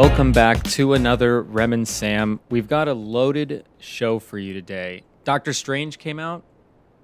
Welcome 0.00 0.32
back 0.32 0.62
to 0.62 0.94
another 0.94 1.42
Rem 1.42 1.74
and 1.74 1.86
Sam. 1.86 2.40
We've 2.48 2.66
got 2.66 2.88
a 2.88 2.94
loaded 2.94 3.66
show 3.78 4.18
for 4.18 4.38
you 4.38 4.54
today. 4.54 5.02
Doctor 5.24 5.52
Strange 5.52 5.98
came 5.98 6.18
out. 6.18 6.42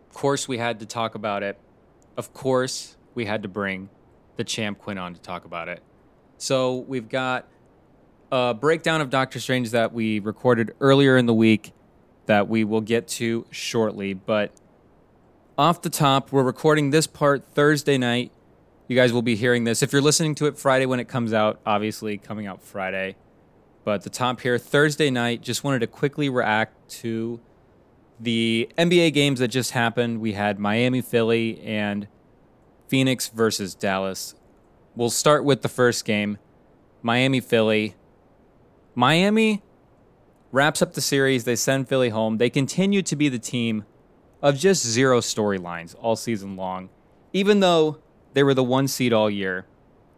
Of 0.08 0.14
course, 0.14 0.48
we 0.48 0.56
had 0.56 0.80
to 0.80 0.86
talk 0.86 1.14
about 1.14 1.42
it. 1.42 1.58
Of 2.16 2.32
course, 2.32 2.96
we 3.14 3.26
had 3.26 3.42
to 3.42 3.48
bring 3.48 3.90
the 4.36 4.44
champ 4.44 4.78
Quinn 4.78 4.96
on 4.96 5.12
to 5.12 5.20
talk 5.20 5.44
about 5.44 5.68
it. 5.68 5.82
So 6.38 6.76
we've 6.88 7.10
got 7.10 7.46
a 8.32 8.54
breakdown 8.54 9.02
of 9.02 9.10
Doctor 9.10 9.40
Strange 9.40 9.72
that 9.72 9.92
we 9.92 10.18
recorded 10.18 10.72
earlier 10.80 11.18
in 11.18 11.26
the 11.26 11.34
week 11.34 11.74
that 12.24 12.48
we 12.48 12.64
will 12.64 12.80
get 12.80 13.08
to 13.08 13.44
shortly. 13.50 14.14
But 14.14 14.52
off 15.58 15.82
the 15.82 15.90
top, 15.90 16.32
we're 16.32 16.42
recording 16.42 16.92
this 16.92 17.06
part 17.06 17.44
Thursday 17.52 17.98
night. 17.98 18.32
You 18.88 18.94
guys 18.94 19.12
will 19.12 19.22
be 19.22 19.34
hearing 19.34 19.64
this. 19.64 19.82
If 19.82 19.92
you're 19.92 20.02
listening 20.02 20.36
to 20.36 20.46
it 20.46 20.56
Friday 20.56 20.86
when 20.86 21.00
it 21.00 21.08
comes 21.08 21.32
out, 21.32 21.60
obviously 21.66 22.18
coming 22.18 22.46
out 22.46 22.62
Friday. 22.62 23.16
But 23.84 24.02
the 24.02 24.10
top 24.10 24.40
here, 24.40 24.58
Thursday 24.58 25.10
night, 25.10 25.42
just 25.42 25.64
wanted 25.64 25.80
to 25.80 25.88
quickly 25.88 26.28
react 26.28 26.88
to 27.00 27.40
the 28.20 28.70
NBA 28.78 29.12
games 29.12 29.40
that 29.40 29.48
just 29.48 29.72
happened. 29.72 30.20
We 30.20 30.32
had 30.32 30.58
Miami, 30.58 31.00
Philly, 31.00 31.60
and 31.62 32.06
Phoenix 32.86 33.28
versus 33.28 33.74
Dallas. 33.74 34.34
We'll 34.94 35.10
start 35.10 35.44
with 35.44 35.62
the 35.62 35.68
first 35.68 36.04
game 36.04 36.38
Miami, 37.02 37.40
Philly. 37.40 37.96
Miami 38.94 39.62
wraps 40.52 40.80
up 40.80 40.94
the 40.94 41.00
series. 41.00 41.44
They 41.44 41.56
send 41.56 41.88
Philly 41.88 42.08
home. 42.10 42.38
They 42.38 42.50
continue 42.50 43.02
to 43.02 43.16
be 43.16 43.28
the 43.28 43.38
team 43.38 43.84
of 44.40 44.56
just 44.56 44.86
zero 44.86 45.20
storylines 45.20 45.94
all 46.00 46.16
season 46.16 46.56
long, 46.56 46.88
even 47.32 47.60
though 47.60 47.98
they 48.36 48.42
were 48.42 48.52
the 48.52 48.62
one 48.62 48.86
seed 48.86 49.14
all 49.14 49.30
year, 49.30 49.64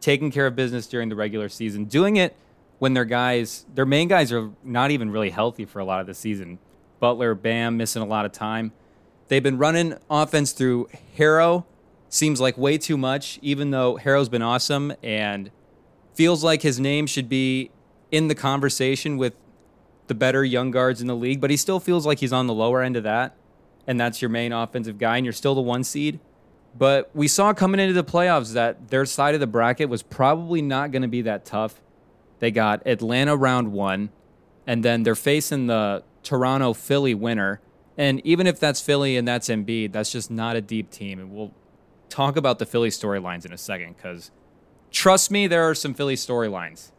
taking 0.01 0.33
care 0.33 0.49
of 0.49 0.57
business 0.57 0.89
during 0.89 1.09
the 1.09 1.15
regular 1.15 1.49
season, 1.49 1.85
doing 1.85 2.17
it 2.17 2.35
when 2.81 2.93
their 2.93 3.05
guys, 3.05 3.65
their 3.73 3.87
main 3.87 4.09
guys, 4.09 4.33
are 4.33 4.51
not 4.65 4.91
even 4.91 5.09
really 5.09 5.31
healthy 5.31 5.65
for 5.65 5.79
a 5.79 5.85
lot 5.85 6.01
of 6.01 6.09
the 6.09 6.15
season. 6.15 6.59
Butler, 6.99 7.37
Bam, 7.37 7.77
missing 7.77 8.03
a 8.03 8.05
lot 8.05 8.27
of 8.27 8.33
time. 8.33 8.73
They've 9.29 9.41
been 9.41 9.57
running 9.57 9.95
offense 10.11 10.51
through 10.51 10.89
Herro. 11.17 11.65
Seems 12.09 12.41
like 12.41 12.59
way 12.59 12.77
too 12.77 12.97
much, 12.97 13.39
even 13.41 13.71
though 13.71 14.01
Herro's 14.03 14.29
been 14.29 14.43
awesome 14.43 14.95
and 15.01 15.53
feels 16.13 16.43
like 16.43 16.63
his 16.63 16.81
name 16.81 17.07
should 17.07 17.29
be 17.29 17.71
in 18.11 18.27
the 18.27 18.35
conversation 18.35 19.17
with 19.17 19.35
the 20.09 20.15
better 20.15 20.45
young 20.45 20.73
guards 20.73 21.01
in 21.01 21.07
the 21.07 21.15
league, 21.15 21.41
but 21.41 21.51
he 21.51 21.57
still 21.57 21.79
feels 21.79 22.05
like 22.05 22.19
he's 22.19 22.33
on 22.33 22.49
the 22.49 22.55
lower 22.55 22.83
end 22.83 22.97
of 22.97 23.05
that. 23.05 23.37
And 23.87 24.01
that's 24.01 24.21
your 24.21 24.29
main 24.29 24.53
offensive 24.53 24.99
guy, 24.99 25.19
and 25.19 25.25
you're 25.25 25.33
still 25.33 25.55
the 25.55 25.61
one 25.61 25.85
seed. 25.85 26.19
But 26.79 27.11
we 27.13 27.27
saw 27.27 27.53
coming 27.53 27.81
into 27.81 27.93
the 27.93 28.05
playoffs 28.05 28.53
that 28.53 28.89
their 28.89 29.05
side 29.05 29.35
of 29.35 29.41
the 29.41 29.49
bracket 29.49 29.89
was 29.89 30.05
probably 30.05 30.63
not 30.63 30.93
going 30.93 31.03
to 31.03 31.09
be 31.09 31.23
that 31.23 31.45
tough. 31.45 31.81
They 32.39 32.53
got 32.53 32.87
Atlanta 32.87 33.37
round 33.37 33.73
one, 33.73 34.11
and 34.65 34.85
then 34.85 35.03
they're 35.03 35.17
facing 35.17 35.67
the 35.67 36.05
Toronto 36.23 36.73
Philly 36.73 37.15
winner. 37.15 37.61
And 37.97 38.25
even 38.25 38.47
if 38.47 38.61
that's 38.61 38.81
Philly 38.81 39.17
and 39.17 39.27
that's 39.27 39.49
Embiid, 39.49 39.91
that's 39.91 40.13
just 40.13 40.31
not 40.31 40.55
a 40.55 40.61
deep 40.61 40.93
team. 40.93 41.19
And 41.19 41.33
we'll 41.33 41.53
talk 42.09 42.37
about 42.37 42.61
the 42.61 42.67
Philly 42.67 42.91
storylines 42.91 43.45
in 43.45 43.53
a 43.53 43.59
second 43.59 43.97
because 43.97 44.31
trust 44.93 45.33
me, 45.33 45.49
there 45.49 45.69
are 45.69 45.75
some 45.75 45.95
Philly 45.95 46.15
storylines. 46.15 46.93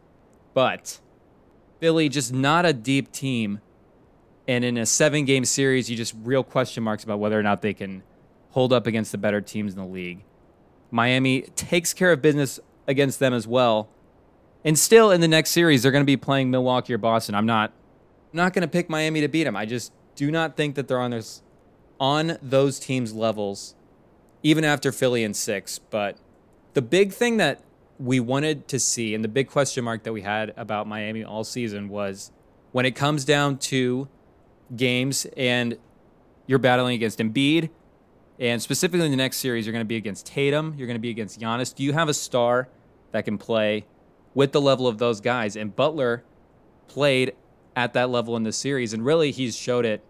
But 0.52 1.00
Philly, 1.78 2.10
just 2.10 2.34
not 2.34 2.66
a 2.66 2.74
deep 2.74 3.12
team. 3.12 3.60
And 4.46 4.62
in 4.62 4.76
a 4.76 4.84
seven 4.84 5.24
game 5.24 5.46
series, 5.46 5.88
you 5.88 5.96
just 5.96 6.14
real 6.22 6.44
question 6.44 6.82
marks 6.82 7.02
about 7.02 7.18
whether 7.18 7.38
or 7.38 7.42
not 7.42 7.62
they 7.62 7.72
can 7.72 8.02
hold 8.50 8.72
up 8.72 8.86
against 8.86 9.12
the 9.12 9.18
better 9.18 9.40
teams 9.40 9.72
in 9.72 9.78
the 9.78 9.86
league. 9.86 10.24
Miami 10.90 11.42
takes 11.42 11.94
care 11.94 12.12
of 12.12 12.20
business 12.20 12.58
against 12.86 13.18
them 13.18 13.32
as 13.32 13.46
well. 13.46 13.88
And 14.64 14.78
still 14.78 15.10
in 15.10 15.20
the 15.20 15.28
next 15.28 15.50
series, 15.50 15.82
they're 15.82 15.92
going 15.92 16.02
to 16.02 16.06
be 16.06 16.16
playing 16.16 16.50
Milwaukee 16.50 16.92
or 16.92 16.98
Boston. 16.98 17.34
I'm 17.34 17.46
not 17.46 17.72
I'm 18.32 18.36
not 18.36 18.52
going 18.52 18.62
to 18.62 18.68
pick 18.68 18.88
Miami 18.88 19.20
to 19.22 19.28
beat 19.28 19.44
them. 19.44 19.56
I 19.56 19.66
just 19.66 19.92
do 20.14 20.30
not 20.30 20.56
think 20.56 20.74
that 20.74 20.86
they're 20.86 21.00
on 21.00 21.12
this 21.12 21.42
on 21.98 22.38
those 22.40 22.78
teams' 22.78 23.12
levels, 23.12 23.74
even 24.42 24.64
after 24.64 24.92
Philly 24.92 25.24
in 25.24 25.34
six. 25.34 25.78
But 25.78 26.16
the 26.74 26.82
big 26.82 27.12
thing 27.12 27.36
that 27.38 27.60
we 27.98 28.20
wanted 28.20 28.68
to 28.68 28.78
see, 28.78 29.14
and 29.14 29.22
the 29.22 29.28
big 29.28 29.48
question 29.48 29.84
mark 29.84 30.04
that 30.04 30.12
we 30.12 30.22
had 30.22 30.54
about 30.56 30.86
Miami 30.86 31.22
all 31.22 31.44
season 31.44 31.88
was 31.88 32.32
when 32.72 32.86
it 32.86 32.92
comes 32.92 33.24
down 33.24 33.58
to 33.58 34.08
games 34.74 35.26
and 35.36 35.76
you're 36.46 36.58
battling 36.58 36.94
against 36.94 37.18
Embiid, 37.18 37.70
and 38.40 38.60
specifically 38.60 39.04
in 39.04 39.10
the 39.10 39.18
next 39.18 39.36
series, 39.36 39.66
you're 39.66 39.72
going 39.72 39.84
to 39.84 39.88
be 39.88 39.96
against 39.96 40.24
Tatum. 40.24 40.74
You're 40.78 40.86
going 40.86 40.96
to 40.96 41.00
be 41.00 41.10
against 41.10 41.38
Giannis. 41.38 41.74
Do 41.74 41.84
you 41.84 41.92
have 41.92 42.08
a 42.08 42.14
star 42.14 42.68
that 43.12 43.26
can 43.26 43.36
play 43.36 43.84
with 44.34 44.52
the 44.52 44.60
level 44.62 44.86
of 44.86 44.96
those 44.96 45.20
guys? 45.20 45.56
And 45.56 45.76
Butler 45.76 46.24
played 46.88 47.34
at 47.76 47.92
that 47.92 48.08
level 48.08 48.36
in 48.36 48.42
the 48.42 48.52
series, 48.52 48.94
and 48.94 49.04
really 49.04 49.30
he's 49.30 49.56
showed 49.56 49.84
it 49.84 50.02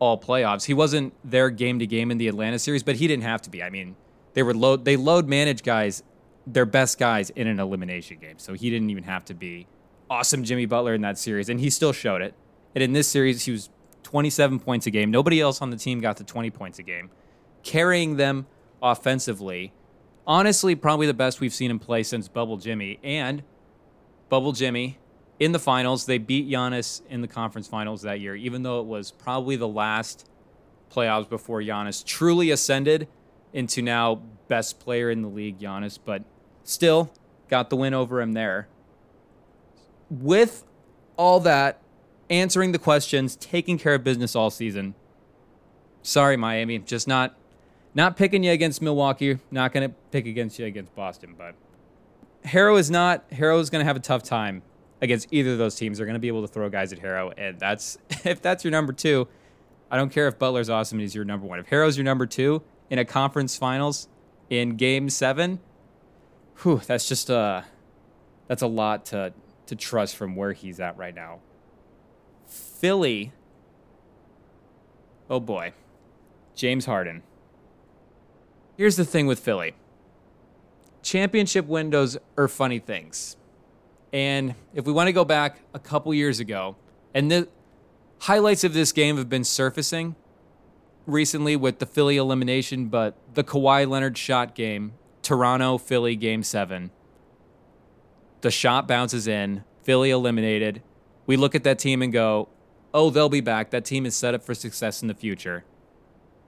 all 0.00 0.18
playoffs. 0.18 0.64
He 0.64 0.74
wasn't 0.74 1.14
there 1.24 1.50
game 1.50 1.78
to 1.78 1.86
game 1.86 2.10
in 2.10 2.18
the 2.18 2.26
Atlanta 2.26 2.58
series, 2.58 2.82
but 2.82 2.96
he 2.96 3.06
didn't 3.06 3.22
have 3.22 3.40
to 3.42 3.50
be. 3.50 3.62
I 3.62 3.70
mean, 3.70 3.94
they 4.34 4.42
were 4.42 4.54
load 4.54 4.84
they 4.84 4.96
load 4.96 5.28
manage 5.28 5.62
guys, 5.62 6.02
their 6.46 6.66
best 6.66 6.98
guys 6.98 7.30
in 7.30 7.46
an 7.46 7.60
elimination 7.60 8.18
game, 8.18 8.38
so 8.38 8.54
he 8.54 8.70
didn't 8.70 8.90
even 8.90 9.04
have 9.04 9.24
to 9.26 9.34
be 9.34 9.68
awesome 10.08 10.42
Jimmy 10.42 10.66
Butler 10.66 10.94
in 10.94 11.00
that 11.02 11.16
series, 11.16 11.48
and 11.48 11.60
he 11.60 11.70
still 11.70 11.92
showed 11.92 12.22
it. 12.22 12.34
And 12.74 12.82
in 12.82 12.92
this 12.92 13.06
series, 13.06 13.44
he 13.44 13.52
was 13.52 13.70
27 14.02 14.58
points 14.58 14.86
a 14.86 14.90
game. 14.90 15.10
Nobody 15.12 15.40
else 15.40 15.62
on 15.62 15.70
the 15.70 15.76
team 15.76 16.00
got 16.00 16.16
to 16.16 16.24
20 16.24 16.50
points 16.50 16.78
a 16.80 16.82
game 16.82 17.10
carrying 17.62 18.16
them 18.16 18.46
offensively. 18.82 19.72
Honestly, 20.26 20.74
probably 20.74 21.06
the 21.06 21.14
best 21.14 21.40
we've 21.40 21.54
seen 21.54 21.70
him 21.70 21.78
play 21.78 22.02
since 22.02 22.28
Bubble 22.28 22.56
Jimmy. 22.56 22.98
And 23.02 23.42
Bubble 24.28 24.52
Jimmy 24.52 24.98
in 25.38 25.52
the 25.52 25.58
finals, 25.58 26.06
they 26.06 26.18
beat 26.18 26.48
Giannis 26.48 27.02
in 27.08 27.22
the 27.22 27.28
conference 27.28 27.66
finals 27.66 28.02
that 28.02 28.20
year, 28.20 28.36
even 28.36 28.62
though 28.62 28.80
it 28.80 28.86
was 28.86 29.10
probably 29.10 29.56
the 29.56 29.68
last 29.68 30.28
playoffs 30.90 31.28
before 31.28 31.60
Giannis 31.60 32.04
truly 32.04 32.50
ascended 32.50 33.08
into 33.52 33.82
now 33.82 34.22
best 34.48 34.78
player 34.78 35.10
in 35.10 35.22
the 35.22 35.28
league, 35.28 35.58
Giannis, 35.58 35.98
but 36.04 36.22
still 36.62 37.10
got 37.48 37.70
the 37.70 37.76
win 37.76 37.94
over 37.94 38.20
him 38.20 38.32
there. 38.32 38.68
With 40.10 40.64
all 41.16 41.40
that, 41.40 41.80
answering 42.28 42.72
the 42.72 42.78
questions, 42.78 43.36
taking 43.36 43.78
care 43.78 43.94
of 43.94 44.04
business 44.04 44.36
all 44.36 44.50
season. 44.50 44.94
Sorry, 46.02 46.36
Miami, 46.36 46.78
just 46.78 47.08
not 47.08 47.36
not 47.94 48.16
picking 48.16 48.44
you 48.44 48.52
against 48.52 48.80
Milwaukee. 48.82 49.38
Not 49.50 49.72
going 49.72 49.88
to 49.88 49.94
pick 50.10 50.26
against 50.26 50.58
you 50.58 50.66
against 50.66 50.94
Boston. 50.94 51.34
But 51.36 51.54
Herro 52.44 52.78
is 52.78 52.90
not. 52.90 53.28
Herro 53.30 53.58
is 53.60 53.70
going 53.70 53.80
to 53.80 53.86
have 53.86 53.96
a 53.96 54.00
tough 54.00 54.22
time 54.22 54.62
against 55.02 55.28
either 55.30 55.52
of 55.52 55.58
those 55.58 55.74
teams. 55.74 55.98
They're 55.98 56.06
going 56.06 56.14
to 56.14 56.20
be 56.20 56.28
able 56.28 56.42
to 56.42 56.48
throw 56.48 56.68
guys 56.68 56.92
at 56.92 57.00
Herro, 57.00 57.32
and 57.36 57.58
that's 57.58 57.98
if 58.24 58.40
that's 58.40 58.64
your 58.64 58.70
number 58.70 58.92
two. 58.92 59.28
I 59.90 59.96
don't 59.96 60.10
care 60.10 60.28
if 60.28 60.38
Butler's 60.38 60.70
awesome 60.70 60.98
and 60.98 61.02
he's 61.02 61.16
your 61.16 61.24
number 61.24 61.46
one. 61.46 61.58
If 61.58 61.68
Herro's 61.68 61.96
your 61.96 62.04
number 62.04 62.24
two 62.24 62.62
in 62.90 63.00
a 63.00 63.04
conference 63.04 63.56
finals 63.56 64.06
in 64.48 64.76
Game 64.76 65.10
Seven, 65.10 65.58
whew, 66.62 66.80
that's 66.86 67.08
just 67.08 67.28
a 67.28 67.64
that's 68.46 68.62
a 68.62 68.68
lot 68.68 69.06
to 69.06 69.32
to 69.66 69.74
trust 69.74 70.16
from 70.16 70.36
where 70.36 70.52
he's 70.52 70.78
at 70.78 70.96
right 70.96 71.14
now. 71.14 71.40
Philly. 72.46 73.32
Oh 75.28 75.40
boy, 75.40 75.72
James 76.54 76.86
Harden 76.86 77.22
Here's 78.80 78.96
the 78.96 79.04
thing 79.04 79.26
with 79.26 79.40
Philly 79.40 79.74
championship 81.02 81.66
windows 81.66 82.16
are 82.38 82.48
funny 82.48 82.78
things. 82.78 83.36
And 84.10 84.54
if 84.72 84.86
we 84.86 84.92
want 84.94 85.08
to 85.08 85.12
go 85.12 85.22
back 85.22 85.60
a 85.74 85.78
couple 85.78 86.14
years 86.14 86.40
ago, 86.40 86.76
and 87.12 87.30
the 87.30 87.48
highlights 88.20 88.64
of 88.64 88.72
this 88.72 88.92
game 88.92 89.18
have 89.18 89.28
been 89.28 89.44
surfacing 89.44 90.16
recently 91.04 91.56
with 91.56 91.78
the 91.78 91.84
Philly 91.84 92.16
elimination, 92.16 92.86
but 92.86 93.18
the 93.34 93.44
Kawhi 93.44 93.86
Leonard 93.86 94.16
shot 94.16 94.54
game, 94.54 94.94
Toronto 95.20 95.76
Philly 95.76 96.16
game 96.16 96.42
seven. 96.42 96.90
The 98.40 98.50
shot 98.50 98.88
bounces 98.88 99.28
in, 99.28 99.62
Philly 99.82 100.08
eliminated. 100.08 100.80
We 101.26 101.36
look 101.36 101.54
at 101.54 101.64
that 101.64 101.78
team 101.78 102.00
and 102.00 102.10
go, 102.10 102.48
oh, 102.94 103.10
they'll 103.10 103.28
be 103.28 103.42
back. 103.42 103.72
That 103.72 103.84
team 103.84 104.06
is 104.06 104.16
set 104.16 104.34
up 104.34 104.42
for 104.42 104.54
success 104.54 105.02
in 105.02 105.08
the 105.08 105.14
future. 105.14 105.66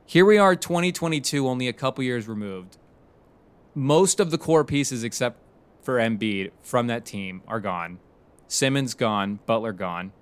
Here 0.04 0.26
we 0.26 0.37
are, 0.37 0.54
2022, 0.56 1.49
only 1.49 1.69
a 1.69 1.72
couple 1.72 2.04
years 2.04 2.28
removed. 2.28 2.76
Most 3.75 4.20
of 4.20 4.31
the 4.31 4.38
core 4.38 4.64
pieces, 4.64 5.04
except 5.04 5.38
for 5.81 5.96
Embiid, 5.96 6.50
from 6.60 6.87
that 6.88 7.06
team 7.06 7.43
are 7.46 7.60
gone. 7.60 7.99
Simmons 8.46 8.94
gone, 8.94 9.38
Butler 9.46 9.72
gone. 9.72 10.12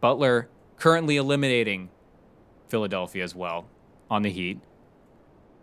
Butler 0.00 0.48
currently 0.78 1.16
eliminating 1.16 1.90
Philadelphia 2.68 3.22
as 3.22 3.34
well 3.34 3.68
on 4.10 4.22
the 4.22 4.30
Heat. 4.30 4.58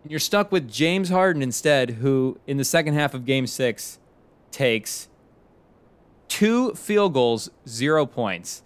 And 0.02 0.10
you're 0.10 0.20
stuck 0.20 0.50
with 0.50 0.70
James 0.70 1.10
Harden 1.10 1.42
instead, 1.42 1.90
who 1.90 2.38
in 2.46 2.56
the 2.56 2.64
second 2.64 2.94
half 2.94 3.12
of 3.12 3.26
game 3.26 3.46
six 3.46 3.98
takes 4.50 5.08
two 6.28 6.72
field 6.74 7.12
goals, 7.12 7.50
zero 7.68 8.06
points. 8.06 8.62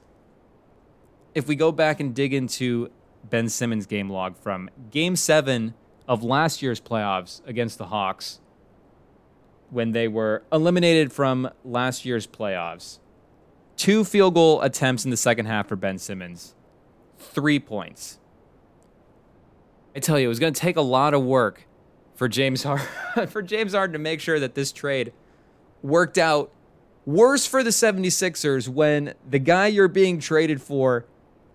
If 1.35 1.49
we 1.49 1.57
go 1.57 1.73
back 1.73 1.99
and 1.99 2.15
dig 2.15 2.33
into 2.33 2.91
Ben 3.25 3.49
Simmons 3.49 3.87
game 3.87 4.11
log 4.11 4.37
from 4.37 4.71
game 4.91 5.17
seven 5.17 5.75
of 6.07 6.23
last 6.23 6.63
year's 6.63 6.81
playoffs 6.81 7.47
against 7.47 7.79
the 7.79 7.87
Hawks 7.87 8.41
when 9.71 9.93
they 9.93 10.09
were 10.09 10.43
eliminated 10.51 11.13
from 11.13 11.51
last 11.65 12.05
year's 12.05 12.27
playoffs. 12.27 12.99
Two 13.77 14.05
field 14.05 14.35
goal 14.35 14.63
attempts 14.63 15.05
in 15.05 15.11
the 15.11 15.17
second 15.17 15.47
half 15.47 15.69
for 15.69 15.77
Ben 15.77 15.99
Simmons. 15.99 16.55
Three 17.19 17.59
points. 17.59 18.19
I 19.95 20.01
tell 20.01 20.19
you, 20.19 20.27
it 20.27 20.29
was 20.29 20.39
going 20.39 20.53
to 20.53 20.61
take 20.61 20.77
a 20.77 20.83
lot 20.83 21.15
of 21.15 21.23
work 21.23 21.67
for 22.15 22.29
James 22.29 22.63
Harden 22.63 22.87
for 23.29 23.43
James 23.43 23.75
Harden 23.75 23.93
to 23.93 23.99
make 23.99 24.21
sure 24.21 24.41
that 24.41 24.55
this 24.55 24.73
trade 24.73 25.13
worked 25.83 26.19
out 26.19 26.51
worse 27.07 27.47
for 27.47 27.63
the 27.63 27.71
76ers 27.71 28.69
when 28.69 29.15
the 29.29 29.39
guy 29.39 29.69
you're 29.69 29.89
being 29.89 30.19
traded 30.19 30.61
for 30.61 31.07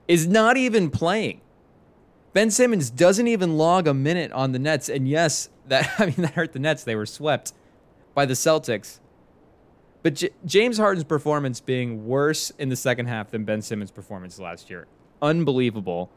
is 0.08 0.28
not 0.28 0.58
even 0.58 0.90
playing. 0.90 1.42
Ben 2.34 2.50
Simmons 2.50 2.90
doesn't 2.90 3.28
even 3.28 3.58
log 3.58 3.88
a 3.88 3.94
minute 3.94 4.32
on 4.32 4.52
the 4.52 4.60
Nets 4.60 4.90
and 4.90 5.08
yes, 5.08 5.50
that 5.68 5.90
I 6.00 6.08
mean 6.08 6.16
that 6.18 6.34
hurt 6.34 6.54
the 6.54 6.60
Nets. 6.60 6.84
They 6.84 6.96
were 6.96 7.06
swept 7.06 7.54
by 8.14 8.26
the 8.26 8.34
Celtics. 8.34 9.00
But 10.02 10.16
J- 10.16 10.32
James 10.46 10.78
Harden's 10.78 11.06
performance 11.06 11.62
being 11.62 12.06
worse 12.06 12.50
in 12.52 12.70
the 12.70 12.76
second 12.76 13.06
half 13.06 13.32
than 13.32 13.46
Ben 13.46 13.62
Simmons' 13.62 13.92
performance 13.92 14.38
last 14.38 14.70
year. 14.70 14.88
Unbelievable. 15.22 16.12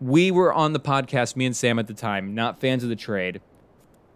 We 0.00 0.30
were 0.30 0.52
on 0.52 0.72
the 0.72 0.80
podcast, 0.80 1.36
me 1.36 1.44
and 1.44 1.54
Sam 1.54 1.78
at 1.78 1.86
the 1.86 1.94
time, 1.94 2.34
not 2.34 2.60
fans 2.60 2.82
of 2.82 2.88
the 2.88 2.96
trade. 2.96 3.40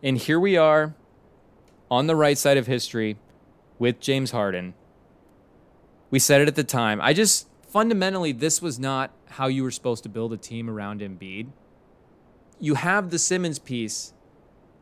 And 0.03 0.17
here 0.17 0.41
we 0.41 0.57
are 0.57 0.95
on 1.91 2.07
the 2.07 2.17
right 2.17 2.39
side 2.39 2.57
of 2.57 2.67
history 2.67 3.19
with 3.79 4.01
James 4.01 4.31
Harden. 4.31 4.75
We 6.11 6.19
said 6.19 6.41
it 6.41 6.49
at 6.49 6.57
the 6.57 6.65
time. 6.65 7.01
I 7.03 7.13
just 7.13 7.48
fundamentally, 7.69 8.33
this 8.33 8.61
was 8.61 8.79
not 8.79 9.13
how 9.27 9.47
you 9.47 9.63
were 9.63 9.71
supposed 9.71 10.03
to 10.03 10.09
build 10.09 10.33
a 10.33 10.37
team 10.37 10.69
around 10.69 11.01
Embiid. 11.01 11.49
You 12.59 12.75
have 12.75 13.11
the 13.11 13.19
Simmons 13.19 13.59
piece 13.59 14.13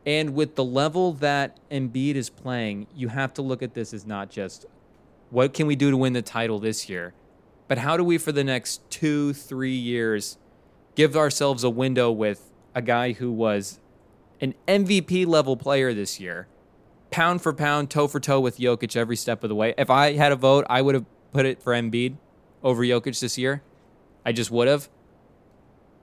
and 0.07 0.33
with 0.33 0.55
the 0.55 0.63
level 0.63 1.11
that 1.13 1.59
Embiid 1.69 2.15
is 2.15 2.29
playing, 2.29 2.87
you 2.95 3.09
have 3.09 3.33
to 3.33 3.41
look 3.41 3.61
at 3.61 3.73
this 3.73 3.93
as 3.93 4.07
not 4.07 4.29
just 4.29 4.65
what 5.31 5.53
can 5.53 5.67
we 5.67 5.75
do 5.75 5.91
to 5.91 5.97
win 5.97 6.13
the 6.13 6.21
title 6.21 6.59
this 6.59 6.87
year, 6.87 7.13
but 7.67 7.79
how 7.79 7.97
do 7.97 8.05
we, 8.05 8.17
for 8.17 8.31
the 8.31 8.45
next 8.45 8.89
two, 8.89 9.33
three 9.33 9.75
years, 9.75 10.37
give 10.95 11.17
ourselves 11.17 11.65
a 11.65 11.69
window 11.69 12.09
with 12.09 12.53
a 12.73 12.81
guy 12.81 13.11
who 13.11 13.29
was 13.33 13.81
an 14.39 14.55
MVP 14.65 15.27
level 15.27 15.57
player 15.57 15.93
this 15.93 16.21
year, 16.21 16.47
pound 17.11 17.41
for 17.41 17.51
pound, 17.51 17.89
toe 17.89 18.07
for 18.07 18.21
toe 18.21 18.39
with 18.39 18.59
Jokic 18.59 18.95
every 18.95 19.17
step 19.17 19.43
of 19.43 19.49
the 19.49 19.55
way. 19.55 19.73
If 19.77 19.89
I 19.89 20.13
had 20.13 20.31
a 20.31 20.37
vote, 20.37 20.65
I 20.69 20.81
would 20.81 20.95
have 20.95 21.05
put 21.33 21.45
it 21.45 21.61
for 21.61 21.73
Embiid 21.73 22.15
over 22.63 22.83
Jokic 22.83 23.19
this 23.19 23.37
year. 23.37 23.61
I 24.25 24.31
just 24.31 24.51
would 24.51 24.67
have. 24.67 24.89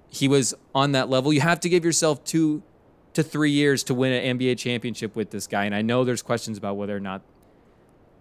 He 0.08 0.28
was 0.28 0.54
on 0.74 0.92
that 0.92 1.08
level. 1.08 1.32
You 1.32 1.40
have 1.40 1.60
to 1.60 1.68
give 1.68 1.84
yourself 1.84 2.24
two 2.24 2.62
to 3.14 3.22
three 3.22 3.50
years 3.50 3.82
to 3.84 3.94
win 3.94 4.12
an 4.12 4.38
NBA 4.38 4.58
championship 4.58 5.16
with 5.16 5.30
this 5.30 5.46
guy. 5.46 5.64
And 5.64 5.74
I 5.74 5.82
know 5.82 6.04
there's 6.04 6.22
questions 6.22 6.58
about 6.58 6.76
whether 6.76 6.96
or 6.96 7.00
not, 7.00 7.22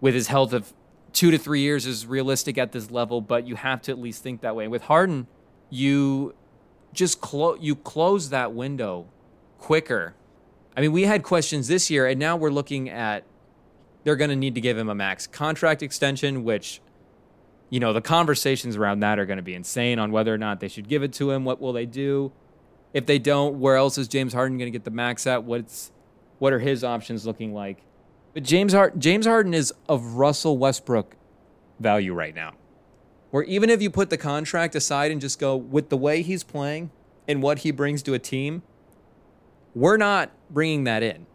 with 0.02 0.14
his 0.14 0.28
health 0.28 0.54
of 0.54 0.74
two 1.12 1.32
to 1.32 1.38
three 1.38 1.62
years, 1.62 1.86
is 1.86 2.06
realistic 2.06 2.58
at 2.58 2.72
this 2.72 2.92
level. 2.92 3.22
But 3.22 3.48
you 3.48 3.56
have 3.56 3.82
to 3.84 3.92
at 3.92 4.00
least 4.00 4.24
think 4.24 4.42
that 4.42 4.56
way. 4.56 4.68
With 4.68 4.84
Harden, 4.84 5.28
you 5.70 6.36
just 6.94 7.22
close 7.22 7.58
you 7.62 7.76
close 7.76 8.30
that 8.30 8.54
window 8.54 9.08
quicker. 9.58 10.16
I 10.76 10.82
mean, 10.82 10.92
we 10.92 11.04
had 11.04 11.24
questions 11.24 11.68
this 11.68 11.90
year, 11.90 12.08
and 12.08 12.20
now 12.20 12.36
we're 12.36 12.52
looking 12.52 12.90
at 12.90 13.24
they're 14.04 14.16
going 14.16 14.30
to 14.30 14.36
need 14.36 14.56
to 14.56 14.62
give 14.62 14.78
him 14.78 14.90
a 14.90 14.96
max 14.96 15.28
contract 15.28 15.82
extension, 15.82 16.44
which 16.44 16.82
you 17.74 17.80
know 17.80 17.92
the 17.92 18.02
conversations 18.02 18.76
around 18.76 19.00
that 19.00 19.18
are 19.18 19.26
going 19.26 19.38
to 19.38 19.44
be 19.44 19.56
insane 19.56 19.98
on 19.98 20.12
whether 20.12 20.32
or 20.32 20.38
not 20.38 20.60
they 20.60 20.68
should 20.68 20.88
give 20.88 21.02
it 21.02 21.12
to 21.14 21.32
him. 21.32 21.44
What 21.44 21.60
will 21.60 21.74
they 21.74 21.88
do? 21.88 22.32
If 22.94 23.08
they 23.08 23.18
don't, 23.18 23.60
where 23.60 23.76
else 23.76 23.98
is 23.98 24.08
James 24.08 24.32
Harden 24.32 24.60
going 24.60 24.72
to 24.72 24.72
get 24.72 24.84
the 24.84 24.92
max 24.92 25.26
at? 25.26 25.44
What's 25.44 25.92
what 26.38 26.54
are 26.54 26.60
his 26.60 26.84
options 26.84 27.26
looking 27.26 27.52
like? 27.52 27.82
But 28.36 28.44
James 28.44 28.74
Harden, 28.74 29.02
James 29.02 29.26
Harden 29.26 29.56
is 29.56 29.74
of 29.90 30.04
Russell 30.14 30.56
Westbrook 30.56 31.16
value 31.80 32.14
right 32.14 32.36
now. 32.36 32.54
Where 33.32 33.42
even 33.42 33.72
if 33.72 33.82
you 33.82 33.90
put 33.90 34.12
the 34.12 34.20
contract 34.20 34.76
aside 34.76 35.10
and 35.10 35.20
just 35.20 35.40
go 35.40 35.56
with 35.56 35.90
the 35.90 35.98
way 35.98 36.22
he's 36.22 36.44
playing 36.44 36.92
and 37.28 37.42
what 37.42 37.60
he 37.60 37.72
brings 37.72 38.04
to 38.04 38.14
a 38.14 38.20
team, 38.20 38.62
we're 39.74 39.98
not 39.98 40.30
bringing 40.52 40.84
that 40.84 41.02
in. 41.02 41.26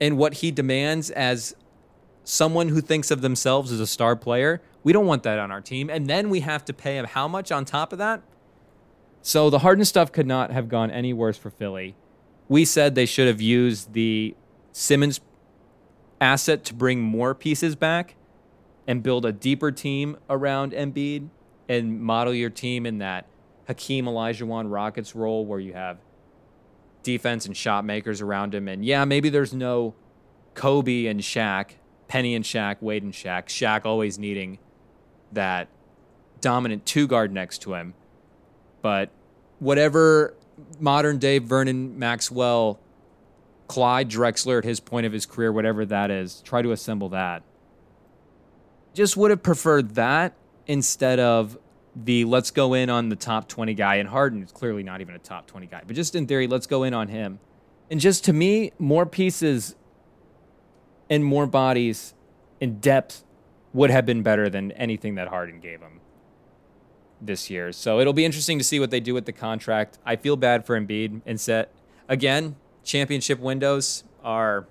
And 0.00 0.16
what 0.16 0.34
he 0.34 0.52
demands 0.52 1.10
as 1.10 1.56
someone 2.22 2.68
who 2.68 2.80
thinks 2.80 3.10
of 3.10 3.20
themselves 3.20 3.72
as 3.72 3.80
a 3.80 3.86
star 3.88 4.14
player, 4.14 4.62
we 4.82 4.92
don't 4.92 5.06
want 5.06 5.22
that 5.22 5.38
on 5.38 5.50
our 5.50 5.60
team. 5.60 5.88
And 5.90 6.06
then 6.06 6.30
we 6.30 6.40
have 6.40 6.64
to 6.66 6.72
pay 6.72 6.96
him 6.96 7.06
how 7.06 7.28
much 7.28 7.52
on 7.52 7.64
top 7.64 7.92
of 7.92 7.98
that? 7.98 8.22
So 9.22 9.50
the 9.50 9.60
Harden 9.60 9.84
stuff 9.84 10.10
could 10.10 10.26
not 10.26 10.50
have 10.50 10.68
gone 10.68 10.90
any 10.90 11.12
worse 11.12 11.38
for 11.38 11.50
Philly. 11.50 11.94
We 12.48 12.64
said 12.64 12.94
they 12.94 13.06
should 13.06 13.28
have 13.28 13.40
used 13.40 13.92
the 13.92 14.34
Simmons 14.72 15.20
asset 16.20 16.64
to 16.64 16.74
bring 16.74 17.00
more 17.00 17.34
pieces 17.34 17.76
back 17.76 18.16
and 18.86 19.02
build 19.02 19.24
a 19.24 19.32
deeper 19.32 19.70
team 19.70 20.16
around 20.28 20.72
Embiid 20.72 21.28
and 21.68 22.00
model 22.00 22.34
your 22.34 22.50
team 22.50 22.84
in 22.84 22.98
that 22.98 23.26
Hakeem 23.68 24.06
Olajuwon 24.06 24.72
Rockets 24.72 25.14
role 25.14 25.46
where 25.46 25.60
you 25.60 25.72
have 25.72 25.98
defense 27.02 27.46
and 27.46 27.56
shot 27.56 27.84
makers 27.84 28.20
around 28.20 28.54
him. 28.54 28.66
And 28.68 28.84
yeah, 28.84 29.04
maybe 29.04 29.28
there's 29.28 29.54
no 29.54 29.94
Kobe 30.54 31.06
and 31.06 31.20
Shaq, 31.20 31.72
Penny 32.08 32.34
and 32.34 32.44
Shaq, 32.44 32.76
Wade 32.80 33.02
and 33.02 33.12
Shaq. 33.12 33.44
Shaq 33.46 33.84
always 33.84 34.18
needing 34.18 34.58
that 35.32 35.68
dominant 36.40 36.84
two 36.86 37.06
guard 37.06 37.32
next 37.32 37.58
to 37.62 37.74
him. 37.74 37.94
But 38.82 39.10
whatever 39.58 40.34
modern 40.78 41.18
day 41.18 41.38
Vernon 41.38 41.98
Maxwell, 41.98 42.78
Clyde 43.68 44.10
Drexler 44.10 44.58
at 44.58 44.64
his 44.64 44.80
point 44.80 45.06
of 45.06 45.12
his 45.12 45.24
career, 45.26 45.52
whatever 45.52 45.84
that 45.86 46.10
is, 46.10 46.42
try 46.42 46.62
to 46.62 46.72
assemble 46.72 47.08
that. 47.10 47.42
Just 48.94 49.16
would 49.16 49.30
have 49.30 49.42
preferred 49.42 49.94
that 49.94 50.34
instead 50.66 51.18
of 51.18 51.56
the 51.94 52.24
let's 52.24 52.50
go 52.50 52.74
in 52.74 52.90
on 52.90 53.08
the 53.08 53.16
top 53.16 53.48
20 53.48 53.74
guy. 53.74 53.96
And 53.96 54.08
Harden 54.08 54.42
is 54.42 54.52
clearly 54.52 54.82
not 54.82 55.00
even 55.00 55.14
a 55.14 55.18
top 55.18 55.46
20 55.46 55.66
guy, 55.66 55.82
but 55.86 55.96
just 55.96 56.14
in 56.14 56.26
theory, 56.26 56.46
let's 56.46 56.66
go 56.66 56.82
in 56.82 56.92
on 56.94 57.08
him. 57.08 57.38
And 57.90 58.00
just 58.00 58.24
to 58.24 58.32
me, 58.32 58.72
more 58.78 59.06
pieces 59.06 59.74
and 61.08 61.24
more 61.24 61.46
bodies 61.46 62.14
in 62.60 62.78
depth 62.78 63.24
would 63.72 63.90
have 63.90 64.04
been 64.04 64.22
better 64.22 64.48
than 64.50 64.72
anything 64.72 65.14
that 65.14 65.28
Harden 65.28 65.60
gave 65.60 65.80
him 65.80 66.00
this 67.20 67.48
year. 67.48 67.72
So 67.72 68.00
it'll 68.00 68.12
be 68.12 68.24
interesting 68.24 68.58
to 68.58 68.64
see 68.64 68.80
what 68.80 68.90
they 68.90 69.00
do 69.00 69.14
with 69.14 69.26
the 69.26 69.32
contract. 69.32 69.98
I 70.04 70.16
feel 70.16 70.36
bad 70.36 70.66
for 70.66 70.78
Embiid 70.78 71.22
and 71.24 71.40
set 71.40 71.72
again, 72.08 72.56
championship 72.84 73.38
windows 73.38 74.04
are 74.22 74.66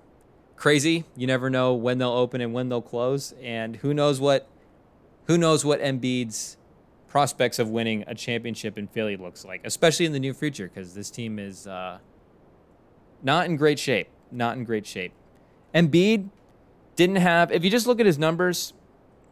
crazy. 0.55 1.05
You 1.15 1.27
never 1.27 1.50
know 1.50 1.74
when 1.74 1.98
they'll 1.98 2.10
open 2.10 2.41
and 2.41 2.53
when 2.53 2.70
they'll 2.70 2.81
close 2.81 3.34
and 3.41 3.77
who 3.77 3.93
knows 3.93 4.20
what 4.20 4.48
who 5.25 5.38
knows 5.38 5.63
what 5.63 5.79
Embiid's 5.81 6.58
prospects 7.08 7.60
of 7.60 7.70
winning 7.70 8.03
a 8.08 8.15
championship 8.15 8.77
in 8.77 8.88
Philly 8.88 9.17
looks 9.17 9.46
like, 9.46 9.62
especially 9.63 10.05
in 10.05 10.12
the 10.12 10.20
near 10.20 10.34
future 10.34 10.70
because 10.74 10.93
this 10.93 11.10
team 11.10 11.39
is 11.39 11.67
uh, 11.67 12.00
not 13.22 13.46
in 13.46 13.55
great 13.55 13.79
shape, 13.79 14.08
not 14.31 14.58
in 14.58 14.63
great 14.63 14.86
shape. 14.86 15.13
Embiid 15.74 16.29
didn't 16.96 17.17
have 17.17 17.51
if 17.51 17.63
you 17.63 17.70
just 17.70 17.88
look 17.88 18.00
at 18.00 18.05
his 18.05 18.17
numbers 18.17 18.74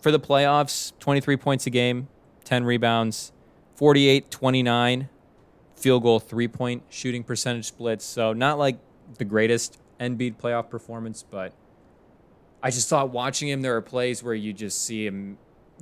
for 0.01 0.11
the 0.11 0.19
playoffs, 0.19 0.93
23 0.99 1.37
points 1.37 1.65
a 1.67 1.69
game, 1.69 2.07
10 2.45 2.63
rebounds, 2.63 3.31
48 3.75 4.29
29 4.29 5.09
field 5.75 6.03
goal, 6.03 6.19
three 6.19 6.47
point 6.47 6.83
shooting 6.89 7.23
percentage 7.23 7.65
splits. 7.65 8.05
So, 8.05 8.33
not 8.33 8.57
like 8.57 8.79
the 9.17 9.25
greatest 9.25 9.79
Embiid 9.99 10.35
playoff 10.37 10.69
performance, 10.69 11.23
but 11.23 11.53
I 12.61 12.71
just 12.71 12.89
thought 12.89 13.09
watching 13.11 13.49
him, 13.49 13.61
there 13.61 13.75
are 13.75 13.81
plays 13.81 14.21
where 14.21 14.33
you 14.33 14.53
just 14.53 14.83
see 14.83 15.05
him 15.05 15.37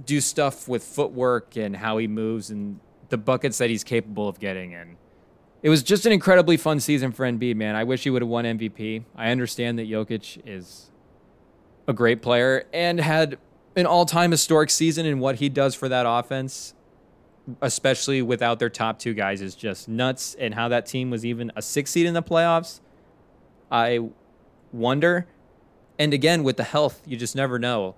do 0.06 0.22
stuff 0.22 0.68
with 0.68 0.84
footwork 0.84 1.58
and 1.58 1.76
how 1.76 1.98
he 1.98 2.08
moves 2.08 2.52
and 2.52 2.80
the 3.10 3.18
buckets 3.18 3.58
that 3.58 3.70
he's 3.70 3.84
capable 3.84 4.28
of 4.28 4.40
getting. 4.40 4.76
And 4.76 4.98
it 5.64 5.70
was 5.70 5.82
just 5.82 6.06
an 6.06 6.12
incredibly 6.12 6.58
fun 6.58 6.80
season 6.80 7.12
for 7.12 7.26
Embiid, 7.26 7.56
man. 7.56 7.76
I 7.76 7.84
wish 7.84 8.04
he 8.04 8.10
would 8.10 8.22
have 8.22 8.30
won 8.30 8.46
MVP. 8.46 9.04
I 9.16 9.32
understand 9.32 9.80
that 9.80 9.90
Jokic 9.90 10.42
is 10.46 10.92
a 11.88 11.94
great 11.94 12.22
player 12.22 12.66
and 12.74 13.00
had 13.00 13.40
an 13.78 13.86
all-time 13.86 14.32
historic 14.32 14.70
season 14.72 15.06
and 15.06 15.22
what 15.22 15.36
he 15.36 15.48
does 15.48 15.76
for 15.76 15.88
that 15.88 16.06
offense 16.08 16.74
especially 17.62 18.22
without 18.22 18.60
their 18.60 18.70
top 18.70 19.00
two 19.00 19.14
guys 19.14 19.42
is 19.42 19.56
just 19.56 19.88
nuts 19.88 20.36
and 20.38 20.56
how 20.56 20.68
that 20.68 20.86
team 20.86 21.10
was 21.10 21.26
even 21.26 21.50
a 21.56 21.62
six 21.62 21.92
seed 21.92 22.06
in 22.06 22.14
the 22.14 22.24
playoffs 22.24 22.82
i 23.72 24.00
wonder 24.74 25.28
and 25.98 26.14
again 26.14 26.44
with 26.44 26.58
the 26.58 26.64
health 26.64 27.02
you 27.06 27.16
just 27.16 27.36
never 27.36 27.58
know 27.58 27.96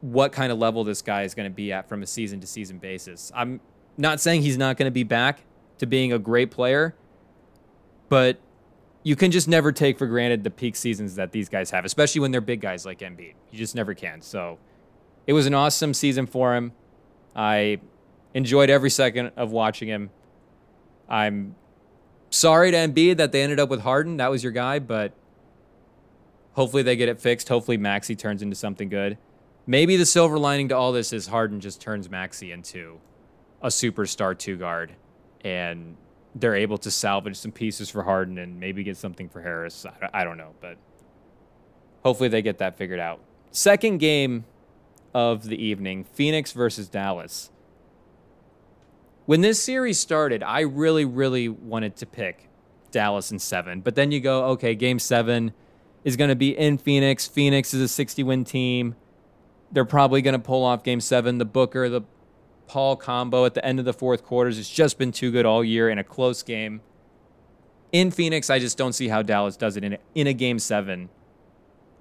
what 0.00 0.32
kind 0.32 0.50
of 0.50 0.58
level 0.58 0.82
this 0.82 1.02
guy 1.02 1.22
is 1.22 1.34
going 1.34 1.48
to 1.48 1.54
be 1.54 1.70
at 1.70 1.88
from 1.88 2.02
a 2.02 2.06
season 2.06 2.40
to 2.40 2.46
season 2.46 2.78
basis 2.78 3.30
i'm 3.34 3.60
not 3.96 4.20
saying 4.20 4.42
he's 4.42 4.58
not 4.58 4.76
going 4.76 4.86
to 4.86 4.92
be 4.92 5.04
back 5.04 5.40
to 5.76 5.86
being 5.86 6.12
a 6.12 6.18
great 6.18 6.50
player 6.50 6.96
but 8.08 8.40
you 9.02 9.14
can 9.16 9.30
just 9.30 9.48
never 9.48 9.70
take 9.70 9.98
for 9.98 10.06
granted 10.06 10.44
the 10.44 10.50
peak 10.50 10.74
seasons 10.74 11.14
that 11.14 11.30
these 11.32 11.48
guys 11.48 11.70
have 11.70 11.84
especially 11.84 12.20
when 12.20 12.30
they're 12.30 12.40
big 12.40 12.60
guys 12.60 12.84
like 12.84 12.98
Embiid. 12.98 13.34
You 13.50 13.58
just 13.58 13.74
never 13.74 13.94
can. 13.94 14.20
So 14.20 14.58
it 15.28 15.34
was 15.34 15.44
an 15.46 15.52
awesome 15.52 15.92
season 15.92 16.26
for 16.26 16.56
him. 16.56 16.72
I 17.36 17.80
enjoyed 18.32 18.70
every 18.70 18.88
second 18.88 19.32
of 19.36 19.52
watching 19.52 19.86
him. 19.86 20.08
I'm 21.06 21.54
sorry 22.30 22.70
to 22.70 22.76
Embiid 22.78 23.18
that 23.18 23.30
they 23.30 23.42
ended 23.42 23.60
up 23.60 23.68
with 23.68 23.82
Harden. 23.82 24.16
That 24.16 24.30
was 24.30 24.42
your 24.42 24.52
guy, 24.52 24.78
but 24.78 25.12
hopefully 26.54 26.82
they 26.82 26.96
get 26.96 27.10
it 27.10 27.20
fixed. 27.20 27.50
Hopefully 27.50 27.76
Maxey 27.76 28.16
turns 28.16 28.40
into 28.42 28.56
something 28.56 28.88
good. 28.88 29.18
maybe 29.66 29.96
the 29.96 30.06
silver 30.06 30.38
lining 30.38 30.68
to 30.70 30.76
all 30.76 30.92
this 30.92 31.12
is 31.12 31.26
Harden 31.26 31.60
just 31.60 31.78
turns 31.78 32.08
Maxey 32.10 32.50
into 32.50 32.98
a 33.60 33.68
superstar 33.68 34.36
two 34.36 34.56
guard 34.56 34.92
and 35.42 35.94
they're 36.34 36.54
able 36.54 36.78
to 36.78 36.90
salvage 36.90 37.36
some 37.36 37.52
pieces 37.52 37.90
for 37.90 38.02
Harden 38.02 38.38
and 38.38 38.58
maybe 38.58 38.82
get 38.82 38.96
something 38.96 39.28
for 39.28 39.42
Harris. 39.42 39.84
I 40.14 40.24
don't 40.24 40.38
know, 40.38 40.54
but 40.62 40.78
hopefully 42.02 42.30
they 42.30 42.40
get 42.40 42.58
that 42.58 42.78
figured 42.78 42.98
out. 42.98 43.20
Second 43.50 43.98
game 43.98 44.46
of 45.14 45.44
the 45.44 45.62
evening 45.62 46.04
Phoenix 46.04 46.52
versus 46.52 46.88
Dallas. 46.88 47.50
When 49.26 49.42
this 49.42 49.62
series 49.62 49.98
started, 49.98 50.42
I 50.42 50.60
really, 50.60 51.04
really 51.04 51.48
wanted 51.48 51.96
to 51.96 52.06
pick 52.06 52.48
Dallas 52.90 53.30
in 53.30 53.38
seven. 53.38 53.80
But 53.80 53.94
then 53.94 54.10
you 54.10 54.20
go, 54.20 54.46
okay, 54.46 54.74
game 54.74 54.98
seven 54.98 55.52
is 56.04 56.16
going 56.16 56.30
to 56.30 56.36
be 56.36 56.56
in 56.56 56.78
Phoenix. 56.78 57.26
Phoenix 57.26 57.74
is 57.74 57.82
a 57.82 57.88
60 57.88 58.22
win 58.22 58.44
team. 58.44 58.94
They're 59.70 59.84
probably 59.84 60.22
going 60.22 60.32
to 60.32 60.38
pull 60.38 60.64
off 60.64 60.82
game 60.82 61.00
seven. 61.00 61.38
The 61.38 61.44
Booker, 61.44 61.88
the 61.88 62.02
Paul 62.66 62.96
combo 62.96 63.44
at 63.44 63.54
the 63.54 63.64
end 63.64 63.78
of 63.78 63.84
the 63.84 63.92
fourth 63.92 64.22
quarters 64.22 64.56
has 64.56 64.68
just 64.68 64.98
been 64.98 65.12
too 65.12 65.30
good 65.30 65.44
all 65.44 65.62
year 65.62 65.88
in 65.88 65.98
a 65.98 66.04
close 66.04 66.42
game. 66.42 66.80
In 67.92 68.10
Phoenix, 68.10 68.50
I 68.50 68.58
just 68.58 68.78
don't 68.78 68.92
see 68.92 69.08
how 69.08 69.22
Dallas 69.22 69.56
does 69.56 69.76
it 69.76 69.84
in 69.84 69.94
a, 69.94 69.98
in 70.14 70.26
a 70.26 70.32
game 70.32 70.58
seven. 70.58 71.08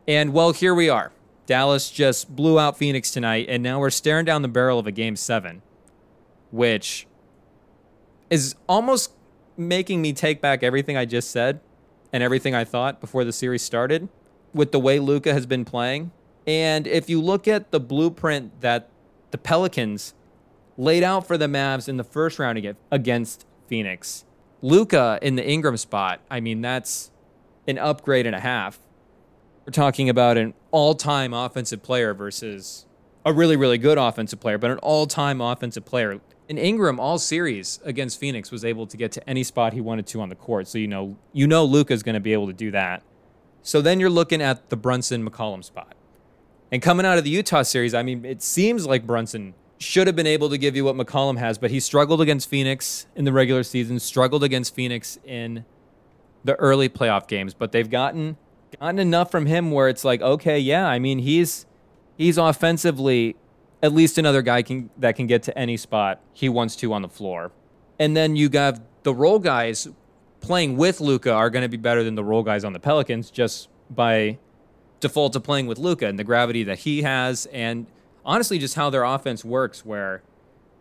And 0.08 0.34
well, 0.34 0.52
here 0.52 0.76
we 0.76 0.90
are. 0.90 1.12
Dallas 1.48 1.89
just 1.89 2.36
blew 2.36 2.60
out 2.60 2.77
Phoenix 2.77 3.10
tonight, 3.10 3.48
and 3.50 3.63
now 3.63 3.80
we're 3.80 3.89
staring 3.89 4.25
down 4.25 4.44
the 4.44 4.48
barrel 4.48 4.77
of 4.77 4.86
a 4.86 4.92
game 4.92 5.16
seven, 5.16 5.63
which 6.51 7.08
is 8.30 8.56
almost 8.70 9.13
making 9.58 10.01
me 10.01 10.13
take 10.13 10.42
back 10.42 10.62
everything 10.62 10.96
I 10.96 11.06
just 11.06 11.32
said 11.32 11.60
and 12.13 12.22
everything 12.22 12.54
I 12.54 12.63
thought 12.63 13.01
before 13.01 13.24
the 13.24 13.34
series 13.34 13.63
started 13.63 14.08
with 14.54 14.72
the 14.72 14.80
way 14.80 15.00
Luka 15.00 15.34
has 15.34 15.46
been 15.46 15.66
playing. 15.66 16.12
And 16.46 16.86
if 16.86 17.10
you 17.10 17.22
look 17.22 17.48
at 17.48 17.72
the 17.72 17.80
blueprint 17.80 18.62
that 18.62 18.89
the 19.32 19.38
Pelicans 19.38 20.13
laid 20.77 21.04
out 21.04 21.25
for 21.25 21.38
the 21.38 21.48
Mavs 21.48 21.89
in 21.89 21.98
the 21.98 22.04
first 22.04 22.39
round 22.39 22.75
against 22.92 23.46
Phoenix. 23.68 24.25
Luka 24.62 25.20
in 25.22 25.36
the 25.36 25.48
Ingram 25.48 25.77
spot, 25.77 26.22
I 26.30 26.39
mean, 26.39 26.62
that's 26.62 27.12
an 27.68 27.77
upgrade 27.77 28.25
and 28.25 28.36
a 28.36 28.39
half. 28.39 28.80
We're 29.68 29.72
talking 29.72 30.08
about 30.08 30.38
an 30.38 30.54
all 30.72 30.96
time 30.96 31.34
offensive 31.34 31.84
player 31.84 32.14
versus 32.14 32.86
a 33.26 33.34
really, 33.34 33.58
really 33.58 33.78
good 33.78 33.98
offensive 33.98 34.40
player, 34.40 34.58
but 34.58 34.72
an 34.72 34.78
all 34.78 35.08
time 35.08 35.42
offensive 35.42 35.84
player. 35.84 36.22
In 36.48 36.58
Ingram, 36.58 37.02
all 37.02 37.20
series 37.20 37.82
against 37.84 38.18
Phoenix 38.18 38.50
was 38.50 38.64
able 38.64 38.88
to 38.88 38.96
get 38.96 39.12
to 39.12 39.30
any 39.30 39.44
spot 39.44 39.74
he 39.74 39.82
wanted 39.82 40.08
to 40.08 40.22
on 40.22 40.30
the 40.30 40.36
court. 40.36 40.70
So 40.70 40.78
you 40.78 40.88
know, 40.88 41.18
you 41.34 41.48
know 41.48 41.66
Luka's 41.66 42.02
going 42.02 42.14
to 42.14 42.22
be 42.22 42.32
able 42.32 42.48
to 42.48 42.54
do 42.54 42.72
that. 42.72 43.04
So 43.62 43.82
then 43.82 44.00
you're 44.00 44.10
looking 44.10 44.42
at 44.42 44.70
the 44.70 44.78
Brunson 44.78 45.30
McCollum 45.30 45.62
spot. 45.66 45.96
And 46.72 46.82
coming 46.82 47.06
out 47.06 47.18
of 47.18 47.26
the 47.26 47.30
Utah 47.30 47.64
series, 47.64 47.94
I 47.94 48.04
mean, 48.04 48.24
it 48.24 48.42
seems 48.42 48.88
like 48.88 49.06
Brunson 49.06 49.54
should 49.80 50.08
have 50.08 50.16
been 50.16 50.28
able 50.28 50.50
to 50.50 50.58
give 50.58 50.78
you 50.78 50.86
what 50.86 50.96
McCollum 50.96 51.40
has, 51.40 51.58
but 51.58 51.72
he 51.72 51.82
struggled 51.82 52.22
against 52.22 52.50
Phoenix 52.50 53.06
in 53.18 53.26
the 53.26 53.34
regular 53.34 53.64
season, 53.64 54.00
struggled 54.00 54.46
against 54.46 54.74
Phoenix 54.74 55.20
in 55.26 55.66
the 56.46 56.56
early 56.56 56.88
playoff 56.88 57.28
games, 57.28 57.54
but 57.54 57.74
they've 57.74 57.90
gotten 57.90 58.38
gotten 58.80 59.00
enough 59.00 59.32
from 59.32 59.46
him 59.46 59.72
where 59.72 59.88
it's 59.88 60.04
like, 60.04 60.22
okay, 60.22 60.60
yeah, 60.60 60.88
I 60.88 61.00
mean, 61.00 61.20
he's 61.20 61.66
he's 62.18 62.38
offensively 62.38 63.36
at 63.82 63.94
least 63.94 64.18
another 64.18 64.42
guy 64.42 64.62
can 64.62 64.90
that 64.98 65.16
can 65.16 65.28
get 65.28 65.44
to 65.44 65.58
any 65.58 65.78
spot 65.78 66.20
he 66.34 66.50
wants 66.50 66.76
to 66.78 66.94
on 66.94 67.02
the 67.02 67.10
floor. 67.10 67.52
And 68.00 68.16
then 68.16 68.36
you 68.36 68.50
got 68.50 68.80
the 69.04 69.14
role 69.14 69.40
guys 69.40 69.88
playing 70.40 70.78
with 70.78 71.00
Luka 71.00 71.32
are 71.32 71.50
going 71.50 71.64
to 71.64 71.70
be 71.70 71.78
better 71.78 72.04
than 72.04 72.16
the 72.16 72.24
role 72.24 72.44
guys 72.44 72.64
on 72.64 72.74
the 72.74 72.80
Pelicans 72.80 73.32
just 73.32 73.70
by 73.90 74.38
default 75.00 75.34
to 75.34 75.40
playing 75.40 75.68
with 75.68 75.78
Luka 75.78 76.08
and 76.08 76.18
the 76.18 76.24
gravity 76.24 76.64
that 76.64 76.80
he 76.80 77.04
has 77.04 77.46
and 77.48 77.88
honestly 78.26 78.58
just 78.58 78.76
how 78.76 78.90
their 78.90 79.04
offense 79.04 79.44
works, 79.46 79.86
where 79.86 80.22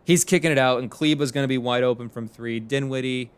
he's 0.05 0.23
kicking 0.23 0.51
it 0.51 0.57
out 0.57 0.79
and 0.79 0.91
Kleber's 0.91 1.31
going 1.31 1.43
to 1.43 1.47
be 1.47 1.57
wide 1.57 1.83
open 1.83 2.09
from 2.09 2.27
three. 2.27 2.59
Dinwiddie, 2.59 3.31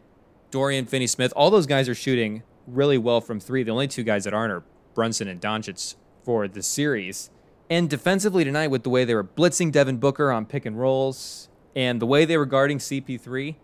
Dorian 0.51 0.85
Finney 0.85 1.07
Smith, 1.07 1.31
all 1.35 1.49
those 1.51 1.67
guys 1.67 1.87
are 1.87 1.95
shooting 1.95 2.43
really 2.73 2.97
well 2.97 3.21
from 3.21 3.39
three. 3.39 3.63
The 3.63 3.71
only 3.71 3.87
two 3.87 4.03
guys 4.03 4.23
that 4.23 4.33
aren't 4.33 4.51
are 4.51 4.63
Brunson 4.93 5.27
and 5.27 5.41
Doncic 5.41 5.95
for 6.23 6.47
the 6.47 6.63
series. 6.63 7.29
And 7.69 7.89
defensively 7.89 8.43
tonight, 8.43 8.67
with 8.67 8.83
the 8.83 8.89
way 8.89 9.05
they 9.05 9.13
were 9.13 9.23
blitzing 9.23 9.71
Devin 9.71 9.97
Booker 9.97 10.31
on 10.31 10.45
pick 10.45 10.65
and 10.65 10.79
rolls 10.79 11.49
and 11.75 12.01
the 12.01 12.05
way 12.05 12.25
they 12.25 12.37
were 12.37 12.45
guarding 12.45 12.79
CP3, 12.79 13.55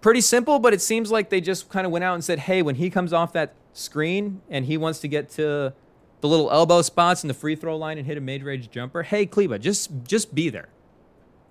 pretty 0.00 0.20
simple, 0.20 0.58
but 0.58 0.74
it 0.74 0.82
seems 0.82 1.10
like 1.10 1.30
they 1.30 1.40
just 1.40 1.68
kind 1.70 1.86
of 1.86 1.92
went 1.92 2.04
out 2.04 2.14
and 2.14 2.22
said, 2.22 2.40
hey, 2.40 2.60
when 2.60 2.74
he 2.74 2.90
comes 2.90 3.12
off 3.12 3.32
that 3.32 3.54
screen 3.72 4.42
and 4.50 4.66
he 4.66 4.76
wants 4.76 5.00
to 5.00 5.08
get 5.08 5.30
to 5.30 5.72
the 6.20 6.28
little 6.28 6.50
elbow 6.50 6.82
spots 6.82 7.24
in 7.24 7.28
the 7.28 7.34
free 7.34 7.56
throw 7.56 7.76
line 7.76 7.98
and 7.98 8.06
hit 8.06 8.16
a 8.16 8.20
mid-range 8.20 8.70
jumper. 8.70 9.02
Hey, 9.02 9.26
Kleber, 9.26 9.58
just 9.58 9.90
just 10.04 10.34
be 10.34 10.48
there. 10.48 10.68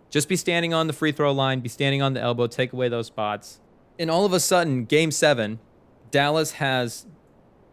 Just 0.09 0.29
be 0.29 0.35
standing 0.35 0.73
on 0.73 0.87
the 0.87 0.93
free 0.93 1.11
throw 1.11 1.31
line, 1.31 1.59
be 1.59 1.69
standing 1.69 2.01
on 2.01 2.13
the 2.13 2.21
elbow, 2.21 2.47
take 2.47 2.73
away 2.73 2.89
those 2.89 3.07
spots. 3.07 3.59
And 3.99 4.09
all 4.11 4.25
of 4.25 4.33
a 4.33 4.39
sudden, 4.39 4.85
game 4.85 5.11
seven, 5.11 5.59
Dallas 6.11 6.53
has 6.53 7.05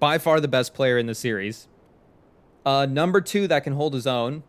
by 0.00 0.18
far 0.18 0.40
the 0.40 0.49
best 0.49 0.75
player 0.75 0.97
in 0.97 1.07
the 1.07 1.14
series. 1.14 1.68
Uh, 2.64 2.87
number 2.87 3.21
two 3.21 3.47
that 3.49 3.64
can 3.64 3.73
hold 3.73 3.95
his 3.95 4.07
own. 4.07 4.42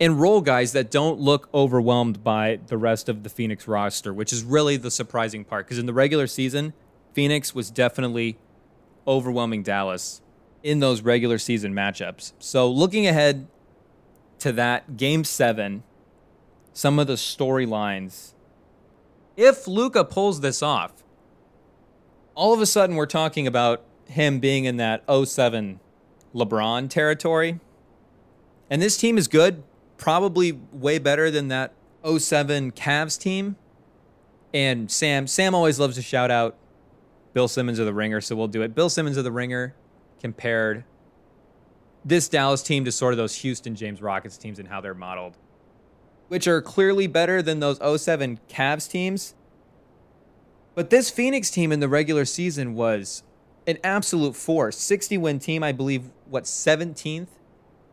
And 0.00 0.20
role 0.20 0.40
guys 0.40 0.72
that 0.72 0.90
don't 0.90 1.20
look 1.20 1.48
overwhelmed 1.54 2.24
by 2.24 2.58
the 2.66 2.76
rest 2.76 3.08
of 3.08 3.22
the 3.22 3.28
Phoenix 3.28 3.68
roster, 3.68 4.12
which 4.12 4.32
is 4.32 4.42
really 4.42 4.76
the 4.76 4.90
surprising 4.90 5.44
part. 5.44 5.66
Because 5.66 5.78
in 5.78 5.86
the 5.86 5.92
regular 5.92 6.26
season, 6.26 6.72
Phoenix 7.12 7.54
was 7.54 7.70
definitely 7.70 8.36
overwhelming 9.06 9.62
Dallas 9.62 10.20
in 10.62 10.80
those 10.80 11.02
regular 11.02 11.38
season 11.38 11.72
matchups. 11.72 12.32
So 12.38 12.70
looking 12.70 13.06
ahead 13.06 13.46
to 14.40 14.52
that 14.52 14.96
game 14.96 15.24
seven, 15.24 15.84
some 16.72 16.98
of 16.98 17.06
the 17.06 17.14
storylines. 17.14 18.32
If 19.36 19.68
Luka 19.68 20.04
pulls 20.04 20.40
this 20.40 20.62
off, 20.62 21.01
all 22.34 22.52
of 22.52 22.60
a 22.60 22.66
sudden 22.66 22.96
we're 22.96 23.06
talking 23.06 23.46
about 23.46 23.82
him 24.06 24.38
being 24.38 24.64
in 24.64 24.76
that 24.76 25.04
07 25.08 25.80
LeBron 26.34 26.88
territory. 26.88 27.60
And 28.70 28.80
this 28.80 28.96
team 28.96 29.18
is 29.18 29.28
good, 29.28 29.62
probably 29.96 30.52
way 30.52 30.98
better 30.98 31.30
than 31.30 31.48
that 31.48 31.74
07 32.04 32.72
Cavs 32.72 33.18
team. 33.18 33.56
And 34.54 34.90
Sam, 34.90 35.26
Sam 35.26 35.54
always 35.54 35.78
loves 35.78 35.96
to 35.96 36.02
shout 36.02 36.30
out 36.30 36.56
Bill 37.32 37.48
Simmons 37.48 37.78
of 37.78 37.86
the 37.86 37.94
Ringer, 37.94 38.20
so 38.20 38.36
we'll 38.36 38.48
do 38.48 38.62
it. 38.62 38.74
Bill 38.74 38.90
Simmons 38.90 39.16
of 39.16 39.24
the 39.24 39.32
Ringer 39.32 39.74
compared 40.20 40.84
this 42.04 42.28
Dallas 42.28 42.62
team 42.62 42.84
to 42.84 42.92
sort 42.92 43.14
of 43.14 43.16
those 43.16 43.36
Houston 43.36 43.74
James 43.74 44.02
Rockets 44.02 44.36
teams 44.36 44.58
and 44.58 44.68
how 44.68 44.80
they're 44.80 44.94
modeled, 44.94 45.36
which 46.28 46.46
are 46.46 46.60
clearly 46.60 47.06
better 47.06 47.40
than 47.42 47.60
those 47.60 47.78
07 48.02 48.40
Cavs 48.48 48.90
teams. 48.90 49.34
But 50.74 50.90
this 50.90 51.10
Phoenix 51.10 51.50
team 51.50 51.72
in 51.72 51.80
the 51.80 51.88
regular 51.88 52.24
season 52.24 52.74
was 52.74 53.22
an 53.66 53.78
absolute 53.84 54.34
force. 54.34 54.78
60 54.78 55.18
win 55.18 55.38
team, 55.38 55.62
I 55.62 55.72
believe, 55.72 56.10
what, 56.28 56.44
17th 56.44 57.28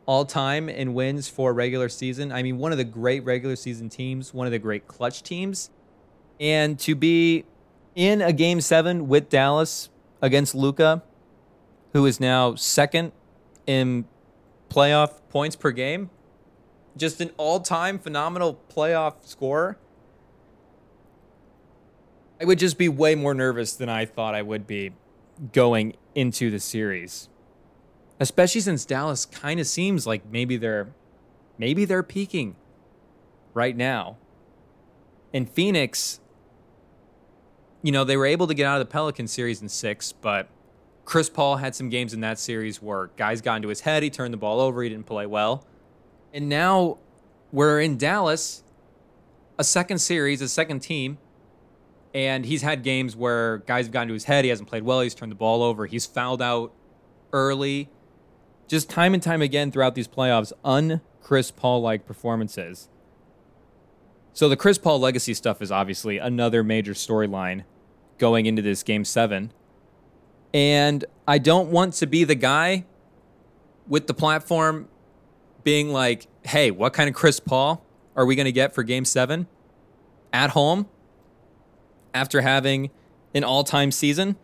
all 0.06 0.26
time 0.26 0.70
in 0.70 0.94
wins 0.94 1.30
for 1.30 1.54
regular 1.54 1.88
season. 1.88 2.32
I 2.32 2.42
mean, 2.42 2.58
one 2.58 2.72
of 2.72 2.78
the 2.80 2.84
great 2.84 3.24
regular 3.24 3.56
season 3.56 3.90
teams, 3.90 4.34
one 4.34 4.48
of 4.48 4.52
the 4.52 4.58
great 4.58 4.88
clutch 4.88 5.22
teams. 5.22 5.70
And 6.40 6.80
to 6.80 6.96
be 6.96 7.46
in 7.96 8.22
a 8.22 8.34
game 8.34 8.62
seven 8.62 9.08
with 9.08 9.30
Dallas 9.30 9.90
against 10.22 10.56
Luka, 10.56 11.04
who 11.94 12.06
is 12.06 12.20
now 12.20 12.56
second 12.56 13.12
in 13.68 14.06
playoff 14.70 15.20
points 15.30 15.56
per 15.56 15.72
game. 15.72 16.10
Just 16.98 17.22
an 17.22 17.32
all 17.38 17.60
time 17.60 18.00
phenomenal 18.00 18.60
playoff 18.76 19.28
scorer. 19.28 19.78
I 22.42 22.46
would 22.46 22.60
just 22.60 22.78
be 22.78 22.88
way 22.88 23.16
more 23.16 23.34
nervous 23.34 23.74
than 23.74 23.90
I 23.90 24.06
thought 24.06 24.34
I 24.34 24.42
would 24.42 24.66
be 24.66 24.94
going 25.54 25.96
into 26.16 26.50
the 26.50 26.60
series. 26.60 27.30
Especially 28.20 28.62
since 28.62 28.86
Dallas 28.86 29.26
kind 29.26 29.60
of 29.60 29.68
seems 29.68 30.06
like 30.08 30.26
maybe 30.30 30.58
they're 30.58 30.90
maybe 31.58 31.86
they're 31.86 32.04
peaking 32.04 32.56
right 33.54 33.76
now. 33.76 34.18
And 35.34 35.50
Phoenix, 35.50 36.20
you 37.82 37.92
know, 37.92 38.04
they 38.04 38.18
were 38.18 38.26
able 38.26 38.48
to 38.48 38.54
get 38.54 38.66
out 38.66 38.82
of 38.82 38.88
the 38.88 38.92
Pelican 38.92 39.28
series 39.28 39.62
in 39.62 39.70
6, 39.70 40.12
but 40.14 40.50
Chris 41.06 41.30
Paul 41.30 41.58
had 41.58 41.76
some 41.76 41.90
games 41.90 42.14
in 42.14 42.22
that 42.22 42.40
series 42.40 42.82
where 42.82 43.10
guys 43.18 43.42
got 43.42 43.58
into 43.58 43.68
his 43.68 43.82
head. 43.82 44.04
He 44.04 44.10
turned 44.10 44.34
the 44.34 44.38
ball 44.38 44.60
over. 44.60 44.84
He 44.84 44.90
didn't 44.90 45.06
play 45.06 45.26
well. 45.26 45.66
And 46.34 46.50
now 46.50 46.98
we're 47.52 47.80
in 47.80 47.98
Dallas, 47.98 48.64
a 49.58 49.64
second 49.64 50.00
series, 50.00 50.42
a 50.42 50.48
second 50.48 50.80
team. 50.80 51.18
And 52.14 52.46
he's 52.46 52.62
had 52.62 52.84
games 52.84 53.16
where 53.16 53.60
guys 53.60 53.86
have 53.86 53.94
gotten 53.94 54.08
to 54.08 54.14
his 54.14 54.24
head. 54.24 54.44
He 54.44 54.50
hasn't 54.50 54.68
played 54.68 54.84
well. 54.84 55.02
He's 55.02 55.14
turned 55.14 55.32
the 55.32 55.36
ball 55.36 55.62
over. 55.62 55.86
He's 55.86 56.06
fouled 56.06 56.42
out 56.42 56.74
early. 57.32 57.90
Just 58.68 58.90
time 58.90 59.14
and 59.14 59.22
time 59.22 59.42
again 59.42 59.72
throughout 59.72 59.96
these 59.96 60.08
playoffs, 60.08 60.52
un 60.64 61.02
Chris 61.22 61.52
Paul 61.52 61.82
like 61.82 62.08
performances. 62.08 62.90
So 64.34 64.50
the 64.50 64.56
Chris 64.56 64.78
Paul 64.78 65.00
legacy 65.00 65.34
stuff 65.34 65.62
is 65.62 65.72
obviously 65.72 66.18
another 66.18 66.64
major 66.64 66.94
storyline 66.94 67.64
going 68.18 68.46
into 68.46 68.62
this 68.62 68.84
game 68.84 69.06
seven. 69.06 69.52
And 70.54 71.06
I 71.28 71.38
don't 71.38 71.70
want 71.70 71.94
to 71.96 72.08
be 72.08 72.24
the 72.24 72.36
guy 72.36 72.86
with 73.88 74.08
the 74.08 74.14
platform 74.14 74.88
being 75.64 75.90
like, 75.90 76.28
hey, 76.44 76.72
what 76.72 76.94
kind 76.94 77.10
of 77.10 77.16
Chris 77.16 77.40
Paul 77.40 77.86
are 78.16 78.26
we 78.26 78.36
going 78.36 78.46
to 78.46 78.52
get 78.52 78.74
for 78.74 78.84
game 78.84 79.06
seven 79.06 79.48
at 80.32 80.52
home 80.52 80.88
after 82.14 82.42
having 82.42 82.90
an 83.34 83.44
all 83.44 83.64
time 83.64 83.92
season? 83.92 84.36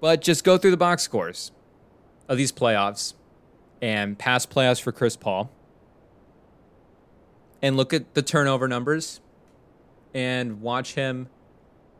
But 0.00 0.20
just 0.20 0.44
go 0.44 0.58
through 0.58 0.72
the 0.72 0.76
box 0.76 1.02
scores 1.02 1.52
of 2.28 2.36
these 2.36 2.52
playoffs 2.52 3.14
and 3.80 4.18
past 4.18 4.50
playoffs 4.50 4.80
for 4.80 4.92
Chris 4.92 5.16
Paul 5.16 5.50
and 7.62 7.76
look 7.76 7.92
at 7.92 8.14
the 8.14 8.22
turnover 8.22 8.68
numbers 8.68 9.20
and 10.14 10.60
watch 10.60 10.94
him 10.94 11.28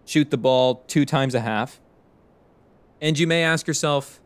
shoot 0.05 0.31
the 0.31 0.39
ball 0.39 0.85
two 0.87 1.05
times 1.05 1.35
a 1.35 1.41
half. 1.41 1.81
And 3.01 3.19
you 3.19 3.27
may 3.27 3.43
ask 3.43 3.67
yourself, 3.67 4.21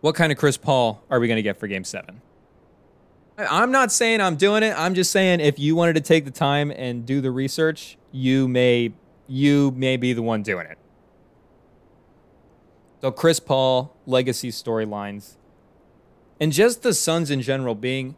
what 0.00 0.14
kind 0.14 0.32
of 0.32 0.38
Chris 0.38 0.56
Paul 0.56 1.02
are 1.08 1.20
we 1.20 1.28
going 1.28 1.36
to 1.36 1.42
get 1.42 1.58
for 1.58 1.68
game 1.68 1.84
seven? 1.84 2.20
I'm 3.38 3.70
not 3.70 3.90
saying 3.90 4.20
I'm 4.20 4.36
doing 4.36 4.62
it. 4.62 4.74
I'm 4.78 4.94
just 4.94 5.10
saying 5.10 5.40
if 5.40 5.58
you 5.58 5.74
wanted 5.74 5.94
to 5.94 6.00
take 6.00 6.24
the 6.24 6.30
time 6.30 6.70
and 6.70 7.06
do 7.06 7.20
the 7.20 7.30
research, 7.30 7.96
you 8.10 8.46
may 8.48 8.92
you 9.26 9.70
may 9.72 9.96
be 9.96 10.12
the 10.12 10.22
one 10.22 10.42
doing 10.42 10.66
it. 10.66 10.78
So 13.00 13.10
Chris 13.10 13.40
Paul, 13.40 13.96
legacy 14.06 14.50
storylines, 14.50 15.36
and 16.38 16.52
just 16.52 16.82
the 16.82 16.94
Suns 16.94 17.30
in 17.30 17.40
general 17.40 17.74
being 17.74 18.14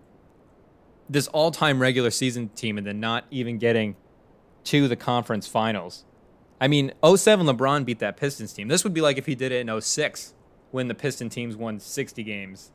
this 1.08 1.26
all-time 1.28 1.80
regular 1.80 2.10
season 2.10 2.48
team 2.50 2.78
and 2.78 2.86
then 2.86 2.98
not 3.00 3.24
even 3.30 3.58
getting 3.58 3.96
to 4.64 4.88
the 4.88 4.96
conference 4.96 5.46
finals. 5.46 6.04
I 6.60 6.68
mean, 6.68 6.92
07 7.04 7.46
LeBron 7.46 7.84
beat 7.84 7.98
that 7.98 8.16
Pistons 8.16 8.52
team. 8.52 8.68
This 8.68 8.84
would 8.84 8.94
be 8.94 9.00
like 9.00 9.18
if 9.18 9.26
he 9.26 9.34
did 9.34 9.52
it 9.52 9.66
in 9.66 9.80
06 9.80 10.34
when 10.70 10.88
the 10.88 10.94
Piston 10.94 11.28
teams 11.28 11.56
won 11.56 11.78
60 11.78 12.22
games. 12.22 12.72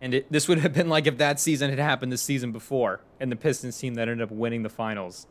And 0.00 0.14
it, 0.14 0.32
this 0.32 0.48
would 0.48 0.58
have 0.58 0.72
been 0.72 0.88
like 0.88 1.06
if 1.06 1.18
that 1.18 1.38
season 1.38 1.70
had 1.70 1.78
happened 1.78 2.10
the 2.10 2.16
season 2.16 2.52
before 2.52 3.00
and 3.18 3.30
the 3.30 3.36
Pistons 3.36 3.78
team 3.78 3.94
that 3.94 4.08
ended 4.08 4.22
up 4.22 4.30
winning 4.30 4.62
the 4.62 4.70
finals 4.70 5.26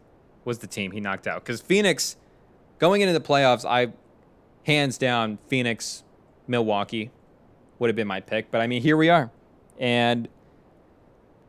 was 0.45 0.59
the 0.59 0.67
team 0.67 0.91
he 0.91 0.99
knocked 0.99 1.27
out. 1.27 1.43
Because 1.43 1.61
Phoenix, 1.61 2.17
going 2.77 3.01
into 3.01 3.13
the 3.13 3.21
playoffs, 3.25 3.65
I 3.65 3.93
hands 4.65 4.97
down 4.97 5.39
Phoenix, 5.47 6.03
Milwaukee 6.47 7.11
would 7.79 7.87
have 7.87 7.95
been 7.95 8.07
my 8.07 8.19
pick. 8.19 8.51
But 8.51 8.61
I 8.61 8.67
mean, 8.67 8.81
here 8.81 8.97
we 8.97 9.09
are. 9.09 9.31
And 9.79 10.27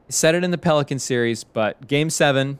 said 0.08 0.34
it 0.34 0.44
in 0.44 0.50
the 0.50 0.58
Pelican 0.58 0.98
series, 0.98 1.44
but 1.44 1.86
game 1.86 2.10
seven 2.10 2.58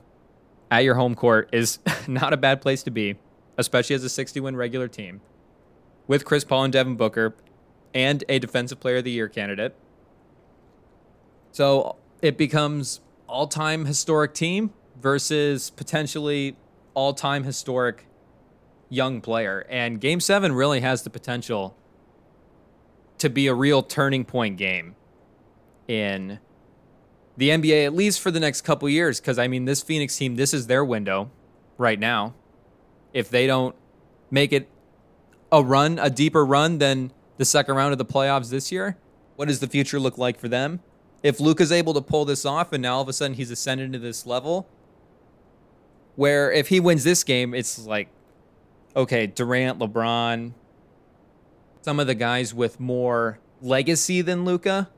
at 0.71 0.85
your 0.85 0.95
home 0.95 1.15
court 1.15 1.49
is 1.53 1.79
not 2.09 2.33
a 2.33 2.37
bad 2.37 2.61
place 2.61 2.83
to 2.85 2.91
be, 2.91 3.17
especially 3.57 3.97
as 3.97 4.05
a 4.05 4.09
60 4.09 4.41
win 4.41 4.57
regular 4.57 4.89
team 4.89 5.21
with 6.07 6.25
Chris 6.25 6.45
Paul 6.45 6.65
and 6.65 6.73
Devin 6.73 6.97
Booker 6.97 7.35
and 7.95 8.25
a 8.29 8.39
Defensive 8.39 8.81
Player 8.81 8.97
of 8.97 9.05
the 9.05 9.11
Year 9.11 9.29
candidate. 9.29 9.75
So 11.53 11.97
it 12.23 12.37
becomes 12.37 13.01
all 13.27 13.47
time 13.47 13.87
historic 13.87 14.35
team 14.35 14.73
versus 15.01 15.71
potentially 15.71 16.57
all 16.95 17.15
time 17.15 17.45
historic 17.45 18.07
young 18.89 19.21
player. 19.21 19.67
And 19.69 20.01
game 20.01 20.21
seven 20.21 20.53
really 20.53 20.81
has 20.81 21.03
the 21.03 21.11
potential 21.11 21.77
to 23.19 23.31
be 23.31 23.47
a 23.47 23.55
real 23.55 23.83
turning 23.83 24.25
point 24.25 24.57
game 24.57 24.97
in 25.87 26.41
the 27.37 27.51
NBA, 27.51 27.87
at 27.87 27.95
least 27.95 28.21
for 28.21 28.31
the 28.31 28.41
next 28.41 28.63
couple 28.63 28.89
years. 28.89 29.21
Because 29.21 29.39
I 29.39 29.49
mean, 29.49 29.65
this 29.65 29.83
Phoenix 29.83 30.17
team, 30.17 30.37
this 30.37 30.53
is 30.53 30.67
their 30.67 30.85
window 30.85 31.31
right 31.79 31.99
now. 31.99 32.35
If 33.13 33.31
they 33.31 33.47
don't 33.47 33.75
make 34.31 34.53
it 34.53 34.69
a 35.51 35.63
run, 35.63 35.99
a 35.99 36.11
deeper 36.11 36.45
run 36.45 36.79
than 36.79 37.13
the 37.39 37.45
second 37.45 37.75
round 37.75 37.93
of 37.93 37.99
the 37.99 38.05
playoffs 38.05 38.51
this 38.51 38.71
year, 38.71 38.97
what 39.37 39.49
does 39.49 39.61
the 39.61 39.67
future 39.67 39.99
look 39.99 40.19
like 40.19 40.39
for 40.39 40.49
them? 40.49 40.81
If 41.23 41.41
Luka's 41.41 41.71
able 41.71 41.95
to 41.95 42.01
pull 42.01 42.25
this 42.25 42.45
off, 42.47 42.73
and 42.73 42.83
now 42.83 42.97
all 42.97 43.03
of 43.03 43.09
a 43.09 43.13
sudden 43.13 43.35
he's 43.35 43.51
ascended 43.51 43.93
to 43.93 43.99
this 43.99 44.27
level, 44.27 44.69
where 46.17 46.51
if 46.51 46.69
he 46.69 46.81
wins 46.81 47.05
this 47.05 47.25
game, 47.25 47.55
it's 47.55 47.87
like, 47.87 48.09
okay, 48.97 49.27
Durant, 49.27 49.79
LeBron, 49.79 50.53
some 51.83 52.01
of 52.01 52.07
the 52.07 52.15
guys 52.15 52.55
with 52.55 52.81
more 52.81 53.39
legacy 53.61 54.21
than 54.23 54.45
Luka, 54.45 54.89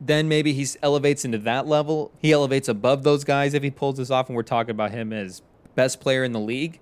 then 0.00 0.28
maybe 0.28 0.52
he 0.52 0.66
elevates 0.82 1.24
into 1.24 1.38
that 1.38 1.66
level. 1.66 2.12
He 2.18 2.32
elevates 2.32 2.68
above 2.68 3.02
those 3.02 3.24
guys 3.24 3.54
if 3.54 3.62
he 3.62 3.70
pulls 3.70 3.96
this 3.96 4.10
off, 4.10 4.28
and 4.28 4.36
we're 4.36 4.42
talking 4.42 4.70
about 4.70 4.90
him 4.90 5.12
as 5.12 5.42
best 5.74 6.00
player 6.00 6.22
in 6.22 6.32
the 6.32 6.40
league. 6.40 6.80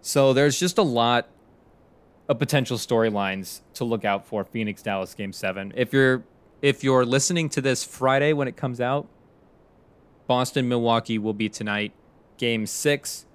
So 0.00 0.32
there's 0.32 0.58
just 0.58 0.78
a 0.78 0.82
lot 0.82 1.28
of 2.28 2.38
potential 2.38 2.76
storylines 2.78 3.60
to 3.74 3.84
look 3.84 4.04
out 4.04 4.26
for 4.26 4.44
Phoenix 4.44 4.82
Dallas 4.82 5.14
game 5.14 5.32
7. 5.32 5.72
If 5.76 5.92
you're 5.92 6.24
if 6.60 6.82
you're 6.82 7.04
listening 7.06 7.48
to 7.50 7.60
this 7.60 7.84
Friday 7.84 8.32
when 8.32 8.48
it 8.48 8.56
comes 8.56 8.80
out, 8.80 9.06
Boston 10.26 10.68
Milwaukee 10.68 11.18
will 11.18 11.34
be 11.34 11.48
tonight, 11.48 11.92
game 12.36 12.66
6, 12.66 13.26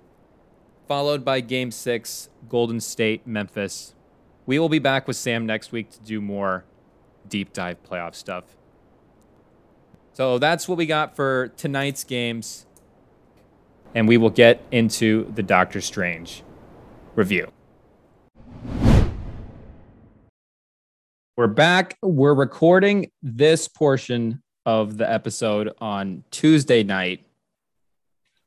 followed 0.87 1.25
by 1.25 1.39
game 1.39 1.71
6 1.71 2.29
Golden 2.49 2.79
State 2.79 3.25
Memphis. 3.25 3.95
We 4.45 4.59
will 4.59 4.69
be 4.69 4.79
back 4.79 5.07
with 5.07 5.15
Sam 5.15 5.45
next 5.45 5.71
week 5.71 5.89
to 5.91 6.01
do 6.01 6.19
more 6.21 6.65
deep 7.27 7.53
dive 7.53 7.81
playoff 7.83 8.13
stuff. 8.13 8.43
So 10.11 10.37
that's 10.37 10.67
what 10.67 10.77
we 10.77 10.85
got 10.85 11.15
for 11.15 11.47
tonight's 11.57 12.03
games. 12.03 12.65
And 13.95 14.07
we 14.07 14.17
will 14.17 14.29
get 14.29 14.61
into 14.71 15.31
the 15.33 15.43
Doctor 15.43 15.81
Strange 15.81 16.43
review. 17.15 17.51
We're 21.35 21.47
back. 21.47 21.97
We're 22.03 22.35
recording 22.35 23.09
this 23.23 23.67
portion 23.67 24.43
of 24.67 24.97
the 24.97 25.11
episode 25.11 25.73
on 25.81 26.23
Tuesday 26.29 26.83
night. 26.83 27.25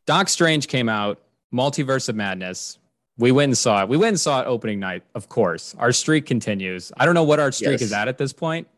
Doc 0.06 0.28
Strange 0.28 0.68
came 0.68 0.88
out, 0.88 1.20
Multiverse 1.52 2.08
of 2.08 2.14
Madness. 2.14 2.78
We 3.18 3.32
went 3.32 3.50
and 3.50 3.58
saw 3.58 3.82
it. 3.82 3.88
We 3.88 3.96
went 3.96 4.10
and 4.10 4.20
saw 4.20 4.40
it 4.40 4.46
opening 4.46 4.78
night, 4.78 5.02
of 5.16 5.28
course. 5.28 5.74
Our 5.80 5.90
streak 5.90 6.26
continues. 6.26 6.92
I 6.96 7.06
don't 7.06 7.14
know 7.14 7.24
what 7.24 7.40
our 7.40 7.50
streak 7.50 7.72
yes. 7.72 7.82
is 7.82 7.92
at 7.92 8.06
at 8.06 8.18
this 8.18 8.32
point, 8.32 8.68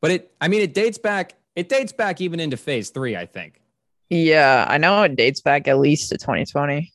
but 0.00 0.10
it. 0.12 0.32
I 0.40 0.48
mean, 0.48 0.62
it 0.62 0.72
dates 0.72 0.96
back. 0.96 1.34
It 1.54 1.68
dates 1.68 1.92
back 1.92 2.22
even 2.22 2.40
into 2.40 2.56
Phase 2.56 2.88
Three. 2.88 3.18
I 3.18 3.26
think. 3.26 3.60
Yeah, 4.08 4.64
I 4.66 4.78
know 4.78 5.02
it 5.02 5.14
dates 5.14 5.42
back 5.42 5.68
at 5.68 5.78
least 5.78 6.08
to 6.08 6.16
2020. 6.16 6.90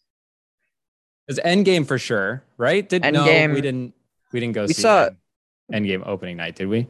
It's 1.28 1.40
Endgame 1.42 1.86
for 1.86 2.00
sure, 2.00 2.44
right? 2.58 2.90
Did 2.90 3.04
Endgame, 3.04 3.50
no, 3.50 3.54
we 3.54 3.62
didn't. 3.62 3.94
We 4.32 4.40
didn't 4.40 4.56
go. 4.56 4.64
We 4.64 4.74
see 4.74 4.82
saw 4.82 5.10
Endgame 5.72 6.06
opening 6.06 6.38
night, 6.38 6.56
did 6.56 6.68
we? 6.68 6.88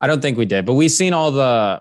I 0.00 0.06
don't 0.06 0.20
think 0.20 0.36
we 0.36 0.46
did, 0.46 0.66
but 0.66 0.74
we 0.74 0.88
seen 0.88 1.12
all 1.12 1.30
the. 1.30 1.80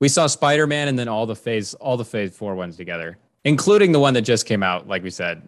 We 0.00 0.08
saw 0.08 0.26
Spider 0.26 0.66
Man 0.66 0.88
and 0.88 0.98
then 0.98 1.08
all 1.08 1.26
the 1.26 1.36
phase, 1.36 1.74
all 1.74 1.96
the 1.96 2.04
Phase 2.04 2.34
Four 2.34 2.54
ones 2.54 2.76
together 2.76 3.18
including 3.44 3.92
the 3.92 4.00
one 4.00 4.14
that 4.14 4.22
just 4.22 4.46
came 4.46 4.62
out, 4.62 4.88
like 4.88 5.02
we 5.02 5.10
said, 5.10 5.46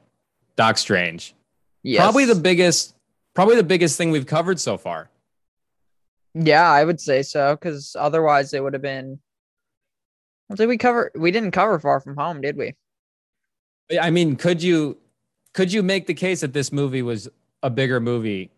Doc 0.56 0.78
Strange. 0.78 1.34
Yes. 1.82 2.02
Probably 2.02 2.24
the 2.24 2.34
biggest, 2.34 2.94
probably 3.34 3.56
the 3.56 3.62
biggest 3.62 3.98
thing 3.98 4.10
we've 4.10 4.26
covered 4.26 4.60
so 4.60 4.76
far. 4.76 5.10
Yeah, 6.34 6.70
I 6.70 6.84
would 6.84 7.00
say 7.00 7.22
so. 7.22 7.54
Because 7.54 7.96
otherwise, 7.98 8.54
it 8.54 8.62
would 8.62 8.72
have 8.72 8.82
been. 8.82 9.18
Did 10.54 10.66
we 10.66 10.78
cover? 10.78 11.10
We 11.14 11.30
didn't 11.30 11.50
cover 11.50 11.78
Far 11.78 12.00
From 12.00 12.16
Home, 12.16 12.40
did 12.40 12.56
we? 12.56 12.74
I 14.00 14.10
mean, 14.10 14.36
could 14.36 14.62
you 14.62 14.98
could 15.54 15.72
you 15.72 15.82
make 15.82 16.06
the 16.06 16.14
case 16.14 16.40
that 16.40 16.52
this 16.52 16.72
movie 16.72 17.02
was 17.02 17.28
a 17.62 17.70
bigger 17.70 18.00
movie 18.00 18.50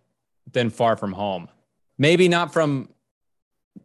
than 0.52 0.70
Far 0.70 0.96
From 0.96 1.12
Home? 1.12 1.48
Maybe 1.98 2.28
not 2.28 2.52
from 2.52 2.88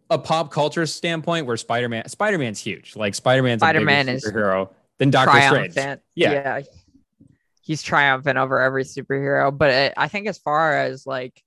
a 0.09 0.17
pop 0.17 0.51
culture 0.51 0.85
standpoint, 0.85 1.45
where 1.45 1.57
Spider 1.57 1.89
Man 1.89 2.07
Spider 2.07 2.37
Man's 2.37 2.59
huge. 2.59 2.95
Like 2.95 3.15
Spider 3.15 3.43
Man's 3.43 3.61
Spider 3.61 3.81
Man 3.81 4.09
is 4.09 4.25
superhero 4.25 4.69
than 4.97 5.09
Doctor 5.09 5.41
Strange. 5.41 5.75
Yeah. 5.75 6.31
yeah. 6.33 6.61
He's 7.61 7.83
triumphant 7.83 8.37
over 8.37 8.59
every 8.59 8.83
superhero. 8.83 9.55
But 9.55 9.69
it, 9.69 9.93
I 9.95 10.07
think 10.07 10.27
as 10.27 10.39
far 10.39 10.77
as 10.77 11.05
like 11.05 11.43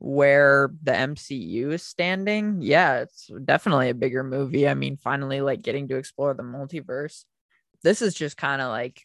where 0.00 0.72
the 0.82 0.92
MCU 0.92 1.72
is 1.72 1.82
standing, 1.84 2.58
yeah, 2.60 3.00
it's 3.00 3.30
definitely 3.44 3.90
a 3.90 3.94
bigger 3.94 4.24
movie. 4.24 4.68
I 4.68 4.74
mean, 4.74 4.96
finally 4.96 5.40
like 5.40 5.62
getting 5.62 5.88
to 5.88 5.96
explore 5.96 6.34
the 6.34 6.42
multiverse. 6.42 7.24
This 7.84 8.02
is 8.02 8.14
just 8.14 8.36
kind 8.36 8.60
of 8.60 8.68
like 8.68 9.04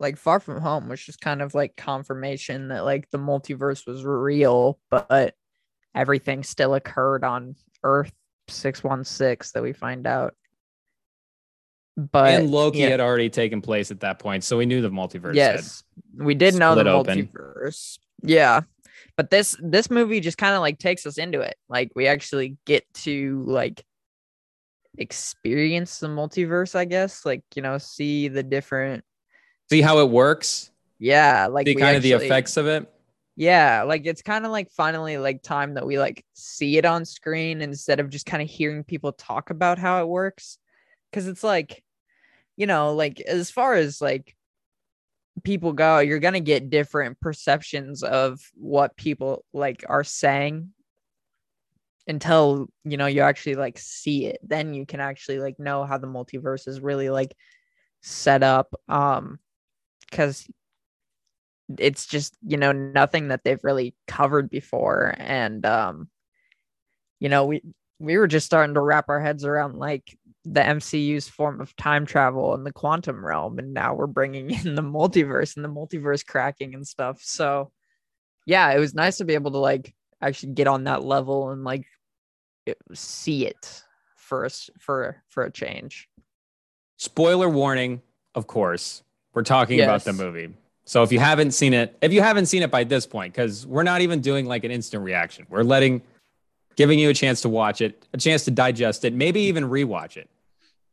like 0.00 0.16
Far 0.16 0.40
From 0.40 0.60
Home, 0.60 0.88
was 0.88 1.02
just 1.02 1.20
kind 1.20 1.42
of 1.42 1.54
like 1.54 1.76
confirmation 1.76 2.68
that 2.68 2.84
like 2.84 3.10
the 3.10 3.18
multiverse 3.18 3.86
was 3.86 4.04
real, 4.04 4.78
but 4.90 5.34
everything 5.94 6.42
still 6.42 6.74
occurred 6.74 7.24
on 7.24 7.56
Earth 7.82 8.12
616 8.48 9.52
that 9.54 9.62
we 9.62 9.72
find 9.72 10.06
out. 10.06 10.34
But 11.96 12.34
and 12.34 12.50
Loki 12.50 12.78
yeah. 12.78 12.90
had 12.90 13.00
already 13.00 13.28
taken 13.28 13.60
place 13.60 13.90
at 13.90 14.00
that 14.00 14.20
point, 14.20 14.44
so 14.44 14.56
we 14.56 14.66
knew 14.66 14.80
the 14.80 14.90
multiverse. 14.90 15.34
Yes, 15.34 15.82
we 16.14 16.34
did 16.34 16.54
know 16.54 16.76
the 16.76 16.84
multiverse. 16.84 17.98
Open. 17.98 18.28
Yeah, 18.30 18.60
but 19.16 19.30
this 19.30 19.56
this 19.60 19.90
movie 19.90 20.20
just 20.20 20.38
kind 20.38 20.54
of 20.54 20.60
like 20.60 20.78
takes 20.78 21.06
us 21.06 21.18
into 21.18 21.40
it. 21.40 21.56
Like 21.68 21.90
we 21.96 22.06
actually 22.06 22.56
get 22.66 22.84
to 22.94 23.42
like 23.48 23.84
experience 24.96 25.98
the 25.98 26.06
multiverse, 26.06 26.76
I 26.76 26.84
guess. 26.84 27.26
Like 27.26 27.42
you 27.56 27.62
know, 27.62 27.78
see 27.78 28.28
the 28.28 28.44
different, 28.44 29.02
see 29.70 29.80
how 29.80 29.98
it 29.98 30.10
works. 30.10 30.70
Yeah, 30.98 31.46
like 31.46 31.66
see 31.66 31.74
kind 31.74 31.96
actually, 31.96 32.12
of 32.12 32.20
the 32.20 32.26
effects 32.26 32.56
of 32.56 32.66
it. 32.66 32.90
Yeah, 33.36 33.84
like 33.84 34.04
it's 34.04 34.22
kind 34.22 34.44
of 34.44 34.50
like 34.50 34.70
finally 34.72 35.16
like 35.16 35.42
time 35.42 35.74
that 35.74 35.86
we 35.86 35.98
like 35.98 36.24
see 36.34 36.76
it 36.76 36.84
on 36.84 37.04
screen 37.04 37.62
instead 37.62 38.00
of 38.00 38.10
just 38.10 38.26
kind 38.26 38.42
of 38.42 38.50
hearing 38.50 38.82
people 38.82 39.12
talk 39.12 39.50
about 39.50 39.78
how 39.78 40.02
it 40.02 40.08
works. 40.08 40.58
Cause 41.12 41.28
it's 41.28 41.44
like, 41.44 41.82
you 42.56 42.66
know, 42.66 42.94
like 42.94 43.20
as 43.20 43.50
far 43.50 43.74
as 43.74 44.00
like 44.00 44.36
people 45.44 45.72
go, 45.72 46.00
you're 46.00 46.18
gonna 46.18 46.40
get 46.40 46.68
different 46.68 47.20
perceptions 47.20 48.02
of 48.02 48.40
what 48.54 48.96
people 48.96 49.44
like 49.52 49.84
are 49.88 50.04
saying 50.04 50.70
until 52.08 52.68
you 52.84 52.96
know 52.96 53.06
you 53.06 53.20
actually 53.20 53.54
like 53.54 53.78
see 53.78 54.26
it. 54.26 54.40
Then 54.42 54.74
you 54.74 54.84
can 54.84 54.98
actually 54.98 55.38
like 55.38 55.60
know 55.60 55.84
how 55.84 55.98
the 55.98 56.08
multiverse 56.08 56.66
is 56.66 56.80
really 56.80 57.08
like 57.08 57.36
set 58.02 58.42
up. 58.42 58.74
Um 58.88 59.38
because 60.10 60.48
it's 61.76 62.06
just 62.06 62.36
you 62.46 62.56
know 62.56 62.72
nothing 62.72 63.28
that 63.28 63.44
they've 63.44 63.62
really 63.62 63.94
covered 64.06 64.48
before. 64.48 65.14
And 65.18 65.64
um 65.66 66.08
you 67.20 67.28
know 67.28 67.46
we 67.46 67.62
we 67.98 68.16
were 68.16 68.28
just 68.28 68.46
starting 68.46 68.74
to 68.74 68.80
wrap 68.80 69.08
our 69.08 69.20
heads 69.20 69.44
around 69.44 69.76
like 69.76 70.16
the 70.44 70.60
MCU's 70.60 71.28
form 71.28 71.60
of 71.60 71.74
time 71.76 72.06
travel 72.06 72.54
in 72.54 72.64
the 72.64 72.72
quantum 72.72 73.24
realm 73.24 73.58
and 73.58 73.74
now 73.74 73.94
we're 73.94 74.06
bringing 74.06 74.50
in 74.64 74.74
the 74.74 74.82
multiverse 74.82 75.56
and 75.56 75.64
the 75.64 75.68
multiverse 75.68 76.24
cracking 76.24 76.74
and 76.74 76.86
stuff. 76.86 77.20
So 77.22 77.70
yeah 78.46 78.70
it 78.72 78.78
was 78.78 78.94
nice 78.94 79.18
to 79.18 79.24
be 79.24 79.34
able 79.34 79.50
to 79.52 79.58
like 79.58 79.94
actually 80.22 80.54
get 80.54 80.66
on 80.66 80.84
that 80.84 81.04
level 81.04 81.50
and 81.50 81.64
like 81.64 81.84
see 82.94 83.46
it 83.46 83.82
first 84.16 84.70
for 84.78 85.22
for 85.28 85.44
a 85.44 85.52
change. 85.52 86.08
Spoiler 86.96 87.48
warning 87.48 88.00
of 88.34 88.46
course 88.46 89.02
we're 89.34 89.42
talking 89.42 89.78
yes. 89.78 89.86
about 89.86 90.04
the 90.04 90.12
movie 90.12 90.54
so 90.88 91.02
if 91.02 91.12
you 91.12 91.18
haven't 91.18 91.50
seen 91.50 91.74
it, 91.74 91.98
if 92.00 92.14
you 92.14 92.22
haven't 92.22 92.46
seen 92.46 92.62
it 92.62 92.70
by 92.70 92.82
this 92.82 93.06
point, 93.06 93.34
because 93.34 93.66
we're 93.66 93.82
not 93.82 94.00
even 94.00 94.22
doing 94.22 94.46
like 94.46 94.64
an 94.64 94.70
instant 94.70 95.04
reaction, 95.04 95.46
we're 95.50 95.62
letting, 95.62 96.00
giving 96.76 96.98
you 96.98 97.10
a 97.10 97.14
chance 97.14 97.42
to 97.42 97.50
watch 97.50 97.82
it, 97.82 98.06
a 98.14 98.16
chance 98.16 98.46
to 98.46 98.50
digest 98.50 99.04
it, 99.04 99.12
maybe 99.12 99.42
even 99.42 99.64
rewatch 99.64 100.16
it. 100.16 100.30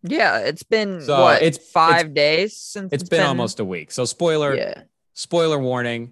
Yeah, 0.04 0.40
it's 0.40 0.64
been 0.64 1.02
so 1.02 1.22
what, 1.22 1.42
it's 1.42 1.58
five 1.58 2.08
it's, 2.08 2.14
days 2.14 2.58
since 2.58 2.92
it's, 2.92 3.04
it's 3.04 3.10
been, 3.10 3.22
been, 3.22 3.28
almost 3.28 3.62
a 3.62 3.66
week. 3.66 3.90
So 3.90 4.04
spoiler, 4.04 4.54
yeah. 4.54 4.82
spoiler 5.14 5.58
warning. 5.58 6.12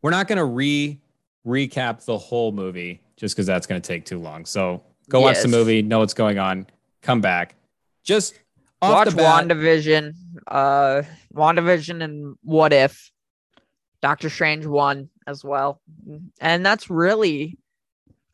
We're 0.00 0.10
not 0.10 0.26
gonna 0.26 0.46
re 0.46 0.98
recap 1.46 2.06
the 2.06 2.16
whole 2.16 2.50
movie 2.50 3.02
just 3.18 3.36
because 3.36 3.46
that's 3.46 3.66
gonna 3.66 3.78
take 3.78 4.06
too 4.06 4.18
long. 4.18 4.46
So 4.46 4.82
go 5.10 5.20
yes. 5.20 5.36
watch 5.36 5.42
the 5.42 5.48
movie, 5.48 5.82
know 5.82 5.98
what's 5.98 6.14
going 6.14 6.38
on, 6.38 6.66
come 7.02 7.20
back. 7.20 7.56
Just 8.04 8.38
watch 8.82 9.16
bat, 9.16 9.46
WandaVision, 9.46 10.14
uh, 10.46 11.02
WandaVision, 11.34 12.02
and 12.02 12.36
What 12.42 12.72
If 12.72 13.10
Doctor 14.02 14.30
Strange 14.30 14.66
one 14.66 15.10
as 15.26 15.44
well. 15.44 15.80
And 16.40 16.64
that's 16.64 16.90
really 16.90 17.58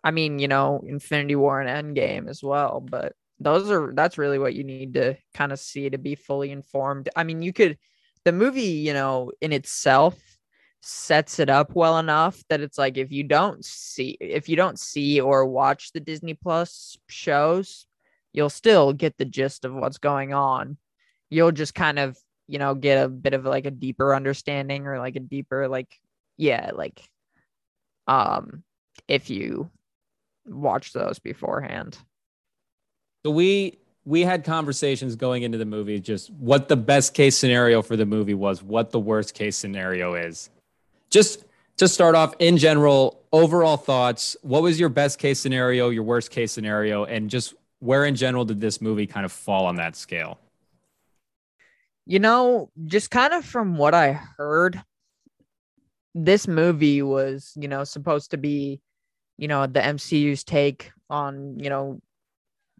I 0.05 0.11
mean, 0.11 0.39
you 0.39 0.49
know, 0.49 0.85
Infinity 0.87 1.35
War 1.35 1.63
and 1.63 1.97
Endgame 1.97 2.29
as 2.29 2.43
well, 2.43 2.81
but 2.81 3.15
those 3.41 3.71
are 3.71 3.93
that's 3.95 4.19
really 4.19 4.39
what 4.39 4.55
you 4.55 4.63
need 4.63 4.95
to 4.95 5.17
kind 5.33 5.51
of 5.51 5.59
see 5.59 5.89
to 5.89 5.99
be 5.99 6.15
fully 6.15 6.51
informed. 6.51 7.09
I 7.17 7.25
mean, 7.25 7.41
you 7.41 7.53
could 7.55 7.79
the 8.25 8.33
movie, 8.33 8.63
you 8.63 8.93
know, 8.93 9.33
in 9.41 9.53
itself 9.53 10.21
sets 10.83 11.39
it 11.39 11.49
up 11.49 11.75
well 11.75 11.99
enough 11.99 12.43
that 12.51 12.61
it's 12.61 12.77
like 12.77 12.99
if 12.99 13.11
you 13.11 13.25
don't 13.25 13.65
see 13.65 14.19
if 14.21 14.51
you 14.51 14.57
don't 14.57 14.79
see 14.79 15.19
or 15.21 15.47
watch 15.47 15.93
the 15.93 16.01
Disney 16.01 16.35
Plus 16.35 16.99
shows, 17.09 17.87
you'll 18.35 18.51
still 18.51 18.92
get 18.92 19.16
the 19.16 19.25
gist 19.25 19.64
of 19.64 19.73
what's 19.73 19.97
going 19.97 20.35
on. 20.35 20.77
You'll 21.31 21.53
just 21.53 21.75
kind 21.75 21.99
of 21.99 22.18
you 22.47 22.59
know 22.59 22.75
get 22.75 23.03
a 23.03 23.09
bit 23.09 23.33
of 23.33 23.44
like 23.44 23.64
a 23.64 23.70
deeper 23.70 24.14
understanding 24.14 24.87
or 24.87 24.99
like 24.99 25.16
a 25.16 25.20
deeper 25.20 25.66
like 25.68 25.99
yeah 26.37 26.70
like 26.75 27.03
um 28.07 28.62
if 29.09 29.31
you 29.31 29.70
watch 30.47 30.92
those 30.92 31.18
beforehand 31.18 31.97
so 33.25 33.31
we 33.31 33.79
we 34.05 34.20
had 34.20 34.44
conversations 34.44 35.16
going 35.16 35.42
into 35.42 35.57
the 35.57 35.64
movie 35.64 35.99
just 35.99 36.31
what 36.33 36.68
the 36.68 36.77
best 36.77 37.14
case 37.14 37.37
scenario 37.37 37.81
for 37.81 37.97
the 37.97 38.05
movie 38.05 38.35
was 38.35 38.62
what 38.62 38.90
the 38.90 39.01
worst 39.01 39.33
case 39.33 39.57
scenario 39.57 40.14
is 40.14 40.51
just 41.09 41.44
to 41.79 41.88
start 41.88 42.14
off 42.14 42.35
in 42.40 42.59
general 42.59 43.25
overall 43.33 43.79
thoughts 43.79 44.37
what 44.42 44.62
was 44.62 44.79
your 44.79 44.90
best 44.90 45.18
case 45.18 45.40
scenario 45.40 45.88
your 45.88 46.03
worst 46.03 46.31
case 46.31 46.53
scenario 46.53 47.05
and 47.05 47.31
just 47.31 47.55
where 47.85 48.05
in 48.05 48.14
general 48.14 48.44
did 48.44 48.61
this 48.61 48.81
movie 48.81 49.07
kind 49.07 49.25
of 49.25 49.33
fall 49.33 49.66
on 49.66 49.77
that 49.77 49.94
scale 49.97 50.38
you 52.07 52.18
know, 52.18 52.70
just 52.87 53.11
kind 53.11 53.33
of 53.33 53.44
from 53.44 53.77
what 53.77 53.94
I 53.94 54.12
heard, 54.12 54.83
this 56.14 56.47
movie 56.47 57.03
was, 57.03 57.53
you 57.57 57.68
know, 57.68 57.85
supposed 57.85 58.33
to 58.33 58.37
be, 58.37 58.81
you 59.38 59.49
know, 59.49 59.66
the 59.66 59.81
MCU's 59.81 60.44
take 60.44 60.92
on, 61.09 61.59
you 61.59 61.70
know, 61.70 62.01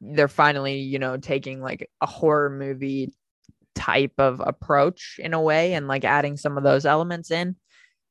they're 0.00 0.28
finally, 0.28 0.80
you 0.80 0.98
know, 0.98 1.16
taking 1.16 1.60
like 1.60 1.88
a 2.00 2.06
horror 2.06 2.50
movie 2.50 3.12
type 3.74 4.12
of 4.18 4.40
approach 4.44 5.18
in 5.18 5.34
a 5.34 5.40
way 5.40 5.72
and 5.72 5.88
like 5.88 6.04
adding 6.04 6.36
some 6.36 6.56
of 6.58 6.62
those 6.62 6.84
elements 6.84 7.30
in. 7.30 7.56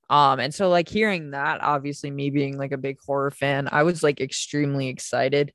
Um, 0.10 0.39
and 0.39 0.53
so 0.53 0.67
like 0.69 0.89
hearing 0.89 1.32
that, 1.32 1.62
obviously 1.62 2.12
me 2.12 2.32
being 2.32 2.58
like 2.58 2.71
a 2.71 2.77
big 2.77 2.97
horror 3.06 3.32
fan, 3.32 3.69
I 3.71 3.84
was 3.84 4.03
like 4.03 4.19
extremely 4.19 4.89
excited. 4.89 5.53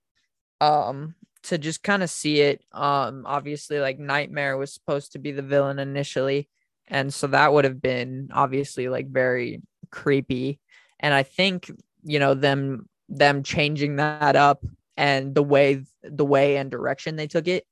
Um, 0.60 1.14
to 1.44 1.58
just 1.58 1.82
kind 1.82 2.02
of 2.02 2.10
see 2.10 2.40
it. 2.40 2.64
Um, 2.72 3.24
obviously, 3.26 3.80
like 3.80 3.98
Nightmare 3.98 4.56
was 4.56 4.72
supposed 4.72 5.12
to 5.12 5.18
be 5.18 5.32
the 5.32 5.42
villain 5.42 5.78
initially, 5.78 6.48
and 6.86 7.12
so 7.12 7.26
that 7.28 7.52
would 7.52 7.64
have 7.64 7.80
been 7.80 8.30
obviously 8.32 8.88
like 8.88 9.08
very 9.08 9.62
creepy. 9.90 10.60
And 11.00 11.14
I 11.14 11.22
think 11.22 11.70
you 12.04 12.18
know 12.18 12.34
them 12.34 12.88
them 13.08 13.42
changing 13.42 13.96
that 13.96 14.36
up 14.36 14.64
and 14.96 15.34
the 15.34 15.42
way 15.42 15.84
the 16.02 16.24
way 16.24 16.56
and 16.56 16.70
direction 16.70 17.16
they 17.16 17.26
took 17.26 17.48
it 17.48 17.66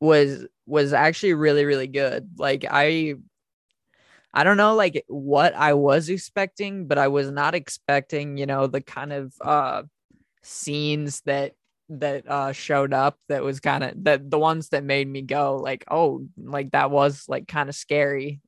was 0.00 0.46
was 0.66 0.92
actually 0.92 1.34
really 1.34 1.64
really 1.64 1.86
good. 1.86 2.30
Like 2.38 2.64
I 2.68 3.14
I 4.32 4.44
don't 4.44 4.58
know 4.58 4.74
like 4.74 5.02
what 5.08 5.54
I 5.54 5.72
was 5.74 6.08
expecting, 6.08 6.86
but 6.86 6.98
I 6.98 7.08
was 7.08 7.30
not 7.30 7.54
expecting, 7.54 8.36
you 8.36 8.46
know, 8.46 8.66
the 8.66 8.80
kind 8.80 9.12
of 9.12 9.32
uh 9.40 9.82
scenes 10.42 11.22
that 11.22 11.54
that 11.88 12.28
uh 12.28 12.52
showed 12.52 12.92
up 12.92 13.16
that 13.28 13.44
was 13.44 13.60
kind 13.60 13.84
of 13.84 13.92
that 14.02 14.28
the 14.28 14.38
ones 14.38 14.70
that 14.70 14.82
made 14.82 15.06
me 15.06 15.22
go 15.22 15.56
like 15.56 15.84
oh 15.88 16.26
like 16.36 16.72
that 16.72 16.90
was 16.90 17.24
like 17.28 17.46
kind 17.46 17.68
of 17.68 17.74
scary. 17.74 18.40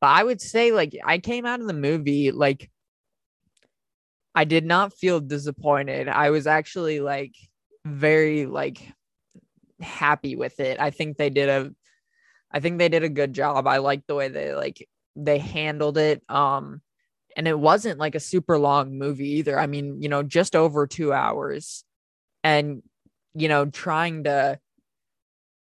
But 0.00 0.08
i 0.08 0.24
would 0.24 0.40
say 0.40 0.72
like 0.72 0.96
i 1.04 1.18
came 1.18 1.46
out 1.46 1.60
of 1.60 1.68
the 1.68 1.72
movie 1.72 2.32
like 2.32 2.68
i 4.34 4.44
did 4.44 4.64
not 4.64 4.92
feel 4.92 5.20
disappointed. 5.20 6.08
I 6.08 6.30
was 6.30 6.46
actually 6.46 7.00
like 7.00 7.34
very 7.84 8.46
like 8.46 8.80
happy 9.80 10.36
with 10.36 10.58
it. 10.60 10.80
I 10.80 10.90
think 10.90 11.16
they 11.16 11.30
did 11.30 11.48
a 11.48 11.72
i 12.50 12.60
think 12.60 12.78
they 12.78 12.88
did 12.88 13.04
a 13.04 13.08
good 13.08 13.32
job. 13.32 13.66
I 13.66 13.78
like 13.78 14.06
the 14.06 14.16
way 14.16 14.28
they 14.28 14.54
like 14.54 14.88
they 15.14 15.38
handled 15.38 15.98
it 15.98 16.22
um 16.28 16.80
and 17.36 17.46
it 17.46 17.58
wasn't 17.58 17.98
like 18.00 18.14
a 18.14 18.20
super 18.20 18.58
long 18.58 18.98
movie 18.98 19.38
either. 19.38 19.56
I 19.56 19.68
mean 19.68 20.02
you 20.02 20.08
know 20.08 20.24
just 20.24 20.56
over 20.56 20.88
two 20.88 21.12
hours 21.12 21.84
and 22.44 22.82
you 23.34 23.48
know 23.48 23.66
trying 23.66 24.24
to 24.24 24.58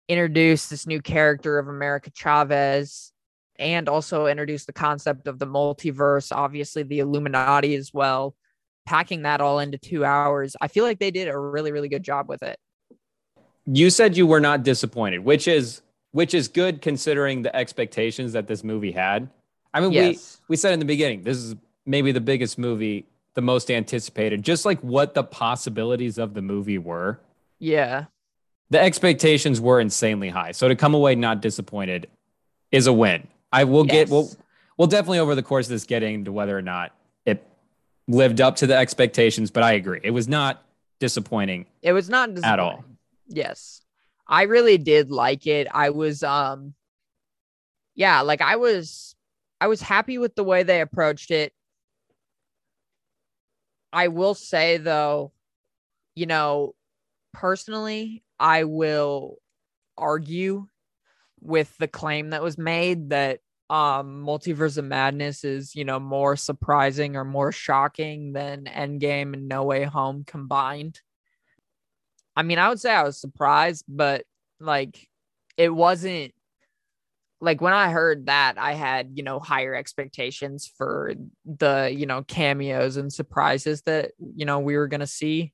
introduce 0.09 0.69
this 0.69 0.87
new 0.87 1.01
character 1.01 1.59
of 1.59 1.69
America 1.69 2.11
Chavez 2.13 3.13
and 3.59 3.89
also 3.89 4.27
introduce 4.27 4.65
the 4.65 4.73
concept 4.73 5.29
of 5.29 5.39
the 5.39 5.47
multiverse, 5.47 6.35
obviously 6.35 6.83
the 6.83 6.99
Illuminati 6.99 7.75
as 7.77 7.93
well, 7.93 8.35
packing 8.87 9.23
that 9.23 9.41
all 9.41 9.59
into 9.61 9.79
2 9.79 10.05
hours. 10.05 10.57
I 10.61 10.69
feel 10.69 10.85
like 10.85 10.99
they 10.99 11.11
did 11.11 11.29
a 11.29 11.39
really 11.39 11.73
really 11.73 11.89
good 11.89 12.03
job 12.03 12.29
with 12.29 12.43
it. 12.43 12.59
You 13.67 13.91
said 13.91 14.17
you 14.17 14.27
were 14.27 14.41
not 14.41 14.63
disappointed, 14.63 15.21
which 15.21 15.47
is 15.47 15.83
which 16.13 16.35
is 16.35 16.49
good 16.49 16.83
considering 16.83 17.43
the 17.43 17.55
expectations 17.55 18.33
that 18.33 18.49
this 18.49 18.65
movie 18.65 18.93
had. 18.93 19.29
I 19.73 19.81
mean, 19.81 19.93
yes. 19.93 20.41
we 20.49 20.55
we 20.55 20.57
said 20.57 20.73
in 20.73 20.81
the 20.81 20.85
beginning, 20.85 21.23
this 21.23 21.37
is 21.37 21.55
maybe 21.87 22.13
the 22.13 22.21
biggest 22.21 22.59
movie 22.59 23.07
the 23.35 23.41
most 23.41 23.71
anticipated, 23.71 24.43
just 24.43 24.65
like 24.65 24.81
what 24.81 25.15
the 25.15 25.23
possibilities 25.23 26.19
of 26.19 26.35
the 26.35 26.43
movie 26.43 26.79
were. 26.79 27.21
Yeah. 27.59 28.07
The 28.71 28.81
expectations 28.81 29.61
were 29.61 29.81
insanely 29.81 30.29
high. 30.29 30.53
So 30.53 30.69
to 30.69 30.77
come 30.77 30.95
away 30.95 31.15
not 31.15 31.41
disappointed 31.41 32.09
is 32.71 32.87
a 32.87 32.93
win. 32.93 33.27
I 33.53 33.65
will 33.65 33.87
yes. 33.87 33.95
get 33.95 34.09
we'll 34.11 34.31
we'll 34.77 34.89
definitely 34.89 35.19
over 35.19 35.35
the 35.35 35.43
course 35.43 35.67
of 35.67 35.71
this 35.71 35.85
getting 35.85 36.25
to 36.25 36.33
whether 36.33 36.57
or 36.57 36.63
not 36.63 36.93
it 37.25 37.47
lived 38.07 38.41
up 38.41 38.57
to 38.57 38.67
the 38.67 38.77
expectations, 38.77 39.51
but 39.51 39.63
I 39.63 39.73
agree. 39.73 40.01
It 40.03 40.13
was 40.13 40.29
not 40.29 40.63
disappointing. 41.01 41.67
It 41.83 41.93
was 41.93 42.09
not 42.09 42.31
at 42.45 42.59
all. 42.59 42.85
Yes. 43.27 43.83
I 44.27 44.43
really 44.43 44.79
did 44.79 45.11
like 45.11 45.47
it. 45.47 45.67
I 45.73 45.91
was 45.91 46.23
um 46.23 46.75
yeah, 47.95 48.21
like 48.21 48.41
I 48.41 48.57
was 48.57 49.15
I 49.61 49.67
was 49.67 49.83
happy 49.83 50.19
with 50.19 50.35
the 50.35 50.45
way 50.45 50.63
they 50.63 50.81
approached 50.81 51.31
it. 51.31 51.53
I 53.93 54.09
will 54.09 54.35
say 54.35 54.77
though, 54.79 55.33
you 56.15 56.27
know, 56.27 56.75
personally, 57.33 58.23
I 58.39 58.65
will 58.65 59.37
argue 59.97 60.67
with 61.41 61.77
the 61.79 61.89
claim 61.89 62.31
that 62.31 62.43
was 62.43 62.59
made 62.59 63.11
that 63.11 63.41
um 63.71 64.25
multiverse 64.27 64.77
of 64.79 64.85
madness 64.85 65.45
is 65.45 65.77
you 65.77 65.85
know 65.85 66.01
more 66.01 66.37
surprising 66.37 67.15
or 67.17 67.25
more 67.25 67.53
shocking 67.53 68.33
than 68.33 68.65
endgame 68.65 69.33
and 69.33 69.47
no 69.49 69.63
way 69.63 69.85
home 69.85 70.25
combined. 70.27 71.01
I 72.35 72.43
mean 72.43 72.59
i 72.59 72.69
would 72.69 72.81
say 72.81 72.93
i 72.93 73.03
was 73.05 73.21
surprised 73.21 73.85
but 73.89 74.25
like 74.59 75.09
it 75.57 75.69
wasn't 75.69 76.33
like 77.41 77.61
when 77.61 77.73
i 77.73 77.91
heard 77.91 78.27
that 78.27 78.59
i 78.59 78.73
had 78.75 79.11
you 79.15 79.23
know 79.23 79.39
higher 79.39 79.75
expectations 79.75 80.71
for 80.77 81.15
the 81.45 81.93
you 81.95 82.07
know 82.07 82.23
cameos 82.23 82.97
and 82.97 83.13
surprises 83.13 83.83
that 83.83 84.13
you 84.35 84.45
know 84.45 84.59
we 84.59 84.77
were 84.77 84.89
going 84.89 85.01
to 85.01 85.07
see 85.07 85.53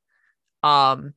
um 0.62 1.14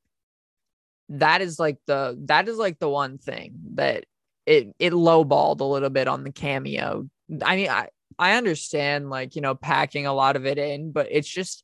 that 1.09 1.41
is 1.41 1.59
like 1.59 1.77
the 1.87 2.17
that 2.25 2.47
is 2.47 2.57
like 2.57 2.79
the 2.79 2.89
one 2.89 3.17
thing 3.17 3.53
that 3.73 4.05
it 4.45 4.73
it 4.79 4.93
lowballed 4.93 5.59
a 5.59 5.65
little 5.65 5.89
bit 5.89 6.07
on 6.07 6.23
the 6.23 6.31
cameo. 6.31 7.09
I 7.43 7.55
mean, 7.55 7.69
I 7.69 7.89
I 8.17 8.33
understand 8.33 9.09
like 9.09 9.35
you 9.35 9.41
know 9.41 9.55
packing 9.55 10.05
a 10.05 10.13
lot 10.13 10.35
of 10.35 10.45
it 10.45 10.57
in, 10.57 10.91
but 10.91 11.07
it's 11.11 11.27
just 11.27 11.63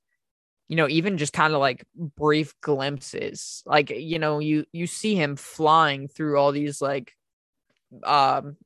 you 0.68 0.76
know 0.76 0.88
even 0.88 1.18
just 1.18 1.34
kind 1.34 1.54
of 1.54 1.60
like 1.60 1.86
brief 1.96 2.54
glimpses 2.62 3.62
like 3.68 3.91
you 3.91 4.18
know 4.18 4.39
you 4.39 4.65
you 4.72 4.88
see 4.88 5.13
him 5.13 5.36
flying 5.36 6.08
through 6.08 6.39
all 6.39 6.52
these 6.52 6.82
like 6.82 7.13
um 8.04 8.58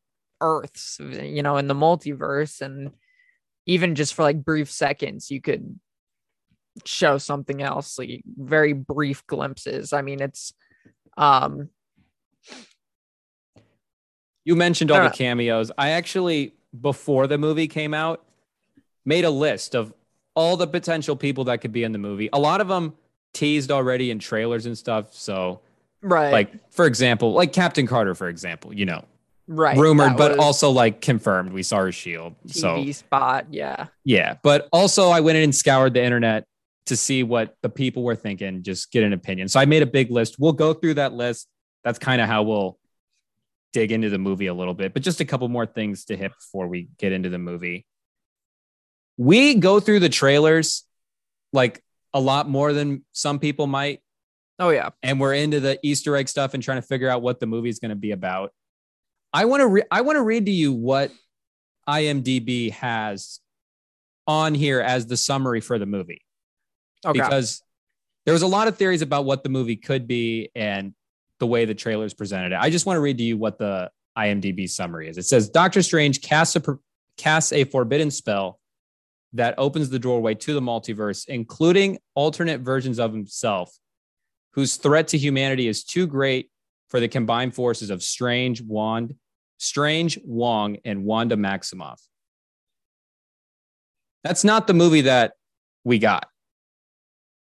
earths 0.41 0.99
you 0.99 1.43
know 1.43 1.57
in 1.57 1.67
the 1.67 1.73
multiverse 1.73 2.61
and 2.61 2.91
even 3.65 3.95
just 3.95 4.13
for 4.13 4.23
like 4.23 4.43
brief 4.43 4.71
seconds 4.71 5.29
you 5.29 5.41
could 5.41 5.79
show 6.85 7.17
something 7.17 7.61
else 7.61 7.99
like 7.99 8.23
very 8.37 8.73
brief 8.73 9.25
glimpses 9.27 9.91
i 9.91 10.01
mean 10.01 10.21
it's 10.21 10.53
um 11.17 11.69
You 14.49 14.55
mentioned 14.55 14.89
all 14.89 15.03
the 15.03 15.11
cameos. 15.11 15.71
I 15.77 15.91
actually, 15.91 16.55
before 16.81 17.27
the 17.27 17.37
movie 17.37 17.67
came 17.67 17.93
out, 17.93 18.23
made 19.05 19.23
a 19.23 19.29
list 19.29 19.75
of 19.75 19.93
all 20.33 20.57
the 20.57 20.65
potential 20.65 21.15
people 21.15 21.43
that 21.43 21.61
could 21.61 21.71
be 21.71 21.83
in 21.83 21.91
the 21.91 21.99
movie. 21.99 22.29
A 22.33 22.39
lot 22.39 22.59
of 22.59 22.67
them 22.67 22.95
teased 23.33 23.69
already 23.69 24.09
in 24.09 24.17
trailers 24.17 24.65
and 24.65 24.75
stuff. 24.75 25.13
So, 25.13 25.61
right. 26.01 26.31
Like, 26.31 26.71
for 26.71 26.87
example, 26.87 27.33
like 27.33 27.53
Captain 27.53 27.85
Carter, 27.85 28.15
for 28.15 28.27
example, 28.27 28.73
you 28.73 28.87
know, 28.87 29.05
right. 29.49 29.77
Rumored, 29.77 30.15
but 30.15 30.39
also 30.39 30.69
like 30.69 31.01
confirmed. 31.01 31.51
We 31.51 31.63
saw 31.63 31.79
her 31.79 31.91
shield. 31.91 32.35
TV 32.47 32.53
so, 32.53 32.91
spot. 32.91 33.47
Yeah. 33.49 33.87
Yeah. 34.05 34.35
But 34.41 34.69
also, 34.71 35.09
I 35.09 35.19
went 35.19 35.37
in 35.37 35.43
and 35.43 35.55
scoured 35.55 35.93
the 35.93 36.03
internet 36.03 36.45
to 36.85 36.95
see 36.95 37.23
what 37.23 37.55
the 37.61 37.69
people 37.69 38.03
were 38.03 38.15
thinking, 38.15 38.63
just 38.63 38.91
get 38.91 39.03
an 39.03 39.13
opinion. 39.13 39.47
So 39.47 39.59
I 39.59 39.65
made 39.65 39.83
a 39.83 39.87
big 39.87 40.09
list. 40.09 40.37
We'll 40.39 40.53
go 40.53 40.73
through 40.73 40.95
that 40.95 41.13
list. 41.13 41.47
That's 41.83 41.99
kind 41.99 42.21
of 42.21 42.27
how 42.27 42.43
we'll 42.43 42.79
dig 43.73 43.91
into 43.91 44.09
the 44.09 44.17
movie 44.17 44.47
a 44.47 44.53
little 44.53 44.73
bit, 44.73 44.93
but 44.93 45.03
just 45.03 45.19
a 45.19 45.25
couple 45.25 45.47
more 45.47 45.65
things 45.65 46.05
to 46.05 46.17
hit 46.17 46.31
before 46.31 46.67
we 46.67 46.89
get 46.97 47.11
into 47.11 47.29
the 47.29 47.37
movie. 47.37 47.85
We 49.17 49.55
go 49.55 49.79
through 49.79 49.99
the 49.99 50.09
trailers 50.09 50.83
like 51.53 51.83
a 52.13 52.19
lot 52.19 52.49
more 52.49 52.73
than 52.73 53.05
some 53.11 53.37
people 53.39 53.67
might. 53.67 54.01
Oh 54.57 54.69
yeah. 54.69 54.89
And 55.03 55.19
we're 55.19 55.35
into 55.35 55.59
the 55.59 55.77
Easter 55.83 56.15
egg 56.15 56.27
stuff 56.27 56.53
and 56.53 56.63
trying 56.63 56.81
to 56.81 56.87
figure 56.87 57.09
out 57.09 57.21
what 57.21 57.39
the 57.39 57.45
movie 57.45 57.69
is 57.69 57.79
going 57.79 57.89
to 57.89 57.95
be 57.95 58.11
about. 58.11 58.51
I 59.33 59.45
want 59.45 59.61
to 59.61 59.67
re- 59.67 59.83
I 59.91 60.01
want 60.01 60.17
to 60.17 60.23
read 60.23 60.45
to 60.47 60.51
you 60.51 60.73
what 60.73 61.11
IMDb 61.87 62.71
has 62.71 63.39
on 64.27 64.53
here 64.53 64.79
as 64.79 65.07
the 65.07 65.17
summary 65.17 65.61
for 65.61 65.79
the 65.79 65.85
movie. 65.85 66.21
Okay. 67.05 67.19
Because 67.19 67.63
there 68.25 68.33
was 68.33 68.41
a 68.41 68.47
lot 68.47 68.67
of 68.67 68.77
theories 68.77 69.01
about 69.01 69.25
what 69.25 69.43
the 69.43 69.49
movie 69.49 69.75
could 69.75 70.07
be 70.07 70.49
and 70.55 70.93
the 71.39 71.47
way 71.47 71.65
the 71.65 71.73
trailers 71.73 72.13
presented 72.13 72.51
it. 72.51 72.59
I 72.59 72.69
just 72.69 72.85
want 72.85 72.97
to 72.97 73.01
read 73.01 73.17
to 73.17 73.23
you 73.23 73.37
what 73.37 73.57
the 73.57 73.89
IMDb 74.17 74.69
summary 74.69 75.09
is. 75.09 75.17
It 75.17 75.25
says 75.25 75.49
Doctor 75.49 75.81
Strange 75.81 76.21
casts 76.21 76.55
a, 76.55 76.61
casts 77.17 77.53
a 77.53 77.63
forbidden 77.63 78.11
spell 78.11 78.59
that 79.33 79.55
opens 79.57 79.89
the 79.89 79.99
doorway 79.99 80.35
to 80.35 80.53
the 80.53 80.61
multiverse, 80.61 81.27
including 81.27 81.97
alternate 82.15 82.61
versions 82.61 82.99
of 82.99 83.13
himself, 83.13 83.71
whose 84.51 84.75
threat 84.75 85.07
to 85.09 85.17
humanity 85.17 85.67
is 85.67 85.83
too 85.83 86.07
great 86.07 86.51
for 86.89 86.99
the 86.99 87.07
combined 87.07 87.55
forces 87.55 87.89
of 87.89 88.01
Strange, 88.03 88.61
Wand, 88.61 89.15
Strange, 89.57 90.19
Wong, 90.23 90.77
and 90.85 91.03
Wanda 91.03 91.35
Maximoff. 91.35 92.01
That's 94.23 94.43
not 94.43 94.67
the 94.67 94.73
movie 94.73 95.01
that 95.01 95.33
we 95.83 95.99
got. 95.99 96.27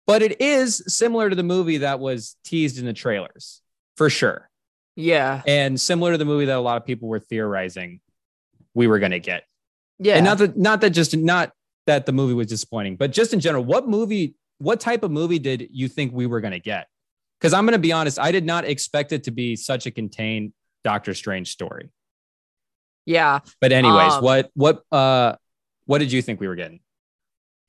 But 0.06 0.22
it 0.22 0.42
is 0.42 0.84
similar 0.88 1.30
to 1.30 1.36
the 1.36 1.44
movie 1.44 1.78
that 1.78 2.00
was 2.00 2.36
teased 2.44 2.80
in 2.80 2.86
the 2.86 2.94
trailers 2.94 3.62
for 3.96 4.10
sure. 4.10 4.50
Yeah. 4.96 5.44
And 5.46 5.80
similar 5.80 6.14
to 6.14 6.18
the 6.18 6.26
movie 6.26 6.46
that 6.46 6.58
a 6.58 6.60
lot 6.60 6.78
of 6.78 6.86
people 6.86 7.08
were 7.08 7.20
theorizing 7.20 8.02
we 8.74 8.88
were 8.88 9.00
going 9.00 9.12
to 9.12 9.20
get. 9.20 9.44
Yeah. 10.00 10.16
And 10.16 10.26
not 10.26 10.40
that, 10.40 10.58
not 10.58 10.82
that 10.82 10.92
just, 10.92 11.16
not 11.16 11.52
that 11.86 12.06
the 12.06 12.12
movie 12.12 12.34
was 12.34 12.48
disappointing, 12.48 12.96
but 12.96 13.12
just 13.12 13.34
in 13.34 13.40
general, 13.40 13.64
what 13.64 13.88
movie, 13.88 14.36
what 14.58 14.80
type 14.80 15.04
of 15.04 15.12
movie 15.12 15.40
did 15.40 15.70
you 15.72 15.88
think 15.88 16.12
we 16.12 16.26
were 16.26 16.42
going 16.42 16.54
to 16.54 16.60
get? 16.60 16.88
Because 17.40 17.54
I'm 17.54 17.66
going 17.66 17.74
to 17.74 17.80
be 17.80 17.92
honest, 17.92 18.20
I 18.20 18.32
did 18.32 18.46
not 18.46 18.66
expect 18.66 19.12
it 19.12 19.24
to 19.24 19.32
be 19.32 19.56
such 19.56 19.86
a 19.86 19.92
contained 19.92 20.54
Doctor 20.84 21.14
Strange 21.14 21.52
story. 21.52 21.90
Yeah. 23.06 23.40
But 23.62 23.72
anyways, 23.72 24.14
um, 24.14 24.24
what, 24.24 24.50
what, 24.54 24.82
uh, 24.92 25.36
what 25.86 26.00
did 26.00 26.12
you 26.12 26.22
think 26.22 26.40
we 26.40 26.48
were 26.48 26.56
getting? 26.56 26.82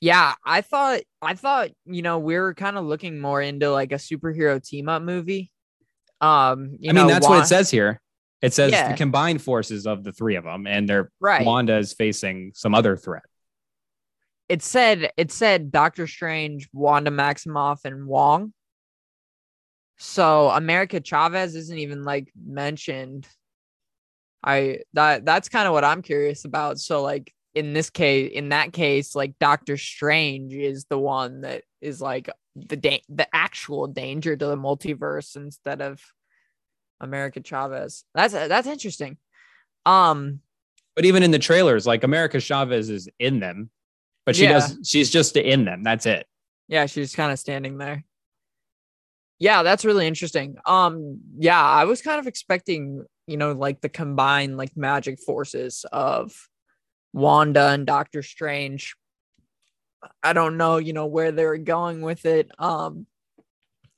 Yeah, 0.01 0.35
I 0.45 0.63
thought 0.63 1.01
I 1.21 1.35
thought, 1.35 1.71
you 1.85 2.01
know, 2.01 2.19
we 2.19 2.39
were 2.39 2.55
kind 2.55 2.79
of 2.79 2.87
looking 2.87 3.21
more 3.21 3.43
into 3.43 3.71
like 3.71 3.93
a 3.93 3.97
superhero 3.97 4.63
team 4.63 4.89
up 4.89 5.03
movie. 5.03 5.51
Um, 6.23 6.79
I 6.89 6.93
mean, 6.93 7.07
that's 7.07 7.29
what 7.29 7.43
it 7.43 7.47
says 7.47 7.71
here. 7.71 8.01
It 8.41 8.55
says 8.55 8.73
yeah. 8.73 8.93
the 8.93 8.97
combined 8.97 9.43
forces 9.43 9.87
of 9.87 10.03
the 10.03 10.13
three 10.13 10.37
of 10.37 10.45
them, 10.45 10.67
and 10.67 10.89
their 10.89 11.11
right. 11.21 11.45
Wanda 11.45 11.77
is 11.77 11.93
facing 11.93 12.53
some 12.55 12.75
other 12.75 12.97
threat. 12.97 13.25
It 14.49 14.63
said 14.63 15.13
it 15.19 15.31
said 15.31 15.71
Doctor 15.71 16.07
Strange, 16.07 16.69
Wanda 16.73 17.11
Maximoff, 17.11 17.85
and 17.85 18.07
Wong. 18.07 18.55
So 20.03 20.49
America 20.49 20.99
Chavez 20.99 21.55
isn't 21.55 21.79
even 21.79 22.05
like 22.05 22.33
mentioned. 22.35 23.29
I 24.43 24.79
that 24.95 25.27
that's 25.27 25.51
kind 25.51 25.69
of 25.69 25.75
what 25.75 25.85
I'm 25.85 26.01
curious 26.01 26.47
about. 26.47 26.81
So 26.81 27.03
like 27.03 27.35
in 27.55 27.75
this 27.75 27.91
case, 27.91 28.33
in 28.33 28.49
that 28.49 28.73
case, 28.73 29.15
like 29.15 29.39
Doctor 29.39 29.77
Strange 29.77 30.55
is 30.55 30.87
the 30.87 30.99
one 30.99 31.43
that 31.43 31.65
is 31.83 32.01
like 32.01 32.31
the 32.57 32.77
da- 32.77 33.03
the 33.11 33.29
actual 33.37 33.89
danger 33.89 34.35
to 34.35 34.47
the 34.47 34.57
multiverse 34.57 35.37
instead 35.37 35.83
of 35.83 36.03
America 36.99 37.43
Chavez. 37.45 38.05
That's 38.15 38.33
that's 38.33 38.67
interesting. 38.67 39.19
Um, 39.85 40.41
but 40.97 41.05
even 41.05 41.23
in 41.23 41.31
the 41.31 41.39
trailers, 41.39 41.87
like 41.87 42.05
America 42.05 42.41
Chavez 42.41 42.89
is 42.89 43.07
in 43.19 43.39
them, 43.39 43.69
but 44.25 44.35
she 44.35 44.45
yeah. 44.45 44.53
does 44.53 44.79
she's 44.83 45.11
just 45.11 45.37
in 45.37 45.67
them. 45.67 45.83
That's 45.83 46.07
it. 46.07 46.27
Yeah, 46.69 46.87
she's 46.87 47.15
kind 47.15 47.33
of 47.33 47.39
standing 47.39 47.77
there. 47.77 48.03
Yeah, 49.40 49.62
that's 49.62 49.85
really 49.87 50.07
interesting. 50.07 50.57
Um, 50.66 51.20
yeah, 51.38 51.61
I 51.62 51.85
was 51.85 52.03
kind 52.03 52.20
of 52.20 52.26
expecting, 52.26 53.05
you 53.26 53.38
know, 53.38 53.53
like 53.53 53.81
the 53.81 53.88
combined 53.88 54.59
like 54.59 54.76
magic 54.76 55.18
forces 55.18 55.87
of 55.92 56.33
Wanda 57.12 57.68
and 57.70 57.87
Doctor 57.87 58.22
Strange 58.22 58.94
I 60.22 60.33
don't 60.33 60.57
know, 60.57 60.79
you 60.79 60.92
know, 60.92 61.07
where 61.07 61.33
they're 61.33 61.59
going 61.59 62.00
with 62.03 62.24
it. 62.26 62.50
Um, 62.59 63.07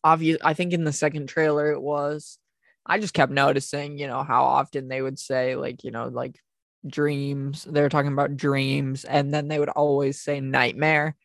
obvious. 0.04 0.38
I 0.44 0.54
think 0.54 0.72
in 0.72 0.84
the 0.84 0.92
second 0.92 1.28
trailer 1.28 1.72
it 1.72 1.80
was. 1.82 2.38
I 2.86 2.98
just 2.98 3.14
kept 3.14 3.32
noticing, 3.32 3.98
you 3.98 4.08
know, 4.08 4.22
how 4.24 4.44
often 4.44 4.88
they 4.88 5.02
would 5.02 5.18
say 5.18 5.56
like, 5.56 5.84
you 5.84 5.90
know, 5.92 6.08
like 6.08 6.38
dreams. 6.86 7.64
They 7.64 7.82
were 7.82 7.88
talking 7.88 8.12
about 8.12 8.36
dreams, 8.36 9.04
and 9.04 9.32
then 9.32 9.48
they 9.48 9.58
would 9.60 9.68
always 9.68 10.20
say 10.20 10.40
nightmare. 10.40 11.16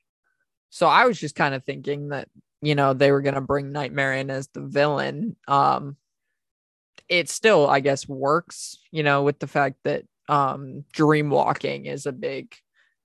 So 0.69 0.88
I 0.88 1.06
was 1.06 1.19
just 1.19 1.36
kind 1.36 1.56
of 1.56 1.63
thinking 1.65 2.10
that, 2.10 2.30
you 2.62 2.76
know, 2.76 2.93
they 2.93 3.12
were 3.12 3.22
gonna 3.22 3.41
bring 3.41 3.72
Nightmare 3.72 4.13
in 4.13 4.30
as 4.30 4.48
the 4.50 4.62
villain. 4.62 5.36
Um, 5.48 5.98
it 7.10 7.30
still, 7.30 7.70
I 7.70 7.80
guess, 7.80 8.08
works, 8.08 8.78
you 8.91 9.04
know, 9.04 9.24
with 9.24 9.39
the 9.39 9.48
fact 9.48 9.78
that 9.84 10.04
um 10.30 10.84
dream 10.91 11.30
walking 11.30 11.86
is 11.86 12.06
a 12.06 12.12
big 12.12 12.54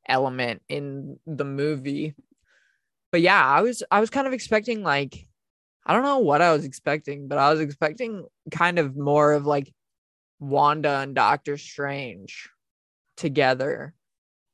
element 0.08 0.62
in 0.68 1.18
the 1.26 1.44
movie. 1.44 2.14
But 3.12 3.20
yeah, 3.20 3.44
I 3.44 3.62
was 3.62 3.82
I 3.90 4.00
was 4.00 4.10
kind 4.10 4.26
of 4.26 4.32
expecting 4.32 4.82
like 4.82 5.26
I 5.84 5.92
don't 5.92 6.04
know 6.04 6.18
what 6.18 6.42
I 6.42 6.52
was 6.52 6.64
expecting, 6.64 7.28
but 7.28 7.38
I 7.38 7.50
was 7.50 7.60
expecting 7.60 8.26
kind 8.50 8.78
of 8.78 8.96
more 8.96 9.32
of 9.32 9.46
like 9.46 9.72
Wanda 10.40 11.00
and 11.00 11.14
Doctor 11.14 11.56
Strange 11.58 12.48
together 13.16 13.94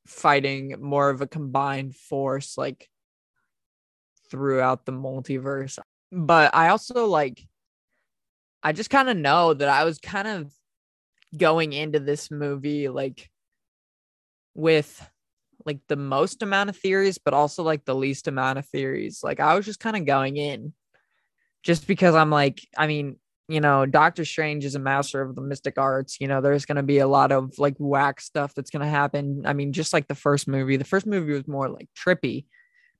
fighting 0.06 0.74
more 0.80 1.10
of 1.10 1.20
a 1.20 1.26
combined 1.26 1.94
force 1.94 2.56
like 2.56 2.88
throughout 4.30 4.86
the 4.86 4.92
multiverse. 4.92 5.78
But 6.12 6.54
I 6.54 6.68
also 6.68 7.06
like 7.06 7.42
I 8.62 8.72
just 8.72 8.90
kind 8.90 9.08
of 9.08 9.16
know 9.16 9.54
that 9.54 9.68
I 9.68 9.84
was 9.84 9.98
kind 9.98 10.28
of 10.28 10.52
going 11.36 11.72
into 11.72 12.00
this 12.00 12.30
movie 12.30 12.88
like 12.88 13.30
with 14.54 15.08
like 15.64 15.80
the 15.88 15.96
most 15.96 16.42
amount 16.42 16.70
of 16.70 16.76
theories, 16.76 17.18
but 17.18 17.34
also 17.34 17.62
like 17.62 17.84
the 17.84 17.94
least 17.94 18.26
amount 18.26 18.58
of 18.58 18.66
theories. 18.66 19.20
Like 19.22 19.40
I 19.40 19.54
was 19.54 19.66
just 19.66 19.80
kind 19.80 19.96
of 19.96 20.06
going 20.06 20.36
in 20.36 20.72
just 21.62 21.86
because 21.86 22.14
I'm 22.14 22.30
like, 22.30 22.60
I 22.76 22.86
mean, 22.86 23.16
you 23.48 23.60
know, 23.60 23.86
Doctor 23.86 24.24
Strange 24.24 24.64
is 24.64 24.74
a 24.74 24.80
master 24.80 25.22
of 25.22 25.34
the 25.34 25.40
mystic 25.40 25.78
arts. 25.78 26.20
You 26.20 26.28
know, 26.28 26.40
there's 26.40 26.66
going 26.66 26.76
to 26.76 26.82
be 26.82 26.98
a 26.98 27.06
lot 27.06 27.32
of 27.32 27.58
like 27.58 27.74
whack 27.78 28.20
stuff 28.20 28.54
that's 28.54 28.70
going 28.70 28.82
to 28.82 28.88
happen. 28.88 29.42
I 29.46 29.52
mean, 29.52 29.72
just 29.72 29.92
like 29.92 30.06
the 30.06 30.14
first 30.14 30.48
movie, 30.48 30.76
the 30.76 30.84
first 30.84 31.06
movie 31.06 31.32
was 31.32 31.48
more 31.48 31.68
like 31.68 31.88
trippy, 31.96 32.44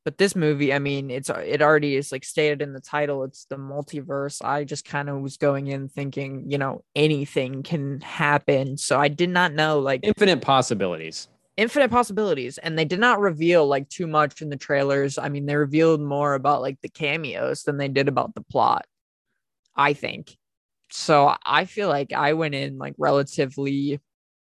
but 0.04 0.18
this 0.18 0.34
movie, 0.34 0.72
I 0.72 0.78
mean, 0.78 1.11
it's 1.11 1.28
it 1.28 1.61
already 1.61 1.96
is 1.96 2.12
like 2.12 2.24
stated 2.24 2.62
in 2.62 2.72
the 2.72 2.80
title, 2.80 3.24
it's 3.24 3.44
the 3.46 3.56
multiverse. 3.56 4.42
I 4.44 4.64
just 4.64 4.84
kind 4.84 5.08
of 5.08 5.20
was 5.20 5.37
going 5.37 5.66
in 5.66 5.88
thinking, 5.88 6.44
you 6.50 6.58
know, 6.58 6.82
anything 6.94 7.62
can 7.62 8.00
happen. 8.00 8.76
So 8.78 8.98
I 8.98 9.08
did 9.08 9.30
not 9.30 9.52
know 9.52 9.80
like 9.80 10.00
infinite 10.02 10.40
possibilities. 10.40 11.28
Infinite 11.56 11.90
possibilities. 11.90 12.58
And 12.58 12.78
they 12.78 12.84
did 12.84 13.00
not 13.00 13.20
reveal 13.20 13.66
like 13.66 13.88
too 13.88 14.06
much 14.06 14.40
in 14.40 14.48
the 14.48 14.56
trailers. 14.56 15.18
I 15.18 15.28
mean, 15.28 15.46
they 15.46 15.56
revealed 15.56 16.00
more 16.00 16.34
about 16.34 16.62
like 16.62 16.80
the 16.80 16.88
cameos 16.88 17.64
than 17.64 17.76
they 17.76 17.88
did 17.88 18.08
about 18.08 18.34
the 18.34 18.42
plot. 18.42 18.87
I 19.76 19.92
think. 19.92 20.37
So 20.90 21.34
I 21.44 21.66
feel 21.66 21.88
like 21.88 22.12
I 22.12 22.32
went 22.32 22.54
in 22.54 22.78
like 22.78 22.94
relatively 22.98 24.00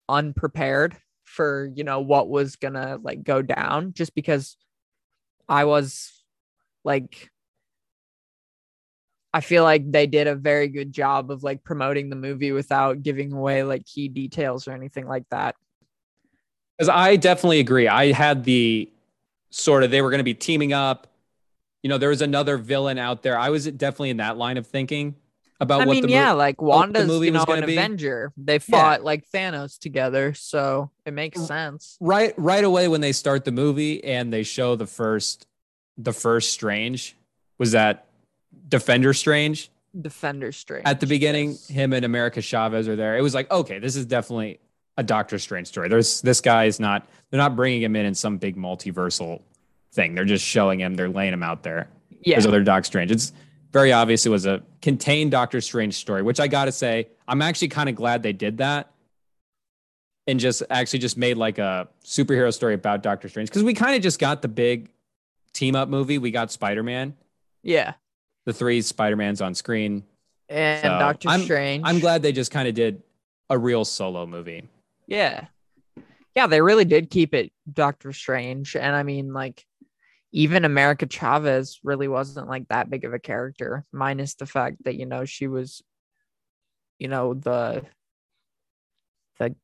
unprepared 0.08 0.96
for, 1.24 1.72
you 1.74 1.84
know, 1.84 2.02
what 2.02 2.30
was 2.30 2.56
going 2.56 2.76
to 2.76 3.00
like 3.02 3.24
go 3.24 3.41
down 3.41 3.94
just 3.94 4.13
because 4.13 4.58
I 5.48 5.66
was 5.66 6.12
like 6.84 7.32
I 9.34 9.42
feel 9.42 9.64
like 9.64 9.92
they 9.92 10.08
did 10.08 10.28
a 10.28 10.36
very 10.36 10.70
good 10.70 10.94
job 10.94 11.30
of 11.30 11.44
like 11.44 11.64
promoting 11.64 12.10
the 12.10 12.16
movie 12.16 12.54
without 12.54 13.04
giving 13.04 13.34
away 13.34 13.64
like 13.64 13.86
key 13.86 14.08
details 14.08 14.66
or 14.66 14.72
anything 14.72 15.08
like 15.08 15.26
that. 15.30 15.56
Cuz 16.80 16.88
I 16.88 17.18
definitely 17.18 17.60
agree. 17.60 17.88
I 17.88 18.14
had 18.14 18.46
the 18.46 18.90
sort 19.50 19.84
of 19.84 19.92
they 19.92 20.02
were 20.02 20.10
going 20.10 20.20
to 20.20 20.24
be 20.24 20.34
teaming 20.34 20.72
up. 20.72 21.08
You 21.84 21.90
know, 21.90 21.98
there 21.98 22.10
was 22.10 22.22
another 22.22 22.58
villain 22.58 22.98
out 22.98 23.24
there. 23.24 23.38
I 23.38 23.50
was 23.50 23.66
definitely 23.66 24.10
in 24.10 24.18
that 24.18 24.38
line 24.38 24.58
of 24.58 24.68
thinking 24.68 25.16
about 25.60 25.82
I 25.82 25.86
what 25.86 25.94
mean, 25.94 26.04
the 26.04 26.10
yeah, 26.10 26.32
mo- 26.32 26.38
like 26.38 26.62
what 26.62 26.74
the 26.74 26.78
Wanda's 26.78 27.08
movie 27.08 27.28
you 27.28 27.32
know 27.32 27.46
was 27.48 27.58
an 27.60 27.65
be. 27.65 27.74
Avenger. 27.74 28.34
They 28.38 28.60
fought 28.60 29.04
like 29.04 29.30
Thanos 29.30 29.80
together, 29.80 30.34
so 30.34 30.91
it 31.06 31.13
makes 31.13 31.41
sense. 31.46 31.98
right 32.00 32.34
right 32.38 32.63
away 32.63 32.88
when 32.88 33.02
they 33.02 33.12
start 33.12 33.46
the 33.46 33.52
movie 33.52 34.04
and 34.04 34.32
they 34.34 34.44
show 34.44 34.76
the 34.76 34.88
first 34.88 35.48
the 35.98 36.12
first 36.13 36.52
strange 36.52 37.15
was 37.58 37.72
that 37.72 38.08
defender 38.68 39.13
strange 39.13 39.70
Defender 40.00 40.52
Strange 40.52 40.86
at 40.86 41.00
the 41.00 41.08
beginning 41.08 41.52
yes. 41.52 41.68
him 41.70 41.94
and 41.94 42.04
america 42.04 42.41
chavez 42.41 42.89
are 42.89 42.98
there 42.98 43.18
it 43.18 43.22
was 43.22 43.34
like 43.34 43.50
okay 43.50 43.80
this 43.80 43.96
is 43.96 44.06
definitely 44.06 44.60
a 44.98 45.04
doctor 45.04 45.39
strange 45.39 45.68
story 45.68 45.88
there's 45.88 46.20
this 46.22 46.41
guy 46.41 46.65
is 46.65 46.82
not 46.82 47.08
they're 47.30 47.38
not 47.38 47.56
bringing 47.56 47.82
him 47.82 47.96
in 47.96 48.06
in 48.06 48.13
some 48.13 48.38
big 48.38 48.58
multiversal 48.58 49.41
thing 49.94 50.15
they're 50.15 50.26
just 50.26 50.44
showing 50.44 50.82
him 50.82 50.96
they're 50.96 51.08
laying 51.08 51.32
him 51.32 51.44
out 51.44 51.63
there 51.63 51.88
Yeah, 52.24 52.36
there's 52.36 52.46
other 52.46 52.62
doc 52.62 52.84
strange 52.84 53.10
it's 53.10 53.32
very 53.76 53.92
obvious 53.92 54.26
it 54.26 54.30
was 54.30 54.46
a 54.46 54.64
contained 54.82 55.32
doctor 55.32 55.60
strange 55.60 55.96
story 55.96 56.22
which 56.22 56.40
i 56.40 56.48
gotta 56.48 56.72
say 56.72 57.10
i'm 57.28 57.42
actually 57.42 57.68
kind 57.68 57.90
of 57.90 57.96
glad 57.96 58.24
they 58.24 58.32
did 58.32 58.60
that 58.60 58.90
and 60.28 60.40
just 60.40 60.64
actually 60.70 61.00
just 61.00 61.18
made 61.18 61.36
like 61.36 61.58
a 61.58 61.86
superhero 62.02 62.54
story 62.54 62.74
about 62.74 63.04
doctor 63.04 63.28
strange 63.28 63.50
because 63.50 63.64
we 63.64 63.74
kind 63.74 63.94
of 63.94 64.02
just 64.02 64.18
got 64.18 64.42
the 64.42 64.48
big 64.48 64.90
team 65.52 65.76
up 65.76 65.90
movie 65.90 66.18
we 66.18 66.32
got 66.32 66.50
spider-man 66.54 67.14
yeah, 67.64 67.96
the 68.46 68.54
three 68.54 68.82
spider-mans 68.82 69.42
on 69.42 69.54
screen 69.54 70.04
and 70.48 70.82
So, 70.82 70.88
Doctor 70.88 71.28
I'm- 71.28 71.42
Strange. 71.42 71.84
i'm 71.86 72.00
glad 72.00 72.22
they 72.22 72.32
just 72.32 72.52
kind 72.52 72.70
of 72.70 72.76
did 72.76 73.04
a 73.50 73.58
real 73.58 73.84
solo 73.84 74.26
movie 74.26 74.64
Yeah. 75.06 75.48
Yeah, 76.34 76.48
they 76.48 76.62
really 76.62 76.86
did 76.86 77.10
keep 77.10 77.34
it 77.34 77.52
Doctor 77.72 78.12
Strange. 78.14 78.76
And 78.76 78.94
I 78.96 79.04
mean, 79.04 79.32
like, 79.32 79.66
even 80.32 80.66
America 80.66 81.06
Chavez 81.06 81.80
really 81.84 82.08
wasn't 82.08 82.48
like 82.50 82.68
that 82.70 82.90
big 82.90 83.06
of 83.06 83.14
a 83.14 83.20
character, 83.20 83.86
minus 83.94 84.36
the 84.36 84.46
fact 84.46 84.84
that, 84.84 84.96
you 84.96 85.06
know, 85.06 85.26
she 85.26 85.48
was, 85.48 85.82
you 87.00 87.08
know, 87.08 87.34
the 87.34 87.84
the 89.40 89.56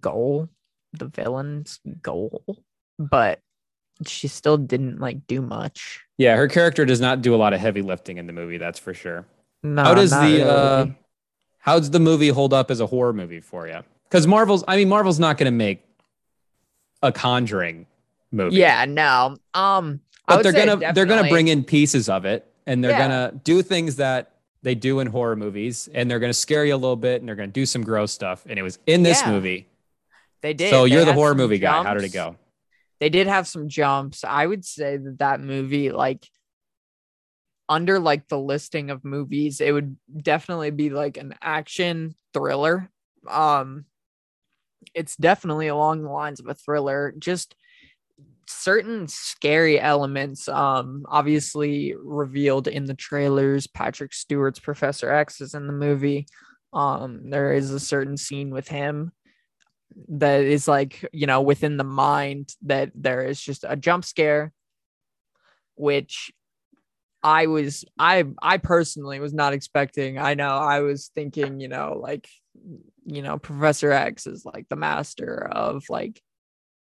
goal, 0.00 0.48
the 0.92 1.06
villain's 1.08 1.80
goal. 2.02 2.42
But 2.98 3.40
she 4.06 4.28
still 4.28 4.56
didn't 4.56 4.98
like 5.00 5.26
do 5.26 5.40
much. 5.40 6.02
yeah 6.18 6.34
her 6.36 6.48
character 6.48 6.84
does 6.84 7.00
not 7.00 7.22
do 7.22 7.32
a 7.34 7.36
lot 7.38 7.52
of 7.54 7.60
heavy 7.60 7.80
lifting 7.80 8.18
in 8.18 8.26
the 8.26 8.32
movie 8.32 8.58
that's 8.58 8.78
for 8.78 8.92
sure 8.92 9.24
No, 9.62 9.84
how 9.84 9.94
does 9.94 10.10
the 10.10 10.16
really. 10.16 10.42
uh 10.42 10.86
how 11.58 11.78
does 11.78 11.90
the 11.90 12.00
movie 12.00 12.28
hold 12.28 12.52
up 12.52 12.72
as 12.72 12.80
a 12.80 12.86
horror 12.86 13.12
movie 13.12 13.38
for 13.40 13.68
you 13.68 13.78
because 14.08 14.26
marvel's 14.26 14.64
i 14.66 14.74
mean 14.76 14.88
marvel's 14.88 15.20
not 15.20 15.38
going 15.38 15.46
to 15.46 15.56
make 15.56 15.84
a 17.02 17.12
conjuring 17.12 17.86
movie 18.34 18.56
yeah, 18.56 18.84
no. 18.84 19.36
Um 19.54 20.00
but 20.26 20.42
they're 20.42 20.52
gonna 20.52 20.92
they're 20.92 21.06
gonna 21.06 21.28
bring 21.28 21.48
in 21.48 21.64
pieces 21.64 22.08
of 22.08 22.24
it 22.24 22.46
and 22.66 22.82
they're 22.82 22.92
Yeah. 22.92 22.98
gonna 22.98 23.40
do 23.44 23.62
things 23.62 23.96
that 23.96 24.32
they 24.62 24.74
do 24.74 25.00
in 25.00 25.06
horror 25.06 25.36
movies 25.36 25.88
and 25.92 26.10
they're 26.10 26.18
gonna 26.18 26.32
scare 26.32 26.64
you 26.64 26.74
a 26.74 26.76
little 26.76 26.96
bit 26.96 27.20
and 27.20 27.28
they're 27.28 27.36
gonna 27.36 27.48
do 27.48 27.66
some 27.66 27.82
gross 27.82 28.12
stuff 28.12 28.44
and 28.48 28.58
it 28.58 28.62
was 28.62 28.78
in 28.86 29.02
this 29.02 29.20
Yeah, 29.20 29.32
movie 29.32 29.68
they 30.42 30.54
did. 30.54 30.70
so 30.70 30.84
They 30.84 30.90
you're 30.90 31.04
the 31.04 31.12
horror 31.12 31.30
some 31.32 31.38
movie 31.38 31.58
guy 31.58 31.82
how 31.82 31.94
did 31.94 32.04
it 32.04 32.12
go 32.12 32.36
they 33.00 33.08
did 33.10 33.26
have 33.26 33.46
some 33.46 33.68
jumps. 33.68 34.24
I 34.24 34.46
would 34.46 34.64
say 34.64 34.96
that 34.96 35.18
that 35.18 35.40
movie, 35.40 35.90
like 35.90 36.26
under 37.68 37.98
like 37.98 38.28
the 38.28 38.38
listing 38.38 38.90
of 38.90 39.04
movies, 39.04 39.60
it 39.60 39.72
would 39.72 39.96
definitely 40.22 40.70
be 40.70 40.90
like 40.90 41.16
an 41.16 41.34
action 41.42 42.14
thriller. 42.32 42.88
Um, 43.28 43.86
it's 44.94 45.16
definitely 45.16 45.66
along 45.68 46.02
the 46.02 46.10
lines 46.10 46.40
of 46.40 46.46
a 46.46 46.54
thriller. 46.54 47.12
Just 47.18 47.54
certain 48.46 49.08
scary 49.08 49.80
elements, 49.80 50.48
um, 50.48 51.04
obviously 51.08 51.94
revealed 51.98 52.68
in 52.68 52.84
the 52.84 52.94
trailers. 52.94 53.66
Patrick 53.66 54.12
Stewart's 54.12 54.60
Professor 54.60 55.10
X 55.10 55.40
is 55.40 55.54
in 55.54 55.66
the 55.66 55.72
movie. 55.72 56.26
Um, 56.72 57.30
there 57.30 57.52
is 57.52 57.70
a 57.70 57.80
certain 57.80 58.16
scene 58.16 58.50
with 58.50 58.68
him 58.68 59.12
that 60.08 60.40
is 60.40 60.66
like 60.66 61.04
you 61.12 61.26
know 61.26 61.40
within 61.40 61.76
the 61.76 61.84
mind 61.84 62.52
that 62.62 62.90
there 62.94 63.22
is 63.22 63.40
just 63.40 63.64
a 63.68 63.76
jump 63.76 64.04
scare 64.04 64.52
which 65.76 66.32
i 67.22 67.46
was 67.46 67.84
i 67.98 68.24
i 68.42 68.58
personally 68.58 69.20
was 69.20 69.32
not 69.32 69.52
expecting 69.52 70.18
i 70.18 70.34
know 70.34 70.50
i 70.50 70.80
was 70.80 71.10
thinking 71.14 71.60
you 71.60 71.68
know 71.68 71.96
like 72.00 72.28
you 73.06 73.22
know 73.22 73.38
professor 73.38 73.92
x 73.92 74.26
is 74.26 74.44
like 74.44 74.68
the 74.68 74.76
master 74.76 75.48
of 75.50 75.84
like 75.88 76.20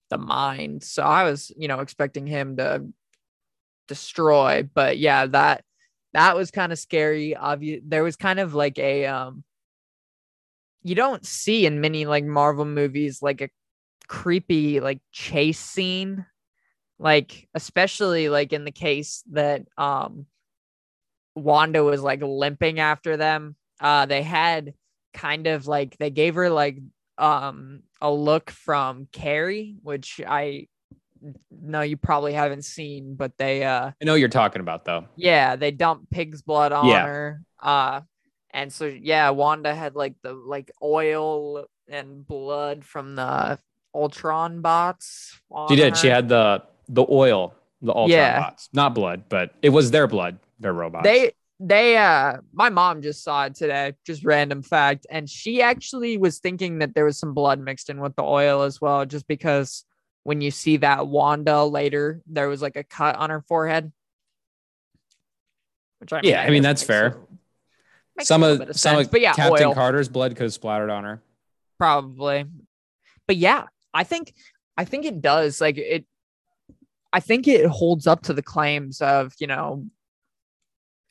the 0.10 0.18
mind. 0.18 0.84
So 0.84 1.04
i 1.04 1.24
was 1.24 1.52
you 1.58 1.68
know 1.68 1.80
expecting 1.80 2.28
him 2.28 2.58
to 2.58 2.86
destroy 3.88 4.68
but 4.74 5.00
yeah 5.00 5.26
that 5.26 5.64
that 6.14 6.36
was 6.36 6.52
kind 6.52 6.72
of 6.72 6.80
scary. 6.80 7.36
Obvious 7.36 7.82
there 7.86 8.04
was 8.04 8.16
kind 8.16 8.40
of 8.40 8.54
like 8.54 8.80
a 8.80 9.06
um 9.06 9.44
you 10.84 10.96
don't 10.96 11.26
see 11.26 11.66
in 11.66 11.82
many 11.82 12.06
like 12.06 12.24
Marvel 12.24 12.66
movies 12.66 13.22
like 13.22 13.42
a 13.42 13.50
creepy 14.08 14.80
like 14.80 15.00
chase 15.12 15.60
scene. 15.60 16.26
Like 17.00 17.48
especially 17.54 18.30
like 18.30 18.54
in 18.54 18.66
the 18.66 18.72
case 18.72 19.24
that 19.32 19.64
um 19.78 20.26
Wanda 21.36 21.84
was 21.84 22.02
like 22.02 22.22
limping 22.22 22.80
after 22.80 23.18
them. 23.18 23.56
Uh 23.80 24.06
they 24.06 24.24
had 24.24 24.74
kind 25.14 25.48
of 25.48 25.68
like 25.68 25.98
they 25.98 26.10
gave 26.10 26.36
her 26.36 26.50
like 26.50 26.80
um 27.20 27.84
a 28.02 28.12
look 28.12 28.50
from 28.50 29.08
Carrie 29.12 29.76
which 29.84 30.22
I 30.26 30.68
know 31.52 31.82
you 31.82 31.98
probably 31.98 32.32
haven't 32.34 32.64
seen 32.64 33.16
but 33.16 33.38
they 33.38 33.64
uh 33.66 33.92
i 34.02 34.06
know 34.06 34.14
you're 34.16 34.30
talking 34.30 34.62
about 34.62 34.86
though 34.86 35.06
yeah, 35.18 35.58
they 35.58 35.72
dumped 35.72 36.10
pig's 36.10 36.42
blood 36.42 36.72
on 36.72 36.86
Yeah. 36.88 37.06
her. 37.06 37.42
Uh 37.62 38.02
and 38.52 38.72
so 38.74 38.86
yeah, 38.86 39.30
Wanda 39.32 39.76
had 39.76 39.96
like 39.96 40.16
the 40.24 40.34
like 40.34 40.72
oil 40.82 41.66
and 41.90 42.26
blood 42.26 42.86
from 42.86 43.16
the 43.16 43.60
Ultron 43.94 44.62
bots. 44.62 45.38
she 45.70 45.76
did 45.76 45.98
she 45.98 46.08
had 46.08 46.30
the 46.30 46.64
the 46.88 47.06
oil 47.10 47.54
the 47.82 47.92
Ultron 47.92 48.10
Yeah. 48.10 48.40
bots 48.40 48.70
not 48.74 48.96
blood 48.96 49.24
but 49.30 49.54
it 49.62 49.70
was 49.70 49.92
their 49.92 50.08
blood 50.08 50.40
their 50.60 50.74
robots 50.74 51.04
they 51.04 51.34
they 51.60 51.98
uh 51.98 52.38
my 52.54 52.70
mom 52.70 53.02
just 53.02 53.24
saw 53.24 53.46
it 53.46 53.56
today, 53.56 53.94
just 54.06 54.24
random 54.24 54.62
fact, 54.62 55.06
and 55.10 55.30
she 55.30 55.62
actually 55.62 56.18
was 56.18 56.40
thinking 56.40 56.80
that 56.80 56.96
there 56.96 57.06
was 57.06 57.20
some 57.20 57.34
blood 57.34 57.60
mixed 57.60 57.90
in 57.90 58.00
with 58.00 58.16
the 58.16 58.24
oil 58.24 58.62
as 58.62 58.80
well, 58.80 59.06
just 59.06 59.28
because 59.28 59.86
when 60.24 60.42
you 60.42 60.52
see 60.52 60.78
that 60.78 61.08
Wanda 61.08 61.64
later, 61.64 62.22
there 62.28 62.48
was 62.48 62.62
like 62.62 62.76
a 62.76 62.84
cut 62.84 63.16
on 63.16 63.30
her 63.30 63.42
forehead. 63.48 63.92
Which 66.00 66.14
I 66.14 66.22
Yeah, 66.24 66.42
I 66.44 66.50
mean, 66.50 66.64
that's 66.64 66.84
fair. 66.84 67.18
some 68.22 68.42
little 68.42 68.70
of 68.70 68.76
some 68.78 68.96
sense, 68.96 69.08
of 69.08 69.12
but 69.12 69.22
yeah, 69.22 69.34
captain 69.34 69.68
oil. 69.68 69.74
carter's 69.74 70.10
blood 70.10 70.36
could 70.36 70.44
have 70.44 70.54
splattered 70.54 70.90
on 70.90 71.04
her 71.04 71.22
probably 71.78 72.44
but 73.26 73.38
yeah 73.38 73.64
i 73.94 74.04
think 74.04 74.34
i 74.76 74.84
think 74.84 75.06
it 75.06 75.22
does 75.22 75.62
like 75.62 75.78
it 75.78 76.06
i 77.14 77.22
think 77.22 77.48
it 77.48 77.66
holds 77.68 78.06
up 78.06 78.22
to 78.22 78.34
the 78.34 78.42
claims 78.42 79.00
of 79.00 79.32
you 79.40 79.48
know 79.48 79.86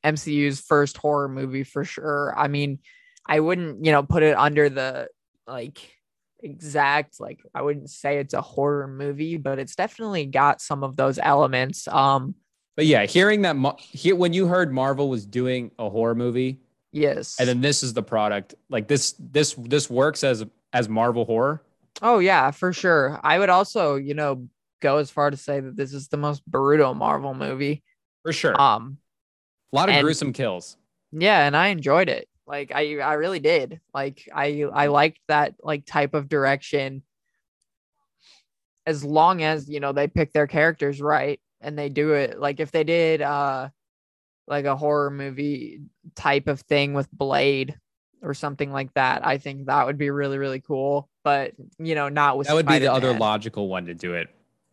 mcu's 0.04 0.60
first 0.60 0.96
horror 0.96 1.28
movie 1.28 1.64
for 1.64 1.84
sure 1.84 2.32
i 2.36 2.48
mean 2.48 2.78
i 3.26 3.40
wouldn't 3.40 3.84
you 3.84 3.92
know 3.92 4.02
put 4.02 4.22
it 4.22 4.36
under 4.36 4.68
the 4.68 5.08
like 5.46 5.78
exact 6.40 7.18
like 7.20 7.40
i 7.54 7.62
wouldn't 7.62 7.90
say 7.90 8.18
it's 8.18 8.32
a 8.34 8.40
horror 8.40 8.86
movie 8.86 9.36
but 9.36 9.58
it's 9.58 9.74
definitely 9.74 10.24
got 10.24 10.60
some 10.60 10.84
of 10.84 10.96
those 10.96 11.18
elements 11.18 11.88
um 11.88 12.34
But 12.76 12.86
yeah, 12.86 13.06
hearing 13.06 13.42
that 13.42 13.56
Mar- 13.56 13.76
he- 13.78 14.12
when 14.12 14.32
you 14.32 14.46
heard 14.46 14.72
Marvel 14.72 15.08
was 15.08 15.26
doing 15.26 15.72
a 15.80 15.90
horror 15.90 16.14
movie, 16.14 16.60
Yes. 16.92 17.34
and 17.40 17.48
then 17.48 17.60
this 17.60 17.82
is 17.82 17.92
the 17.92 18.04
product. 18.04 18.54
Like 18.70 18.86
this 18.86 19.14
this 19.18 19.54
this 19.58 19.90
works 19.90 20.22
as 20.22 20.44
as 20.72 20.88
Marvel 20.88 21.24
horror. 21.24 21.60
oh 22.02 22.20
yeah, 22.20 22.52
for 22.52 22.72
sure. 22.72 23.18
I 23.24 23.40
would 23.40 23.50
also, 23.50 23.96
you 23.96 24.14
know, 24.14 24.46
go 24.80 24.98
as 24.98 25.10
far 25.10 25.28
to 25.30 25.36
say 25.36 25.58
that 25.58 25.74
this 25.76 25.92
is 25.92 26.06
the 26.06 26.16
most 26.16 26.46
brutal 26.46 26.94
Marvel 26.94 27.34
movie. 27.34 27.82
For 28.22 28.32
sure. 28.32 28.54
Um, 28.60 28.98
a 29.72 29.76
lot 29.76 29.88
of 29.88 29.94
and- 29.94 30.04
gruesome 30.04 30.32
kills. 30.32 30.76
yeah, 31.12 31.46
and 31.46 31.56
I 31.56 31.68
enjoyed 31.68 32.08
it. 32.08 32.28
Like 32.46 32.72
I 32.74 32.98
I 33.00 33.14
really 33.14 33.40
did. 33.40 33.80
Like 33.92 34.26
I 34.34 34.64
I 34.72 34.86
liked 34.86 35.20
that 35.28 35.54
like 35.62 35.84
type 35.84 36.14
of 36.14 36.28
direction 36.28 37.02
as 38.86 39.04
long 39.04 39.42
as, 39.42 39.68
you 39.68 39.80
know, 39.80 39.92
they 39.92 40.08
pick 40.08 40.32
their 40.32 40.46
characters 40.46 41.00
right 41.00 41.40
and 41.60 41.78
they 41.78 41.88
do 41.90 42.12
it 42.12 42.40
like 42.40 42.58
if 42.60 42.70
they 42.70 42.84
did 42.84 43.20
uh 43.20 43.68
like 44.46 44.64
a 44.64 44.76
horror 44.76 45.10
movie 45.10 45.80
type 46.14 46.48
of 46.48 46.60
thing 46.62 46.94
with 46.94 47.10
Blade 47.12 47.76
or 48.22 48.32
something 48.32 48.72
like 48.72 48.94
that, 48.94 49.26
I 49.26 49.36
think 49.36 49.66
that 49.66 49.84
would 49.84 49.98
be 49.98 50.08
really 50.08 50.38
really 50.38 50.60
cool, 50.60 51.10
but 51.24 51.52
you 51.78 51.94
know, 51.94 52.08
not 52.08 52.38
with 52.38 52.46
That 52.46 52.54
would 52.54 52.66
be 52.66 52.78
the 52.78 52.90
other 52.92 53.12
logical 53.12 53.68
one 53.68 53.84
to 53.86 53.94
do 53.94 54.14
it 54.14 54.28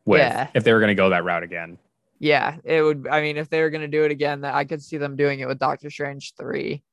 with 0.06 0.20
Yeah. 0.20 0.48
if 0.54 0.64
they 0.64 0.72
were 0.72 0.80
going 0.80 0.88
to 0.88 0.96
go 0.96 1.10
that 1.10 1.26
route 1.26 1.44
again. 1.44 1.78
Yeah, 2.20 2.58
it 2.64 2.82
would. 2.82 3.08
I 3.10 3.22
mean, 3.22 3.38
if 3.38 3.50
they 3.50 3.62
were 3.62 3.70
gonna 3.70 3.88
do 3.88 4.04
it 4.04 4.12
again, 4.12 4.42
that 4.42 4.56
I 4.56 4.64
could 4.66 4.82
see 4.82 4.98
them 4.98 5.16
doing 5.16 5.40
it 5.42 5.48
with 5.48 5.60
Doctor 5.60 5.90
Strange 5.90 6.34
three, 6.38 6.84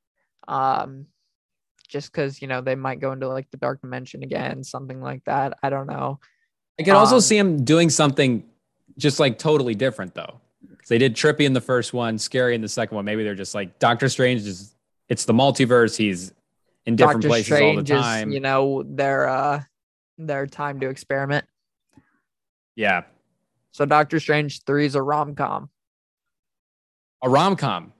um, 0.47 1.05
just 1.87 2.11
because 2.11 2.41
you 2.41 2.47
know 2.47 2.61
they 2.61 2.75
might 2.75 2.99
go 2.99 3.11
into 3.13 3.27
like 3.29 3.49
the 3.51 3.57
dark 3.57 3.81
dimension 3.81 4.23
again, 4.23 4.63
something 4.63 5.01
like 5.01 5.23
that. 5.25 5.57
I 5.63 5.69
don't 5.69 5.87
know. 5.87 6.19
I 6.79 6.83
could 6.83 6.95
also 6.95 7.15
Um, 7.15 7.21
see 7.21 7.37
him 7.37 7.63
doing 7.63 7.89
something 7.89 8.43
just 8.97 9.19
like 9.19 9.37
totally 9.37 9.75
different 9.75 10.13
though. 10.13 10.41
'Cause 10.77 10.89
They 10.89 10.97
did 10.97 11.15
trippy 11.15 11.45
in 11.45 11.53
the 11.53 11.61
first 11.61 11.93
one, 11.93 12.17
scary 12.17 12.55
in 12.55 12.61
the 12.61 12.67
second 12.67 12.95
one. 12.95 13.05
Maybe 13.05 13.23
they're 13.23 13.35
just 13.35 13.55
like 13.55 13.79
Doctor 13.79 14.09
Strange 14.09 14.41
is 14.41 14.75
it's 15.07 15.23
the 15.25 15.33
multiverse. 15.33 15.95
He's 15.95 16.33
in 16.85 16.95
different 16.97 17.21
Doctor 17.21 17.27
places 17.29 17.45
Strange 17.45 17.77
all 17.77 17.83
the 17.83 18.01
time. 18.01 18.29
is 18.29 18.33
you 18.33 18.39
know 18.41 18.83
their 18.83 19.27
uh 19.29 19.61
their 20.17 20.47
time 20.47 20.79
to 20.81 20.89
experiment. 20.89 21.45
yeah. 22.75 23.03
So 23.73 23.85
Doctor 23.85 24.19
Strange 24.19 24.63
three 24.63 24.85
is 24.85 24.93
a 24.95 25.01
rom 25.01 25.33
com, 25.35 25.69
A 27.23 27.29
rom 27.29 27.55
com. 27.55 27.91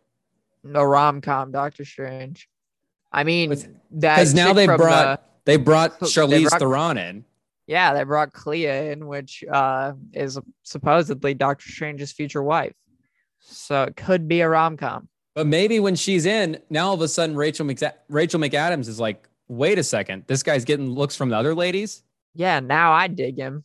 a 0.73 0.87
rom 0.87 1.19
com. 1.19 1.51
Doctor 1.51 1.83
Strange. 1.83 2.47
I 3.11 3.23
mean, 3.23 3.49
that 3.49 4.15
Because 4.15 4.33
now 4.35 4.53
they 4.53 4.67
brought 4.67 4.79
the- 4.79 5.19
they 5.45 5.57
brought 5.57 5.99
they 5.99 6.05
Charlize 6.05 6.47
brought- 6.49 6.59
Theron 6.61 6.97
in. 6.97 7.25
yeah, 7.67 7.93
they 7.93 8.03
brought 8.03 8.33
Clea 8.33 8.67
in, 8.91 9.07
which 9.07 9.43
uh 9.51 9.93
is 10.13 10.39
supposedly 10.61 11.33
Doctor 11.33 11.67
Strange's 11.69 12.11
future 12.11 12.43
wife. 12.43 12.75
So 13.39 13.83
it 13.83 13.95
could 13.97 14.27
be 14.27 14.41
a 14.41 14.49
rom 14.49 14.77
com. 14.77 15.09
But 15.35 15.47
maybe 15.47 15.79
when 15.79 15.95
she's 15.95 16.27
in, 16.27 16.59
now 16.69 16.89
all 16.89 16.93
of 16.93 17.01
a 17.01 17.07
sudden 17.07 17.35
Rachel 17.35 17.65
Rachel 18.09 18.39
McAdams 18.39 18.87
is 18.87 18.99
like, 18.99 19.27
wait 19.47 19.79
a 19.79 19.83
second, 19.83 20.25
this 20.27 20.43
guy's 20.43 20.65
getting 20.65 20.87
looks 20.91 21.15
from 21.15 21.29
the 21.29 21.35
other 21.35 21.55
ladies. 21.55 22.03
Yeah, 22.35 22.59
now 22.59 22.93
I 22.93 23.07
dig 23.07 23.37
him. 23.37 23.63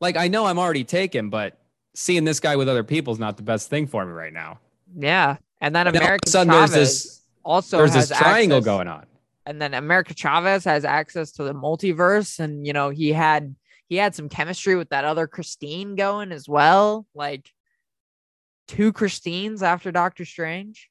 Like 0.00 0.16
I 0.16 0.28
know 0.28 0.46
I'm 0.46 0.58
already 0.58 0.84
taken, 0.84 1.30
but 1.30 1.58
seeing 1.94 2.24
this 2.24 2.40
guy 2.40 2.56
with 2.56 2.68
other 2.68 2.84
people 2.84 3.12
is 3.12 3.18
not 3.18 3.36
the 3.36 3.42
best 3.42 3.70
thing 3.70 3.86
for 3.86 4.04
me 4.04 4.12
right 4.12 4.32
now. 4.32 4.58
Yeah, 4.96 5.36
and 5.60 5.74
then 5.74 5.84
Now 5.86 5.90
all 5.90 5.96
of 5.96 6.02
a 6.02 6.04
America 6.04 6.28
sudden 6.30 6.52
Chavez 6.52 6.70
there's 6.72 7.02
this- 7.04 7.20
also 7.44 7.78
There's 7.78 7.94
has 7.94 8.08
this 8.08 8.18
triangle 8.18 8.58
access- 8.58 8.64
going 8.64 8.88
on. 8.88 9.06
and 9.46 9.60
then 9.60 9.74
America 9.74 10.14
Chavez 10.14 10.64
has 10.64 10.84
access 10.84 11.32
to 11.32 11.44
the 11.44 11.54
multiverse, 11.54 12.38
and 12.40 12.66
you 12.66 12.72
know 12.72 12.90
he 12.90 13.12
had 13.12 13.54
he 13.88 13.96
had 13.96 14.14
some 14.14 14.28
chemistry 14.28 14.76
with 14.76 14.88
that 14.90 15.04
other 15.04 15.26
Christine 15.26 15.94
going 15.94 16.32
as 16.32 16.48
well, 16.48 17.06
like 17.14 17.50
two 18.66 18.92
Christines 18.92 19.62
after 19.62 19.92
Doctor 19.92 20.24
Strange. 20.24 20.88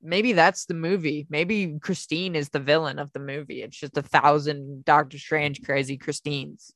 Maybe 0.00 0.32
that's 0.32 0.64
the 0.66 0.74
movie. 0.74 1.26
Maybe 1.28 1.76
Christine 1.80 2.34
is 2.36 2.48
the 2.50 2.60
villain 2.60 2.98
of 2.98 3.12
the 3.12 3.18
movie. 3.20 3.62
It's 3.62 3.76
just 3.78 3.98
a 3.98 4.02
thousand 4.02 4.84
Doctor 4.84 5.18
Strange 5.18 5.62
crazy 5.62 5.96
Christines. 5.98 6.72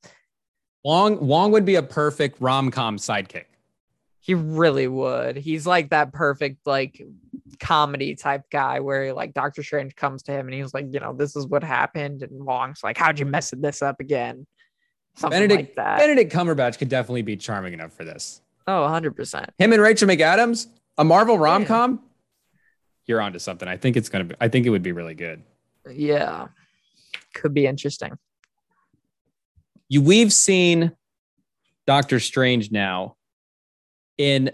Wong 0.84 1.24
Wong 1.26 1.52
would 1.52 1.64
be 1.64 1.76
a 1.76 1.82
perfect 1.82 2.40
rom 2.40 2.70
com 2.70 2.96
sidekick. 2.96 3.44
He 4.20 4.34
really 4.34 4.86
would. 4.86 5.36
He's 5.36 5.66
like 5.66 5.90
that 5.90 6.12
perfect 6.12 6.66
like 6.66 7.02
comedy 7.60 8.14
type 8.14 8.42
guy 8.50 8.80
where 8.80 9.12
like 9.12 9.34
Doctor 9.34 9.62
Strange 9.62 9.94
comes 9.96 10.22
to 10.24 10.32
him 10.32 10.46
and 10.46 10.54
he's 10.54 10.72
like, 10.74 10.86
you 10.90 11.00
know, 11.00 11.12
this 11.12 11.36
is 11.36 11.46
what 11.46 11.62
happened, 11.64 12.22
and 12.22 12.44
Wong's 12.44 12.82
like, 12.82 12.96
how'd 12.96 13.18
you 13.18 13.26
mess 13.26 13.52
this 13.56 13.82
up 13.82 14.00
again? 14.00 14.46
Something 15.14 15.40
Benedict 15.40 15.58
like 15.58 15.74
that. 15.76 15.98
Benedict 15.98 16.32
Cumberbatch 16.32 16.78
could 16.78 16.88
definitely 16.88 17.22
be 17.22 17.36
charming 17.36 17.74
enough 17.74 17.92
for 17.92 18.04
this. 18.04 18.40
oh, 18.66 18.82
100 18.82 19.14
percent. 19.16 19.50
Him 19.58 19.72
and 19.72 19.82
Rachel 19.82 20.08
McAdams, 20.08 20.68
a 20.98 21.04
Marvel 21.04 21.38
rom 21.38 21.64
com. 21.64 22.00
You're 23.06 23.20
onto 23.20 23.38
something. 23.40 23.68
I 23.68 23.76
think 23.76 23.96
it's 23.96 24.08
gonna 24.08 24.24
be. 24.24 24.34
I 24.40 24.48
think 24.48 24.66
it 24.66 24.70
would 24.70 24.82
be 24.82 24.92
really 24.92 25.14
good. 25.14 25.42
Yeah, 25.90 26.46
could 27.34 27.52
be 27.52 27.66
interesting. 27.66 28.16
You 29.92 30.00
we've 30.00 30.32
seen 30.32 30.92
Doctor 31.86 32.18
Strange 32.18 32.70
now 32.70 33.16
in 34.16 34.50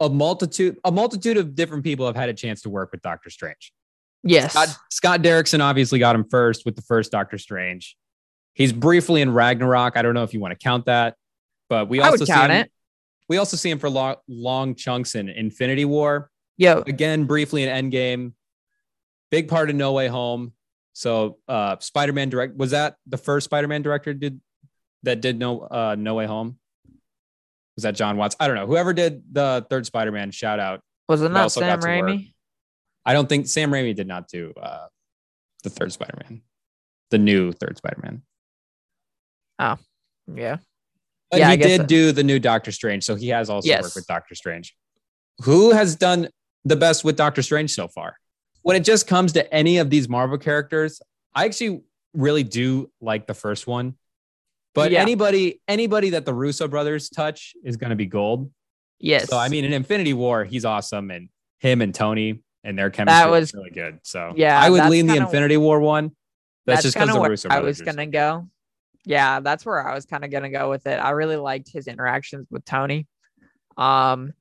a 0.00 0.08
multitude 0.08 0.78
a 0.84 0.90
multitude 0.90 1.36
of 1.36 1.54
different 1.54 1.84
people 1.84 2.06
have 2.06 2.16
had 2.16 2.28
a 2.28 2.34
chance 2.34 2.62
to 2.62 2.70
work 2.70 2.90
with 2.90 3.00
Doctor 3.00 3.30
Strange. 3.30 3.72
Yes. 4.24 4.50
Scott, 4.50 4.76
Scott 4.90 5.22
Derrickson 5.22 5.60
obviously 5.60 6.00
got 6.00 6.16
him 6.16 6.24
first 6.28 6.66
with 6.66 6.74
the 6.74 6.82
first 6.82 7.12
Doctor 7.12 7.38
Strange. 7.38 7.96
He's 8.52 8.72
briefly 8.72 9.22
in 9.22 9.32
Ragnarok. 9.32 9.96
I 9.96 10.02
don't 10.02 10.12
know 10.12 10.24
if 10.24 10.34
you 10.34 10.40
want 10.40 10.58
to 10.58 10.58
count 10.58 10.86
that, 10.86 11.14
but 11.68 11.88
we 11.88 12.00
I 12.00 12.06
also 12.06 12.18
would 12.22 12.26
see 12.26 12.32
count 12.32 12.50
him, 12.50 12.62
it. 12.62 12.72
we 13.28 13.36
also 13.36 13.56
see 13.56 13.70
him 13.70 13.78
for 13.78 13.88
long, 13.88 14.16
long 14.26 14.74
chunks 14.74 15.14
in 15.14 15.28
Infinity 15.28 15.84
War. 15.84 16.32
Yeah. 16.56 16.82
Again, 16.84 17.26
briefly 17.26 17.62
in 17.62 17.68
Endgame. 17.68 18.32
Big 19.30 19.46
part 19.46 19.70
of 19.70 19.76
No 19.76 19.92
Way 19.92 20.08
Home. 20.08 20.52
So 20.94 21.38
uh 21.46 21.76
Spider-Man 21.78 22.28
direct 22.28 22.56
was 22.56 22.72
that 22.72 22.96
the 23.06 23.18
first 23.18 23.44
Spider-Man 23.44 23.82
director 23.82 24.14
did 24.14 24.40
that 25.02 25.20
did 25.20 25.38
no 25.38 25.60
uh 25.60 25.96
No 25.98 26.14
Way 26.14 26.26
Home? 26.26 26.58
Was 27.76 27.82
that 27.84 27.94
Jon 27.94 28.16
Watts? 28.16 28.36
I 28.38 28.46
don't 28.46 28.56
know. 28.56 28.66
Whoever 28.66 28.92
did 28.92 29.22
the 29.32 29.64
third 29.70 29.86
Spider-Man, 29.86 30.30
shout 30.32 30.60
out. 30.60 30.80
was 31.08 31.22
it 31.22 31.30
not 31.30 31.50
Sam 31.52 31.80
got 31.80 31.80
to 31.86 31.88
work. 32.00 32.10
Raimi? 32.10 32.34
I 33.06 33.12
don't 33.14 33.28
think 33.28 33.46
Sam 33.46 33.70
Raimi 33.70 33.94
did 33.94 34.06
not 34.06 34.28
do 34.28 34.52
uh, 34.60 34.86
the 35.62 35.70
third 35.70 35.92
Spider-Man, 35.92 36.42
the 37.10 37.18
new 37.18 37.52
third 37.52 37.78
Spider-Man. 37.78 38.22
Oh, 39.58 39.76
yeah. 40.34 40.58
But 41.30 41.40
Yeah, 41.40 41.50
he 41.52 41.56
did 41.56 41.80
so. 41.82 41.86
do 41.86 42.12
the 42.12 42.24
new 42.24 42.38
Doctor 42.38 42.72
Strange, 42.72 43.04
so 43.04 43.14
he 43.14 43.28
has 43.28 43.48
also 43.48 43.68
Yes. 43.68 43.82
worked 43.82 43.94
with 43.94 44.06
Doctor 44.06 44.34
Strange. 44.34 44.74
Who 45.44 45.70
has 45.72 45.96
done 45.96 46.28
the 46.64 46.76
best 46.76 47.04
with 47.04 47.16
Doctor 47.16 47.42
Strange 47.42 47.70
so 47.72 47.88
far? 47.88 48.16
When 48.62 48.76
it 48.76 48.84
just 48.84 49.06
comes 49.06 49.32
to 49.34 49.54
any 49.54 49.78
of 49.78 49.88
these 49.88 50.08
Marvel 50.08 50.36
characters, 50.38 51.00
I 51.34 51.46
actually 51.46 51.82
really 52.12 52.42
do 52.42 52.90
like 53.00 53.26
the 53.26 53.34
first 53.34 53.66
one. 53.66 53.94
But 54.74 54.92
Yeah. 54.92 55.00
anybody, 55.00 55.60
anybody 55.66 56.10
that 56.10 56.24
the 56.24 56.34
Russo 56.34 56.68
brothers 56.68 57.08
touch 57.08 57.54
is 57.64 57.76
going 57.76 57.90
to 57.90 57.96
be 57.96 58.06
gold. 58.06 58.50
Yes. 58.98 59.28
So 59.28 59.36
I 59.38 59.48
mean, 59.48 59.64
in 59.64 59.72
Infinity 59.72 60.12
War, 60.12 60.44
he's 60.44 60.64
awesome, 60.64 61.10
and 61.10 61.28
him 61.58 61.80
and 61.82 61.94
Tony 61.94 62.42
and 62.62 62.78
their 62.78 62.90
chemistry 62.90 63.30
was- 63.30 63.40
was 63.40 63.54
really 63.54 63.70
good. 63.70 63.98
So 64.02 64.32
Yeah, 64.36 64.60
I 64.60 64.68
would 64.70 64.84
lean 64.90 65.06
the 65.06 65.16
Infinity 65.16 65.56
War 65.56 65.80
one. 65.80 66.12
That's, 66.66 66.82
just 66.82 66.94
because 66.94 67.12
the 67.12 67.20
Russo 67.20 67.48
I 67.48 67.60
was 67.60 67.80
gonna 67.80 68.06
go. 68.06 68.48
Yeah, 69.06 69.40
that's 69.40 69.64
where 69.64 69.86
I 69.88 69.94
was 69.94 70.04
kind 70.04 70.24
of 70.24 70.30
gonna 70.30 70.50
go 70.50 70.68
with 70.68 70.86
it. 70.86 70.96
I 70.98 71.10
really 71.10 71.36
liked 71.36 71.70
his 71.72 71.86
interactions 71.86 72.46
with 72.50 72.64
Tony. 72.66 73.06
Um, 73.78 74.34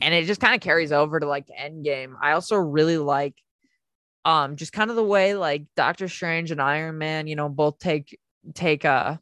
and 0.00 0.14
it 0.14 0.26
just 0.26 0.40
kind 0.40 0.54
of 0.54 0.60
carries 0.60 0.92
over 0.92 1.18
to 1.20 1.26
like 1.26 1.48
Endgame. 1.48 2.14
I 2.20 2.32
also 2.32 2.56
really 2.56 2.98
like 2.98 3.34
um 4.24 4.56
just 4.56 4.72
kind 4.72 4.90
of 4.90 4.96
the 4.96 5.04
way 5.04 5.34
like 5.34 5.64
Doctor 5.76 6.08
Strange 6.08 6.50
and 6.52 6.60
Iron 6.62 6.98
Man, 6.98 7.26
you 7.26 7.36
know, 7.36 7.48
both 7.48 7.78
take 7.78 8.18
take 8.54 8.84
uh 8.84 9.16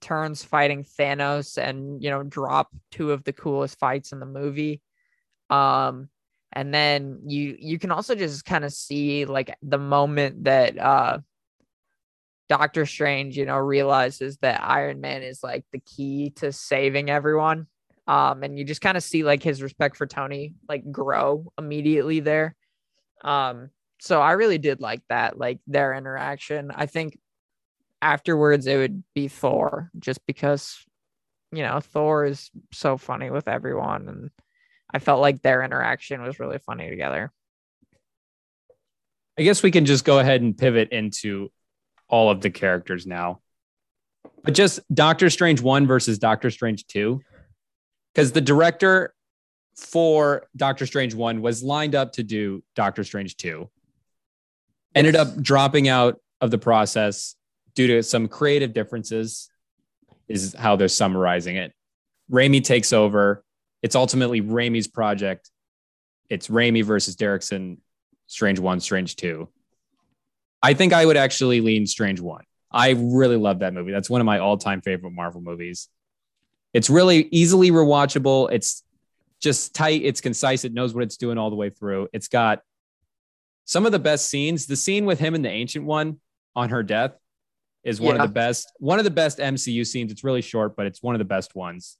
turns 0.00 0.42
fighting 0.42 0.84
Thanos 0.84 1.58
and 1.58 2.02
you 2.02 2.10
know 2.10 2.22
drop 2.22 2.68
two 2.90 3.12
of 3.12 3.24
the 3.24 3.32
coolest 3.32 3.78
fights 3.78 4.12
in 4.12 4.20
the 4.20 4.26
movie. 4.26 4.80
Um 5.50 6.08
and 6.52 6.72
then 6.72 7.20
you 7.26 7.56
you 7.58 7.78
can 7.78 7.90
also 7.90 8.14
just 8.14 8.44
kind 8.44 8.64
of 8.64 8.72
see 8.72 9.24
like 9.24 9.56
the 9.62 9.78
moment 9.78 10.44
that 10.44 10.78
uh 10.78 11.18
Doctor 12.48 12.86
Strange, 12.86 13.36
you 13.36 13.44
know, 13.44 13.56
realizes 13.56 14.38
that 14.38 14.62
Iron 14.62 15.00
Man 15.00 15.22
is 15.22 15.42
like 15.42 15.64
the 15.72 15.80
key 15.80 16.30
to 16.36 16.52
saving 16.52 17.10
everyone. 17.10 17.66
Um, 18.06 18.44
and 18.44 18.56
you 18.56 18.64
just 18.64 18.80
kind 18.80 18.96
of 18.96 19.02
see 19.02 19.24
like 19.24 19.42
his 19.42 19.62
respect 19.62 19.96
for 19.96 20.06
Tony 20.06 20.54
like 20.68 20.90
grow 20.92 21.52
immediately 21.58 22.20
there. 22.20 22.54
Um, 23.24 23.70
so 23.98 24.20
I 24.20 24.32
really 24.32 24.58
did 24.58 24.80
like 24.80 25.02
that, 25.08 25.38
like 25.38 25.58
their 25.66 25.94
interaction. 25.94 26.70
I 26.72 26.86
think 26.86 27.18
afterwards 28.02 28.66
it 28.66 28.76
would 28.76 29.02
be 29.14 29.28
Thor, 29.28 29.90
just 29.98 30.20
because 30.26 30.84
you 31.52 31.62
know 31.62 31.80
Thor 31.80 32.24
is 32.24 32.50
so 32.72 32.96
funny 32.96 33.30
with 33.30 33.48
everyone, 33.48 34.08
and 34.08 34.30
I 34.92 34.98
felt 34.98 35.20
like 35.20 35.42
their 35.42 35.62
interaction 35.62 36.22
was 36.22 36.40
really 36.40 36.58
funny 36.58 36.88
together. 36.88 37.32
I 39.38 39.42
guess 39.42 39.62
we 39.62 39.70
can 39.70 39.84
just 39.84 40.04
go 40.04 40.18
ahead 40.18 40.40
and 40.40 40.56
pivot 40.56 40.90
into 40.92 41.50
all 42.08 42.30
of 42.30 42.40
the 42.40 42.50
characters 42.50 43.06
now. 43.06 43.40
But 44.42 44.54
just 44.54 44.80
Doctor 44.94 45.28
Strange 45.28 45.60
1 45.60 45.86
versus 45.86 46.18
Doctor 46.18 46.50
Strange 46.50 46.86
2. 46.86 47.20
Because 48.14 48.32
the 48.32 48.40
director 48.40 49.12
for 49.76 50.46
Doctor 50.56 50.86
Strange 50.86 51.14
1 51.14 51.42
was 51.42 51.62
lined 51.62 51.94
up 51.94 52.12
to 52.12 52.22
do 52.22 52.62
Doctor 52.74 53.04
Strange 53.04 53.36
2. 53.36 53.68
ended 54.94 55.16
up 55.16 55.36
dropping 55.42 55.88
out 55.88 56.18
of 56.40 56.50
the 56.50 56.58
process 56.58 57.34
due 57.76 57.86
to 57.86 58.02
some 58.02 58.26
creative 58.26 58.72
differences, 58.72 59.48
is 60.26 60.56
how 60.58 60.74
they're 60.74 60.88
summarizing 60.88 61.54
it. 61.54 61.72
Raimi 62.32 62.64
takes 62.64 62.92
over. 62.92 63.44
It's 63.82 63.94
ultimately 63.94 64.42
Raimi's 64.42 64.88
project. 64.88 65.50
It's 66.28 66.48
Raimi 66.48 66.82
versus 66.82 67.14
Derrickson, 67.14 67.78
Strange 68.26 68.58
One, 68.58 68.80
Strange 68.80 69.14
Two. 69.14 69.48
I 70.60 70.74
think 70.74 70.92
I 70.92 71.06
would 71.06 71.16
actually 71.16 71.60
lean 71.60 71.86
Strange 71.86 72.20
One. 72.20 72.42
I 72.72 72.96
really 72.98 73.36
love 73.36 73.60
that 73.60 73.72
movie. 73.72 73.92
That's 73.92 74.10
one 74.10 74.20
of 74.20 74.24
my 74.24 74.40
all-time 74.40 74.80
favorite 74.80 75.12
Marvel 75.12 75.40
movies. 75.40 75.88
It's 76.74 76.90
really 76.90 77.28
easily 77.30 77.70
rewatchable. 77.70 78.50
It's 78.50 78.82
just 79.40 79.74
tight. 79.74 80.00
It's 80.02 80.20
concise. 80.20 80.64
It 80.64 80.74
knows 80.74 80.92
what 80.92 81.04
it's 81.04 81.16
doing 81.16 81.38
all 81.38 81.50
the 81.50 81.56
way 81.56 81.70
through. 81.70 82.08
It's 82.12 82.26
got 82.26 82.62
some 83.66 83.86
of 83.86 83.92
the 83.92 83.98
best 83.98 84.28
scenes. 84.28 84.66
The 84.66 84.76
scene 84.76 85.06
with 85.06 85.20
him 85.20 85.34
and 85.34 85.44
the 85.44 85.50
Ancient 85.50 85.84
One 85.84 86.20
on 86.56 86.70
her 86.70 86.82
death 86.82 87.12
is 87.86 88.00
one 88.00 88.16
Yeah. 88.16 88.22
of 88.22 88.28
the 88.28 88.32
best. 88.34 88.72
One 88.78 88.98
of 88.98 89.04
the 89.04 89.10
best 89.10 89.38
MCU 89.38 89.84
scenes. 89.86 90.10
It's 90.12 90.24
really 90.24 90.42
short, 90.42 90.76
but 90.76 90.86
it's 90.86 91.02
one 91.02 91.14
of 91.14 91.18
the 91.20 91.24
best 91.24 91.54
ones. 91.54 91.96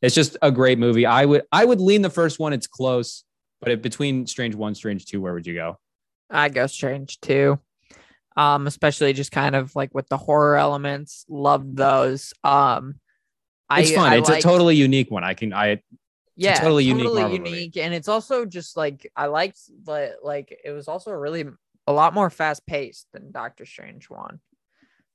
It's 0.00 0.14
just 0.14 0.36
a 0.42 0.50
great 0.52 0.78
movie. 0.78 1.04
I 1.04 1.24
would 1.24 1.42
I 1.50 1.64
would 1.64 1.80
lean 1.80 2.02
the 2.02 2.10
first 2.10 2.38
one. 2.38 2.52
It's 2.52 2.66
close, 2.66 3.24
but 3.60 3.72
if 3.72 3.82
between 3.82 4.26
Strange 4.26 4.54
One, 4.54 4.74
Strange 4.74 5.06
Two, 5.06 5.20
where 5.20 5.34
would 5.34 5.46
you 5.46 5.54
go? 5.54 5.78
I 6.30 6.48
go 6.48 6.66
Strange 6.66 7.20
too. 7.20 7.58
Um, 8.36 8.66
especially 8.66 9.12
just 9.14 9.32
kind 9.32 9.56
of 9.56 9.74
like 9.74 9.94
with 9.94 10.08
the 10.08 10.18
horror 10.18 10.56
elements. 10.56 11.24
Love 11.28 11.74
those. 11.74 12.32
Um, 12.44 13.00
It's 13.72 13.90
I, 13.90 13.94
fun. 13.94 14.12
I 14.12 14.16
it's 14.18 14.28
like- 14.28 14.38
a 14.38 14.42
totally 14.42 14.76
unique 14.76 15.10
one. 15.10 15.24
I 15.24 15.34
can 15.34 15.52
I 15.52 15.82
yeah, 16.36 16.54
totally 16.60 16.84
unique 16.84 17.06
movie. 17.06 17.34
unique, 17.36 17.76
and 17.78 17.92
it's 17.94 18.08
also 18.08 18.44
just 18.44 18.76
like 18.76 19.10
I 19.16 19.26
liked 19.26 19.58
but 19.82 20.16
like 20.22 20.56
it 20.64 20.70
was 20.70 20.86
also 20.86 21.10
really 21.12 21.46
a 21.88 21.92
lot 21.92 22.12
more 22.14 22.28
fast 22.30 22.66
paced 22.66 23.06
than 23.12 23.32
Doctor 23.32 23.64
Strange 23.64 24.10
one. 24.10 24.40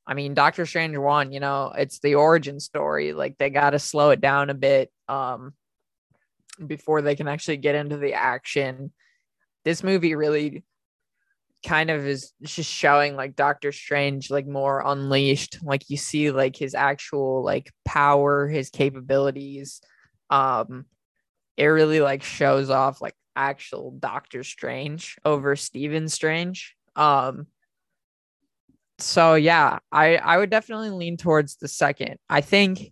I 0.07 0.13
mean, 0.13 0.33
Doctor 0.33 0.65
Strange 0.65 0.97
one, 0.97 1.31
you 1.31 1.39
know, 1.39 1.71
it's 1.77 1.99
the 1.99 2.15
origin 2.15 2.59
story. 2.59 3.13
Like 3.13 3.37
they 3.37 3.49
got 3.49 3.71
to 3.71 3.79
slow 3.79 4.09
it 4.09 4.21
down 4.21 4.49
a 4.49 4.53
bit 4.53 4.91
um 5.07 5.53
before 6.65 7.01
they 7.01 7.15
can 7.15 7.27
actually 7.27 7.57
get 7.57 7.75
into 7.75 7.97
the 7.97 8.13
action. 8.13 8.91
This 9.63 9.83
movie 9.83 10.15
really 10.15 10.63
kind 11.65 11.91
of 11.91 12.05
is 12.05 12.33
just 12.41 12.71
showing 12.71 13.15
like 13.15 13.35
Doctor 13.35 13.71
Strange 13.71 14.31
like 14.31 14.47
more 14.47 14.83
unleashed. 14.85 15.59
Like 15.61 15.89
you 15.89 15.97
see 15.97 16.31
like 16.31 16.55
his 16.55 16.73
actual 16.73 17.43
like 17.43 17.71
power, 17.85 18.47
his 18.47 18.69
capabilities. 18.69 19.81
Um 20.29 20.85
it 21.57 21.65
really 21.65 21.99
like 21.99 22.23
shows 22.23 22.69
off 22.69 23.01
like 23.01 23.15
actual 23.35 23.91
Doctor 23.91 24.43
Strange 24.43 25.17
over 25.23 25.55
Stephen 25.55 26.09
Strange. 26.09 26.75
Um 26.95 27.47
so 29.01 29.35
yeah, 29.35 29.79
I 29.91 30.17
I 30.17 30.37
would 30.37 30.49
definitely 30.49 30.91
lean 30.91 31.17
towards 31.17 31.57
the 31.57 31.67
second. 31.67 32.17
I 32.29 32.41
think 32.41 32.91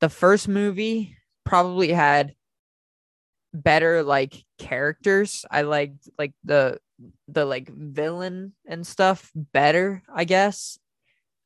the 0.00 0.08
first 0.08 0.48
movie 0.48 1.16
probably 1.44 1.92
had 1.92 2.34
better 3.54 4.02
like 4.02 4.44
characters. 4.58 5.44
I 5.50 5.62
liked 5.62 6.08
like 6.18 6.32
the 6.44 6.78
the 7.28 7.44
like 7.44 7.68
villain 7.68 8.54
and 8.66 8.86
stuff 8.86 9.30
better, 9.34 10.02
I 10.12 10.24
guess. 10.24 10.78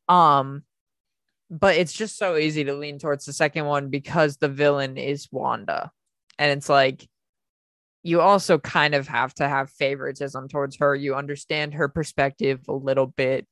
Um 0.08 0.62
but 1.50 1.76
it's 1.76 1.92
just 1.92 2.18
so 2.18 2.36
easy 2.36 2.64
to 2.64 2.74
lean 2.74 2.98
towards 2.98 3.24
the 3.24 3.32
second 3.32 3.66
one 3.66 3.88
because 3.88 4.36
the 4.36 4.48
villain 4.48 4.96
is 4.96 5.28
Wanda. 5.30 5.92
And 6.38 6.50
it's 6.50 6.68
like 6.68 7.08
you 8.02 8.20
also 8.20 8.58
kind 8.58 8.94
of 8.94 9.08
have 9.08 9.34
to 9.34 9.48
have 9.48 9.70
favoritism 9.70 10.48
towards 10.48 10.76
her. 10.78 10.94
You 10.94 11.16
understand 11.16 11.74
her 11.74 11.88
perspective 11.88 12.60
a 12.68 12.72
little 12.72 13.08
bit. 13.08 13.46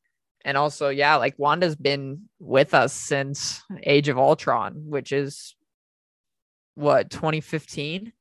And 0.45 0.57
also, 0.59 0.91
yeah, 0.91 1.17
like 1.17 1.35
Wanda's 1.39 1.77
been 1.77 2.29
with 2.39 2.75
us 2.75 2.93
since 2.93 3.63
Age 3.83 4.09
of 4.09 4.19
Ultron, 4.19 4.85
which 4.87 5.11
is 5.13 5.57
what, 6.75 7.09
2015? 7.11 8.13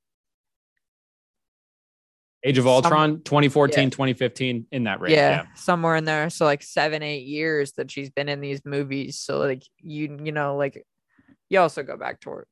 Age 2.46 2.58
of 2.58 2.64
Some- 2.64 2.68
Ultron, 2.74 3.22
2014, 3.24 3.84
yeah. 3.86 3.90
2015, 3.90 4.68
in 4.72 4.84
that 4.84 5.00
range. 5.00 5.14
yeah, 5.16 5.44
Yeah. 5.44 5.46
somewhere 5.56 5.96
in 5.96 6.04
there. 6.04 6.30
So 6.30 6.46
like 6.46 6.62
seven, 6.62 7.02
eight 7.02 7.26
years 7.26 7.74
that 7.74 7.90
she's 7.90 8.10
been 8.10 8.28
in 8.30 8.42
these 8.42 8.64
movies. 8.66 9.18
So 9.20 9.40
like 9.40 9.64
you, 9.80 10.20
you 10.24 10.32
know, 10.34 10.58
like 10.58 10.86
you 11.50 11.60
also 11.60 11.84
go 11.84 11.96
back 11.98 12.20
to 12.22 12.44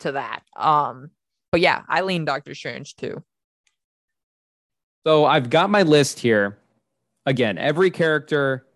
to 0.00 0.12
that. 0.12 0.42
Um, 0.56 1.10
but 1.50 1.60
yeah, 1.60 1.82
I 1.88 2.02
lean 2.02 2.24
Doctor 2.24 2.54
Strange 2.54 2.96
too. 2.96 3.22
So 5.06 5.24
I've 5.24 5.48
got 5.48 5.70
my 5.70 5.82
list 5.82 6.18
here. 6.20 6.58
Again, 7.24 7.56
every 7.56 7.90
character, 7.90 8.66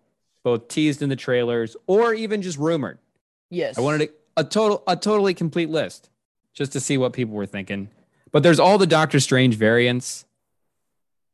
both 0.47 0.69
teased 0.69 1.01
in 1.01 1.09
the 1.09 1.15
trailers 1.17 1.75
or 1.87 2.13
even 2.13 2.41
just 2.41 2.57
rumored. 2.57 2.99
Yes. 3.49 3.77
I 3.77 3.81
wanted 3.81 4.09
a, 4.37 4.39
a 4.39 4.43
total, 4.45 4.81
a 4.87 4.95
totally 4.95 5.33
complete 5.33 5.69
list 5.69 6.09
just 6.53 6.71
to 6.71 6.79
see 6.79 6.97
what 6.97 7.11
people 7.11 7.35
were 7.35 7.45
thinking. 7.45 7.89
But 8.31 8.43
there's 8.43 8.57
all 8.57 8.77
the 8.77 8.87
Doctor 8.87 9.19
Strange 9.19 9.55
variants. 9.55 10.23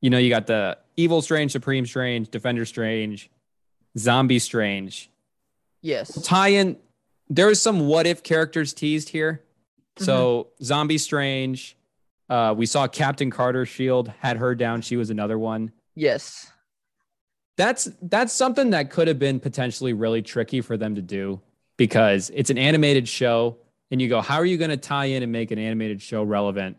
You 0.02 0.10
know, 0.10 0.18
you 0.18 0.32
got 0.32 0.48
the 0.48 0.80
Evil 0.98 1.22
Strange, 1.22 1.52
Supreme 1.52 1.86
Strange, 1.86 2.32
Defender 2.32 2.66
Strange, 2.66 3.30
Zombie 4.00 4.40
Strange. 4.40 5.12
Yes. 5.84 6.20
Tie 6.24 6.48
in. 6.48 6.78
There's 7.30 7.62
some 7.62 7.82
what 7.82 8.08
if 8.08 8.24
characters 8.24 8.74
teased 8.74 9.10
here. 9.10 9.44
So 9.98 10.48
Zombie 10.64 10.98
Strange. 10.98 11.78
Uh, 12.32 12.56
we 12.58 12.66
saw 12.66 12.88
Captain 12.88 13.30
Carter 13.30 13.68
Shield 13.68 14.12
had 14.22 14.38
her 14.38 14.56
down. 14.56 14.82
She 14.82 14.98
was 14.98 15.12
another 15.12 15.38
one. 15.38 15.72
Yes. 15.94 16.52
That's 17.56 17.90
that's 18.02 18.34
something 18.34 18.72
that 18.72 18.90
could 18.90 19.08
have 19.08 19.20
been 19.20 19.40
potentially 19.40 19.94
really 19.94 20.22
tricky 20.22 20.62
for 20.62 20.78
them 20.78 20.96
to 20.96 21.02
do 21.02 21.40
because 21.78 22.32
it's 22.34 22.50
an 22.50 22.58
animated 22.58 23.08
show 23.08 23.58
and 23.92 24.02
you 24.02 24.10
go 24.10 24.22
how 24.22 24.38
are 24.38 24.46
you 24.46 24.58
going 24.58 24.72
to 24.72 24.78
tie 24.78 25.06
in 25.06 25.24
and 25.24 25.32
make 25.32 25.52
an 25.52 25.60
animated 25.60 26.02
show 26.02 26.24
relevant 26.24 26.78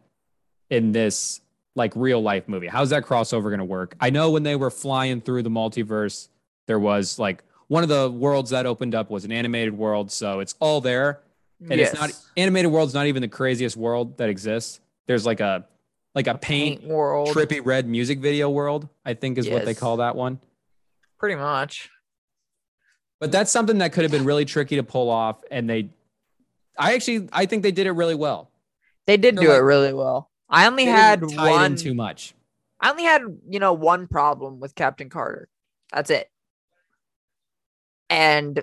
in 0.70 0.92
this 0.92 1.40
like 1.76 1.92
real 1.96 2.20
life 2.22 2.48
movie? 2.48 2.66
How's 2.66 2.90
that 2.90 3.04
crossover 3.04 3.44
going 3.44 3.58
to 3.58 3.64
work? 3.64 3.96
I 4.00 4.10
know 4.10 4.30
when 4.30 4.42
they 4.42 4.56
were 4.56 4.70
flying 4.70 5.20
through 5.20 5.42
the 5.42 5.50
multiverse 5.50 6.28
there 6.66 6.78
was 6.78 7.18
like 7.18 7.42
one 7.68 7.82
of 7.82 7.88
the 7.88 8.10
worlds 8.10 8.50
that 8.50 8.66
opened 8.66 8.94
up 8.94 9.10
was 9.10 9.24
an 9.24 9.32
animated 9.32 9.76
world 9.76 10.10
so 10.10 10.40
it's 10.40 10.54
all 10.60 10.80
there. 10.80 11.20
And 11.70 11.80
it's 11.80 11.94
not 11.94 12.10
animated 12.36 12.70
world's 12.70 12.92
not 12.92 13.06
even 13.06 13.22
the 13.22 13.28
craziest 13.28 13.74
world 13.74 14.18
that 14.18 14.28
exists. 14.28 14.80
There's 15.06 15.24
like 15.24 15.40
a 15.40 15.66
like 16.14 16.26
a 16.26 16.34
paint, 16.36 16.80
paint 16.80 16.90
world. 16.90 17.28
trippy 17.28 17.60
red 17.64 17.88
music 17.88 18.20
video 18.20 18.48
world 18.48 18.88
i 19.04 19.14
think 19.14 19.36
is 19.36 19.48
what 19.48 19.64
they 19.64 19.74
call 19.74 19.96
that 19.96 20.14
one 20.14 20.38
Pretty 21.18 21.36
much. 21.36 21.90
But 23.20 23.32
that's 23.32 23.50
something 23.50 23.78
that 23.78 23.92
could 23.92 24.02
have 24.02 24.10
been 24.10 24.24
really 24.24 24.44
tricky 24.44 24.76
to 24.76 24.82
pull 24.82 25.08
off. 25.08 25.36
And 25.50 25.68
they, 25.70 25.88
I 26.78 26.94
actually, 26.94 27.28
I 27.32 27.46
think 27.46 27.62
they 27.62 27.72
did 27.72 27.86
it 27.86 27.92
really 27.92 28.14
well. 28.14 28.50
They 29.06 29.16
did 29.16 29.36
They're 29.36 29.44
do 29.44 29.48
like- 29.50 29.58
it 29.58 29.62
really 29.62 29.92
well. 29.92 30.30
I 30.48 30.66
only 30.66 30.84
had 30.84 31.20
didn't 31.20 31.36
tie 31.36 31.46
it 31.48 31.54
in 31.54 31.60
one. 31.60 31.76
too 31.76 31.94
much. 31.94 32.34
I 32.80 32.90
only 32.90 33.04
had 33.04 33.22
you 33.48 33.60
know 33.60 33.72
one 33.72 34.06
problem 34.06 34.60
with 34.60 34.74
Captain 34.74 35.08
Carter. 35.08 35.48
That's 35.92 36.10
it. 36.10 36.28
And 38.10 38.62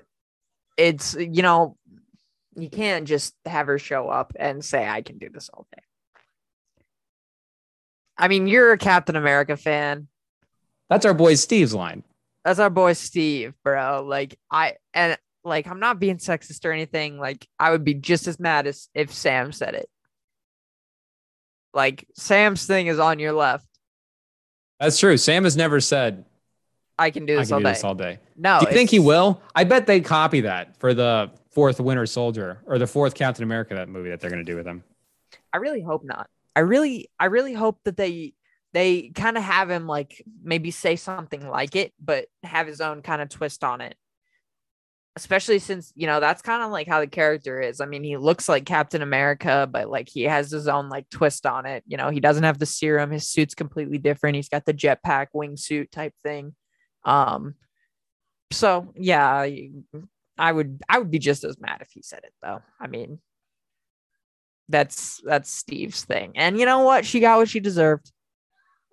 it's 0.78 1.16
you 1.16 1.42
know 1.42 1.76
you 2.56 2.70
can't 2.70 3.08
just 3.08 3.34
have 3.46 3.68
her 3.68 3.80
show 3.80 4.10
up 4.10 4.34
and 4.38 4.64
say 4.64 4.88
I 4.88 5.02
can 5.02 5.18
do 5.18 5.30
this 5.30 5.50
all 5.54 5.66
day. 5.76 5.82
I 8.18 8.28
mean, 8.28 8.46
you're 8.48 8.72
a 8.74 8.78
Captain 8.78 9.16
America 9.16 9.58
fan. 9.58 10.08
That's 10.90 11.06
our 11.06 11.14
boy 11.16 11.34
Steve's 11.36 11.74
line. 11.74 12.04
That's 12.44 12.60
our 12.60 12.70
boy 12.70 12.94
Steve, 12.94 13.54
bro. 13.64 14.04
Like 14.08 14.38
I 14.50 14.76
and 14.94 15.18
like 15.44 15.68
I'm 15.68 15.80
not 15.80 16.00
being 16.00 16.18
sexist 16.18 16.66
or 16.66 16.72
anything. 16.72 17.18
Like 17.18 17.48
I 17.60 17.72
would 17.72 17.84
be 17.84 17.94
just 17.94 18.28
as 18.28 18.40
mad 18.40 18.68
as 18.68 18.90
if 18.94 19.14
Sam 19.14 19.52
said 19.52 19.76
it. 19.76 19.90
Like 21.74 22.08
Sam's 22.16 22.66
thing 22.66 22.88
is 22.88 23.00
on 23.00 23.20
your 23.20 23.34
left. 23.34 23.68
That's 24.80 25.00
true. 25.00 25.18
Sam 25.18 25.44
has 25.44 25.56
never 25.56 25.80
said 25.80 26.26
I 26.98 27.12
can 27.12 27.26
do 27.26 27.38
this 27.38 27.48
can 27.48 27.54
all 27.56 27.60
do 27.60 27.64
day. 27.66 27.72
this 27.72 27.84
all 27.84 27.96
day. 27.96 28.20
no, 28.36 28.60
do 28.60 28.68
you 28.68 28.74
think 28.74 28.90
he 28.90 29.00
will? 29.00 29.42
I 29.56 29.64
bet 29.64 29.88
they 29.88 30.02
copy 30.02 30.42
that 30.42 30.78
for 30.78 30.94
the 30.94 31.32
fourth 31.52 31.80
Winter 31.80 32.06
Soldier 32.06 32.62
or 32.66 32.78
the 32.78 32.88
fourth 32.88 33.14
Captain 33.14 33.44
America 33.44 33.76
that 33.76 33.90
movie 33.90 34.10
that 34.10 34.20
they're 34.20 34.30
going 34.30 34.44
to 34.44 34.52
do 34.52 34.56
with 34.56 34.66
him. 34.66 34.84
I 35.54 35.58
really 35.58 35.82
hope 35.82 36.04
not. 36.04 36.30
I 36.56 36.62
really, 36.62 37.10
I 37.20 37.26
really 37.26 37.54
hope 37.54 37.80
that 37.86 37.98
they 37.98 38.34
they 38.74 39.10
kind 39.10 39.38
of 39.38 39.44
have 39.44 39.70
him 39.70 39.88
like 39.88 40.24
maybe 40.44 40.72
say 40.72 40.96
something 40.96 41.48
like 41.48 41.76
it, 41.76 41.94
but 42.00 42.28
have 42.44 42.68
his 42.68 42.82
own 42.82 43.02
kind 43.02 43.22
of 43.22 43.30
twist 43.30 43.64
on 43.64 43.82
it. 43.82 43.96
Especially 45.18 45.60
since 45.60 45.92
you 45.94 46.08
know 46.08 46.22
that's 46.22 46.42
kind 46.42 46.64
of 46.64 46.72
like 46.72 46.88
how 46.88 47.02
the 47.02 47.08
character 47.08 47.60
is. 47.60 47.82
I 47.82 47.86
mean, 47.86 48.04
he 48.04 48.16
looks 48.16 48.48
like 48.48 48.66
Captain 48.66 49.02
America, 49.02 49.68
but 49.70 49.90
like 49.90 50.08
he 50.08 50.24
has 50.24 50.50
his 50.50 50.70
own 50.70 50.88
like 50.88 51.10
twist 51.10 51.46
on 51.46 51.66
it. 51.66 51.84
You 51.86 51.98
know, 51.98 52.10
he 52.10 52.22
doesn't 52.22 52.46
have 52.46 52.60
the 52.60 52.66
serum. 52.66 53.12
His 53.12 53.28
suit's 53.28 53.54
completely 53.54 53.98
different. 53.98 54.38
He's 54.38 54.48
got 54.48 54.66
the 54.66 54.74
jetpack 54.74 55.28
wingsuit 55.36 55.92
type 55.92 56.14
thing. 56.24 56.56
Um, 57.04 57.56
so 58.52 58.94
yeah, 58.96 59.48
I, 60.38 60.52
would, 60.52 60.82
I 60.88 61.00
would 61.00 61.12
be 61.12 61.20
just 61.20 61.44
as 61.44 61.60
mad 61.60 61.82
if 61.82 61.90
he 61.92 62.02
said 62.02 62.22
it 62.24 62.34
though. 62.42 62.62
I 62.80 62.88
mean, 62.88 63.20
that's 64.70 65.20
that's 65.24 65.52
Steve's 65.52 66.06
thing. 66.06 66.34
And 66.36 66.58
you 66.58 66.66
know 66.66 66.80
what? 66.80 67.06
She 67.06 67.20
got 67.20 67.38
what 67.38 67.50
she 67.50 67.60
deserved. 67.60 68.12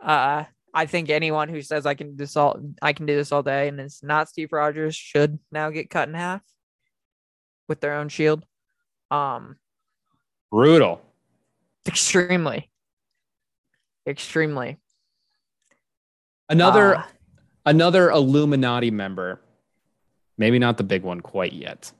Uh 0.03 0.45
I 0.75 0.87
think 0.87 1.09
anyone 1.11 1.49
who 1.49 1.63
says 1.63 1.87
I 1.87 1.95
can 1.95 2.11
do 2.11 2.17
this 2.17 2.37
all 2.37 2.61
I 2.83 2.93
can 2.93 3.07
do 3.07 3.17
this 3.17 3.33
all 3.33 3.43
day 3.43 3.69
and 3.69 3.81
it's 3.81 4.03
not 4.03 4.29
Steve 4.29 4.53
Rogers 4.53 4.95
should 4.95 5.39
now 5.51 5.71
get 5.71 5.91
cut 5.91 6.09
in 6.09 6.15
half 6.15 6.43
with 7.69 7.81
their 7.81 7.95
own 7.95 8.09
shield. 8.09 8.45
Um 9.11 9.57
Brutal. 10.51 11.01
extremely. 11.87 12.71
Extremely. 14.07 14.79
Another 16.49 16.97
Uh, 16.97 17.03
another 17.67 18.11
Illuminati 18.11 18.91
member. 18.91 19.41
Maybe 20.39 20.59
not 20.59 20.77
the 20.77 20.85
big 20.85 21.03
one 21.03 21.21
quite 21.21 21.53
yet. 21.53 21.93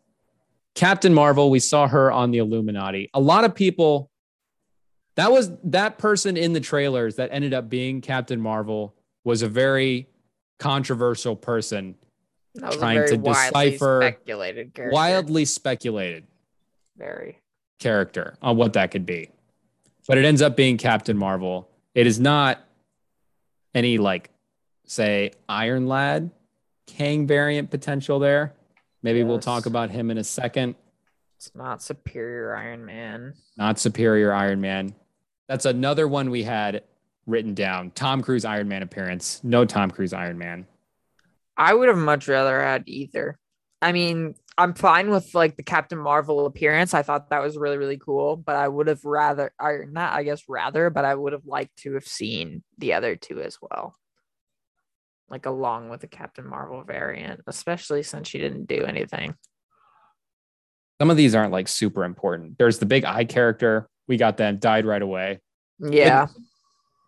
Captain 0.75 1.13
Marvel, 1.13 1.51
we 1.51 1.59
saw 1.59 1.89
her 1.89 2.11
on 2.13 2.31
the 2.31 2.39
Illuminati. 2.39 3.11
A 3.13 3.21
lot 3.21 3.45
of 3.45 3.55
people 3.55 4.11
that 5.19 5.33
was 5.33 5.51
that 5.65 5.99
person 5.99 6.37
in 6.37 6.53
the 6.53 6.61
trailers 6.61 7.17
that 7.17 7.31
ended 7.33 7.53
up 7.53 7.69
being 7.69 8.01
Captain 8.01 8.41
Marvel 8.41 8.95
was 9.25 9.43
a 9.43 9.49
very 9.49 10.07
controversial 10.61 11.35
person, 11.35 11.97
that 12.55 12.69
was 12.69 12.77
a 12.77 12.79
trying 12.79 13.09
to 13.09 13.17
widely 13.17 13.71
decipher 13.71 14.01
speculated 14.01 14.75
character. 14.75 14.95
wildly 14.95 15.45
speculated 15.45 16.25
very. 16.97 17.41
character 17.81 18.37
on 18.41 18.57
what 18.57 18.75
that 18.75 18.93
could 18.93 19.05
be. 19.05 19.29
But 20.07 20.19
it 20.19 20.25
ends 20.25 20.41
up 20.41 20.57
being 20.57 20.77
Captain 20.77 21.19
Marvel. 21.19 21.69
It 21.97 22.07
is 22.07 22.21
not 22.21 22.65
any 23.75 23.99
like 23.99 24.31
say 24.87 25.33
Iron 25.49 25.89
Lad 25.89 26.31
Kang 26.87 27.27
variant 27.27 27.71
potential 27.71 28.21
there. 28.21 28.55
Maybe 29.03 29.25
we'll 29.25 29.41
talk 29.41 29.67
about 29.67 29.91
him 29.91 30.13
in 30.13 30.19
a 30.19 30.25
second. 30.25 30.77
It's 31.37 31.51
not 31.57 31.83
superior 31.83 32.55
Iron 32.55 32.85
Man. 32.85 33.35
Not 33.57 33.81
superior 33.81 34.33
Iron 34.33 34.61
Man. 34.61 34.95
That's 35.49 35.65
another 35.65 36.07
one 36.07 36.31
we 36.31 36.43
had 36.43 36.83
written 37.27 37.55
down. 37.55 37.91
Tom 37.93 38.23
Cruise 38.23 38.45
Iron 38.45 38.69
Man 38.69 38.83
appearance. 38.83 39.41
No 39.43 39.65
Tom 39.65 39.91
Cruise 39.91 40.13
Iron 40.13 40.39
Man. 40.39 40.67
I 41.57 41.75
would 41.75 41.89
have 41.89 41.99
much 41.99 42.29
rather 42.29 42.61
had 42.61 42.85
either. 42.87 43.39
I 43.81 43.93
mean, 43.93 44.35
I'm 44.57 44.75
fine 44.75 45.11
with 45.11 45.35
like 45.35 45.57
the 45.57 45.63
Captain 45.63 45.99
Marvel 45.99 46.47
appearance. 46.47 46.95
I 46.95 47.03
thought 47.03 47.31
that 47.31 47.43
was 47.43 47.57
really, 47.57 47.79
really 47.79 47.99
cool, 47.99 48.37
but 48.37 48.57
I 48.57 48.67
would 48.67 48.89
have 48.89 49.05
rather, 49.05 49.53
or 49.61 49.87
not, 49.87 50.13
I 50.13 50.25
guess, 50.25 50.43
rather, 50.49 50.91
but 50.91 51.05
I 51.05 51.15
would 51.15 51.33
have 51.33 51.47
liked 51.47 51.77
to 51.79 51.95
have 51.95 52.07
seen 52.07 52.63
the 52.77 52.95
other 52.95 53.17
two 53.17 53.41
as 53.41 53.59
well. 53.61 53.97
Like 55.31 55.47
along 55.47 55.91
with 55.91 56.01
the 56.01 56.09
Captain 56.09 56.47
Marvel 56.47 56.83
variant, 56.83 57.43
especially 57.47 58.03
since 58.03 58.29
she 58.29 58.39
didn't 58.39 58.67
do 58.67 58.85
anything. 58.85 59.35
Some 61.01 61.11
of 61.11 61.17
these 61.17 61.35
aren't 61.35 61.53
like 61.53 61.69
super 61.69 62.05
important. 62.05 62.59
There's 62.59 62.79
the 62.79 62.87
big 62.87 63.05
eye 63.05 63.25
character. 63.25 63.89
We 64.09 64.17
got 64.17 64.37
them, 64.37 64.59
died 64.59 64.85
right 64.87 65.01
away. 65.03 65.41
Yeah. 65.79 66.27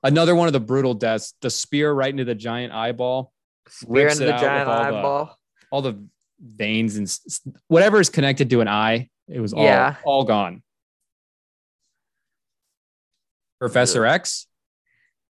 Another 0.03 0.35
one 0.35 0.47
of 0.47 0.53
the 0.53 0.61
brutal 0.61 0.95
deaths, 0.95 1.35
the 1.41 1.51
spear 1.51 1.93
right 1.93 2.11
into 2.11 2.25
the 2.25 2.35
giant 2.35 2.73
eyeball. 2.73 3.33
Spear 3.69 4.09
into 4.09 4.25
the 4.25 4.33
giant 4.33 4.69
all 4.69 4.77
the- 4.79 4.83
eyeball. 4.99 5.39
all 5.73 5.83
the 5.83 6.07
veins 6.41 6.97
and 6.97 7.11
whatever 7.69 8.01
is 8.01 8.09
connected 8.11 8.49
to 8.51 8.61
an 8.61 8.69
eye, 8.69 9.09
it 9.29 9.41
was 9.41 9.53
all 9.53 9.65
Yeah. 9.65 9.97
all 10.05 10.25
gone. 10.25 10.63
Professor 13.59 14.07
X, 14.07 14.47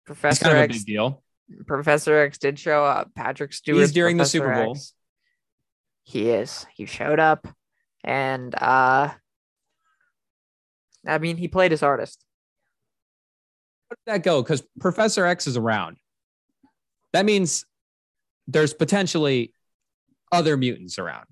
Professor 0.05 0.45
kind 0.45 0.57
of 0.57 0.63
X 0.63 0.77
big 0.79 0.85
deal. 0.87 1.23
Professor 1.67 2.17
X 2.21 2.37
did 2.39 2.57
show 2.57 2.83
up. 2.83 3.13
Patrick 3.15 3.53
Stewart. 3.53 3.81
He's 3.81 3.91
during 3.91 4.17
the 4.17 4.25
Super 4.25 4.51
Bowl. 4.53 4.77
He 6.03 6.29
is. 6.31 6.65
He 6.75 6.85
showed 6.87 7.19
up, 7.19 7.47
and 8.03 8.53
uh, 8.55 9.11
I 11.07 11.17
mean, 11.17 11.37
he 11.37 11.47
played 11.47 11.71
his 11.71 11.83
artist. 11.83 12.23
How 13.89 13.95
did 13.95 14.13
that 14.13 14.23
go? 14.23 14.41
Because 14.41 14.63
Professor 14.79 15.25
X 15.25 15.47
is 15.47 15.57
around. 15.57 15.97
That 17.13 17.25
means 17.25 17.65
there's 18.47 18.73
potentially 18.73 19.53
other 20.31 20.57
mutants 20.57 20.99
around. 20.99 21.25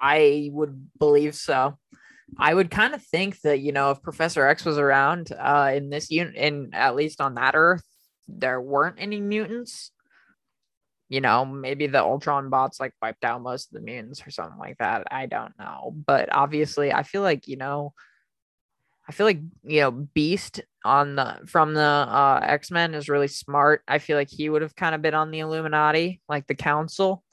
I 0.00 0.50
would 0.52 0.90
believe 0.98 1.34
so. 1.34 1.78
I 2.38 2.54
would 2.54 2.70
kind 2.70 2.94
of 2.94 3.02
think 3.02 3.40
that 3.42 3.60
you 3.60 3.72
know 3.72 3.90
if 3.90 4.02
Professor 4.02 4.46
X 4.46 4.64
was 4.64 4.78
around 4.78 5.32
uh, 5.32 5.72
in 5.74 5.90
this 5.90 6.10
unit, 6.10 6.36
in 6.36 6.70
at 6.72 6.96
least 6.96 7.20
on 7.20 7.34
that 7.34 7.54
Earth, 7.54 7.82
there 8.28 8.60
weren't 8.60 8.96
any 8.98 9.20
mutants. 9.20 9.90
You 11.08 11.20
know, 11.20 11.44
maybe 11.44 11.88
the 11.88 12.00
Ultron 12.00 12.50
bots 12.50 12.78
like 12.78 12.94
wiped 13.02 13.24
out 13.24 13.42
most 13.42 13.68
of 13.68 13.74
the 13.74 13.84
mutants 13.84 14.24
or 14.24 14.30
something 14.30 14.58
like 14.58 14.78
that. 14.78 15.08
I 15.10 15.26
don't 15.26 15.58
know, 15.58 15.92
but 16.06 16.32
obviously, 16.32 16.92
I 16.92 17.02
feel 17.02 17.22
like 17.22 17.48
you 17.48 17.56
know, 17.56 17.94
I 19.08 19.12
feel 19.12 19.26
like 19.26 19.40
you 19.64 19.80
know, 19.80 19.90
Beast 19.90 20.60
on 20.84 21.16
the 21.16 21.38
from 21.46 21.74
the 21.74 21.80
uh, 21.80 22.40
X 22.42 22.70
Men 22.70 22.94
is 22.94 23.08
really 23.08 23.28
smart. 23.28 23.82
I 23.88 23.98
feel 23.98 24.16
like 24.16 24.30
he 24.30 24.48
would 24.48 24.62
have 24.62 24.76
kind 24.76 24.94
of 24.94 25.02
been 25.02 25.14
on 25.14 25.30
the 25.30 25.40
Illuminati, 25.40 26.20
like 26.28 26.46
the 26.46 26.54
Council, 26.54 27.24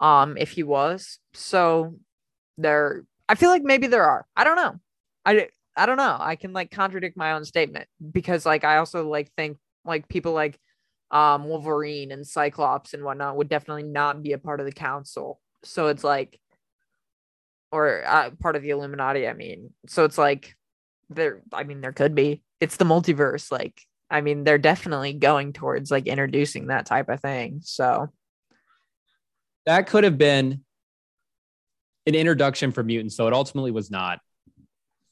um, 0.00 0.36
if 0.36 0.50
he 0.50 0.62
was. 0.62 1.18
So 1.34 1.96
there 2.58 3.04
I 3.28 3.34
feel 3.34 3.50
like 3.50 3.62
maybe 3.62 3.86
there 3.86 4.04
are. 4.04 4.26
I 4.36 4.44
don't 4.44 4.56
know. 4.56 4.80
I 5.24 5.48
I 5.76 5.86
don't 5.86 5.96
know. 5.96 6.16
I 6.18 6.36
can 6.36 6.52
like 6.52 6.70
contradict 6.70 7.16
my 7.16 7.32
own 7.32 7.44
statement 7.44 7.88
because 8.12 8.46
like 8.46 8.64
I 8.64 8.78
also 8.78 9.08
like 9.08 9.30
think 9.36 9.58
like 9.84 10.08
people 10.08 10.32
like 10.32 10.58
um 11.10 11.44
Wolverine 11.44 12.12
and 12.12 12.26
Cyclops 12.26 12.94
and 12.94 13.04
whatnot 13.04 13.36
would 13.36 13.48
definitely 13.48 13.84
not 13.84 14.22
be 14.22 14.32
a 14.32 14.38
part 14.38 14.60
of 14.60 14.66
the 14.66 14.72
council. 14.72 15.40
So 15.64 15.88
it's 15.88 16.04
like 16.04 16.40
or 17.72 18.04
uh, 18.06 18.30
part 18.40 18.56
of 18.56 18.62
the 18.62 18.70
Illuminati, 18.70 19.26
I 19.28 19.32
mean. 19.32 19.70
So 19.86 20.04
it's 20.04 20.18
like 20.18 20.55
there 21.10 21.42
I 21.52 21.64
mean 21.64 21.80
there 21.80 21.92
could 21.92 22.14
be. 22.14 22.42
It's 22.60 22.76
the 22.76 22.84
multiverse 22.84 23.50
like 23.52 23.80
I 24.10 24.20
mean 24.20 24.44
they're 24.44 24.58
definitely 24.58 25.12
going 25.12 25.52
towards 25.52 25.90
like 25.90 26.06
introducing 26.06 26.68
that 26.68 26.86
type 26.86 27.08
of 27.08 27.20
thing. 27.20 27.60
So 27.62 28.08
That 29.66 29.86
could 29.88 30.04
have 30.04 30.18
been 30.18 30.64
an 32.06 32.14
introduction 32.14 32.72
for 32.72 32.82
mutants, 32.82 33.16
though 33.16 33.26
it 33.26 33.34
ultimately 33.34 33.72
was 33.72 33.90
not. 33.90 34.20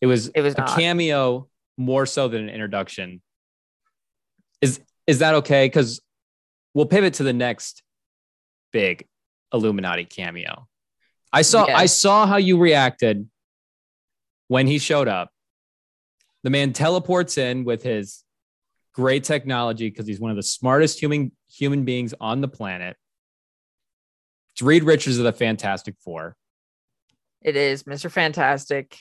It 0.00 0.06
was 0.06 0.28
it 0.28 0.42
was 0.42 0.54
a 0.54 0.58
not 0.58 0.76
cameo 0.76 1.48
more 1.76 2.06
so 2.06 2.28
than 2.28 2.42
an 2.44 2.50
introduction. 2.50 3.20
Is 4.60 4.80
is 5.06 5.18
that 5.18 5.34
okay? 5.36 5.66
Because 5.66 6.00
we'll 6.72 6.86
pivot 6.86 7.14
to 7.14 7.22
the 7.22 7.32
next 7.32 7.82
big 8.72 9.06
Illuminati 9.52 10.04
cameo. 10.04 10.66
I 11.32 11.42
saw 11.42 11.64
I 11.66 11.86
saw 11.86 12.26
how 12.26 12.36
you 12.36 12.58
reacted 12.58 13.28
when 14.48 14.66
he 14.66 14.78
showed 14.78 15.08
up. 15.08 15.30
The 16.44 16.50
man 16.50 16.74
teleports 16.74 17.38
in 17.38 17.64
with 17.64 17.82
his 17.82 18.22
great 18.92 19.24
technology 19.24 19.88
because 19.88 20.06
he's 20.06 20.20
one 20.20 20.30
of 20.30 20.36
the 20.36 20.42
smartest 20.42 21.00
human 21.00 21.32
human 21.50 21.84
beings 21.84 22.12
on 22.20 22.42
the 22.42 22.48
planet. 22.48 22.96
It's 24.52 24.60
Reed 24.60 24.84
Richards 24.84 25.16
of 25.18 25.24
the 25.24 25.32
Fantastic 25.32 25.96
Four. 26.04 26.36
It 27.40 27.56
is 27.56 27.84
Mr. 27.84 28.10
Fantastic, 28.10 28.98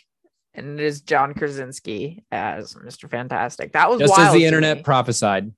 and 0.54 0.80
it 0.80 0.86
is 0.86 1.02
John 1.02 1.34
Krasinski 1.34 2.24
as 2.32 2.76
Mr. 2.76 3.10
Fantastic. 3.10 3.74
That 3.74 3.89
was 3.89 4.00
Just 4.00 4.18
as 4.18 4.34
the 4.34 4.46
internet 4.46 4.78
me. 4.78 4.84
prophesied. 4.84 5.52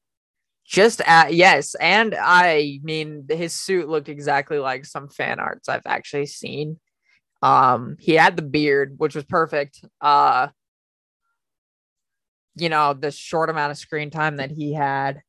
Just 0.65 1.01
at 1.01 1.35
yes, 1.35 1.75
and 1.75 2.15
I 2.19 2.79
mean 2.81 3.27
his 3.29 3.53
suit 3.53 3.87
looked 3.87 4.09
exactly 4.09 4.57
like 4.57 4.85
some 4.85 5.07
fan 5.07 5.39
arts 5.39 5.69
I've 5.69 5.85
actually 5.85 6.25
seen. 6.25 6.79
Um, 7.43 7.97
he 7.99 8.13
had 8.13 8.35
the 8.35 8.41
beard, 8.41 8.95
which 8.97 9.13
was 9.13 9.23
perfect. 9.25 9.85
Uh, 10.01 10.47
you 12.55 12.69
know, 12.69 12.93
the 12.93 13.11
short 13.11 13.49
amount 13.49 13.71
of 13.71 13.77
screen 13.77 14.09
time 14.09 14.37
that 14.37 14.51
he 14.51 14.73
had 14.73 15.21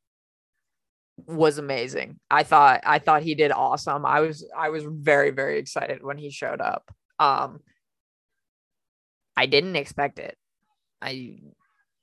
was 1.25 1.57
amazing. 1.57 2.19
I 2.29 2.43
thought 2.43 2.81
I 2.85 2.99
thought 2.99 3.23
he 3.23 3.35
did 3.35 3.51
awesome. 3.51 4.05
I 4.05 4.19
was 4.21 4.47
I 4.55 4.69
was 4.69 4.83
very 4.87 5.31
very 5.31 5.59
excited 5.59 6.03
when 6.03 6.17
he 6.17 6.29
showed 6.29 6.61
up. 6.61 6.89
Um 7.19 7.59
I 9.35 9.45
didn't 9.45 9.75
expect 9.75 10.19
it. 10.19 10.37
I 11.01 11.39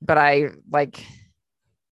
but 0.03 0.19
I 0.19 0.49
like 0.71 1.05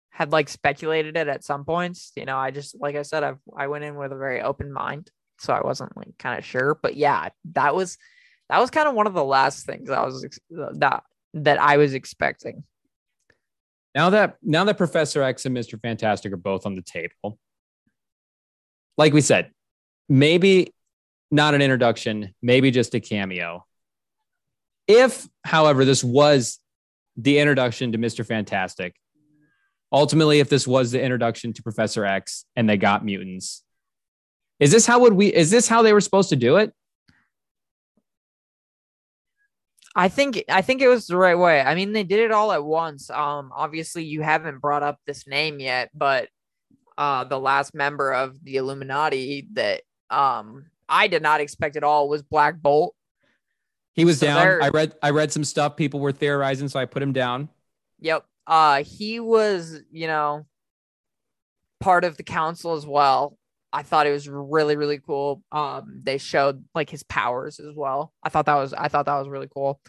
had 0.10 0.32
like 0.32 0.50
speculated 0.50 1.16
it 1.16 1.28
at 1.28 1.44
some 1.44 1.66
points. 1.66 2.12
You 2.16 2.26
know, 2.26 2.38
I 2.38 2.52
just 2.52 2.76
like 2.80 2.96
I 2.96 3.04
said, 3.04 3.24
I 3.24 3.34
I 3.56 3.68
went 3.68 3.84
in 3.84 3.96
with 3.96 4.12
a 4.12 4.18
very 4.18 4.42
open 4.42 4.72
mind, 4.72 5.12
so 5.40 5.54
I 5.54 5.62
wasn't 5.62 5.96
like 5.96 6.18
kind 6.18 6.38
of 6.38 6.46
sure. 6.46 6.78
But 6.82 6.96
yeah, 6.96 7.30
that 7.54 7.76
was 7.76 7.98
that 8.50 8.60
was 8.60 8.70
kind 8.70 8.88
of 8.88 8.96
one 8.96 9.08
of 9.08 9.14
the 9.14 9.24
last 9.24 9.66
things 9.66 9.90
I 9.90 10.04
was 10.04 10.28
that 10.50 11.04
that 11.36 11.62
I 11.62 11.78
was 11.78 11.94
expecting. 11.94 12.64
Now 13.96 14.12
that 14.12 14.38
now 14.42 14.64
that 14.66 14.78
Professor 14.78 15.24
X 15.24 15.46
and 15.46 15.56
Mr. 15.56 15.80
Fantastic 15.82 16.32
are 16.32 16.38
both 16.38 16.66
on 16.66 16.76
the 16.76 16.82
table, 16.82 17.40
like 18.98 19.14
we 19.14 19.22
said, 19.22 19.52
maybe 20.08 20.74
not 21.32 21.54
an 21.54 21.62
introduction, 21.62 22.34
maybe 22.42 22.72
just 22.72 22.94
a 22.96 23.00
cameo. 23.00 23.66
If, 24.88 25.28
however, 25.44 25.86
this 25.86 26.04
was 26.04 26.60
the 27.16 27.40
introduction 27.40 27.92
to 27.92 27.98
Mr. 27.98 28.26
Fantastic, 28.26 28.96
ultimately, 29.92 30.40
if 30.40 30.50
this 30.50 30.68
was 30.68 30.92
the 30.92 31.02
introduction 31.02 31.54
to 31.54 31.64
Professor 31.64 32.06
X 32.06 32.46
and 32.56 32.68
they 32.70 32.78
got 32.78 33.06
mutants, 33.06 33.64
is 34.60 34.72
this 34.72 34.86
how 34.86 35.00
would 35.00 35.14
we 35.14 35.28
is 35.28 35.50
this 35.50 35.68
how 35.68 35.82
they 35.82 35.94
were 35.94 36.02
supposed 36.02 36.30
to 36.30 36.36
do 36.36 36.58
it? 36.58 36.74
I 40.00 40.08
think 40.08 40.44
I 40.50 40.62
think 40.62 40.82
it 40.82 40.88
was 40.88 41.08
the 41.08 41.18
right 41.18 41.36
way. 41.38 41.62
I 41.62 41.76
mean, 41.76 41.92
they 41.92 42.04
did 42.04 42.20
it 42.20 42.32
all 42.32 42.52
at 42.54 42.64
once. 42.64 43.10
Um, 43.10 43.52
obviously, 43.54 44.04
you 44.06 44.22
haven't 44.22 44.60
brought 44.60 44.84
up 44.84 44.98
this 45.06 45.28
name 45.28 45.60
yet, 45.60 45.90
but 45.94 46.30
uh 46.98 47.24
the 47.24 47.40
last 47.40 47.74
member 47.74 48.14
of 48.14 48.44
the 48.44 48.56
Illuminati 48.58 49.48
that 49.54 49.82
um 50.10 50.66
I 50.88 51.08
did 51.08 51.22
not 51.22 51.42
expect 51.42 51.76
at 51.78 51.84
all 51.84 52.08
was 52.10 52.22
Black 52.24 52.62
Bolt. 52.62 52.94
He 53.94 54.06
was 54.06 54.20
So 54.20 54.28
down. 54.28 54.38
there- 54.42 54.62
I 54.64 54.70
read 54.70 54.94
I 55.04 55.10
read 55.10 55.32
some 55.32 55.44
stuff 55.44 55.76
people 55.76 56.00
were 56.00 56.12
theorizing, 56.14 56.68
so 56.70 56.80
I 56.80 56.86
put 56.86 57.02
him 57.04 57.14
down. 57.14 57.50
Yep. 58.00 58.26
Uh 58.48 58.84
he 58.84 59.20
was, 59.20 59.82
you 59.92 60.08
know, 60.08 60.46
part 61.80 62.04
of 62.04 62.16
the 62.18 62.24
council 62.24 62.74
as 62.76 62.86
well. 62.86 63.38
I 63.72 63.84
thought 63.84 64.08
it 64.08 64.12
was 64.12 64.28
really, 64.28 64.76
really 64.76 65.00
cool. 65.00 65.44
Um, 65.52 66.02
they 66.04 66.18
showed 66.18 66.64
like 66.74 66.90
his 66.90 67.04
powers 67.04 67.60
as 67.60 67.76
well. 67.76 68.14
I 68.24 68.30
thought 68.30 68.48
that 68.48 68.56
was 68.56 68.74
I 68.74 68.88
thought 68.88 69.06
that 69.06 69.20
was 69.20 69.30
really 69.30 69.50
cool. 69.54 69.80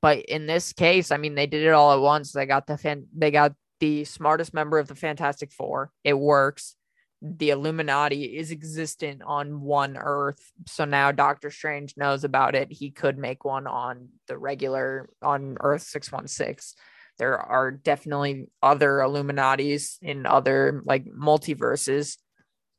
But 0.00 0.20
in 0.26 0.46
this 0.46 0.72
case, 0.72 1.10
I 1.10 1.16
mean, 1.16 1.34
they 1.34 1.46
did 1.46 1.64
it 1.64 1.72
all 1.72 1.92
at 1.92 2.00
once. 2.00 2.32
They 2.32 2.46
got 2.46 2.66
the 2.66 2.78
fan 2.78 3.06
they 3.14 3.30
got 3.30 3.52
the 3.80 4.04
smartest 4.04 4.54
member 4.54 4.78
of 4.78 4.88
the 4.88 4.94
Fantastic 4.94 5.52
Four. 5.52 5.92
It 6.04 6.14
works. 6.14 6.74
The 7.20 7.50
Illuminati 7.50 8.36
is 8.38 8.52
existent 8.52 9.22
on 9.26 9.60
one 9.60 9.96
Earth. 9.96 10.52
So 10.68 10.84
now 10.84 11.10
Doctor 11.10 11.50
Strange 11.50 11.94
knows 11.96 12.22
about 12.22 12.54
it. 12.54 12.70
He 12.70 12.90
could 12.90 13.18
make 13.18 13.44
one 13.44 13.66
on 13.66 14.08
the 14.28 14.38
regular 14.38 15.10
on 15.20 15.56
Earth 15.60 15.82
616 15.82 16.76
there 17.18 17.36
are 17.36 17.70
definitely 17.72 18.46
other 18.62 18.98
illuminatis 18.98 19.98
in 20.00 20.24
other 20.24 20.82
like 20.84 21.04
multiverses 21.06 22.16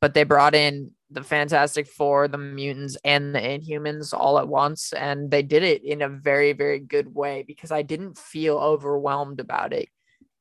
but 0.00 0.14
they 0.14 0.24
brought 0.24 0.54
in 0.54 0.92
the 1.10 1.22
fantastic 1.22 1.86
four 1.88 2.28
the 2.28 2.38
mutants 2.38 2.96
and 3.04 3.34
the 3.34 3.40
inhumans 3.40 4.14
all 4.14 4.38
at 4.38 4.48
once 4.48 4.92
and 4.92 5.30
they 5.30 5.42
did 5.42 5.62
it 5.62 5.82
in 5.84 6.02
a 6.02 6.08
very 6.08 6.52
very 6.52 6.78
good 6.78 7.12
way 7.14 7.42
because 7.46 7.70
i 7.72 7.82
didn't 7.82 8.16
feel 8.16 8.56
overwhelmed 8.58 9.40
about 9.40 9.72
it 9.72 9.88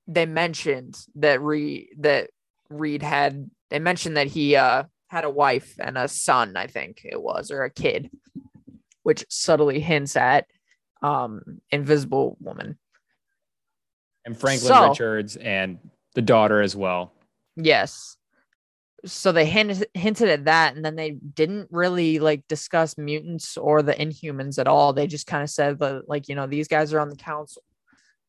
they 0.08 0.26
mentioned 0.26 0.98
that 1.16 1.42
reed 1.42 1.88
that 1.98 2.30
reed 2.70 3.02
had 3.04 3.50
they 3.70 3.80
mentioned 3.80 4.16
that 4.18 4.28
he 4.28 4.56
uh 4.56 4.84
had 5.08 5.24
a 5.24 5.30
wife 5.30 5.74
and 5.80 5.98
a 5.98 6.08
son 6.08 6.56
i 6.56 6.68
think 6.68 7.02
it 7.04 7.22
was 7.22 7.50
or 7.50 7.64
a 7.64 7.70
kid 7.72 8.12
which 9.04 9.26
subtly 9.30 9.80
hints 9.80 10.16
at 10.16 10.46
um 11.02 11.42
invisible 11.72 12.38
woman 12.42 12.78
And 14.26 14.38
Franklin 14.38 14.68
So- 14.74 14.90
Richards 14.90 15.36
and 15.38 15.80
the 16.14 16.22
daughter 16.22 16.62
as 16.62 16.76
well. 16.76 17.14
Yes. 17.56 18.18
So 19.06 19.32
they 19.32 19.46
hinted 19.46 19.88
hinted 19.94 20.30
at 20.30 20.46
that, 20.46 20.76
and 20.76 20.84
then 20.84 20.96
they 20.96 21.12
didn't 21.12 21.68
really 21.72 22.20
like 22.20 22.48
discuss 22.48 22.98
mutants 22.98 23.58
or 23.58 23.82
the 23.82 23.94
Inhumans 23.94 24.60
at 24.60 24.68
all. 24.68 24.94
They 24.94 25.08
just 25.08 25.28
kind 25.28 25.44
of 25.44 25.50
said 25.50 25.80
that, 25.80 26.10
like, 26.10 26.28
you 26.28 26.36
know, 26.36 26.48
these 26.48 26.68
guys 26.68 26.94
are 26.94 27.00
on 27.00 27.10
the 27.10 27.16
council, 27.16 27.64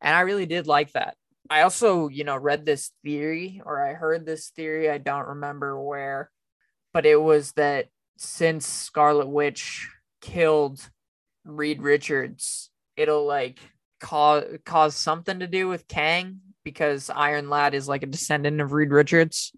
and 0.01 0.15
I 0.15 0.21
really 0.21 0.47
did 0.47 0.67
like 0.67 0.93
that. 0.93 1.17
I 1.51 1.63
also, 1.63 2.07
you 2.09 2.23
know, 2.23 2.37
read 2.37 2.65
this 2.65 2.93
theory 3.03 3.61
or 3.65 3.85
I 3.85 3.95
heard 3.95 4.25
this 4.25 4.51
theory. 4.51 4.89
I 4.89 4.99
don't 4.99 5.27
remember 5.27 5.81
where, 5.83 6.31
but 6.93 7.07
it 7.07 7.21
was 7.21 7.51
that 7.53 7.89
since 8.17 8.67
Scarlet 8.67 9.27
Witch 9.27 9.89
killed 10.21 10.81
Reed 11.45 11.83
Richards, 11.83 12.71
it'll 12.97 13.27
like 13.27 13.59
cause 13.99 14.45
cause 14.65 14.95
something 14.95 15.41
to 15.41 15.49
do 15.49 15.67
with 15.67 15.89
Kang 15.89 16.41
because 16.63 17.11
Iron 17.11 17.51
Lad 17.51 17.75
is 17.75 17.89
like 17.89 18.05
a 18.05 18.07
descendant 18.07 18.61
of 18.61 18.73
Reed 18.73 18.91
Richards. 18.91 19.53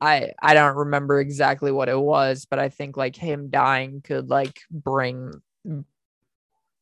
I 0.00 0.32
I 0.40 0.54
don't 0.54 0.76
remember 0.76 1.20
exactly 1.20 1.70
what 1.72 1.88
it 1.88 1.98
was, 1.98 2.46
but 2.48 2.58
I 2.58 2.68
think 2.68 2.96
like 2.96 3.16
him 3.16 3.50
dying 3.50 4.00
could 4.02 4.30
like 4.30 4.60
bring 4.70 5.32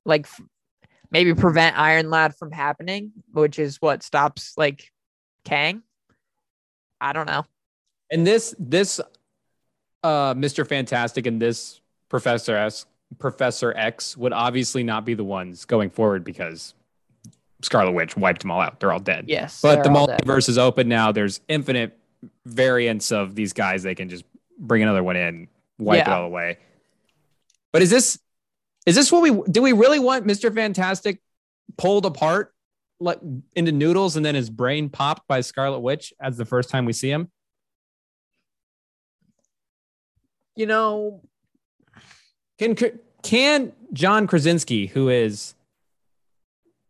like 0.05 0.27
f- 0.27 0.41
maybe 1.11 1.35
prevent 1.35 1.79
Iron 1.79 2.11
Lad 2.11 2.37
from 2.37 2.53
happening, 2.53 3.13
which 3.33 3.59
is 3.59 3.79
what 3.81 4.03
stops 4.03 4.55
like 4.57 4.93
Kang. 5.45 5.83
I 7.01 7.13
don't 7.13 7.27
know. 7.27 7.45
And 8.11 8.27
this 8.27 8.55
this 8.59 9.01
uh 10.03 10.35
Mr. 10.35 10.67
Fantastic 10.67 11.27
and 11.27 11.43
this 11.43 11.81
Professor 12.09 12.57
S 12.57 12.87
Professor 13.19 13.75
X 13.77 14.17
would 14.17 14.33
obviously 14.33 14.83
not 14.83 15.05
be 15.05 15.15
the 15.15 15.25
ones 15.25 15.65
going 15.65 15.91
forward 15.91 16.25
because 16.25 16.75
Scarlet 17.63 17.93
Witch 17.93 18.17
wiped 18.17 18.43
them 18.43 18.51
all 18.51 18.61
out. 18.61 18.79
They're 18.79 18.93
all 18.93 19.01
dead. 19.01 19.25
Yes, 19.27 19.61
But 19.61 19.83
the 19.83 19.89
multiverse 19.89 20.49
is 20.49 20.59
open 20.59 20.89
now. 20.89 21.11
There's 21.11 21.41
infinite 21.49 21.99
variants 22.45 23.13
of 23.13 23.35
these 23.35 23.53
guys. 23.53 23.83
They 23.83 23.95
can 23.95 24.09
just 24.09 24.25
bring 24.59 24.83
another 24.83 25.03
one 25.03 25.17
in, 25.17 25.49
wipe 25.79 26.01
it 26.01 26.09
all 26.09 26.25
away. 26.25 26.59
But 27.73 27.83
is 27.83 27.91
this 27.91 28.19
is 28.87 28.95
this 28.95 29.13
what 29.13 29.23
we 29.23 29.43
do? 29.51 29.63
We 29.63 29.73
really 29.73 29.99
want 29.99 30.27
Mr. 30.27 30.53
Fantastic 30.55 31.21
pulled 31.77 32.07
apart 32.07 32.55
like 33.01 33.21
into 33.55 33.71
noodles 33.71 34.17
and 34.17 34.25
then 34.25 34.35
his 34.35 34.51
brain 34.51 34.89
popped 34.89 35.29
by 35.29 35.41
Scarlet 35.41 35.81
Witch 35.81 36.13
as 36.21 36.37
the 36.37 36.45
first 36.45 36.71
time 36.71 36.85
we 36.85 36.93
see 36.93 37.11
him? 37.11 37.31
You 40.57 40.67
know, 40.67 41.23
Can 42.59 42.77
can 43.23 43.73
John 43.93 44.27
Krasinski, 44.27 44.87
who 44.87 45.09
is 45.09 45.55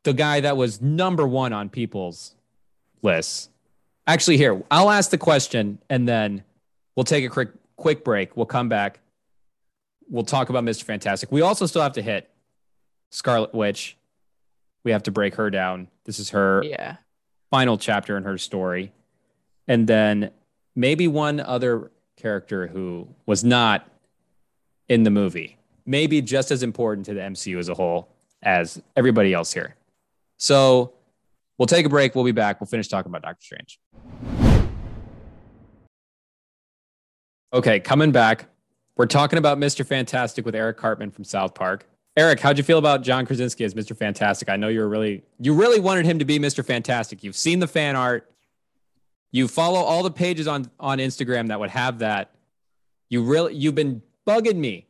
the 0.04 0.14
guy 0.14 0.40
that 0.40 0.56
was 0.56 0.80
number 0.80 1.26
one 1.26 1.52
on 1.52 1.68
people's 1.68 2.34
lists, 3.02 3.50
actually 4.08 4.38
here, 4.38 4.60
I'll 4.70 4.90
ask 4.90 5.10
the 5.10 5.18
question 5.18 5.78
and 5.88 6.08
then 6.08 6.42
we'll 6.96 7.04
take 7.04 7.24
a 7.24 7.28
quick 7.28 7.50
quick 7.76 8.02
break. 8.02 8.36
We'll 8.36 8.46
come 8.46 8.68
back. 8.68 8.98
We'll 10.10 10.24
talk 10.24 10.48
about 10.48 10.64
Mr. 10.64 10.82
Fantastic. 10.82 11.30
We 11.30 11.42
also 11.42 11.66
still 11.66 11.82
have 11.82 11.92
to 11.92 12.02
hit 12.02 12.28
Scarlet 13.10 13.54
Witch. 13.54 13.96
We 14.82 14.90
have 14.90 15.04
to 15.04 15.12
break 15.12 15.36
her 15.36 15.50
down. 15.50 15.88
This 16.04 16.18
is 16.18 16.30
her 16.30 16.62
yeah. 16.64 16.96
final 17.50 17.78
chapter 17.78 18.16
in 18.16 18.24
her 18.24 18.38
story. 18.38 18.92
And 19.68 19.86
then 19.86 20.30
maybe 20.74 21.06
one 21.06 21.40
other 21.40 21.92
character 22.16 22.66
who 22.66 23.06
was 23.26 23.44
not 23.44 23.88
in 24.88 25.02
the 25.02 25.10
movie, 25.10 25.58
maybe 25.84 26.22
just 26.22 26.50
as 26.50 26.62
important 26.62 27.06
to 27.06 27.14
the 27.14 27.20
MCU 27.20 27.58
as 27.58 27.68
a 27.68 27.74
whole 27.74 28.08
as 28.42 28.80
everybody 28.96 29.34
else 29.34 29.52
here. 29.52 29.76
So 30.38 30.94
we'll 31.58 31.66
take 31.66 31.84
a 31.84 31.88
break. 31.88 32.14
We'll 32.14 32.24
be 32.24 32.32
back. 32.32 32.60
We'll 32.60 32.68
finish 32.68 32.88
talking 32.88 33.10
about 33.10 33.22
Doctor 33.22 33.42
Strange. 33.42 33.78
Okay, 37.52 37.80
coming 37.80 38.12
back. 38.12 38.46
We're 38.96 39.06
talking 39.06 39.38
about 39.38 39.58
Mr. 39.58 39.86
Fantastic 39.86 40.44
with 40.44 40.54
Eric 40.54 40.76
Cartman 40.76 41.10
from 41.10 41.24
South 41.24 41.54
Park. 41.54 41.86
Eric, 42.16 42.40
how'd 42.40 42.58
you 42.58 42.64
feel 42.64 42.78
about 42.78 43.02
John 43.02 43.24
Krasinski 43.24 43.62
as 43.62 43.74
Mr. 43.74 43.96
Fantastic? 43.96 44.48
I 44.48 44.56
know 44.56 44.66
you 44.66 44.80
were 44.80 44.88
really 44.88 45.22
you 45.38 45.54
really 45.54 45.78
wanted 45.78 46.04
him 46.04 46.18
to 46.18 46.24
be 46.24 46.40
Mr. 46.40 46.64
Fantastic. 46.64 47.22
You've 47.22 47.36
seen 47.36 47.60
the 47.60 47.68
fan 47.68 47.94
art. 47.94 48.28
You 49.30 49.46
follow 49.46 49.78
all 49.78 50.02
the 50.02 50.10
pages 50.10 50.48
on 50.48 50.68
on 50.80 50.98
Instagram 50.98 51.48
that 51.48 51.60
would 51.60 51.70
have 51.70 52.00
that. 52.00 52.32
You 53.08 53.22
really 53.22 53.54
you've 53.54 53.76
been 53.76 54.02
bugging 54.26 54.56
me 54.56 54.87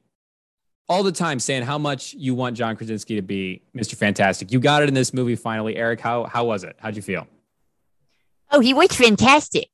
all 0.89 1.03
the 1.03 1.13
time 1.13 1.39
saying 1.39 1.65
how 1.65 1.79
much 1.79 2.15
you 2.15 2.35
want 2.35 2.57
John 2.57 2.77
Krasinski 2.77 3.17
to 3.17 3.23
be 3.23 3.63
Mr. 3.77 3.95
Fantastic. 3.95 4.51
You 4.51 4.61
got 4.61 4.83
it 4.83 4.89
in 4.89 4.95
this 4.95 5.13
movie 5.13 5.37
finally. 5.37 5.77
Eric, 5.77 6.01
how 6.01 6.25
how 6.25 6.45
was 6.45 6.65
it? 6.65 6.77
How'd 6.79 6.97
you 6.97 7.03
feel? 7.03 7.27
Oh, 8.51 8.61
he 8.61 8.73
was 8.73 8.89
fantastic. 8.89 9.69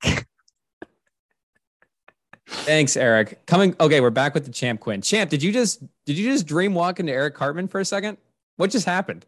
Thanks, 2.46 2.96
Eric. 2.96 3.46
Coming 3.46 3.74
okay, 3.80 4.00
we're 4.00 4.10
back 4.10 4.34
with 4.34 4.44
the 4.44 4.52
champ 4.52 4.80
Quinn. 4.80 5.00
Champ, 5.00 5.30
did 5.30 5.42
you 5.42 5.52
just 5.52 5.82
did 6.04 6.18
you 6.18 6.30
just 6.30 6.46
dream 6.46 6.74
walk 6.74 7.00
into 7.00 7.12
Eric 7.12 7.34
Cartman 7.34 7.68
for 7.68 7.80
a 7.80 7.84
second? 7.84 8.18
What 8.56 8.70
just 8.70 8.86
happened? 8.86 9.24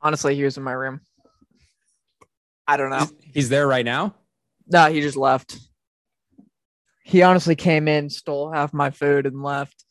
Honestly, 0.00 0.34
he 0.34 0.44
was 0.44 0.56
in 0.56 0.62
my 0.62 0.72
room. 0.72 1.00
I 2.66 2.76
don't 2.76 2.90
know. 2.90 3.06
He's, 3.20 3.34
he's 3.34 3.48
there 3.48 3.66
right 3.66 3.84
now. 3.84 4.14
No, 4.66 4.86
he 4.86 5.00
just 5.00 5.16
left. 5.16 5.58
He 7.04 7.22
honestly 7.22 7.56
came 7.56 7.88
in, 7.88 8.08
stole 8.10 8.50
half 8.52 8.72
my 8.72 8.90
food, 8.90 9.26
and 9.26 9.42
left. 9.42 9.84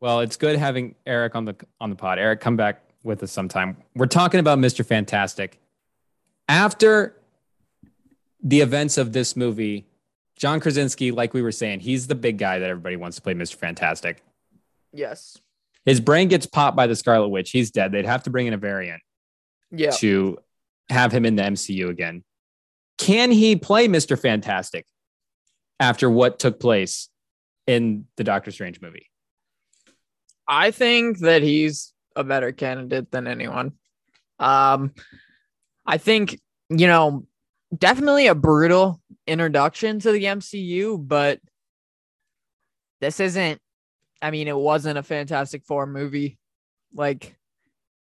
Well, 0.00 0.20
it's 0.20 0.36
good 0.36 0.56
having 0.58 0.94
Eric 1.06 1.34
on 1.34 1.44
the 1.44 1.56
on 1.80 1.90
the 1.90 1.96
pod. 1.96 2.18
Eric, 2.18 2.40
come 2.40 2.56
back 2.56 2.82
with 3.02 3.22
us 3.22 3.32
sometime. 3.32 3.76
We're 3.94 4.06
talking 4.06 4.40
about 4.40 4.58
Mr. 4.58 4.84
Fantastic. 4.84 5.58
After 6.48 7.16
the 8.42 8.60
events 8.60 8.96
of 8.98 9.12
this 9.12 9.36
movie, 9.36 9.86
John 10.36 10.60
Krasinski, 10.60 11.10
like 11.10 11.34
we 11.34 11.42
were 11.42 11.52
saying, 11.52 11.80
he's 11.80 12.06
the 12.06 12.14
big 12.14 12.38
guy 12.38 12.58
that 12.60 12.70
everybody 12.70 12.96
wants 12.96 13.16
to 13.16 13.22
play 13.22 13.34
Mr. 13.34 13.56
Fantastic. 13.56 14.22
Yes. 14.92 15.38
His 15.84 16.00
brain 16.00 16.28
gets 16.28 16.46
popped 16.46 16.76
by 16.76 16.86
the 16.86 16.94
Scarlet 16.94 17.28
Witch. 17.28 17.50
He's 17.50 17.70
dead. 17.70 17.92
They'd 17.92 18.06
have 18.06 18.22
to 18.24 18.30
bring 18.30 18.46
in 18.46 18.54
a 18.54 18.58
variant 18.58 19.02
Yeah. 19.72 19.90
to 19.98 20.38
have 20.90 21.12
him 21.12 21.24
in 21.24 21.34
the 21.36 21.42
MCU 21.42 21.88
again. 21.88 22.22
Can 22.98 23.30
he 23.30 23.56
play 23.56 23.88
Mr. 23.88 24.18
Fantastic 24.18 24.86
after 25.80 26.08
what 26.10 26.38
took 26.38 26.60
place 26.60 27.08
in 27.66 28.06
the 28.16 28.24
Doctor 28.24 28.50
Strange 28.50 28.80
movie? 28.80 29.07
I 30.48 30.70
think 30.70 31.18
that 31.18 31.42
he's 31.42 31.92
a 32.16 32.24
better 32.24 32.52
candidate 32.52 33.10
than 33.10 33.26
anyone. 33.26 33.72
Um, 34.38 34.94
I 35.86 35.98
think, 35.98 36.40
you 36.70 36.86
know, 36.86 37.26
definitely 37.76 38.28
a 38.28 38.34
brutal 38.34 39.00
introduction 39.26 39.98
to 40.00 40.12
the 40.12 40.24
MCU, 40.24 40.96
but 41.06 41.40
this 43.00 43.20
isn't, 43.20 43.60
I 44.22 44.30
mean, 44.30 44.48
it 44.48 44.56
wasn't 44.56 44.98
a 44.98 45.02
Fantastic 45.02 45.64
Four 45.64 45.86
movie. 45.86 46.38
Like, 46.94 47.36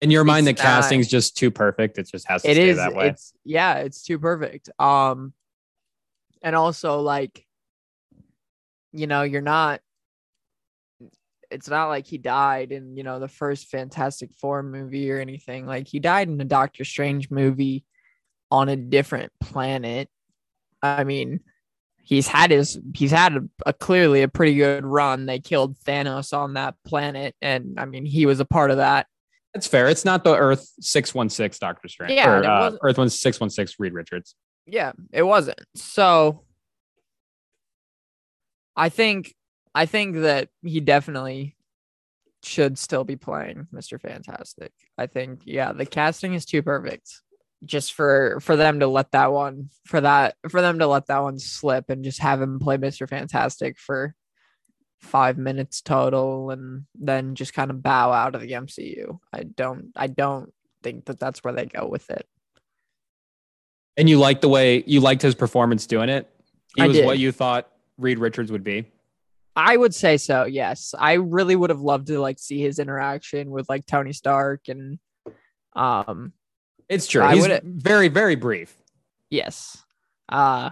In 0.00 0.10
your 0.10 0.24
mind, 0.24 0.46
the 0.46 0.52
not- 0.52 0.60
casting's 0.60 1.08
just 1.08 1.36
too 1.36 1.50
perfect. 1.50 1.98
It 1.98 2.08
just 2.08 2.28
has 2.28 2.42
to 2.42 2.50
it 2.50 2.54
stay 2.54 2.68
is, 2.70 2.76
that 2.76 2.94
way. 2.94 3.08
it's, 3.08 3.32
yeah, 3.44 3.78
it's 3.78 4.02
too 4.02 4.18
perfect. 4.18 4.70
Um, 4.78 5.34
and 6.42 6.56
also 6.56 7.00
like 7.00 7.44
you 8.92 9.06
know 9.06 9.22
you're 9.22 9.42
not 9.42 9.80
it's 11.50 11.68
not 11.68 11.88
like 11.88 12.06
he 12.06 12.18
died 12.18 12.72
in 12.72 12.96
you 12.96 13.02
know 13.02 13.18
the 13.18 13.28
first 13.28 13.68
fantastic 13.68 14.32
four 14.32 14.62
movie 14.62 15.10
or 15.10 15.18
anything 15.18 15.66
like 15.66 15.88
he 15.88 15.98
died 15.98 16.28
in 16.28 16.40
a 16.40 16.44
doctor 16.44 16.84
strange 16.84 17.30
movie 17.30 17.84
on 18.50 18.68
a 18.68 18.76
different 18.76 19.32
planet 19.40 20.08
i 20.82 21.04
mean 21.04 21.40
he's 22.02 22.26
had 22.26 22.50
his 22.50 22.78
he's 22.94 23.10
had 23.10 23.36
a, 23.36 23.42
a 23.66 23.72
clearly 23.72 24.22
a 24.22 24.28
pretty 24.28 24.54
good 24.54 24.84
run 24.84 25.26
they 25.26 25.38
killed 25.38 25.76
thanos 25.80 26.36
on 26.36 26.54
that 26.54 26.74
planet 26.84 27.34
and 27.42 27.78
i 27.78 27.84
mean 27.84 28.04
he 28.04 28.26
was 28.26 28.40
a 28.40 28.44
part 28.44 28.70
of 28.70 28.78
that 28.78 29.06
That's 29.54 29.66
fair. 29.66 29.88
It's 29.88 30.04
not 30.04 30.22
the 30.22 30.36
Earth 30.36 30.70
616 30.80 31.58
Doctor 31.60 31.88
Strange. 31.88 32.12
Yeah, 32.12 32.30
or, 32.30 32.38
it 32.38 32.46
uh, 32.46 32.70
Earth 32.82 32.98
1616 32.98 33.74
Reed 33.78 33.92
Richards. 33.92 34.36
yeah 34.66 34.92
it 35.12 35.22
wasn't 35.24 35.60
so 35.74 36.44
i 38.76 38.88
think 38.88 39.34
i 39.74 39.86
think 39.86 40.16
that 40.16 40.48
he 40.62 40.80
definitely 40.80 41.56
should 42.42 42.78
still 42.78 43.04
be 43.04 43.16
playing 43.16 43.66
mr 43.74 44.00
fantastic 44.00 44.72
i 44.96 45.06
think 45.06 45.40
yeah 45.44 45.72
the 45.72 45.86
casting 45.86 46.34
is 46.34 46.44
too 46.46 46.62
perfect 46.62 47.20
just 47.64 47.92
for 47.92 48.38
for 48.40 48.56
them 48.56 48.80
to 48.80 48.86
let 48.86 49.10
that 49.10 49.32
one 49.32 49.68
for 49.84 50.00
that 50.00 50.34
for 50.48 50.62
them 50.62 50.78
to 50.78 50.86
let 50.86 51.06
that 51.06 51.22
one 51.22 51.38
slip 51.38 51.90
and 51.90 52.04
just 52.04 52.20
have 52.20 52.40
him 52.40 52.58
play 52.58 52.78
mr 52.78 53.08
fantastic 53.08 53.78
for 53.78 54.14
five 55.00 55.36
minutes 55.38 55.80
total 55.82 56.50
and 56.50 56.84
then 56.94 57.34
just 57.34 57.52
kind 57.54 57.70
of 57.70 57.82
bow 57.82 58.12
out 58.12 58.34
of 58.34 58.40
the 58.40 58.52
mcu 58.52 59.18
i 59.32 59.42
don't 59.42 59.92
i 59.96 60.06
don't 60.06 60.52
think 60.82 61.04
that 61.04 61.18
that's 61.18 61.44
where 61.44 61.52
they 61.52 61.66
go 61.66 61.86
with 61.86 62.08
it 62.10 62.26
And 63.96 64.08
you 64.08 64.18
liked 64.18 64.40
the 64.40 64.48
way 64.48 64.82
you 64.86 65.00
liked 65.00 65.20
his 65.20 65.34
performance 65.34 65.86
doing 65.86 66.08
it. 66.08 66.26
He 66.76 66.82
I 66.82 66.86
was 66.86 66.96
did. 66.96 67.04
what 67.04 67.18
you 67.18 67.32
thought 67.32 67.68
Reed 67.98 68.18
Richards 68.18 68.50
would 68.50 68.64
be. 68.64 68.86
I 69.60 69.76
would 69.76 69.94
say 69.94 70.16
so. 70.16 70.44
Yes, 70.44 70.94
I 70.98 71.14
really 71.14 71.54
would 71.56 71.70
have 71.70 71.80
loved 71.80 72.06
to 72.08 72.18
like 72.20 72.38
see 72.38 72.60
his 72.60 72.78
interaction 72.78 73.50
with 73.50 73.68
like 73.68 73.84
Tony 73.86 74.12
Stark 74.12 74.68
and, 74.68 74.98
um, 75.76 76.32
It's 76.88 77.06
true. 77.06 77.22
I 77.22 77.34
He's 77.34 77.46
would- 77.46 77.62
very, 77.64 78.08
very 78.08 78.36
brief. 78.36 78.74
yes, 79.28 79.76
uh, 80.30 80.70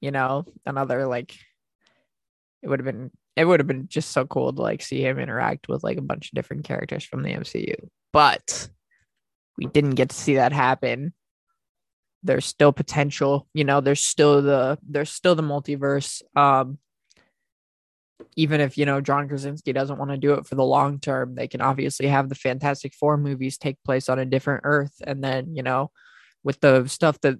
you 0.00 0.10
know, 0.10 0.44
another 0.66 1.06
like, 1.06 1.34
it 2.62 2.68
would 2.68 2.78
have 2.80 2.84
been 2.86 3.10
it 3.34 3.46
would 3.46 3.60
have 3.60 3.66
been 3.66 3.88
just 3.88 4.10
so 4.10 4.26
cool 4.26 4.52
to 4.52 4.60
like 4.60 4.82
see 4.82 5.02
him 5.02 5.18
interact 5.18 5.66
with 5.66 5.82
like 5.82 5.96
a 5.96 6.02
bunch 6.02 6.26
of 6.28 6.34
different 6.34 6.64
characters 6.64 7.02
from 7.02 7.22
the 7.22 7.32
MCU, 7.32 7.74
but 8.12 8.68
we 9.56 9.64
didn't 9.66 9.94
get 9.94 10.10
to 10.10 10.16
see 10.16 10.34
that 10.34 10.52
happen. 10.52 11.14
There's 12.22 12.44
still 12.44 12.72
potential, 12.72 13.48
you 13.54 13.64
know. 13.64 13.80
There's 13.80 14.04
still 14.04 14.42
the 14.42 14.78
there's 14.86 15.10
still 15.10 15.34
the 15.34 15.42
multiverse. 15.42 16.22
Um, 16.36 16.78
even 18.36 18.60
if 18.60 18.76
you 18.78 18.86
know 18.86 19.00
John 19.00 19.28
Krasinski 19.28 19.72
doesn't 19.72 19.98
want 19.98 20.10
to 20.10 20.16
do 20.16 20.34
it 20.34 20.46
for 20.46 20.54
the 20.54 20.64
long 20.64 20.98
term, 21.00 21.34
they 21.34 21.48
can 21.48 21.60
obviously 21.60 22.06
have 22.08 22.28
the 22.28 22.34
Fantastic 22.34 22.94
Four 22.94 23.16
movies 23.16 23.58
take 23.58 23.76
place 23.84 24.08
on 24.08 24.18
a 24.18 24.24
different 24.24 24.62
Earth, 24.64 24.94
and 25.06 25.22
then 25.22 25.54
you 25.54 25.62
know, 25.62 25.90
with 26.42 26.60
the 26.60 26.86
stuff 26.86 27.20
that 27.22 27.38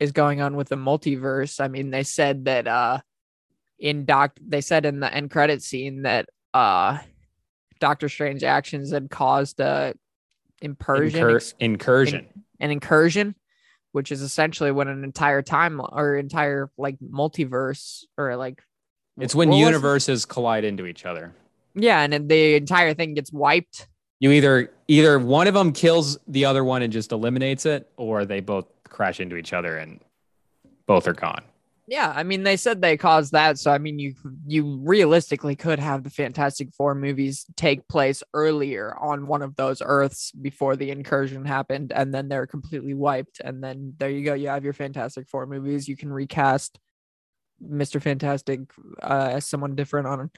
is 0.00 0.12
going 0.12 0.40
on 0.40 0.56
with 0.56 0.68
the 0.68 0.76
multiverse. 0.76 1.60
I 1.60 1.68
mean, 1.68 1.90
they 1.90 2.02
said 2.02 2.46
that 2.46 2.66
uh, 2.66 3.00
in 3.78 4.04
Doc, 4.04 4.36
they 4.44 4.60
said 4.60 4.84
in 4.84 5.00
the 5.00 5.12
end 5.12 5.30
credit 5.30 5.62
scene 5.62 6.02
that 6.02 6.28
uh, 6.52 6.98
Doctor 7.80 8.08
Strange 8.08 8.42
actions 8.42 8.92
had 8.92 9.10
caused 9.10 9.60
a 9.60 9.94
incursion, 10.60 11.20
Incur- 11.20 11.40
incursion. 11.60 12.28
an 12.60 12.70
incursion, 12.70 13.34
which 13.92 14.12
is 14.12 14.22
essentially 14.22 14.70
when 14.70 14.88
an 14.88 15.04
entire 15.04 15.42
time 15.42 15.80
or 15.80 16.16
entire 16.16 16.70
like 16.78 16.96
multiverse 17.00 18.04
or 18.16 18.36
like 18.36 18.62
it's 19.18 19.34
when 19.34 19.48
what 19.48 19.56
was 19.56 19.62
it? 19.62 19.66
universes 19.66 20.24
collide 20.24 20.64
into 20.64 20.86
each 20.86 21.04
other. 21.04 21.34
Yeah, 21.74 22.00
and 22.00 22.12
then 22.12 22.28
the 22.28 22.54
entire 22.54 22.94
thing 22.94 23.14
gets 23.14 23.32
wiped. 23.32 23.88
You 24.20 24.30
either 24.30 24.70
either 24.88 25.18
one 25.18 25.46
of 25.46 25.54
them 25.54 25.72
kills 25.72 26.18
the 26.28 26.44
other 26.44 26.64
one 26.64 26.82
and 26.82 26.92
just 26.92 27.12
eliminates 27.12 27.66
it, 27.66 27.90
or 27.96 28.24
they 28.24 28.40
both 28.40 28.66
crash 28.88 29.20
into 29.20 29.36
each 29.36 29.52
other 29.52 29.78
and 29.78 30.00
both 30.86 31.08
are 31.08 31.14
gone. 31.14 31.42
Yeah, 31.88 32.12
I 32.14 32.22
mean 32.22 32.44
they 32.44 32.56
said 32.56 32.80
they 32.80 32.96
caused 32.96 33.32
that, 33.32 33.58
so 33.58 33.70
I 33.70 33.78
mean 33.78 33.98
you 33.98 34.14
you 34.46 34.80
realistically 34.84 35.56
could 35.56 35.80
have 35.80 36.04
the 36.04 36.10
Fantastic 36.10 36.72
Four 36.72 36.94
movies 36.94 37.44
take 37.56 37.88
place 37.88 38.22
earlier 38.32 38.96
on 38.98 39.26
one 39.26 39.42
of 39.42 39.56
those 39.56 39.82
Earths 39.84 40.30
before 40.30 40.76
the 40.76 40.90
incursion 40.90 41.44
happened, 41.44 41.92
and 41.92 42.14
then 42.14 42.28
they're 42.28 42.46
completely 42.46 42.94
wiped, 42.94 43.40
and 43.40 43.62
then 43.62 43.94
there 43.98 44.10
you 44.10 44.24
go, 44.24 44.34
you 44.34 44.48
have 44.48 44.64
your 44.64 44.72
Fantastic 44.72 45.28
Four 45.28 45.46
movies. 45.46 45.88
You 45.88 45.96
can 45.96 46.12
recast 46.12 46.78
Mister 47.62 48.00
Fantastic 48.00 48.60
uh, 49.02 49.30
as 49.32 49.46
someone 49.46 49.74
different 49.74 50.06
on 50.06 50.30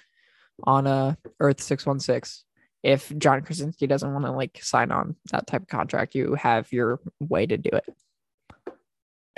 on 0.65 0.87
uh, 0.87 1.15
Earth 1.41 1.61
six 1.61 1.87
one 1.87 2.01
six. 2.01 2.45
If 2.83 3.17
John 3.17 3.41
Krasinski 3.41 3.87
doesn't 3.87 4.13
want 4.13 4.27
to 4.27 4.33
like 4.33 4.59
sign 4.63 4.93
on 4.93 5.17
that 5.33 5.47
type 5.47 5.63
of 5.63 5.69
contract, 5.69 6.15
you 6.15 6.35
have 6.35 6.71
your 6.73 7.01
way 7.19 7.47
to 7.47 7.57
do 7.57 7.71
it. 7.73 7.85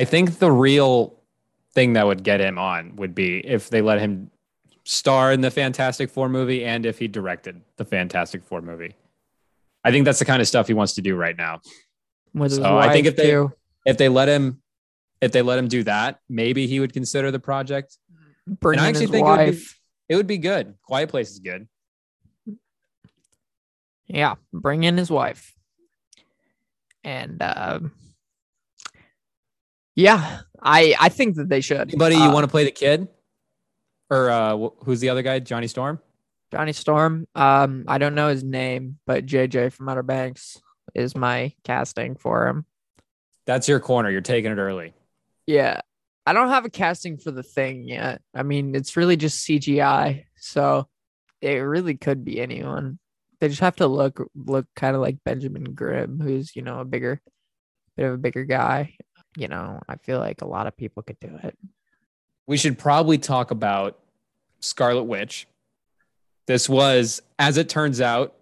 I 0.00 0.04
think 0.04 0.38
the 0.38 0.50
real 0.50 1.20
thing 1.72 1.92
that 1.92 2.06
would 2.06 2.22
get 2.24 2.40
him 2.40 2.58
on 2.58 2.96
would 2.96 3.14
be 3.14 3.38
if 3.38 3.70
they 3.70 3.82
let 3.82 4.00
him 4.00 4.30
star 4.84 5.32
in 5.32 5.40
the 5.40 5.50
Fantastic 5.50 6.10
Four 6.10 6.28
movie 6.28 6.64
and 6.64 6.84
if 6.84 6.98
he 6.98 7.06
directed 7.06 7.60
the 7.76 7.84
Fantastic 7.84 8.44
Four 8.44 8.62
movie. 8.62 8.94
I 9.84 9.92
think 9.92 10.04
that's 10.04 10.18
the 10.18 10.24
kind 10.24 10.42
of 10.42 10.48
stuff 10.48 10.66
he 10.66 10.74
wants 10.74 10.94
to 10.94 11.02
do 11.02 11.14
right 11.14 11.36
now. 11.36 11.60
With 12.34 12.52
So 12.54 12.76
I 12.76 12.92
think 12.92 13.06
if 13.06 13.16
they- 13.16 13.30
too. 13.30 13.52
If 13.84 13.98
they 13.98 14.08
let 14.08 14.28
him 14.28 14.60
if 15.20 15.32
they 15.32 15.42
let 15.42 15.58
him 15.58 15.68
do 15.68 15.82
that, 15.84 16.20
maybe 16.28 16.66
he 16.66 16.80
would 16.80 16.92
consider 16.92 17.30
the 17.30 17.38
project. 17.40 17.96
bring 18.46 18.78
And 18.78 18.86
I 18.86 18.88
in 18.88 18.96
actually 18.96 19.02
his 19.06 19.10
think 19.10 19.26
it 19.26 19.30
would 19.30 19.36
be- 19.38 19.50
wife. 19.50 19.80
It 20.08 20.16
would 20.16 20.26
be 20.28 20.38
good. 20.38 20.74
Quiet 20.82 21.08
Place 21.08 21.30
is 21.32 21.40
good. 21.40 21.66
Yeah, 24.06 24.34
bring 24.52 24.84
in 24.84 24.96
his 24.96 25.10
wife. 25.10 25.52
And 27.02 27.42
um 27.42 27.92
yeah, 29.94 30.40
I 30.62 30.94
I 31.00 31.08
think 31.08 31.36
that 31.36 31.48
they 31.48 31.60
should. 31.60 31.80
Anybody 31.88 32.16
you 32.16 32.22
Uh, 32.22 32.32
want 32.34 32.44
to 32.44 32.48
play 32.50 32.64
the 32.64 32.70
kid? 32.70 33.08
Or 34.10 34.30
uh 34.30 34.56
wh- 34.56 34.84
who's 34.84 35.00
the 35.00 35.08
other 35.08 35.22
guy? 35.22 35.38
Johnny 35.40 35.66
Storm? 35.66 35.98
Johnny 36.52 36.72
Storm. 36.72 37.26
Um, 37.34 37.84
I 37.88 37.98
don't 37.98 38.14
know 38.14 38.28
his 38.28 38.44
name, 38.44 38.98
but 39.06 39.26
JJ 39.26 39.72
from 39.72 39.88
Outer 39.88 40.04
Banks 40.04 40.60
is 40.94 41.16
my 41.16 41.52
casting 41.64 42.14
for 42.14 42.46
him. 42.46 42.64
That's 43.46 43.68
your 43.68 43.80
corner. 43.80 44.10
You're 44.10 44.20
taking 44.20 44.52
it 44.52 44.56
early. 44.58 44.94
Yeah. 45.46 45.80
I 46.26 46.32
don't 46.32 46.48
have 46.48 46.64
a 46.64 46.70
casting 46.70 47.18
for 47.18 47.30
the 47.30 47.44
thing 47.44 47.84
yet. 47.84 48.20
I 48.34 48.42
mean, 48.42 48.74
it's 48.74 48.96
really 48.96 49.16
just 49.16 49.46
CGI, 49.46 50.24
so 50.36 50.88
it 51.40 51.58
really 51.58 51.96
could 51.96 52.24
be 52.24 52.40
anyone. 52.40 52.98
They 53.38 53.48
just 53.48 53.60
have 53.60 53.76
to 53.76 53.86
look 53.86 54.20
look 54.34 54.66
kind 54.74 54.96
of 54.96 55.02
like 55.02 55.18
Benjamin 55.24 55.74
Grimm, 55.74 56.18
who's, 56.20 56.56
you 56.56 56.62
know, 56.62 56.80
a 56.80 56.84
bigger 56.84 57.20
bit 57.96 58.06
of 58.06 58.14
a 58.14 58.18
bigger 58.18 58.44
guy. 58.44 58.96
You 59.36 59.46
know, 59.48 59.80
I 59.88 59.96
feel 59.96 60.18
like 60.18 60.40
a 60.42 60.48
lot 60.48 60.66
of 60.66 60.76
people 60.76 61.02
could 61.04 61.20
do 61.20 61.38
it. 61.44 61.56
we 62.46 62.56
should 62.56 62.78
probably 62.78 63.18
talk 63.18 63.50
about 63.50 63.98
Scarlet 64.60 65.04
Witch. 65.04 65.46
This 66.46 66.68
was, 66.68 67.22
as 67.38 67.56
it 67.56 67.68
turns 67.68 68.00
out, 68.00 68.34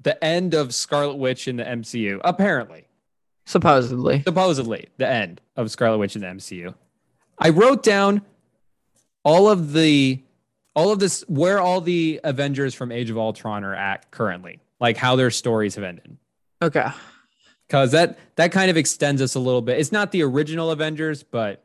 the 0.00 0.22
end 0.22 0.54
of 0.54 0.74
Scarlet 0.74 1.16
Witch 1.16 1.48
in 1.48 1.56
the 1.56 1.64
MCU. 1.64 2.20
Apparently, 2.24 2.86
Supposedly. 3.46 4.22
supposedly, 4.22 4.88
the 4.96 5.08
end 5.08 5.40
of 5.56 5.70
Scarlet 5.70 5.98
Witch 5.98 6.16
in 6.16 6.22
the 6.22 6.28
MCU. 6.28 6.74
I 7.38 7.50
wrote 7.50 7.82
down 7.82 8.22
all 9.24 9.48
of 9.50 9.72
the, 9.72 10.22
all 10.74 10.90
of 10.92 10.98
this, 10.98 11.22
where 11.28 11.60
all 11.60 11.80
the 11.80 12.20
Avengers 12.24 12.74
from 12.74 12.90
Age 12.92 13.10
of 13.10 13.18
Ultron 13.18 13.64
are 13.64 13.74
at 13.74 14.10
currently, 14.10 14.60
like 14.80 14.96
how 14.96 15.16
their 15.16 15.30
stories 15.30 15.74
have 15.74 15.84
ended. 15.84 16.16
Okay. 16.62 16.86
Because 17.66 17.92
that 17.92 18.18
that 18.36 18.52
kind 18.52 18.70
of 18.70 18.76
extends 18.76 19.20
us 19.22 19.34
a 19.34 19.40
little 19.40 19.62
bit. 19.62 19.78
It's 19.78 19.92
not 19.92 20.12
the 20.12 20.22
original 20.22 20.70
Avengers, 20.70 21.22
but 21.22 21.64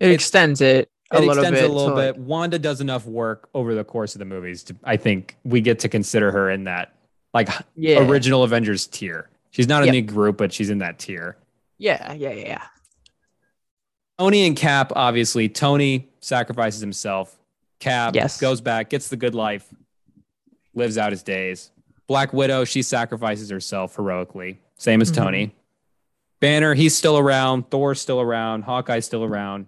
It 0.00 0.10
extends 0.10 0.60
it 0.60 0.88
a 1.12 1.16
it 1.16 1.20
little 1.20 1.34
extends 1.44 1.60
bit. 1.60 1.70
a 1.70 1.72
little 1.72 1.88
to, 1.90 1.94
like- 1.94 2.14
bit. 2.16 2.22
Wanda 2.22 2.58
does 2.58 2.80
enough 2.80 3.06
work 3.06 3.48
over 3.54 3.74
the 3.74 3.84
course 3.84 4.14
of 4.14 4.18
the 4.18 4.24
movies 4.24 4.62
to 4.64 4.76
I 4.84 4.96
think 4.96 5.36
we 5.44 5.60
get 5.60 5.78
to 5.80 5.88
consider 5.88 6.30
her 6.32 6.50
in 6.50 6.64
that 6.64 6.94
like 7.34 7.48
yeah. 7.76 7.98
original 8.06 8.42
Avengers 8.42 8.86
tier. 8.86 9.28
She's 9.52 9.68
not 9.68 9.82
in 9.86 9.94
Yep. 9.94 10.06
the 10.06 10.12
group, 10.12 10.36
but 10.38 10.52
she's 10.52 10.68
in 10.70 10.78
that 10.78 10.98
tier. 10.98 11.36
Yeah, 11.78 12.12
yeah, 12.14 12.32
yeah, 12.32 12.46
yeah. 12.46 12.62
Tony 14.18 14.46
and 14.46 14.56
Cap, 14.56 14.92
obviously. 14.96 15.48
Tony 15.48 16.08
sacrifices 16.20 16.80
himself. 16.80 17.38
Cap 17.78 18.14
Yes. 18.14 18.40
goes 18.40 18.60
back, 18.60 18.90
gets 18.90 19.08
the 19.08 19.16
good 19.16 19.34
life, 19.34 19.72
lives 20.74 20.98
out 20.98 21.12
his 21.12 21.22
days. 21.22 21.70
Black 22.06 22.32
Widow, 22.32 22.64
she 22.64 22.82
sacrifices 22.82 23.50
herself 23.50 23.96
heroically. 23.96 24.60
Same 24.76 25.00
as 25.00 25.10
Mhm. 25.10 25.14
Tony. 25.16 25.54
Banner, 26.40 26.74
he's 26.74 26.96
still 26.96 27.18
around. 27.18 27.70
Thor's 27.70 28.00
still 28.00 28.20
around. 28.20 28.64
Hawkeye's 28.64 29.04
still 29.06 29.22
around. 29.24 29.66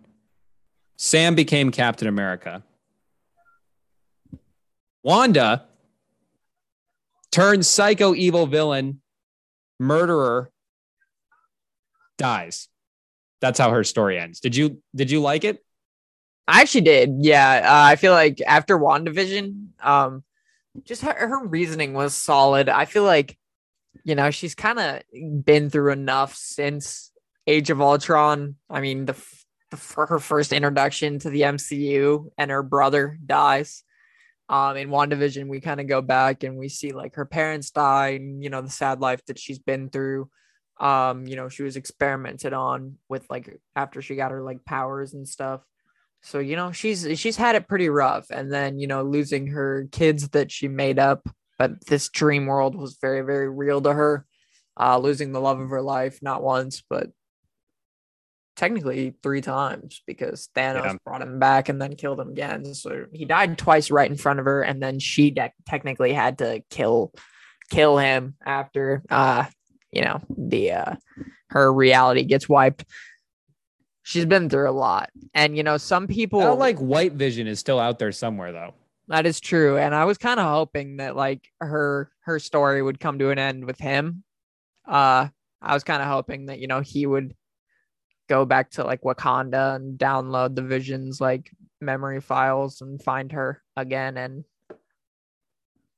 Sam 0.97 1.35
became 1.35 1.71
Captain 1.71 2.09
America. 2.09 2.63
Wanda 5.03 5.67
turns 7.31 7.69
psycho 7.69 8.15
evil 8.15 8.47
villain, 8.47 9.01
murderer, 9.79 10.51
dies. 12.19 12.69
That's 13.41 13.59
how 13.59 13.71
her 13.71 13.85
story 13.85 14.19
ends. 14.19 14.41
Did 14.41 14.57
you 14.57 14.83
did 14.95 15.11
you 15.11 15.21
like 15.21 15.45
it? 15.45 15.65
I 16.47 16.61
actually 16.61 16.83
did. 16.83 17.17
Yeah. 17.21 17.63
Uh, 17.65 17.91
I 17.91 17.97
feel 17.97 18.13
like 18.13 18.41
after 18.47 18.79
WandaVision, 18.79 19.69
um, 19.83 20.23
just 20.85 21.03
her, 21.03 21.15
her 21.15 21.47
reasoning 21.47 21.95
was 21.95 22.15
solid. 22.15 22.69
I 22.69 22.85
feel 22.85 23.05
like, 23.05 23.39
you 24.05 24.15
know, 24.15 24.31
she's 24.31 24.55
kind 24.55 24.79
of 24.79 25.45
been 25.45 25.71
through 25.71 25.93
enough 25.93 26.35
since 26.35 27.13
Age 27.47 27.71
of 27.71 27.81
Ultron. 27.81 28.57
I 28.69 28.81
mean, 28.81 29.07
the, 29.07 29.15
the 29.71 29.77
for 29.77 30.07
her 30.07 30.19
first 30.19 30.53
introduction 30.53 31.19
to 31.21 31.31
the 31.31 31.43
MCU 31.43 32.31
and 32.37 32.51
her 32.51 32.63
brother 32.63 33.19
dies. 33.25 33.83
Um, 34.49 34.77
in 34.77 34.91
WandaVision, 34.91 35.49
we 35.49 35.61
kind 35.61 35.81
of 35.81 35.89
go 35.89 36.03
back 36.03 36.43
and 36.43 36.59
we 36.59 36.69
see 36.69 36.93
like 36.93 37.15
her 37.15 37.25
parents 37.25 37.71
die 37.71 38.09
and, 38.09 38.43
you 38.43 38.51
know, 38.51 38.61
the 38.61 38.71
sad 38.71 39.01
life 39.01 39.25
that 39.27 39.39
she's 39.39 39.59
been 39.59 39.89
through. 39.89 40.29
Um, 40.79 41.27
you 41.27 41.37
know, 41.37 41.49
she 41.49 41.63
was 41.63 41.77
experimented 41.77 42.53
on 42.53 42.99
with 43.09 43.25
like 43.31 43.61
after 43.75 44.03
she 44.03 44.17
got 44.17 44.33
her 44.33 44.43
like 44.43 44.65
powers 44.65 45.15
and 45.15 45.27
stuff. 45.27 45.63
So, 46.23 46.41
you 46.41 46.57
know, 46.57 46.73
she's 46.73 47.07
she's 47.19 47.37
had 47.37 47.55
it 47.55 47.69
pretty 47.69 47.89
rough. 47.89 48.27
And 48.31 48.53
then, 48.53 48.79
you 48.79 48.87
know, 48.87 49.03
losing 49.03 49.49
her 49.49 49.89
kids 49.93 50.29
that 50.31 50.51
she 50.51 50.69
made 50.69 50.99
up, 50.99 51.27
but 51.59 51.85
this 51.87 52.09
dream 52.09 52.47
world 52.47 52.75
was 52.75 52.99
very, 53.01 53.23
very 53.23 53.49
real 53.49 53.81
to 53.83 53.93
her. 53.93 54.27
Uh, 54.79 54.99
losing 54.99 55.31
the 55.31 55.41
love 55.41 55.61
of 55.61 55.69
her 55.69 55.83
life, 55.83 56.19
not 56.21 56.43
once, 56.43 56.83
but 56.91 57.09
technically 58.57 59.15
three 59.23 59.41
times 59.41 60.03
because 60.07 60.49
Thanos 60.55 60.85
Yeah. 60.85 60.97
brought 61.05 61.23
him 61.23 61.39
back 61.39 61.69
and 61.69 61.81
then 61.83 61.97
killed 61.97 62.21
him 62.21 62.31
again. 62.31 62.75
So 62.75 63.07
he 63.13 63.25
died 63.25 63.59
twice 63.59 63.91
right 63.91 64.11
in 64.11 64.17
front 64.17 64.39
of 64.39 64.45
her, 64.47 64.63
and 64.63 64.83
then 64.83 64.99
she 65.01 65.31
de- 65.31 65.53
technically 65.67 66.13
had 66.13 66.39
to 66.39 66.63
kill 66.71 67.13
kill 67.71 67.97
him 67.99 68.35
after 68.45 69.03
uh 69.11 69.45
you 69.91 70.03
know 70.03 70.21
the 70.37 70.71
uh 70.73 70.95
her 71.51 71.73
reality 71.73 72.23
gets 72.25 72.49
wiped. 72.49 72.85
She's 74.03 74.27
been 74.27 74.51
through 74.51 74.69
a 74.69 74.73
lot, 74.73 75.09
and 75.33 75.57
you 75.57 75.63
know 75.63 75.79
some 75.79 76.07
people 76.07 76.43
I 76.43 76.51
like 76.51 76.79
White 76.79 77.15
Vision 77.15 77.47
is 77.47 77.59
still 77.59 77.79
out 77.81 77.99
there 77.99 78.13
somewhere 78.13 78.53
though. 78.53 78.75
that 79.09 79.25
is 79.25 79.41
true, 79.41 79.79
and 79.79 79.95
I 79.95 80.05
was 80.05 80.19
kind 80.19 80.39
of 80.39 80.47
hoping 80.47 80.99
that 80.99 81.17
like 81.17 81.43
her 81.61 82.11
her 82.21 82.39
story 82.39 82.83
would 82.83 83.01
come 83.01 83.19
to 83.19 83.31
an 83.31 83.39
end 83.39 83.65
with 83.65 83.79
him. 83.79 84.23
Uh, 84.87 85.29
I 85.63 85.73
was 85.75 85.85
kind 85.85 86.03
of 86.03 86.09
hoping 86.09 86.47
that 86.47 86.59
you 86.59 86.67
know 86.67 86.81
he 86.81 87.07
would 87.07 87.35
go 88.29 88.45
back 88.45 88.71
to 88.73 88.85
like 88.85 89.03
Wakanda 89.03 89.77
and 89.77 89.99
download 89.99 90.55
the 90.55 90.63
Vision's 90.63 91.21
like 91.21 91.51
memory 91.81 92.21
files 92.21 92.81
and 92.81 93.03
find 93.03 93.33
her 93.33 93.63
again. 93.77 94.17
And 94.17 94.45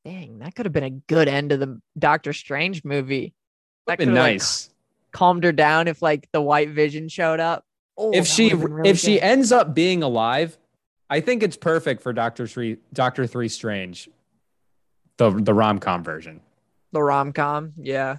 dang, 0.05 0.41
that 0.41 0.55
could 0.55 0.67
have 0.67 0.73
been 0.73 0.85
a 0.85 0.91
good 0.91 1.29
end 1.29 1.51
to 1.51 1.57
the 1.57 1.81
Doctor 1.99 2.33
Strange 2.33 2.85
movie. 2.85 3.35
That 3.87 3.99
could 3.99 4.09
have 4.09 4.17
like, 4.17 4.33
nice. 4.35 4.71
calmed 5.13 5.45
her 5.45 5.53
down 5.53 5.89
if 5.89 6.03
like 6.03 6.29
the 6.33 6.41
White 6.41 6.71
Vision 6.71 7.09
showed 7.09 7.41
up. 7.41 7.65
Oh, 7.97 8.11
if 8.13 8.27
she 8.27 8.53
really 8.53 8.91
if 8.91 8.99
she 8.99 9.21
ends 9.21 9.53
up 9.53 9.75
being 9.75 10.03
alive, 10.03 10.59
I 11.09 11.21
think 11.21 11.43
it's 11.43 11.57
perfect 11.57 12.03
for 12.03 12.13
Doctor 12.13 12.47
Three 12.47 12.79
Doctor 12.93 13.27
Three 13.27 13.49
Strange, 13.49 14.11
the 15.17 15.31
the 15.31 15.55
rom 15.55 15.79
com 15.79 16.05
version. 16.05 16.41
the 16.93 17.03
rom 17.03 17.33
com, 17.33 17.73
yeah. 17.77 18.19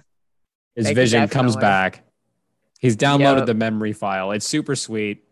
His 0.74 0.86
could 0.86 0.96
vision 0.96 1.28
comes 1.28 1.56
back. 1.56 2.04
He's 2.78 2.96
downloaded 2.96 3.38
Yep. 3.38 3.46
the 3.46 3.54
memory 3.54 3.92
file. 3.92 4.30
It's 4.32 4.46
super 4.46 4.74
sweet. 4.76 5.24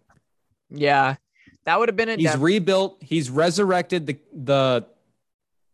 Yeah, 0.71 1.17
that 1.65 1.79
would 1.79 1.89
have 1.89 1.97
been 1.97 2.09
it. 2.09 2.19
He's 2.21 2.33
def- 2.33 2.41
rebuilt. 2.41 2.99
He's 3.01 3.31
resurrected 3.31 4.07
the 4.07 4.19
the 4.33 4.87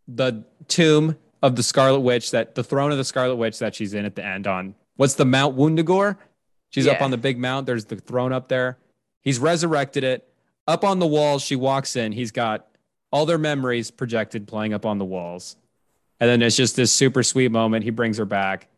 the 0.09 0.45
tomb 0.68 1.16
of 1.43 1.57
the 1.57 1.62
Scarlet 1.62 2.01
Witch 2.01 2.31
that 2.33 2.55
the 2.55 2.62
throne 2.64 2.93
of 2.93 2.99
the 2.99 3.05
Scarlet 3.05 3.37
Witch 3.37 3.59
that 3.59 3.75
she's 3.75 3.95
in 3.95 4.05
at 4.05 4.14
the 4.16 4.25
end 4.25 4.47
on 4.47 4.75
what's 4.97 5.14
the 5.14 5.25
Mount 5.25 5.57
Wundagore? 5.57 6.16
She's 6.70 6.87
up 6.87 7.03
on 7.03 7.11
the 7.11 7.18
big 7.18 7.39
mount. 7.39 7.66
There's 7.66 7.85
the 7.87 7.97
throne 7.97 8.33
up 8.33 8.49
there. 8.49 8.79
He's 9.20 9.39
resurrected 9.39 10.05
it. 10.05 10.27
Up 10.66 10.85
on 10.85 11.01
the 11.01 11.07
walls, 11.07 11.43
she 11.43 11.55
walks 11.57 11.97
in. 11.97 12.12
He's 12.12 12.31
got 12.31 12.66
all 13.11 13.27
their 13.27 13.37
memories 13.39 13.91
projected 13.91 14.49
playing 14.49 14.73
up 14.73 14.87
on 14.87 14.97
the 14.99 15.05
walls. 15.05 15.57
And 16.18 16.31
then 16.31 16.41
it's 16.41 16.57
just 16.57 16.77
this 16.77 16.91
super 16.93 17.23
sweet 17.23 17.51
moment. 17.53 17.85
He 17.85 17.91
brings 17.91 18.16
her 18.16 18.25
back. 18.25 18.68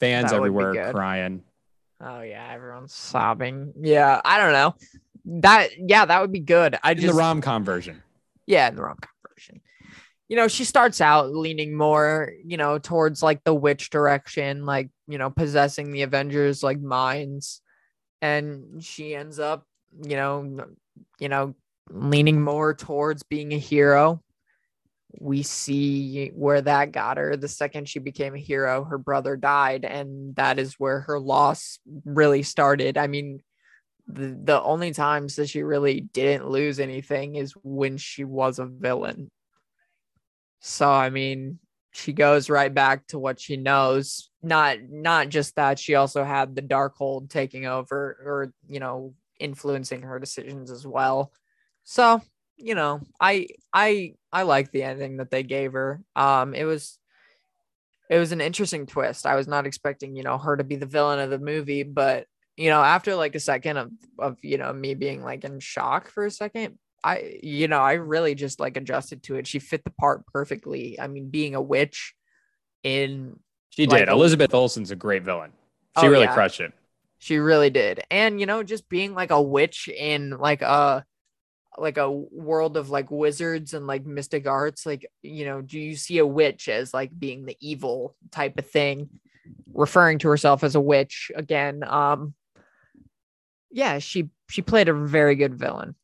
Fans 0.00 0.30
That 0.30 0.36
everywhere 0.36 0.92
crying. 0.92 1.42
Oh 2.00 2.20
yeah, 2.20 2.48
everyone's 2.52 2.94
sobbing. 2.94 3.72
Yeah, 3.80 4.20
I 4.24 4.38
don't 4.38 4.52
know. 4.52 4.74
That 5.40 5.70
yeah, 5.78 6.04
that 6.04 6.20
would 6.20 6.32
be 6.32 6.40
good. 6.40 6.78
I 6.82 6.92
In 6.92 6.98
just 6.98 7.12
the 7.12 7.18
rom 7.18 7.40
com 7.40 7.64
version. 7.64 8.02
yeah, 8.46 8.68
in 8.68 8.76
the 8.76 8.82
rom 8.82 8.96
com 9.00 9.10
version. 9.28 9.60
You 10.28 10.36
know, 10.36 10.46
she 10.46 10.64
starts 10.64 11.00
out 11.00 11.34
leaning 11.34 11.74
more, 11.76 12.32
you 12.44 12.56
know, 12.56 12.78
towards 12.78 13.22
like 13.22 13.42
the 13.44 13.54
witch 13.54 13.90
direction, 13.90 14.64
like 14.64 14.90
you 15.08 15.18
know, 15.18 15.30
possessing 15.30 15.90
the 15.90 16.02
Avengers 16.02 16.62
like 16.62 16.80
minds, 16.80 17.60
and 18.22 18.82
she 18.84 19.14
ends 19.14 19.38
up, 19.38 19.66
you 20.04 20.16
know, 20.16 20.66
you 21.18 21.28
know, 21.28 21.54
leaning 21.90 22.40
more 22.42 22.74
towards 22.74 23.22
being 23.22 23.52
a 23.52 23.58
hero. 23.58 24.22
We 25.18 25.42
see 25.42 26.28
where 26.34 26.60
that 26.60 26.92
got 26.92 27.16
her. 27.16 27.36
The 27.36 27.48
second 27.48 27.88
she 27.88 27.98
became 27.98 28.34
a 28.34 28.38
hero, 28.38 28.84
her 28.84 28.98
brother 28.98 29.36
died, 29.36 29.84
and 29.84 30.34
that 30.36 30.58
is 30.58 30.74
where 30.74 31.00
her 31.00 31.18
loss 31.18 31.78
really 32.04 32.42
started. 32.42 32.98
I 32.98 33.06
mean, 33.06 33.40
the, 34.06 34.38
the 34.42 34.62
only 34.62 34.92
times 34.92 35.36
that 35.36 35.48
she 35.48 35.62
really 35.62 36.00
didn't 36.00 36.48
lose 36.48 36.78
anything 36.78 37.36
is 37.36 37.54
when 37.62 37.96
she 37.96 38.24
was 38.24 38.58
a 38.58 38.66
villain. 38.66 39.30
So 40.60 40.90
I 40.90 41.10
mean, 41.10 41.58
she 41.92 42.12
goes 42.12 42.50
right 42.50 42.72
back 42.72 43.06
to 43.08 43.18
what 43.18 43.40
she 43.40 43.56
knows. 43.56 44.30
Not 44.42 44.78
not 44.88 45.28
just 45.30 45.56
that, 45.56 45.78
she 45.78 45.94
also 45.94 46.24
had 46.24 46.54
the 46.54 46.62
Darkhold 46.62 47.30
taking 47.30 47.66
over 47.66 47.96
or 48.24 48.52
you 48.68 48.80
know, 48.80 49.14
influencing 49.38 50.02
her 50.02 50.18
decisions 50.18 50.70
as 50.70 50.86
well. 50.86 51.32
So, 51.84 52.20
you 52.58 52.74
know, 52.74 53.00
I 53.20 53.48
I 53.72 54.14
I 54.32 54.42
like 54.42 54.70
the 54.70 54.82
ending 54.82 55.18
that 55.18 55.30
they 55.30 55.42
gave 55.42 55.72
her. 55.72 56.02
Um 56.16 56.54
it 56.54 56.64
was 56.64 56.98
it 58.10 58.18
was 58.18 58.32
an 58.32 58.40
interesting 58.40 58.86
twist. 58.86 59.26
I 59.26 59.36
was 59.36 59.46
not 59.46 59.66
expecting, 59.66 60.16
you 60.16 60.22
know, 60.22 60.38
her 60.38 60.56
to 60.56 60.64
be 60.64 60.76
the 60.76 60.86
villain 60.86 61.18
of 61.20 61.30
the 61.30 61.38
movie, 61.38 61.82
but 61.82 62.26
you 62.56 62.70
know, 62.70 62.82
after 62.82 63.14
like 63.14 63.34
a 63.34 63.40
second 63.40 63.76
of 63.76 63.90
of 64.18 64.38
you 64.42 64.58
know 64.58 64.72
me 64.72 64.94
being 64.94 65.22
like 65.22 65.44
in 65.44 65.60
shock 65.60 66.08
for 66.10 66.26
a 66.26 66.30
second, 66.30 66.78
I 67.04 67.38
you 67.42 67.68
know 67.68 67.80
I 67.80 67.94
really 67.94 68.34
just 68.34 68.60
like 68.60 68.76
adjusted 68.76 69.22
to 69.24 69.36
it. 69.36 69.46
She 69.46 69.58
fit 69.60 69.84
the 69.84 69.90
part 69.92 70.26
perfectly. 70.26 70.98
I 70.98 71.06
mean, 71.06 71.28
being 71.30 71.54
a 71.54 71.60
witch 71.62 72.14
in 72.82 73.38
She 73.70 73.86
Like 73.86 74.00
did. 74.00 74.08
Elizabeth 74.08 74.54
Olsen's 74.54 74.90
a 74.90 74.96
great 74.96 75.22
villain. 75.22 75.52
She 76.00 76.06
Oh, 76.06 76.10
really 76.10 76.24
yeah. 76.24 76.34
crushed 76.34 76.60
it. 76.60 76.72
she 77.18 77.38
really 77.38 77.70
did, 77.70 78.00
and 78.10 78.40
you 78.40 78.46
know, 78.46 78.62
just 78.62 78.88
being 78.88 79.14
like 79.14 79.30
a 79.30 79.42
witch 79.42 79.88
in 79.88 80.30
like 80.30 80.62
a 80.62 81.04
like 81.80 81.98
a 81.98 82.10
world 82.10 82.76
of 82.76 82.90
like 82.90 83.10
wizards 83.10 83.74
and 83.74 83.86
like 83.86 84.04
mystic 84.04 84.46
arts 84.46 84.84
like 84.84 85.10
you 85.22 85.44
know 85.44 85.60
do 85.60 85.78
you 85.78 85.96
see 85.96 86.18
a 86.18 86.26
witch 86.26 86.68
as 86.68 86.92
like 86.92 87.16
being 87.18 87.44
the 87.44 87.56
evil 87.60 88.14
type 88.30 88.58
of 88.58 88.66
thing? 88.66 89.08
Referring 89.72 90.18
to 90.18 90.28
herself 90.28 90.64
as 90.64 90.74
a 90.74 90.80
witch 90.80 91.30
again 91.34 91.82
um 91.86 92.34
yeah 93.70 93.98
she 93.98 94.30
she 94.48 94.62
played 94.62 94.88
a 94.88 94.94
very 94.94 95.34
good 95.34 95.54
villain. 95.54 95.94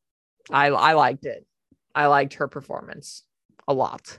I 0.51 0.67
i 0.67 0.93
liked 0.93 1.27
it. 1.27 1.47
I 1.95 2.07
liked 2.07 2.35
her 2.35 2.49
performance 2.49 3.23
a 3.69 3.75
lot. 3.75 4.19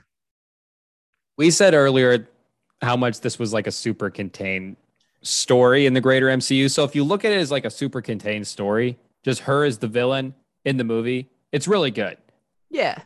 We 1.36 1.50
said 1.50 1.74
earlier 1.74 2.28
how 2.82 2.96
much 2.96 3.20
this 3.20 3.38
was 3.38 3.52
like 3.52 3.66
a 3.66 3.72
super 3.72 4.10
contained 4.10 4.76
story 5.22 5.86
in 5.86 5.94
the 5.94 6.00
greater 6.00 6.26
MCU. 6.26 6.70
So 6.70 6.84
if 6.84 6.94
you 6.94 7.04
look 7.04 7.24
at 7.24 7.32
it 7.32 7.38
as 7.38 7.50
like 7.50 7.64
a 7.64 7.70
super 7.70 8.00
contained 8.00 8.46
story, 8.46 8.98
just 9.24 9.40
her 9.40 9.64
as 9.64 9.78
the 9.78 9.88
villain 9.88 10.34
in 10.64 10.76
the 10.76 10.84
movie, 10.84 11.28
it's 11.52 11.68
really 11.68 11.90
good. 11.90 12.16
yeah 12.70 13.02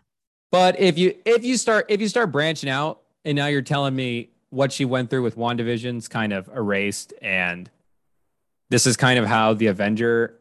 But 0.50 0.78
if 0.80 0.98
you 0.98 1.14
if 1.24 1.44
you 1.44 1.56
start 1.56 1.86
if 1.88 2.00
you 2.00 2.08
start 2.08 2.32
branching 2.32 2.70
out 2.70 3.00
and 3.24 3.36
now 3.36 3.46
you're 3.46 3.62
telling 3.62 3.94
me 3.94 4.30
what 4.50 4.72
she 4.72 4.84
went 4.84 5.10
through 5.10 5.22
with 5.22 5.36
WandaVision's 5.36 6.08
kind 6.08 6.32
of 6.32 6.48
erased 6.48 7.12
and 7.22 7.70
this 8.68 8.86
is 8.86 8.96
kind 8.96 9.18
of 9.18 9.26
how 9.26 9.54
the 9.54 9.66
Avenger 9.66 10.36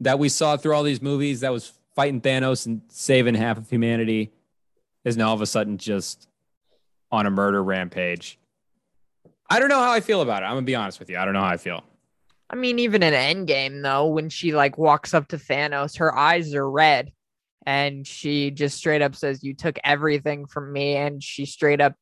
that 0.00 0.18
we 0.18 0.28
saw 0.28 0.56
through 0.56 0.74
all 0.74 0.82
these 0.84 1.02
movies 1.02 1.40
that 1.40 1.52
was 1.52 1.72
fighting 1.96 2.20
Thanos 2.20 2.66
and 2.66 2.82
saving 2.88 3.34
half 3.34 3.58
of 3.58 3.68
humanity 3.68 4.30
is 5.04 5.16
now 5.16 5.28
all 5.28 5.34
of 5.34 5.40
a 5.42 5.46
sudden 5.46 5.78
just 5.78 6.28
on 7.10 7.26
a 7.26 7.30
murder 7.30 7.62
rampage. 7.62 8.38
I 9.50 9.58
don't 9.58 9.68
know 9.70 9.80
how 9.80 9.90
I 9.92 10.00
feel 10.00 10.20
about 10.22 10.42
it. 10.42 10.46
I'm 10.46 10.52
gonna 10.52 10.62
be 10.62 10.74
honest 10.76 10.98
with 11.00 11.08
you. 11.08 11.16
I 11.18 11.24
don't 11.24 11.34
know 11.34 11.40
how 11.40 11.48
I 11.48 11.56
feel. 11.56 11.82
I 12.50 12.56
mean, 12.56 12.78
even 12.78 13.02
in 13.02 13.12
Endgame, 13.14 13.82
though, 13.82 14.06
when 14.06 14.28
she 14.28 14.52
like 14.54 14.78
walks 14.78 15.14
up 15.14 15.28
to 15.28 15.36
Thanos, 15.36 15.98
her 15.98 16.16
eyes 16.16 16.54
are 16.54 16.70
red, 16.70 17.12
and 17.68 18.06
she 18.06 18.50
just 18.50 18.78
straight 18.78 19.02
up 19.02 19.14
says, 19.14 19.44
"You 19.44 19.52
took 19.52 19.78
everything 19.84 20.46
from 20.46 20.72
me," 20.72 20.96
and 20.96 21.22
she 21.22 21.44
straight 21.44 21.82
up 21.82 21.94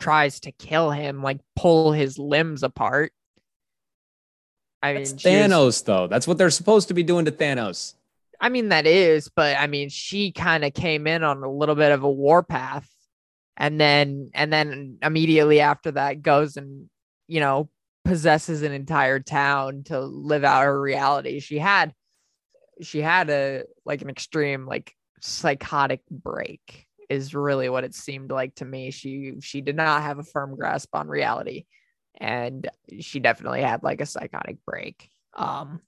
tries 0.00 0.40
to 0.40 0.50
kill 0.50 0.90
him, 0.90 1.22
like 1.22 1.38
pull 1.54 1.92
his 1.92 2.18
limbs 2.18 2.64
apart. 2.64 3.12
I 4.82 4.92
mean, 4.94 5.02
It's 5.02 5.10
she 5.10 5.14
was- 5.14 5.24
Thanos, 5.24 5.84
though. 5.84 6.08
That's 6.08 6.26
what 6.26 6.36
they're 6.36 6.50
supposed 6.50 6.88
to 6.88 6.94
be 6.94 7.04
doing 7.04 7.26
to 7.26 7.30
Thanos. 7.30 7.94
I 8.40 8.48
mean, 8.48 8.70
that 8.70 8.86
is, 8.86 9.30
but 9.34 9.56
I 9.56 9.68
mean, 9.68 9.88
she 9.88 10.32
kind 10.32 10.64
of 10.64 10.74
came 10.74 11.06
in 11.06 11.22
on 11.22 11.44
a 11.44 11.50
little 11.50 11.76
bit 11.76 11.92
of 11.92 12.02
a 12.02 12.10
warpath, 12.10 12.90
and 13.56 13.80
then 13.80 14.30
and 14.34 14.52
then 14.52 14.98
immediately 15.00 15.60
after 15.60 15.92
that 15.92 16.22
goes 16.22 16.56
and 16.56 16.90
you 17.28 17.38
know 17.38 17.70
possesses 18.04 18.62
an 18.62 18.72
entire 18.72 19.20
town 19.20 19.84
to 19.84 20.00
live 20.00 20.42
out 20.42 20.64
her 20.64 20.80
reality. 20.80 21.38
She 21.38 21.58
had 21.60 21.94
she 22.82 23.00
had 23.00 23.30
a 23.30 23.62
like 23.84 24.02
an 24.02 24.10
extreme 24.10 24.66
like 24.66 24.92
psychotic 25.24 26.02
break 26.10 26.86
is 27.08 27.34
really 27.34 27.70
what 27.70 27.84
it 27.84 27.94
seemed 27.94 28.30
like 28.30 28.54
to 28.56 28.64
me. 28.64 28.90
She 28.90 29.36
she 29.40 29.62
did 29.62 29.74
not 29.74 30.02
have 30.02 30.18
a 30.18 30.22
firm 30.22 30.54
grasp 30.54 30.94
on 30.94 31.08
reality 31.08 31.64
and 32.20 32.68
she 33.00 33.20
definitely 33.20 33.62
had 33.62 33.82
like 33.82 34.00
a 34.00 34.06
psychotic 34.06 34.58
break. 34.66 35.08
Um 35.34 35.80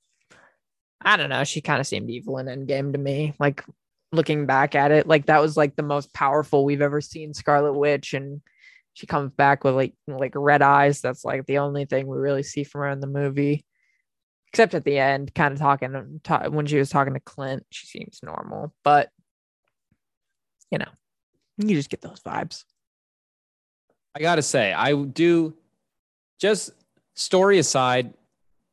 I 1.02 1.18
don't 1.18 1.28
know, 1.28 1.44
she 1.44 1.60
kind 1.60 1.80
of 1.80 1.86
seemed 1.86 2.10
evil 2.10 2.38
in 2.38 2.46
Endgame 2.46 2.92
to 2.92 2.98
me. 2.98 3.34
Like 3.38 3.62
looking 4.10 4.46
back 4.46 4.74
at 4.74 4.90
it, 4.90 5.06
like 5.06 5.26
that 5.26 5.42
was 5.42 5.56
like 5.56 5.76
the 5.76 5.82
most 5.82 6.14
powerful 6.14 6.64
we've 6.64 6.80
ever 6.80 7.02
seen 7.02 7.34
Scarlet 7.34 7.74
Witch 7.74 8.14
and 8.14 8.40
she 8.94 9.06
comes 9.06 9.30
back 9.32 9.64
with 9.64 9.74
like 9.74 9.92
like 10.06 10.32
red 10.34 10.62
eyes. 10.62 11.02
That's 11.02 11.26
like 11.26 11.44
the 11.44 11.58
only 11.58 11.84
thing 11.84 12.06
we 12.06 12.16
really 12.16 12.42
see 12.42 12.64
from 12.64 12.80
her 12.80 12.88
in 12.88 13.00
the 13.00 13.06
movie. 13.06 13.66
Except 14.48 14.72
at 14.72 14.84
the 14.84 14.98
end, 14.98 15.34
kind 15.34 15.52
of 15.52 15.58
talking 15.58 16.20
ta- 16.24 16.48
when 16.48 16.64
she 16.64 16.78
was 16.78 16.88
talking 16.88 17.12
to 17.12 17.20
Clint, 17.20 17.66
she 17.68 17.86
seems 17.86 18.20
normal, 18.22 18.72
but 18.82 19.10
you 20.70 20.78
know, 20.78 20.88
you 21.58 21.74
just 21.74 21.90
get 21.90 22.00
those 22.00 22.20
vibes. 22.20 22.64
I 24.14 24.20
gotta 24.20 24.42
say, 24.42 24.72
I 24.72 24.94
do 24.94 25.54
just 26.38 26.70
story 27.14 27.58
aside, 27.58 28.14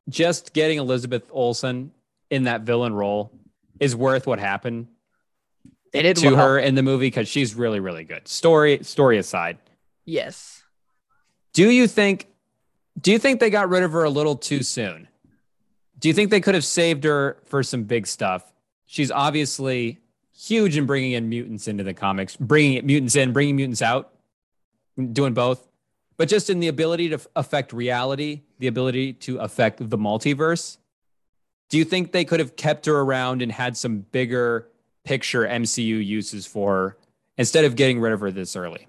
just 0.09 0.53
getting 0.53 0.77
Elizabeth 0.79 1.23
Olsen 1.31 1.91
in 2.29 2.43
that 2.43 2.61
villain 2.61 2.93
role 2.93 3.31
is 3.79 3.95
worth 3.95 4.25
what 4.27 4.39
happened 4.39 4.87
They 5.91 6.01
did 6.01 6.17
to 6.17 6.31
well. 6.31 6.47
her 6.47 6.59
in 6.59 6.75
the 6.75 6.83
movie 6.83 7.07
because 7.07 7.27
she's 7.27 7.55
really, 7.55 7.79
really 7.79 8.03
good. 8.03 8.27
Story 8.27 8.83
story 8.83 9.17
aside. 9.17 9.57
Yes. 10.05 10.63
Do 11.53 11.69
you 11.69 11.87
think 11.87 12.27
do 12.99 13.11
you 13.11 13.19
think 13.19 13.39
they 13.39 13.49
got 13.49 13.69
rid 13.69 13.83
of 13.83 13.91
her 13.91 14.03
a 14.03 14.09
little 14.09 14.35
too 14.35 14.63
soon? 14.63 15.07
Do 15.99 16.07
you 16.07 16.13
think 16.13 16.29
they 16.31 16.41
could 16.41 16.53
have 16.55 16.65
saved 16.65 17.03
her 17.05 17.37
for 17.45 17.63
some 17.63 17.83
big 17.83 18.07
stuff? 18.07 18.51
She's 18.85 19.09
obviously 19.11 19.99
huge 20.35 20.77
in 20.77 20.85
bringing 20.85 21.11
in 21.13 21.29
mutants 21.29 21.67
into 21.67 21.83
the 21.83 21.93
comics, 21.93 22.35
bringing 22.35 22.85
mutants 22.85 23.15
in, 23.15 23.33
bringing 23.33 23.55
mutants 23.55 23.81
out, 23.81 24.13
doing 25.11 25.33
both. 25.33 25.67
But 26.17 26.27
just 26.27 26.49
in 26.49 26.59
the 26.59 26.67
ability 26.67 27.09
to 27.09 27.19
affect 27.35 27.73
reality, 27.73 28.41
the 28.59 28.67
ability 28.67 29.13
to 29.13 29.37
affect 29.37 29.89
the 29.89 29.97
multiverse. 29.97 30.77
Do 31.69 31.77
you 31.77 31.85
think 31.85 32.11
they 32.11 32.25
could 32.25 32.39
have 32.39 32.55
kept 32.55 32.85
her 32.85 32.99
around 32.99 33.41
and 33.41 33.51
had 33.51 33.75
some 33.75 33.99
bigger 33.99 34.67
picture 35.03 35.41
MCU 35.41 36.05
uses 36.05 36.45
for 36.45 36.75
her 36.75 36.97
instead 37.37 37.65
of 37.65 37.75
getting 37.75 37.99
rid 37.99 38.13
of 38.13 38.19
her 38.19 38.31
this 38.31 38.55
early? 38.55 38.87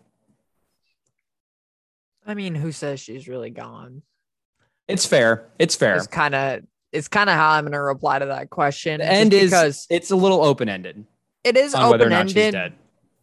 I 2.27 2.35
mean, 2.35 2.55
who 2.55 2.73
says 2.73 3.01
she's 3.01 3.27
really 3.27 3.51
gone? 3.51 4.03
It's 4.87 5.07
fair. 5.07 5.47
It's 5.59 5.75
fair. 5.75 5.97
It's 5.97 6.07
kind 6.07 6.35
of 6.35 6.63
it's 6.93 7.09
kind 7.09 7.29
of 7.29 7.37
how 7.37 7.51
I'm 7.51 7.65
gonna 7.65 7.83
reply 7.83 8.19
to 8.19 8.27
that 8.27 8.51
question. 8.51 9.01
The 9.01 9.11
end 9.11 9.33
is 9.33 9.51
because 9.51 9.87
it's 9.91 10.11
a 10.11 10.17
little 10.17 10.45
open 10.45 10.69
ended 10.69 11.05
it 11.45 11.57
is 11.57 11.75
on 11.75 11.91
whether 11.91 12.05
or 12.05 12.07
open 12.07 12.19
not 12.19 12.29
she's 12.31 12.37
ended. 12.37 12.53
dead. 12.53 12.73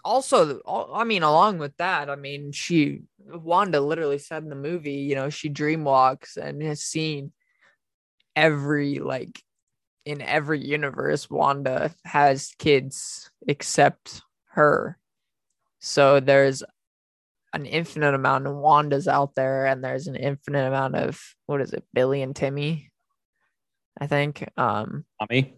Also, 0.04 0.62
I 0.94 1.04
mean, 1.04 1.24
along 1.24 1.60
with 1.60 1.76
that, 1.78 2.10
I 2.10 2.16
mean, 2.16 2.52
she 2.52 3.02
Wanda 3.20 3.80
literally 3.80 4.18
said 4.18 4.44
in 4.44 4.50
the 4.50 4.56
movie, 4.56 4.94
you 4.94 5.16
know, 5.16 5.30
she 5.30 5.50
dream 5.50 5.84
walks 5.84 6.38
and 6.38 6.62
has 6.64 6.82
seen 6.82 7.32
every 8.36 9.00
like 9.00 9.42
in 10.06 10.22
every 10.22 10.60
universe, 10.60 11.30
Wanda 11.30 11.94
has 12.04 12.56
kids 12.58 13.30
except 13.48 14.24
her. 14.50 14.98
So 15.80 16.20
there's 16.20 16.64
an 17.54 17.66
infinite 17.66 18.16
amount 18.16 18.48
of 18.48 18.54
Wandas 18.54 19.08
out 19.08 19.36
there, 19.36 19.66
and 19.66 19.84
there's 19.84 20.08
an 20.08 20.16
infinite 20.16 20.68
amount 20.68 20.96
of 20.96 21.22
what 21.46 21.62
is 21.62 21.74
it, 21.74 21.84
Billy 21.94 22.22
and 22.22 22.36
Timmy? 22.36 22.92
I 24.00 24.08
think. 24.08 24.48
Um 24.58 25.06
Tommy. 25.20 25.54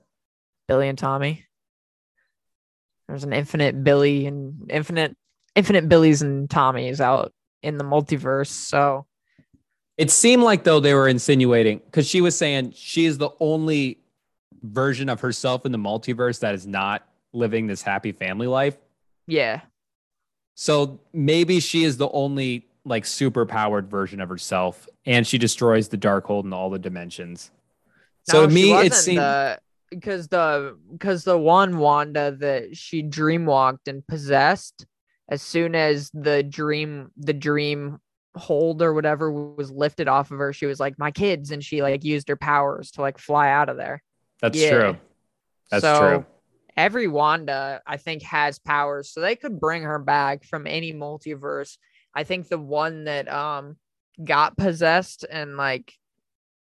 Billy 0.68 0.90
and 0.90 0.98
Tommy. 0.98 1.46
There's 3.08 3.24
an 3.24 3.34
infinite 3.34 3.84
Billy 3.84 4.26
and 4.26 4.70
infinite 4.70 5.16
infinite 5.56 5.88
Billies 5.88 6.22
and 6.22 6.50
Tommies 6.50 7.00
out 7.00 7.32
in 7.62 7.78
the 7.78 7.84
multiverse. 7.84 8.48
So 8.48 9.06
It 9.98 10.10
seemed 10.10 10.44
like 10.44 10.64
though 10.64 10.80
they 10.80 10.94
were 10.94 11.08
insinuating 11.08 11.82
because 11.86 12.08
she 12.08 12.22
was 12.22 12.36
saying 12.36 12.74
she 12.76 13.06
is 13.06 13.18
the 13.18 13.30
only 13.40 14.00
version 14.64 15.10
of 15.10 15.20
herself 15.22 15.66
in 15.66 15.72
the 15.72 15.78
multiverse 15.78 16.40
that 16.40 16.56
is 16.56 16.66
not 16.66 17.06
living 17.34 17.68
this 17.68 17.82
happy 17.82 18.12
family 18.12 18.48
life. 18.48 18.78
yeah, 19.28 19.62
So 20.56 21.00
maybe 21.12 21.60
she 21.60 21.84
is 21.84 21.98
the 21.98 22.10
only 22.10 22.68
like 22.86 23.06
super 23.06 23.46
powered 23.46 23.90
version 23.90 24.20
of 24.22 24.30
herself, 24.30 24.88
and 25.06 25.26
she 25.26 25.38
destroys 25.38 25.88
the 25.88 25.98
Darkhold 25.98 26.44
in 26.44 26.54
all 26.54 26.70
the 26.70 26.80
dimensions. 26.80 27.50
So 28.24 28.46
to 28.46 28.54
me, 28.54 28.72
it 28.74 28.94
seemed 28.94 29.20
the 29.20 29.60
because 29.94 30.28
the 30.28 30.78
because 30.92 31.24
the 31.24 31.38
one 31.38 31.78
Wanda 31.78 32.32
that 32.40 32.76
she 32.76 33.02
dream 33.02 33.46
walked 33.46 33.88
and 33.88 34.06
possessed 34.08 34.86
as 35.30 35.42
soon 35.42 35.76
as 35.76 36.10
the 36.14 36.44
dream 36.44 37.12
the 37.18 37.34
dream 37.34 38.00
hold 38.36 38.82
or 38.82 38.94
whatever 38.94 39.32
was 39.32 39.72
lifted 39.72 40.08
off 40.08 40.32
of 40.32 40.40
her, 40.40 40.54
she 40.54 40.66
was 40.66 40.80
like 40.80 40.98
my 40.98 41.12
kids, 41.12 41.52
and 41.52 41.64
she 41.64 41.82
like 41.82 42.04
used 42.04 42.28
her 42.30 42.36
powers 42.36 42.92
to 42.92 43.02
like 43.02 43.18
fly 43.18 43.50
out 43.50 43.70
of 43.70 43.78
there. 43.78 44.02
that's 44.42 44.58
yeah. 44.58 44.70
true. 44.72 44.98
That's 45.72 45.84
So, 45.84 46.00
true. 46.00 46.26
Every 46.76 47.08
Wanda, 47.08 47.82
I 47.86 47.98
think, 47.98 48.24
has 48.24 48.58
powers, 48.58 49.12
so 49.12 49.22
they 49.22 49.36
could 49.36 49.60
bring 49.60 49.84
her 49.84 50.00
back 50.00 50.44
from 50.44 50.66
any 50.66 50.92
multiverse. 50.92 51.78
I 52.16 52.24
think 52.24 52.48
the 52.48 52.60
one 52.60 53.06
that 53.06 53.32
um 53.32 53.78
got 54.24 54.58
possessed 54.58 55.26
and 55.30 55.58
like 55.58 55.94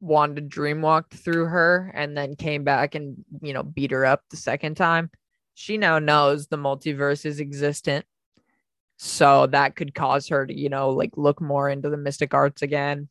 Wanda 0.02 0.42
dreamwalked 0.42 1.12
through 1.12 1.44
her 1.46 1.90
and 1.94 2.16
then 2.16 2.34
came 2.34 2.64
back 2.64 2.94
and 2.96 3.24
you 3.40 3.54
know 3.54 3.62
beat 3.62 3.92
her 3.92 4.04
up 4.04 4.20
the 4.30 4.36
second 4.36 4.74
time. 4.76 5.10
She 5.54 5.78
now 5.78 5.98
knows 6.00 6.48
the 6.48 6.58
multiverse 6.58 7.24
is 7.24 7.38
existent. 7.40 8.04
So 8.98 9.46
that 9.48 9.74
could 9.76 9.94
cause 9.94 10.28
her 10.28 10.46
to, 10.46 10.52
you 10.54 10.68
know, 10.68 10.90
like 10.90 11.10
look 11.16 11.40
more 11.40 11.68
into 11.68 11.88
the 11.88 11.96
mystic 11.96 12.34
arts 12.34 12.62
again. 12.62 13.08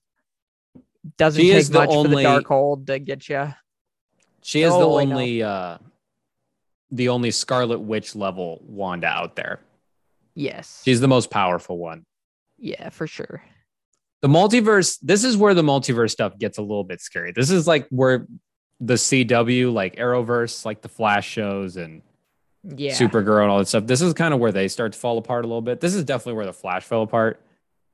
Doesn't 1.18 1.42
She 1.42 1.52
take 1.52 1.66
the 1.68 1.80
much 1.80 1.90
for 1.90 2.08
the 2.08 2.16
Darkhold 2.16 2.88
to 2.88 3.00
get 3.00 3.28
you. 3.30 3.54
She 4.42 4.62
is 4.62 4.72
the 4.72 4.78
Oh, 4.78 4.80
know. 5.04 5.12
only 5.14 5.44
uh 5.44 5.78
the 6.92 7.08
only 7.10 7.32
Scarlet 7.32 7.80
Witch 7.80 8.16
level 8.16 8.62
Wanda 8.66 9.08
out 9.08 9.36
there. 9.38 9.62
Yes. 10.36 10.82
She's 10.84 11.00
the 11.00 11.08
most 11.08 11.30
powerful 11.30 11.78
one. 11.78 12.06
yeah, 12.58 12.90
for 12.90 13.08
sure. 13.08 13.44
The 14.22 14.28
multiverse 14.28 14.98
this 15.02 15.24
is 15.24 15.36
where 15.38 15.54
the 15.54 15.62
multiverse 15.64 16.12
stuff 16.12 16.38
gets 16.38 16.58
a 16.58 16.62
little 16.62 16.84
bit 16.84 17.02
scary. 17.02 17.32
This 17.32 17.50
is 17.50 17.68
like 17.68 17.88
where 17.90 18.28
the 18.80 18.96
cw 18.96 19.72
like 19.72 19.96
arrowverse 19.98 20.66
like 20.66 20.82
the 20.82 20.90
flash 20.90 21.28
shows 21.28 21.78
and 21.78 22.02
Yeah. 22.64 22.94
supergirl 22.94 23.42
and 23.44 23.52
all 23.52 23.60
that 23.60 23.68
stuff 23.68 23.86
this 23.86 24.02
is 24.02 24.14
kind 24.14 24.34
of 24.34 24.40
where 24.40 24.52
they 24.52 24.68
start 24.68 24.94
to 24.94 25.00
fall 25.00 25.18
apart 25.18 25.46
a 25.46 25.48
little 25.48 25.62
bit. 25.62 25.80
This 25.82 25.94
is 25.96 26.04
definitely 26.04 26.34
where 26.34 26.46
the 26.46 26.54
flash 26.54 26.84
fell 26.84 27.02
apart. 27.04 27.42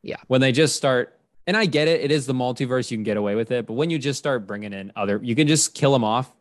Yeah. 0.04 0.18
when 0.28 0.40
they 0.42 0.52
just 0.54 0.76
start 0.76 1.18
and 1.48 1.58
i 1.58 1.66
get 1.66 1.88
it 1.90 2.02
it 2.02 2.12
is 2.12 2.26
the 2.26 2.34
multiverse 2.34 2.90
you 2.92 2.98
can 2.98 3.04
get 3.04 3.18
away 3.18 3.36
with 3.36 3.52
it 3.52 3.66
but 3.66 3.74
when 3.74 3.90
you 3.90 3.98
just 4.00 4.20
start 4.20 4.46
bringing 4.48 4.72
in 4.74 4.92
other 4.96 5.20
you 5.24 5.36
can 5.36 5.48
just 5.48 5.74
kill 5.74 5.92
them 5.92 6.04
off 6.04 6.34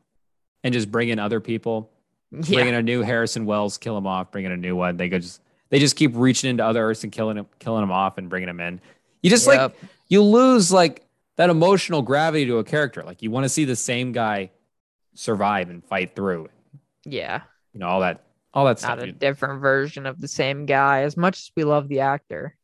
and 0.63 0.73
just 0.75 0.91
bring 0.91 1.09
in 1.09 1.19
other 1.19 1.41
people. 1.41 1.91
Bring 2.33 2.67
in 2.69 2.75
a 2.75 2.83
new 2.83 3.03
harrison 3.03 3.47
wells 3.47 3.79
kill 3.79 3.95
them 3.95 4.07
off 4.07 4.31
bring 4.31 4.45
in 4.45 4.53
a 4.53 4.57
new 4.57 4.77
one. 4.77 4.97
They 4.97 5.09
go 5.09 5.19
just 5.19 5.41
they 5.71 5.79
just 5.81 5.97
keep 5.97 6.13
reaching 6.15 6.51
into 6.51 6.65
other 6.65 6.85
earths 6.85 7.03
and 7.03 7.11
killing 7.13 7.37
them 7.37 7.47
killing 7.59 7.83
them 7.83 7.91
off 7.93 8.19
and 8.19 8.29
bringing 8.29 8.47
them 8.49 8.61
in 8.61 8.81
you 9.27 9.31
just 9.31 9.47
like 9.47 9.75
you 10.09 10.23
lose 10.23 10.73
like 10.73 11.05
that 11.37 11.51
emotional 11.51 12.03
gravity 12.03 12.47
to 12.47 12.59
a 12.59 12.65
character. 12.65 13.03
Like 13.03 13.23
you 13.23 13.31
want 13.31 13.45
to 13.45 13.49
see 13.49 13.65
the 13.65 13.77
same 13.77 14.13
guy 14.13 14.51
survive 15.15 15.71
and 15.71 15.85
fight 15.85 16.15
through. 16.15 16.49
yeah. 17.05 17.43
You 17.73 17.81
know 17.81 17.89
all 17.89 18.01
that 18.01 18.25
all 18.55 18.65
that 18.65 18.79
stuff. 18.79 18.99
Not 18.99 19.09
a 19.09 19.13
different 19.13 19.61
version 19.61 20.07
of 20.07 20.19
the 20.19 20.29
same 20.29 20.65
guy. 20.65 21.03
As 21.03 21.17
much 21.17 21.39
as 21.39 21.51
we 21.55 21.65
love 21.65 21.89
the 21.89 22.01
actor. 22.01 22.57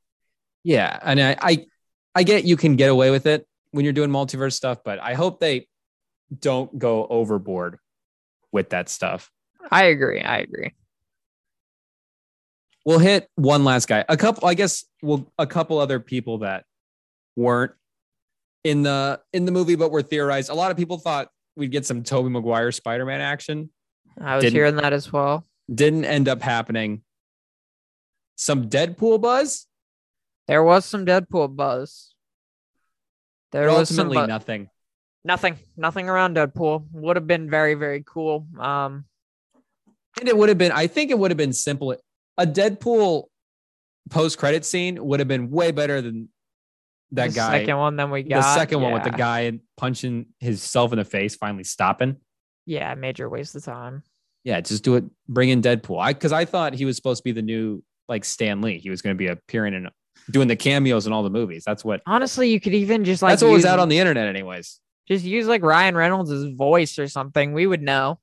yeah, 0.64 0.98
and 1.02 1.20
I, 1.20 1.36
I 1.40 1.66
I 2.14 2.22
get 2.22 2.44
you 2.44 2.56
can 2.56 2.76
get 2.76 2.89
away 2.89 3.10
with 3.10 3.26
it 3.26 3.47
when 3.72 3.84
you're 3.84 3.93
doing 3.93 4.10
multiverse 4.10 4.55
stuff, 4.55 4.78
but 4.84 4.98
I 5.01 5.14
hope 5.14 5.39
they 5.39 5.66
don't 6.40 6.78
go 6.78 7.06
overboard 7.06 7.78
with 8.52 8.70
that 8.70 8.89
stuff. 8.89 9.30
I 9.70 9.84
agree. 9.84 10.22
I 10.22 10.39
agree. 10.39 10.72
We'll 12.84 12.98
hit 12.98 13.28
one 13.36 13.64
last 13.64 13.86
guy. 13.86 14.04
A 14.09 14.16
couple, 14.16 14.48
I 14.48 14.54
guess. 14.54 14.84
We'll 15.02 15.30
a 15.38 15.46
couple 15.46 15.78
other 15.78 16.00
people 16.00 16.38
that 16.38 16.64
weren't 17.36 17.72
in 18.64 18.82
the 18.82 19.20
in 19.32 19.44
the 19.44 19.52
movie, 19.52 19.76
but 19.76 19.90
were 19.92 20.02
theorized. 20.02 20.50
A 20.50 20.54
lot 20.54 20.70
of 20.70 20.76
people 20.76 20.98
thought 20.98 21.28
we'd 21.56 21.70
get 21.70 21.86
some 21.86 22.02
Tobey 22.02 22.28
Maguire 22.28 22.72
Spider-Man 22.72 23.20
action. 23.20 23.70
I 24.20 24.36
was 24.36 24.42
Didn't- 24.44 24.54
hearing 24.56 24.76
that 24.76 24.92
as 24.92 25.12
well. 25.12 25.46
didn't 25.72 26.04
end 26.04 26.28
up 26.28 26.42
happening. 26.42 27.02
Some 28.36 28.68
Deadpool 28.68 29.20
buzz, 29.20 29.66
There 30.48 30.62
was 30.64 30.84
some 30.84 31.06
Deadpool 31.06 31.54
buzz. 31.54 32.14
There 33.52 33.68
but 33.68 33.78
was 33.78 33.90
ultimately 33.90 34.18
bu- 34.18 34.26
nothing. 34.26 34.70
nothing, 35.24 35.59
nothing 35.76 36.09
around 36.09 36.36
Deadpool. 36.36 36.86
Would 36.92 37.16
have 37.16 37.26
been 37.28 37.48
very, 37.48 37.74
very 37.74 38.02
cool. 38.04 38.46
Um, 38.59 39.04
And 40.18 40.28
it 40.28 40.36
would 40.36 40.48
have 40.48 40.59
been, 40.59 40.72
I 40.72 40.86
think 40.88 41.10
it 41.10 41.18
would 41.18 41.30
have 41.30 41.38
been 41.38 41.52
simple. 41.52 41.94
A 42.38 42.46
Deadpool 42.46 43.24
post 44.10 44.38
credit 44.38 44.64
scene 44.64 45.04
would 45.04 45.20
have 45.20 45.28
been 45.28 45.50
way 45.50 45.70
better 45.70 46.00
than 46.00 46.28
that 47.12 47.30
the 47.30 47.34
guy. 47.34 47.59
second 47.59 47.76
one, 47.76 47.96
then 47.96 48.10
we 48.10 48.22
got 48.22 48.42
the 48.42 48.54
second 48.54 48.80
one 48.80 48.92
with 48.92 49.04
the 49.04 49.10
guy 49.10 49.59
punching 49.76 50.26
himself 50.40 50.92
in 50.92 50.98
the 50.98 51.04
face, 51.04 51.34
finally 51.36 51.64
stopping. 51.64 52.16
Yeah, 52.64 52.94
major 52.94 53.28
waste 53.28 53.54
of 53.54 53.64
time. 53.64 54.02
Yeah, 54.44 54.60
just 54.60 54.82
do 54.82 54.96
it. 54.96 55.04
Bring 55.28 55.50
in 55.50 55.62
Deadpool. 55.62 56.02
I 56.02 56.12
because 56.12 56.32
I 56.32 56.44
thought 56.44 56.74
he 56.74 56.84
was 56.84 56.96
supposed 56.96 57.18
to 57.18 57.24
be 57.24 57.32
the 57.32 57.42
new 57.42 57.82
like 58.09 58.24
Stan 58.24 58.60
Lee. 58.60 58.78
He 58.78 58.90
was 58.90 59.02
going 59.02 59.14
to 59.14 59.18
be 59.18 59.28
appearing 59.28 59.74
in 59.74 59.88
doing 60.30 60.48
the 60.48 60.56
cameos 60.56 61.06
in 61.06 61.12
all 61.12 61.22
the 61.22 61.30
movies. 61.30 61.64
That's 61.66 61.84
what. 61.84 62.02
Honestly, 62.06 62.50
you 62.50 62.60
could 62.60 62.74
even 62.74 63.04
just 63.04 63.22
like 63.22 63.32
that's 63.32 63.42
what 63.42 63.52
was 63.52 63.64
out 63.64 63.78
on 63.78 63.88
the 63.88 63.98
internet, 63.98 64.26
anyways. 64.26 64.80
just 65.06 65.24
use 65.24 65.46
like 65.46 65.62
Ryan 65.62 65.96
Reynolds' 65.96 66.44
voice 66.56 66.98
or 66.98 67.09
something. 67.09 67.52
We 67.52 67.66
would 67.66 67.82
know. 67.82 68.18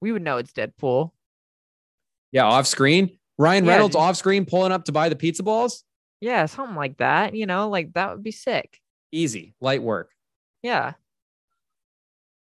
We 0.00 0.12
would 0.12 0.22
know 0.22 0.36
it's 0.36 0.52
Deadpool. 0.52 1.10
Yeah, 2.34 2.44
off 2.44 2.66
screen. 2.66 3.16
Ryan 3.38 3.64
Reynolds 3.64 3.94
off 3.96 4.16
screen 4.16 4.44
pulling 4.44 4.72
up 4.72 4.84
to 4.86 4.92
buy 4.92 5.08
the 5.08 5.16
pizza 5.16 5.42
balls. 5.44 5.84
Yeah, 6.20 6.46
something 6.46 6.76
like 6.76 6.98
that. 6.98 7.34
You 7.34 7.46
know, 7.46 7.68
like 7.70 7.92
that 7.94 8.10
would 8.12 8.24
be 8.24 8.32
sick. 8.32 8.80
Easy, 9.12 9.54
light 9.60 9.82
work. 9.82 10.10
Yeah. 10.62 10.94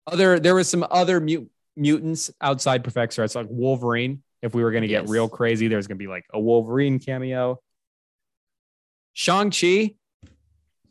Other 0.06 0.38
there 0.38 0.54
was 0.54 0.68
some 0.68 0.86
other 0.90 1.20
mut- 1.20 1.48
mutants 1.76 2.30
outside 2.40 2.84
Professor 2.84 3.24
It's 3.24 3.34
like 3.34 3.48
Wolverine. 3.50 4.22
If 4.42 4.54
we 4.54 4.62
were 4.62 4.70
going 4.70 4.82
to 4.82 4.88
get 4.88 5.02
Yes. 5.04 5.10
real 5.10 5.28
crazy, 5.28 5.66
there's 5.68 5.86
going 5.88 5.98
to 5.98 6.02
be 6.02 6.08
like 6.08 6.26
a 6.32 6.38
Wolverine 6.38 6.98
cameo. 7.00 7.60
Shang 9.14 9.50
Chi. 9.50 9.94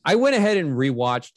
I 0.03 0.15
went 0.15 0.35
ahead 0.35 0.57
and 0.57 0.75
rewatched 0.75 1.33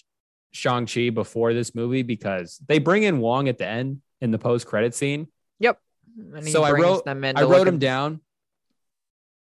Shang 0.52 0.86
Chi 0.86 1.10
before 1.10 1.52
this 1.54 1.74
movie 1.74 2.02
because 2.02 2.58
they 2.66 2.78
bring 2.78 3.02
in 3.04 3.20
Wong 3.20 3.48
at 3.48 3.58
the 3.58 3.66
end 3.66 4.00
in 4.20 4.30
the 4.30 4.38
post 4.38 4.66
credit 4.66 4.94
scene. 4.94 5.28
He 5.60 5.68
So 6.46 6.62
I 6.62 6.72
wrote- 6.72 7.04
them 7.04 7.24
in 7.24 7.36
I 7.36 7.42
wrote 7.42 7.64
them 7.66 7.74
at- 7.74 7.80
down 7.80 8.20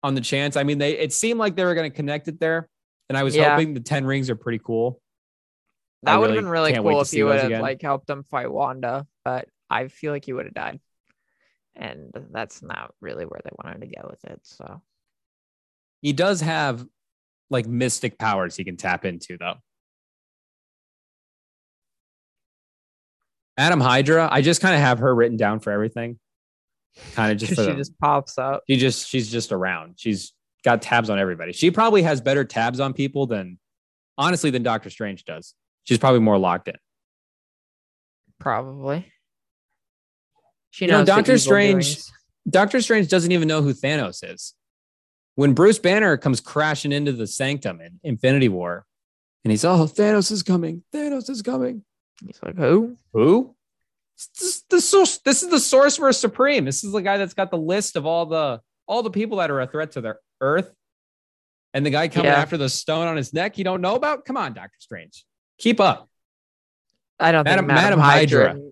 on 0.02 0.14
the 0.14 0.20
chance. 0.20 0.56
I 0.56 0.62
mean, 0.62 0.78
they 0.78 0.98
it 0.98 1.12
seemed 1.12 1.38
like 1.38 1.56
they 1.56 1.64
were 1.64 1.74
going 1.74 1.90
to 1.90 1.94
connect 1.96 2.28
it 2.28 2.38
there, 2.40 2.68
and 3.08 3.16
I 3.18 3.22
was 3.22 3.34
Yeah. 3.36 3.50
hoping 3.52 3.74
the 3.74 3.80
Ten 3.80 4.04
Rings 4.04 4.28
are 4.30 4.36
pretty 4.36 4.60
cool. 4.64 5.00
That 6.02 6.16
would 6.16 6.30
have 6.30 6.36
really 6.36 6.72
been 6.72 6.82
really 6.82 6.94
cool 6.94 7.00
if 7.02 7.12
you 7.12 7.26
would 7.26 7.40
have 7.40 7.60
like 7.62 7.82
helped 7.82 8.06
them 8.06 8.24
fight 8.24 8.50
Wanda, 8.50 9.06
but 9.24 9.48
I 9.68 9.88
feel 9.88 10.12
like 10.12 10.24
he 10.24 10.32
would 10.32 10.46
have 10.46 10.54
died. 10.54 10.80
And 11.76 12.10
that's 12.30 12.62
not 12.62 12.94
really 13.00 13.24
where 13.24 13.40
they 13.44 13.50
wanted 13.62 13.80
to 13.82 13.86
go 13.86 14.08
with 14.10 14.24
it. 14.24 14.40
So 14.44 14.82
He 16.02 16.12
does 16.14 16.40
have 16.40 16.86
like 17.50 17.66
mystic 17.66 18.18
powers 18.18 18.56
he 18.56 18.64
can 18.64 18.76
tap 18.78 19.04
into, 19.04 19.36
though. 19.36 19.56
Madam 23.58 23.80
Hydra, 23.80 24.28
I 24.30 24.40
just 24.40 24.62
kind 24.62 24.74
of 24.74 24.80
have 24.80 25.00
her 25.00 25.14
written 25.14 25.36
down 25.36 25.60
for 25.60 25.70
everything. 25.70 26.18
Kind 27.14 27.32
of 27.32 27.38
just 27.38 27.50
she 27.56 27.66
the, 27.66 27.74
just 27.74 27.98
pops 27.98 28.38
up. 28.38 28.62
she 28.68 28.76
just 28.76 29.08
she's 29.08 29.30
just 29.30 29.52
around. 29.52 29.94
She's 29.96 30.32
got 30.64 30.82
tabs 30.82 31.08
on 31.10 31.18
everybody. 31.18 31.52
She 31.52 31.70
probably 31.70 32.02
has 32.02 32.20
better 32.20 32.44
tabs 32.44 32.80
on 32.80 32.92
people 32.92 33.26
than 33.26 33.58
honestly 34.18 34.50
than 34.50 34.62
Doctor 34.62 34.90
Strange 34.90 35.24
does. 35.24 35.54
She's 35.84 35.98
probably 35.98 36.20
more 36.20 36.38
locked 36.38 36.68
in. 36.68 36.74
Probably. 38.38 39.10
She 40.70 40.84
You 40.84 40.90
know, 40.92 40.98
knows 40.98 41.06
Doctor 41.06 41.38
Strange- 41.38 41.84
doings. 41.94 42.12
Doctor 42.48 42.80
Strange 42.80 43.08
doesn't 43.08 43.32
even 43.32 43.48
know 43.48 43.62
who 43.62 43.72
Thanos 43.74 44.22
is. 44.28 44.54
When 45.34 45.52
Bruce 45.52 45.78
Banner 45.78 46.16
comes 46.16 46.40
crashing 46.40 46.92
into 46.92 47.12
the 47.12 47.26
sanctum 47.26 47.80
in 47.80 48.00
Infinity 48.02 48.48
War, 48.48 48.84
and 49.44 49.50
he's, 49.50 49.64
oh, 49.64 49.86
Thanos 49.86 50.30
is 50.30 50.42
coming. 50.42 50.82
Thanos 50.92 51.30
is 51.30 51.42
coming. 51.42 51.82
He's 52.26 52.38
like, 52.42 52.56
who? 52.56 52.96
Who? 53.12 53.54
This 54.38 54.42
is 54.56 54.64
the 54.68 54.80
source. 54.80 55.18
This 55.18 55.42
is 55.42 55.48
the 55.51 55.60
Sorcerer 55.60 56.12
Supreme. 56.12 56.64
This 56.64 56.84
is 56.84 56.92
the 56.92 57.01
guy 57.02 57.16
that's 57.16 57.34
got 57.34 57.51
the 57.51 57.59
list 57.59 57.97
of 57.97 58.06
all 58.06 58.26
the 58.26 58.60
all 58.86 59.02
the 59.02 59.10
people 59.10 59.38
that 59.38 59.51
are 59.51 59.60
a 59.60 59.66
threat 59.66 59.92
to 59.92 60.01
the 60.01 60.16
Earth, 60.40 60.72
and 61.72 61.86
the 61.86 61.90
guy 61.90 62.09
coming 62.09 62.30
Yeah. 62.30 62.36
after 62.38 62.56
the 62.56 62.68
stone 62.68 63.06
on 63.06 63.16
his 63.16 63.32
neck. 63.32 63.56
You 63.56 63.64
don't 63.64 63.80
know 63.80 63.94
about? 63.94 64.24
Come 64.24 64.36
on, 64.36 64.52
Doctor 64.52 64.76
Strange, 64.78 65.24
keep 65.59 65.80
up. 65.80 66.09
I 67.18 67.32
don't 67.32 67.44
Madam- 67.44 67.66
think 67.66 67.68
Madam, 67.68 67.84
Madam 67.84 68.01
Hydra. 68.01 68.48
Hydra 68.48 68.62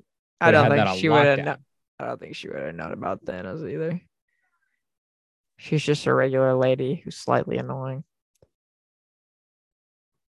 I 0.40 0.50
don't 0.50 0.70
think 0.70 0.98
she 1.00 1.08
would 1.08 1.24
have. 1.26 1.38
lockdown. 1.38 1.44
Kno- 1.44 1.56
I 2.00 2.06
don't 2.06 2.20
think 2.20 2.36
she 2.36 2.48
would 2.48 2.58
have 2.62 2.74
known 2.74 2.92
about 2.92 3.24
Thanos 3.24 3.68
either. 3.70 4.00
She's 5.56 5.82
just 5.82 6.06
a 6.06 6.14
regular 6.14 6.54
lady 6.54 6.94
who's 7.04 7.16
slightly 7.16 7.58
annoying. 7.58 8.04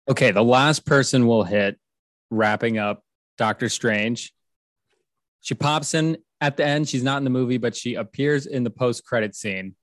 Okay, 0.09 0.31
the 0.31 0.43
last 0.43 0.87
person 0.87 1.27
we'll 1.27 1.45
hit, 1.45 1.79
wrapping 2.31 2.79
up 2.79 3.05
Doctor 3.39 3.69
Strange. 3.69 4.33
She 5.41 5.55
pops 5.55 5.95
in 5.95 6.19
at 6.41 6.57
the 6.57 6.65
end. 6.65 6.89
She's 6.89 7.03
not 7.03 7.19
in 7.19 7.25
the 7.25 7.31
movie, 7.31 7.59
but 7.59 7.75
she 7.77 7.95
appears 7.95 8.47
in 8.47 8.65
the 8.65 8.71
post 8.71 9.05
credit 9.05 9.35
scene. 9.35 9.75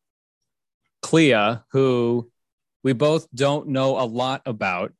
Clea, 1.02 1.60
who 1.72 2.30
we 2.84 2.94
both 2.94 3.28
don't 3.34 3.70
know 3.70 4.00
a 4.00 4.06
lot 4.06 4.42
about, 4.46 4.94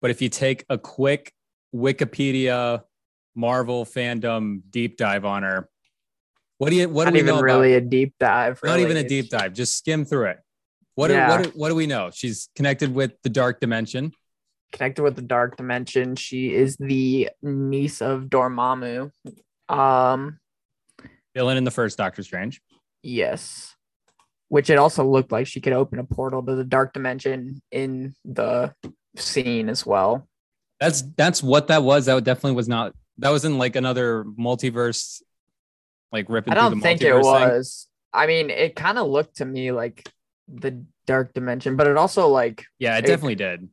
but 0.00 0.10
if 0.10 0.20
you 0.22 0.28
take 0.28 0.64
a 0.68 0.78
quick 0.78 1.32
Wikipedia 1.74 2.82
Marvel 3.34 3.84
fandom 3.84 4.60
deep 4.70 4.96
dive 4.96 5.24
on 5.24 5.42
her, 5.42 5.68
what 6.58 6.70
do 6.70 6.76
you 6.76 6.88
what 6.88 7.04
Not 7.04 7.10
do 7.10 7.14
we 7.14 7.20
even 7.20 7.34
know 7.36 7.40
really 7.42 7.74
about? 7.74 7.86
a 7.86 7.88
deep 7.88 8.14
dive. 8.20 8.60
Not 8.64 8.78
even 8.80 8.96
a 8.96 9.06
deep 9.06 9.28
dive. 9.28 9.52
Just 9.54 9.76
skim 9.76 10.04
through 10.04 10.26
it. 10.26 10.38
What 10.94 11.08
do, 11.08 11.14
Yeah. 11.14 11.28
what 11.28 11.42
do, 11.44 11.50
what 11.58 11.68
do 11.70 11.74
we 11.74 11.86
know? 11.88 12.10
She's 12.12 12.48
connected 12.54 12.94
with 12.94 13.12
the 13.22 13.28
dark 13.28 13.60
dimension. 13.60 14.12
connected 14.72 15.02
with 15.04 15.14
the 15.14 15.22
dark 15.22 15.56
dimension. 15.56 16.16
She 16.16 16.52
is 16.52 16.76
the 16.78 17.30
niece 17.42 18.00
of 18.02 18.24
Dormammu. 18.24 19.10
Um, 19.68 20.38
Villain 21.34 21.56
in 21.56 21.64
the 21.64 21.70
first 21.70 21.98
Doctor 21.98 22.22
Strange. 22.22 22.60
yes. 23.02 23.70
Which 24.48 24.70
it 24.70 24.78
also 24.78 25.04
looked 25.04 25.32
like 25.32 25.46
she 25.48 25.60
could 25.60 25.72
open 25.72 25.98
a 25.98 26.04
portal 26.04 26.42
to 26.44 26.54
the 26.54 26.62
dark 26.64 26.92
dimension 26.92 27.60
in 27.72 28.14
the 28.24 28.72
scene 29.16 29.68
as 29.68 29.84
well. 29.84 30.28
That's 30.78 31.02
that's 31.16 31.42
what 31.42 31.68
that 31.68 31.82
was. 31.82 32.06
That 32.06 32.22
definitely 32.22 32.52
was 32.56 32.68
not. 32.68 32.92
That 33.18 33.30
wasn't 33.30 33.56
like 33.56 33.74
another 33.74 34.22
multiverse, 34.24 35.22
like 36.12 36.26
ripping. 36.28 36.52
I 36.52 36.56
don't 36.56 36.80
think 36.80 37.00
it 37.00 37.06
multiverse 37.12 37.22
thing. 37.22 37.48
was. 37.48 37.88
I 38.12 38.26
mean, 38.28 38.50
it 38.50 38.76
kind 38.76 38.98
of 38.98 39.08
looked 39.08 39.38
to 39.38 39.44
me 39.44 39.72
like 39.72 40.08
the 40.46 40.84
dark 41.06 41.32
dimension, 41.32 41.74
but 41.74 41.86
it 41.88 41.96
also 41.96 42.28
like 42.28 42.64
Yeah, 42.78 42.96
it 42.96 43.04
It- 43.04 43.08
definitely 43.08 43.36
did. 43.36 43.62
it 43.62 43.68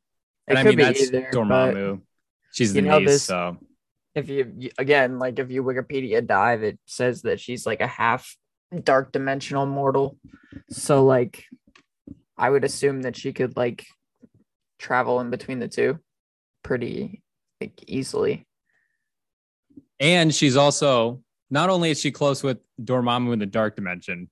And 0.47 0.57
I 0.57 0.63
could 0.63 0.77
mean, 0.77 0.85
that's 0.87 1.01
either. 1.03 1.29
Dormammu. 1.33 2.01
She's 2.53 2.73
the 2.73 2.81
know, 2.81 2.99
niece, 2.99 3.07
this- 3.09 3.23
so 3.23 3.57
If 4.13 4.29
you 4.29 4.69
again, 4.77 5.19
like 5.19 5.39
if 5.39 5.49
you 5.51 5.63
Wikipedia 5.63 6.25
dive, 6.25 6.63
it 6.63 6.79
says 6.85 7.21
that 7.21 7.39
she's 7.39 7.65
like 7.65 7.81
a 7.81 7.87
half 7.87 8.35
dark 8.83 9.11
dimensional 9.11 9.65
mortal. 9.65 10.17
So 10.69 11.05
like, 11.05 11.45
I 12.37 12.49
would 12.49 12.63
assume 12.63 13.03
that 13.03 13.15
she 13.15 13.31
could 13.33 13.55
like 13.55 13.85
travel 14.79 15.19
in 15.19 15.29
between 15.29 15.59
the 15.59 15.67
two 15.67 15.99
pretty 16.63 17.21
like 17.61 17.83
easily. 17.87 18.45
and 19.99 20.33
she's 20.33 20.57
also 20.57 21.21
not 21.49 21.69
only 21.69 21.91
is 21.91 21.99
she 21.99 22.11
close 22.11 22.41
with 22.41 22.57
Dormammu 22.81 23.33
in 23.33 23.39
the 23.39 23.45
dark 23.45 23.75
dimension, 23.75 24.29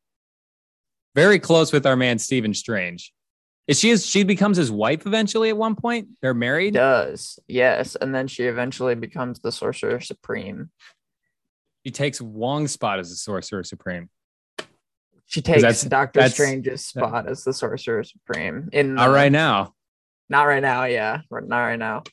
very 1.16 1.38
close 1.40 1.72
with 1.72 1.86
our 1.86 1.96
man 1.96 2.18
Stephen 2.18 2.54
Strange. 2.54 3.14
Is 3.70 3.80
she 3.80 3.92
is 3.92 4.04
she 4.04 4.24
becomes 4.24 4.58
his 4.58 4.72
wife 4.72 5.06
eventually 5.06 5.50
at 5.50 5.56
one 5.58 5.76
point? 5.76 6.08
They're 6.24 6.34
married. 6.34 6.74
does, 6.74 7.38
yes, 7.48 7.96
and 7.96 8.16
then 8.16 8.28
she 8.28 8.46
eventually 8.46 8.96
becomes 8.96 9.40
the 9.42 9.52
sorcerer 9.52 10.00
supreme. 10.00 10.72
She 11.86 11.92
takes 11.92 12.20
Wong's 12.20 12.72
spot 12.72 12.98
as 12.98 13.12
the 13.12 13.16
Sorcerer 13.16 13.64
Supreme. 13.64 14.10
She 15.28 15.42
takes 15.42 15.62
that's- 15.62 15.84
Doctor 15.84 16.22
that's- 16.22 16.34
Strange's 16.34 16.84
spot 16.84 17.30
as 17.30 17.44
the 17.44 17.54
sorcerer 17.54 18.04
supreme. 18.04 18.70
In 18.74 18.98
All 18.98 19.06
the- 19.06 19.10
um, 19.12 19.16
right 19.16 19.32
now. 19.32 19.76
Not 20.30 20.44
right 20.44 20.62
now, 20.62 20.86
yeah. 20.86 21.22
Not 21.32 21.62
right 21.62 21.80
now. 21.80 22.04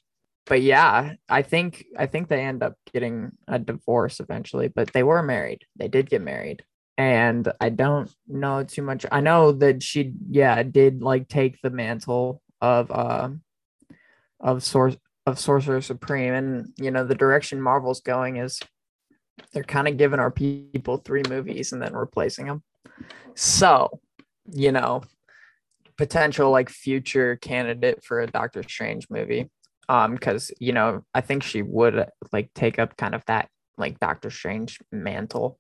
But 0.45 0.61
yeah, 0.61 1.15
I 1.29 1.41
think 1.43 1.87
I 1.99 2.05
think 2.07 2.29
they 2.29 2.45
end 2.45 2.63
up 2.63 2.75
getting 2.93 3.33
a 3.49 3.59
divorce 3.59 4.21
eventually, 4.21 4.69
but 4.69 4.93
they 4.93 5.03
were 5.03 5.23
married. 5.23 5.63
They 5.75 5.89
did 5.89 6.11
get 6.11 6.21
married. 6.21 6.63
And 6.99 7.51
I 7.61 7.69
don't 7.69 8.11
know 8.27 8.65
too 8.65 8.83
much. 8.83 9.05
I 9.13 9.21
know 9.21 9.53
that 9.53 9.83
she 9.83 10.15
yeah, 10.31 10.63
did 10.63 11.03
like 11.03 11.29
take 11.29 11.61
the 11.61 11.71
mantle 11.71 12.43
of 12.61 12.91
uh 12.91 13.29
of 14.41 14.63
source 14.63 14.97
of 15.27 15.39
Sorcerer 15.39 15.81
Supreme 15.81 16.33
and 16.33 16.73
you 16.79 16.91
know 16.91 17.05
the 17.05 17.15
direction 17.15 17.61
Marvel's 17.61 18.01
going 18.01 18.37
is 18.37 18.61
they're 19.53 19.65
kind 19.65 19.89
of 19.89 19.97
giving 19.97 20.21
our 20.21 20.31
people 20.31 20.99
three 20.99 21.23
movies 21.29 21.73
and 21.73 21.83
then 21.83 21.95
replacing 21.95 22.47
them. 22.47 22.63
So, 23.35 24.01
you 24.51 24.73
know, 24.73 25.03
potential 25.99 26.51
like 26.51 26.69
future 26.71 27.37
candidate 27.37 28.05
for 28.05 28.21
a 28.21 28.27
Doctor 28.27 28.63
Strange 28.63 29.09
movie. 29.11 29.51
Um, 29.89 30.15
because 30.15 30.51
you 30.59 30.73
know, 30.73 31.05
I 31.15 31.21
think 31.21 31.43
she 31.43 31.63
would 31.63 32.09
like 32.33 32.53
take 32.55 32.79
up 32.79 32.97
kind 32.97 33.15
of 33.15 33.25
that 33.27 33.49
like 33.79 34.01
Doctor 34.01 34.31
Strange 34.31 34.81
mantle 34.91 35.59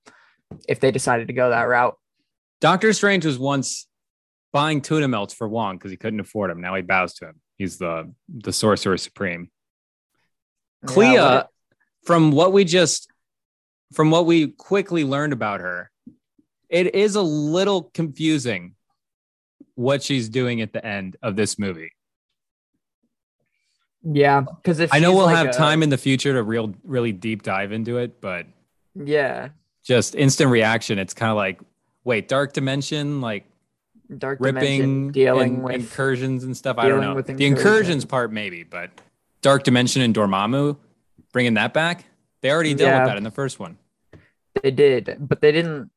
if 0.68 0.81
they 0.81 0.90
decided 0.90 1.28
to 1.28 1.32
go 1.35 1.51
that 1.51 1.62
route. 1.62 1.97
Doctor 2.60 2.93
Strange 2.93 3.24
was 3.24 3.39
once 3.39 3.86
buying 4.52 4.81
tuna 4.81 5.09
melts 5.09 5.35
for 5.35 5.48
Wong 5.48 5.77
because 5.77 5.90
he 5.90 5.97
couldn't 5.97 6.20
afford 6.20 6.51
them. 6.51 6.60
Now 6.60 6.74
he 6.74 6.82
bows 6.82 7.14
to 7.14 7.27
him. 7.27 7.40
He's 7.59 7.78
the 7.78 8.12
the 8.28 8.52
sorcerer 8.52 8.97
supreme. 8.97 9.51
Clea, 10.85 11.14
Yeah, 11.14 11.35
what- 11.35 11.51
from 12.05 12.31
what 12.31 12.52
we 12.52 12.64
just 12.64 13.09
from 13.93 14.10
what 14.10 14.27
we 14.27 14.48
quickly 14.48 15.05
learned 15.05 15.32
about 15.32 15.60
her, 15.60 15.90
it 16.68 16.94
is 16.94 17.14
a 17.14 17.23
little 17.23 17.85
confusing 17.94 18.74
what 19.74 20.02
she's 20.02 20.28
doing 20.28 20.60
at 20.60 20.73
the 20.73 20.85
end 20.85 21.16
of 21.23 21.36
this 21.36 21.59
movie. 21.59 21.90
Yeah, 24.09 24.40
because 24.43 24.78
if 24.78 24.93
I 24.94 24.98
know 25.01 25.12
we'll 25.14 25.27
like 25.27 25.36
have 25.36 25.48
a- 25.48 25.52
time 25.52 25.82
in 25.82 25.89
the 25.90 25.98
future 25.98 26.32
to 26.32 26.43
real 26.43 26.74
really 26.85 27.12
deep 27.12 27.43
dive 27.43 27.73
into 27.73 27.98
it, 27.98 28.20
but 28.20 28.47
Yeah, 28.94 29.48
just 29.86 30.14
instant 30.16 30.50
reaction. 30.50 30.98
It's 30.98 31.14
kind 31.14 31.30
of 31.30 31.36
like, 31.36 31.60
wait, 32.04 32.26
dark 32.28 32.52
dimension, 32.52 33.20
like 33.20 33.44
dark 34.18 34.40
dimension 34.40 34.60
ripping, 34.80 35.12
dealing 35.12 35.54
and 35.54 35.64
with 35.64 35.74
incursions 35.76 36.42
and 36.44 36.56
stuff. 36.56 36.76
I 36.78 36.88
don't 36.88 37.00
know. 37.00 37.14
with 37.14 37.26
the 37.28 37.46
incursions 37.46 38.04
part 38.04 38.32
maybe, 38.32 38.64
but 38.64 38.90
dark 39.42 39.62
dimension 39.62 40.02
and 40.02 40.14
Dormammu, 40.14 40.76
bringing 41.32 41.54
that 41.54 41.72
back. 41.72 42.04
They 42.42 42.50
already 42.50 42.74
dealt 42.74 42.88
Yeah. 42.90 42.98
with 43.00 43.08
that 43.10 43.16
in 43.16 43.22
the 43.24 43.30
first 43.30 43.58
one. 43.60 43.78
they 44.62 44.70
did, 44.70 45.16
but 45.20 45.40
they 45.40 45.52
didn't. 45.52 45.90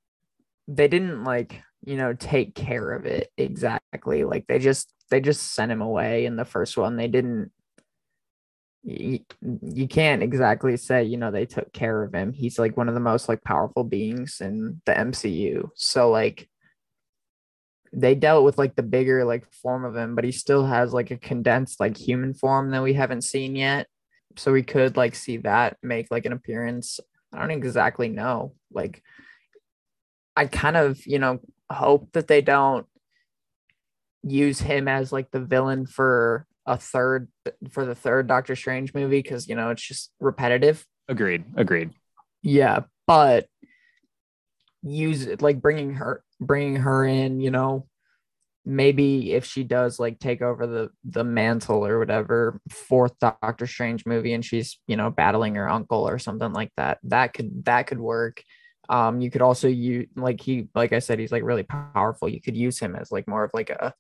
They 0.67 0.87
didn't 0.87 1.23
like 1.23 1.61
you 1.85 1.95
know 1.97 2.13
take 2.13 2.53
care 2.55 2.91
of 2.91 3.05
it 3.05 3.31
exactly. 3.37 4.23
Like 4.23 4.45
they 4.47 4.59
just 4.59 4.93
they 5.09 5.19
just 5.19 5.53
sent 5.53 5.71
him 5.71 5.81
away 5.81 6.25
in 6.25 6.35
the 6.35 6.45
first 6.45 6.77
one. 6.77 6.95
They 6.95 7.07
didn't. 7.07 7.51
You, 8.89 9.19
you 9.61 9.87
can't 9.87 10.23
exactly 10.23 10.75
say 10.77 11.03
you 11.03 11.17
know 11.17 11.31
they 11.31 11.45
took 11.45 11.71
care 11.73 12.03
of 12.03 12.13
him. 12.13 12.33
He's 12.33 12.57
like 12.57 12.75
one 12.75 12.89
of 12.89 12.95
the 12.95 12.99
most 12.99 13.29
like 13.29 13.43
powerful 13.43 13.83
beings 13.83 14.41
in 14.41 14.81
the 14.85 14.93
MCU. 14.93 15.69
So 15.75 16.09
like 16.09 16.49
they 17.93 18.15
dealt 18.15 18.43
with 18.43 18.57
like 18.57 18.75
the 18.75 18.83
bigger 18.83 19.23
like 19.25 19.51
form 19.51 19.85
of 19.85 19.95
him, 19.95 20.15
but 20.15 20.23
he 20.23 20.31
still 20.31 20.65
has 20.65 20.93
like 20.93 21.11
a 21.11 21.17
condensed 21.17 21.79
like 21.79 21.97
human 21.97 22.33
form 22.33 22.71
that 22.71 22.83
we 22.83 22.93
haven't 22.93 23.23
seen 23.23 23.55
yet. 23.55 23.87
So 24.37 24.51
we 24.51 24.63
could 24.63 24.97
like 24.97 25.15
see 25.15 25.37
that 25.37 25.77
make 25.81 26.07
like 26.11 26.25
an 26.25 26.33
appearance. 26.33 26.99
I 27.33 27.39
don't 27.39 27.51
exactly 27.51 28.09
know. 28.09 28.53
Like 28.71 29.03
I 30.35 30.45
kind 30.45 30.77
of, 30.77 31.05
you 31.05 31.19
know, 31.19 31.39
hope 31.69 32.11
that 32.13 32.27
they 32.27 32.41
don't 32.41 32.85
use 34.23 34.59
him 34.59 34.87
as 34.87 35.11
like 35.11 35.31
the 35.31 35.39
villain 35.39 35.85
for 35.85 36.45
a 36.69 36.77
third 36.77 37.27
for 37.71 37.83
the 37.83 37.95
third 37.95 38.27
Doctor 38.27 38.55
Strange 38.55 38.93
movie 38.93 39.21
because 39.21 39.49
you 39.49 39.55
know 39.55 39.71
it's 39.71 39.85
just 39.85 40.11
repetitive. 40.19 40.85
Agreed. 41.09 41.43
Agreed. 41.55 41.89
Yeah, 42.43 42.81
but 43.07 43.47
use 44.83 45.25
it 45.25 45.41
like 45.41 45.61
bringing 45.61 45.95
her 45.95 46.23
bringing 46.39 46.77
her 46.77 47.03
in, 47.03 47.41
you 47.41 47.49
know, 47.49 47.87
maybe 48.65 49.33
if 49.33 49.45
she 49.45 49.63
does 49.63 49.99
like 49.99 50.19
take 50.19 50.43
over 50.43 50.67
the 50.67 50.89
the 51.03 51.23
mantle 51.23 51.85
or 51.85 51.97
whatever 51.97 52.61
fourth 52.69 53.17
Doctor 53.19 53.65
Strange 53.65 54.05
movie 54.05 54.33
and 54.33 54.45
she's, 54.45 54.79
you 54.87 54.95
know, 54.95 55.09
battling 55.09 55.55
her 55.55 55.67
uncle 55.67 56.07
or 56.07 56.19
something 56.19 56.53
like 56.53 56.71
that. 56.77 56.99
That 57.03 57.33
could 57.33 57.65
that 57.65 57.87
could 57.87 57.99
work. 57.99 58.43
Um 58.89 59.21
you 59.21 59.31
could 59.31 59.41
also 59.41 59.67
use 59.67 60.07
like 60.15 60.39
he 60.39 60.69
like 60.75 60.93
I 60.93 60.99
said 60.99 61.17
he's 61.17 61.31
like 61.31 61.43
really 61.43 61.63
powerful. 61.63 62.29
You 62.29 62.39
could 62.39 62.55
use 62.55 62.77
him 62.77 62.95
as 62.95 63.11
like 63.11 63.27
more 63.27 63.43
of 63.43 63.51
like 63.55 63.71
a 63.71 63.95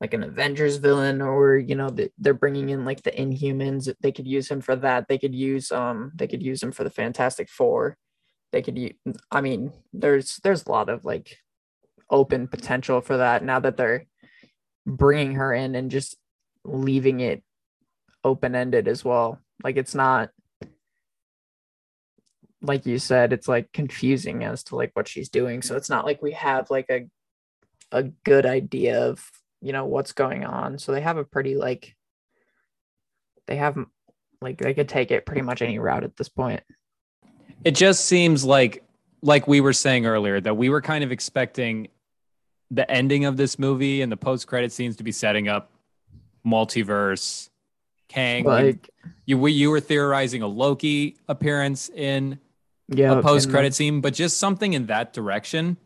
like 0.00 0.14
an 0.14 0.22
Avengers 0.22 0.76
villain, 0.76 1.20
or 1.20 1.58
you 1.58 1.74
know, 1.74 1.90
they're 2.18 2.34
bringing 2.34 2.70
in 2.70 2.84
like 2.84 3.02
the 3.02 3.10
Inhumans. 3.10 3.92
They 4.00 4.12
could 4.12 4.26
use 4.26 4.50
him 4.50 4.60
for 4.60 4.74
that. 4.76 5.08
They 5.08 5.18
could 5.18 5.34
use 5.34 5.70
um, 5.70 6.12
they 6.14 6.26
could 6.26 6.42
use 6.42 6.62
him 6.62 6.72
for 6.72 6.84
the 6.84 6.90
Fantastic 6.90 7.48
Four. 7.50 7.96
They 8.52 8.62
could 8.62 8.78
use. 8.78 8.94
I 9.30 9.40
mean, 9.40 9.72
there's 9.92 10.40
there's 10.42 10.64
a 10.64 10.70
lot 10.70 10.88
of 10.88 11.04
like 11.04 11.36
open 12.08 12.48
potential 12.48 13.00
for 13.00 13.18
that 13.18 13.44
now 13.44 13.60
that 13.60 13.76
they're 13.76 14.06
bringing 14.86 15.34
her 15.34 15.52
in 15.52 15.74
and 15.74 15.90
just 15.90 16.16
leaving 16.64 17.20
it 17.20 17.42
open 18.24 18.54
ended 18.54 18.88
as 18.88 19.04
well. 19.04 19.38
Like 19.62 19.76
it's 19.76 19.94
not 19.94 20.30
like 22.62 22.86
you 22.86 22.98
said, 22.98 23.32
it's 23.32 23.48
like 23.48 23.72
confusing 23.72 24.44
as 24.44 24.62
to 24.64 24.76
like 24.76 24.90
what 24.94 25.08
she's 25.08 25.28
doing. 25.28 25.62
So 25.62 25.76
it's 25.76 25.90
not 25.90 26.04
like 26.04 26.22
we 26.22 26.32
have 26.32 26.70
like 26.70 26.86
a 26.90 27.06
a 27.92 28.04
good 28.24 28.46
idea 28.46 29.08
of 29.08 29.24
you 29.60 29.72
know 29.72 29.84
what's 29.84 30.12
going 30.12 30.44
on 30.44 30.78
so 30.78 30.92
they 30.92 31.00
have 31.00 31.16
a 31.16 31.24
pretty 31.24 31.54
like 31.54 31.94
they 33.46 33.56
have 33.56 33.76
like 34.40 34.58
they 34.58 34.74
could 34.74 34.88
take 34.88 35.10
it 35.10 35.26
pretty 35.26 35.42
much 35.42 35.60
any 35.62 35.78
route 35.78 36.04
at 36.04 36.16
this 36.16 36.28
point 36.28 36.62
It 37.64 37.74
just 37.74 38.06
seems 38.06 38.44
like, 38.44 38.82
like 39.22 39.46
we 39.46 39.60
were 39.60 39.74
saying 39.74 40.06
earlier, 40.06 40.40
that 40.40 40.56
we 40.56 40.70
were 40.70 40.80
kind 40.80 41.04
of 41.04 41.12
expecting 41.12 41.88
the 42.70 42.90
ending 42.90 43.26
of 43.26 43.36
this 43.36 43.58
movie 43.58 44.00
and 44.00 44.10
the 44.10 44.16
post 44.16 44.46
credit 44.46 44.72
scenes 44.72 44.96
to 44.96 45.02
be 45.04 45.12
setting 45.12 45.48
up 45.48 45.70
multiverse. 46.46 47.48
Kang, 48.08 48.44
like 48.44 48.90
you 49.26 49.46
you 49.46 49.70
were 49.70 49.80
theorizing 49.80 50.42
a 50.42 50.46
Loki 50.46 51.16
appearance 51.28 51.90
in 51.90 52.40
yeah 52.88 53.18
a 53.18 53.22
post 53.22 53.50
credit 53.50 53.74
scene, 53.74 54.00
but 54.00 54.14
just 54.14 54.38
something 54.38 54.72
in 54.72 54.86
that 54.86 55.12
direction. 55.12 55.76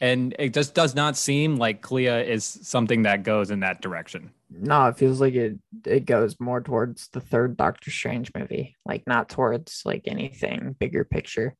And 0.00 0.34
it 0.38 0.52
just 0.52 0.74
does 0.74 0.94
not 0.94 1.16
seem 1.16 1.56
like 1.56 1.80
Clea 1.80 2.06
is 2.08 2.44
something 2.44 3.02
that 3.02 3.22
goes 3.22 3.50
in 3.50 3.60
that 3.60 3.80
direction. 3.80 4.30
no 4.50 4.86
it 4.86 4.96
feels 4.96 5.20
like 5.20 5.34
it 5.34 5.58
it 5.84 6.04
goes 6.06 6.38
more 6.38 6.60
towards 6.60 7.08
the 7.08 7.20
third 7.20 7.56
doctor 7.56 7.90
strange 7.90 8.30
movie 8.38 8.76
like 8.86 9.02
not 9.06 9.28
towards 9.28 9.82
like 9.84 10.02
anything 10.06 10.76
bigger 10.78 11.04
picture 11.04 11.56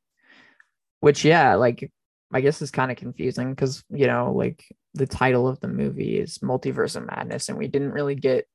which 1.01 1.25
yeah 1.25 1.57
like 1.57 1.91
i 2.33 2.41
guess 2.41 2.63
is 2.63 2.71
kind 2.71 2.91
of 2.93 2.97
confusing 2.97 3.51
because 3.51 3.83
you 3.91 4.07
know 4.07 4.33
like 4.33 4.65
the 4.95 5.07
title 5.07 5.49
of 5.49 5.59
the 5.61 5.67
movie 5.67 6.19
is 6.19 6.39
multiverse 6.39 6.95
of 6.95 7.05
madness 7.07 7.49
and 7.49 7.59
we 7.59 7.67
didn't 7.67 7.91
really 7.91 8.15
get 8.15 8.47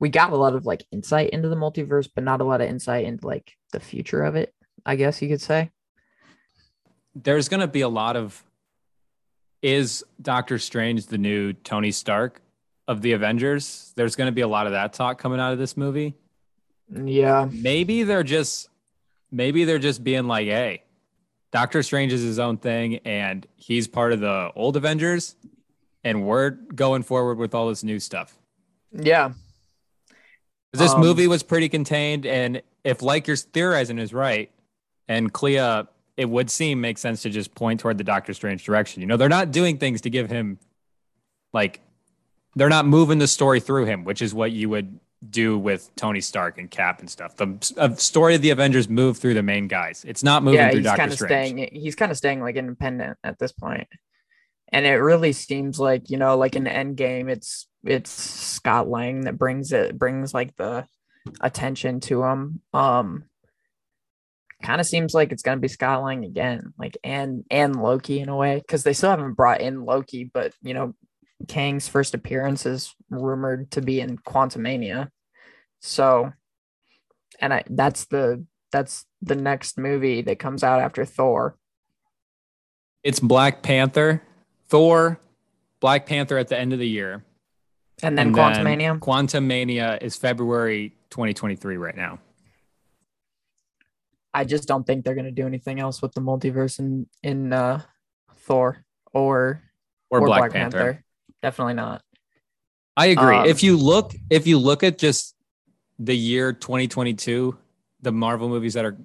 we 0.00 0.08
got 0.08 0.32
a 0.32 0.36
lot 0.36 0.54
of 0.54 0.64
like 0.64 0.82
insight 0.90 1.30
into 1.30 1.48
the 1.50 1.56
multiverse 1.56 2.08
but 2.14 2.24
not 2.24 2.40
a 2.40 2.44
lot 2.44 2.62
of 2.62 2.68
insight 2.70 3.04
into 3.04 3.26
like 3.26 3.52
the 3.72 3.80
future 3.80 4.22
of 4.22 4.34
it 4.34 4.54
i 4.86 4.96
guess 4.96 5.20
you 5.20 5.28
could 5.28 5.42
say 5.42 5.70
There's 7.14 7.48
going 7.48 7.60
to 7.60 7.66
be 7.68 7.82
a 7.82 7.88
lot 7.88 8.16
of 8.16 8.42
is 9.66 10.04
Doctor 10.22 10.58
Strange 10.60 11.06
the 11.06 11.18
new 11.18 11.52
Tony 11.52 11.90
Stark 11.90 12.40
of 12.86 13.02
the 13.02 13.12
Avengers? 13.12 13.92
There's 13.96 14.14
going 14.14 14.28
to 14.28 14.32
be 14.32 14.42
a 14.42 14.46
lot 14.48 14.66
of 14.66 14.72
that 14.72 14.92
talk 14.92 15.18
coming 15.18 15.40
out 15.40 15.52
of 15.52 15.58
this 15.58 15.76
movie. 15.76 16.14
yeah 16.94 17.48
Maybe 17.50 18.04
they're 18.04 18.22
just 18.22 18.68
maybe 19.32 19.64
they're 19.64 19.80
just 19.80 20.04
being 20.04 20.28
like, 20.28 20.46
"Hey, 20.46 20.84
Doctor 21.50 21.82
Strange 21.82 22.12
is 22.12 22.22
his 22.22 22.38
own 22.38 22.58
thing 22.58 22.98
and 22.98 23.44
he's 23.56 23.88
part 23.88 24.12
of 24.12 24.20
the 24.20 24.52
old 24.54 24.76
Avengers 24.76 25.34
and 26.04 26.24
we're 26.24 26.50
going 26.50 27.02
forward 27.02 27.38
with 27.38 27.52
all 27.52 27.68
this 27.68 27.82
new 27.82 27.98
stuff." 27.98 28.38
Yeah. 28.92 29.32
This 30.72 30.92
Um, 30.92 31.00
movie 31.00 31.26
was 31.26 31.42
pretty 31.42 31.68
contained, 31.68 32.24
and 32.24 32.62
if 32.84 33.02
like 33.02 33.26
you're 33.26 33.36
theorizing 33.36 33.98
is 33.98 34.12
right, 34.14 34.50
and 35.08 35.32
Clea, 35.32 35.86
it 36.16 36.28
would 36.28 36.50
seem 36.50 36.80
makes 36.80 37.00
sense 37.00 37.22
to 37.22 37.30
just 37.30 37.54
point 37.54 37.80
toward 37.80 37.98
the 37.98 38.04
Doctor 38.04 38.34
Strange 38.34 38.64
direction. 38.64 39.00
You 39.00 39.06
know, 39.06 39.16
they're 39.16 39.28
not 39.28 39.50
doing 39.50 39.78
things 39.78 40.00
to 40.02 40.10
give 40.10 40.30
him, 40.30 40.58
like, 41.52 41.80
they're 42.54 42.68
not 42.68 42.86
moving 42.86 43.18
the 43.18 43.26
story 43.26 43.60
through 43.60 43.84
him, 43.84 44.04
which 44.04 44.22
is 44.22 44.32
what 44.32 44.50
you 44.52 44.68
would 44.70 44.98
do 45.28 45.58
with 45.58 45.94
Tony 45.96 46.20
Stark 46.20 46.58
and 46.58 46.70
Cap 46.70 47.00
and 47.00 47.10
stuff. 47.10 47.36
The 47.36 47.74
uh, 47.76 47.94
story 47.94 48.34
of 48.34 48.42
the 48.42 48.50
Avengers 48.50 48.88
move 48.88 49.18
through 49.18 49.34
the 49.34 49.42
main 49.42 49.68
guys. 49.68 50.04
It's 50.06 50.22
not 50.22 50.42
moving 50.42 50.60
yeah 50.60 50.70
through 50.70 50.78
he's 50.78 50.84
Doctor 50.84 50.98
kind 50.98 51.12
of 51.12 51.18
Strange. 51.18 51.58
staying 51.58 51.68
he's 51.72 51.94
kind 51.94 52.10
of 52.10 52.16
staying 52.16 52.40
like 52.40 52.56
independent 52.56 53.18
at 53.24 53.38
this 53.38 53.52
point 53.52 53.88
and 54.72 54.86
it 54.86 54.94
really 54.94 55.32
seems 55.32 55.78
like 55.78 56.10
you 56.10 56.16
know 56.16 56.36
like 56.36 56.56
in 56.56 56.64
endgame 56.64 57.30
it's 57.30 57.66
it's 57.84 58.10
scott 58.10 58.88
lang 58.88 59.22
that 59.22 59.38
brings 59.38 59.72
it 59.72 59.98
brings 59.98 60.34
like 60.34 60.56
the 60.56 60.86
attention 61.40 62.00
to 62.00 62.22
him 62.22 62.60
um 62.72 63.24
kind 64.62 64.80
of 64.80 64.86
seems 64.86 65.14
like 65.14 65.32
it's 65.32 65.42
going 65.42 65.56
to 65.56 65.62
be 65.62 65.68
scott 65.68 66.02
lang 66.02 66.24
again 66.24 66.72
like 66.78 66.96
and 67.04 67.44
and 67.50 67.80
loki 67.80 68.20
in 68.20 68.28
a 68.28 68.36
way 68.36 68.56
because 68.56 68.82
they 68.82 68.92
still 68.92 69.10
haven't 69.10 69.34
brought 69.34 69.60
in 69.60 69.84
loki 69.84 70.24
but 70.24 70.52
you 70.62 70.72
know 70.74 70.94
kang's 71.46 71.88
first 71.88 72.14
appearance 72.14 72.64
is 72.64 72.94
rumored 73.10 73.70
to 73.70 73.82
be 73.82 74.00
in 74.00 74.16
quantumania 74.16 75.08
so 75.80 76.32
and 77.40 77.52
I, 77.52 77.62
that's 77.68 78.06
the 78.06 78.44
that's 78.72 79.04
the 79.22 79.36
next 79.36 79.78
movie 79.78 80.22
that 80.22 80.38
comes 80.38 80.62
out 80.62 80.80
after 80.80 81.04
Thor. 81.04 81.56
It's 83.02 83.20
Black 83.20 83.62
Panther, 83.62 84.22
Thor, 84.68 85.20
Black 85.80 86.06
Panther 86.06 86.38
at 86.38 86.48
the 86.48 86.58
end 86.58 86.72
of 86.72 86.78
the 86.78 86.88
year. 86.88 87.24
And 88.02 88.18
then 88.18 88.28
and 88.28 88.36
Quantumania. 88.36 89.00
Quantum 89.00 89.46
Mania 89.46 89.98
is 90.00 90.16
February 90.16 90.90
2023 91.10 91.76
right 91.76 91.96
now. 91.96 92.18
I 94.36 94.44
just 94.44 94.68
don't 94.68 94.86
think 94.86 95.02
they're 95.02 95.14
gonna 95.14 95.30
do 95.30 95.46
anything 95.46 95.80
else 95.80 96.02
with 96.02 96.12
the 96.12 96.20
multiverse 96.20 96.78
in 96.78 97.06
in 97.22 97.54
uh, 97.54 97.80
Thor 98.34 98.84
or 99.14 99.62
Or, 100.10 100.20
or 100.20 100.26
Black, 100.26 100.52
Panther. 100.52 101.02
Definitely 101.42 101.74
not. 101.74 102.02
I 102.98 103.06
agree. 103.06 103.36
Um, 103.36 103.46
if 103.46 103.62
you 103.62 103.78
look, 103.78 104.14
if 104.28 104.46
you 104.46 104.58
look 104.58 104.82
at 104.82 104.98
just 104.98 105.34
the 105.98 106.16
year 106.16 106.52
2022, 106.52 107.56
the 108.02 108.12
Marvel 108.12 108.48
movies 108.50 108.74
that 108.74 108.84
are 108.84 108.98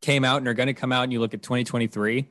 came 0.00 0.24
out 0.24 0.38
and 0.38 0.48
are 0.48 0.54
going 0.54 0.68
to 0.68 0.74
come 0.74 0.90
out, 0.90 1.04
and 1.04 1.12
you 1.12 1.20
look 1.20 1.34
at 1.34 1.42
2023, 1.42 2.26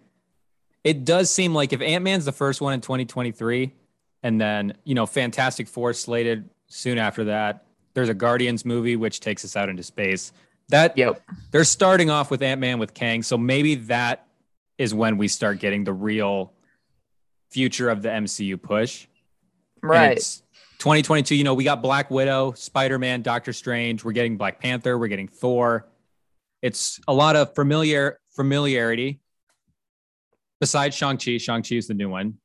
it 0.83 1.05
does 1.05 1.29
seem 1.29 1.53
like 1.53 1.73
if 1.73 1.81
Ant 1.81 2.03
Man's 2.03 2.25
the 2.25 2.31
first 2.31 2.59
one 2.59 2.73
in 2.73 2.81
2023, 2.81 3.71
and 4.23 4.41
then 4.41 4.73
you 4.83 4.95
know 4.95 5.05
Fantastic 5.05 5.67
Four 5.67 5.93
slated 5.93 6.49
soon 6.67 6.97
after 6.97 7.25
that, 7.25 7.65
there's 7.93 8.09
a 8.09 8.15
Guardians 8.15 8.65
movie 8.65 8.95
which 8.95 9.19
takes 9.19 9.45
us 9.45 9.55
out 9.55 9.69
into 9.69 9.83
space. 9.83 10.31
That 10.69 10.97
Yep. 10.97 11.21
they're 11.51 11.63
starting 11.63 12.09
off 12.09 12.29
with 12.29 12.41
Ant 12.41 12.59
Man 12.59 12.79
with 12.79 12.93
Kang, 12.93 13.23
so 13.23 13.37
maybe 13.37 13.75
that 13.75 14.27
is 14.77 14.93
when 14.93 15.17
we 15.17 15.27
start 15.27 15.59
getting 15.59 15.83
the 15.83 15.93
real 15.93 16.53
future 17.49 17.89
of 17.89 18.01
the 18.01 18.09
MCU 18.11 18.57
push. 18.57 19.07
Right. 19.81 20.11
it's- 20.11 20.43
2022, 20.79 21.35
you 21.35 21.43
know, 21.43 21.53
we 21.53 21.63
got 21.63 21.81
Black 21.81 22.11
Widow, 22.11 22.51
Spider 22.53 22.99
Man, 22.99 23.21
Doctor 23.21 23.53
Strange. 23.53 24.03
We're 24.03 24.11
getting 24.11 24.37
Black 24.37 24.59
Panther. 24.59 24.97
We're 24.97 25.07
getting 25.07 25.27
Thor. 25.27 25.87
It's 26.61 26.99
a 27.07 27.13
lot 27.13 27.35
of 27.35 27.55
familiar 27.55 28.19
familiarity. 28.35 29.19
Besides 30.59 30.95
Shang 30.95 31.17
Chi, 31.17 31.37
Shang 31.37 31.63
Chi 31.63 31.75
is 31.75 31.87
the 31.87 31.93
new 31.93 32.09
one, 32.09 32.39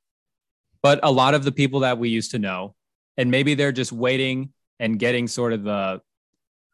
but 0.82 1.00
a 1.02 1.10
lot 1.10 1.34
of 1.34 1.44
the 1.44 1.52
people 1.52 1.80
that 1.80 1.98
we 1.98 2.08
used 2.10 2.30
to 2.32 2.38
know, 2.38 2.74
and 3.16 3.30
maybe 3.30 3.54
they're 3.54 3.72
just 3.72 3.92
waiting 3.92 4.52
and 4.78 4.98
getting 4.98 5.26
sort 5.28 5.52
of 5.52 5.62
the 5.64 6.00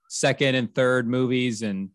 second 0.09 0.55
and 0.55 0.75
third 0.75 1.07
movies 1.07 1.63
and 1.63 1.91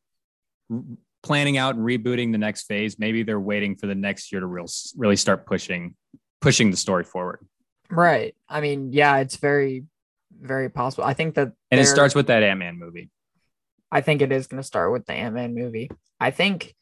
planning 1.23 1.57
out 1.57 1.75
and 1.75 1.85
rebooting 1.85 2.31
the 2.31 2.37
next 2.37 2.63
phase. 2.63 2.97
Maybe 2.97 3.23
they're 3.23 3.39
waiting 3.39 3.75
for 3.75 3.87
the 3.87 3.95
next 3.95 4.31
year 4.31 4.41
to 4.41 4.47
real, 4.47 4.67
really 4.95 5.15
start 5.15 5.45
pushing 5.45 5.95
pushing 6.41 6.71
the 6.71 6.77
story 6.77 7.05
forward. 7.05 7.39
Right. 7.89 8.35
I 8.49 8.59
mean, 8.59 8.91
yeah, 8.91 9.17
it's 9.17 9.37
very, 9.37 9.85
very 10.37 10.69
possible. 10.69 11.05
I 11.05 11.13
think 11.13 11.35
that, 11.35 11.53
And 11.71 11.79
it 11.79 11.85
starts 11.85 12.13
with 12.13 12.27
that 12.27 12.43
Ant 12.43 12.59
Man 12.59 12.77
movie. 12.77 13.09
I 13.91 14.01
think 14.01 14.21
it 14.21 14.31
is 14.31 14.47
going 14.47 14.61
to 14.61 14.67
start 14.67 14.91
with 14.91 15.05
the 15.05 15.13
Ant 15.13 15.35
Man 15.35 15.55
movie. 15.55 15.89
I 16.19 16.31
think 16.31 16.75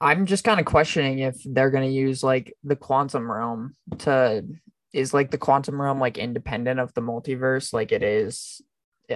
I'm 0.00 0.26
just 0.26 0.44
kind 0.44 0.60
of 0.60 0.66
questioning 0.66 1.18
if 1.18 1.36
they're 1.44 1.70
going 1.70 1.88
to 1.88 1.94
use 1.94 2.22
like 2.22 2.54
the 2.64 2.76
quantum 2.76 3.30
realm 3.30 3.74
to 3.98 4.44
is 4.92 5.12
like 5.12 5.30
the 5.30 5.38
quantum 5.38 5.80
realm 5.80 6.00
like 6.00 6.16
independent 6.16 6.80
of 6.80 6.94
the 6.94 7.02
multiverse 7.02 7.72
like 7.72 7.92
it 7.92 8.02
is 8.02 8.62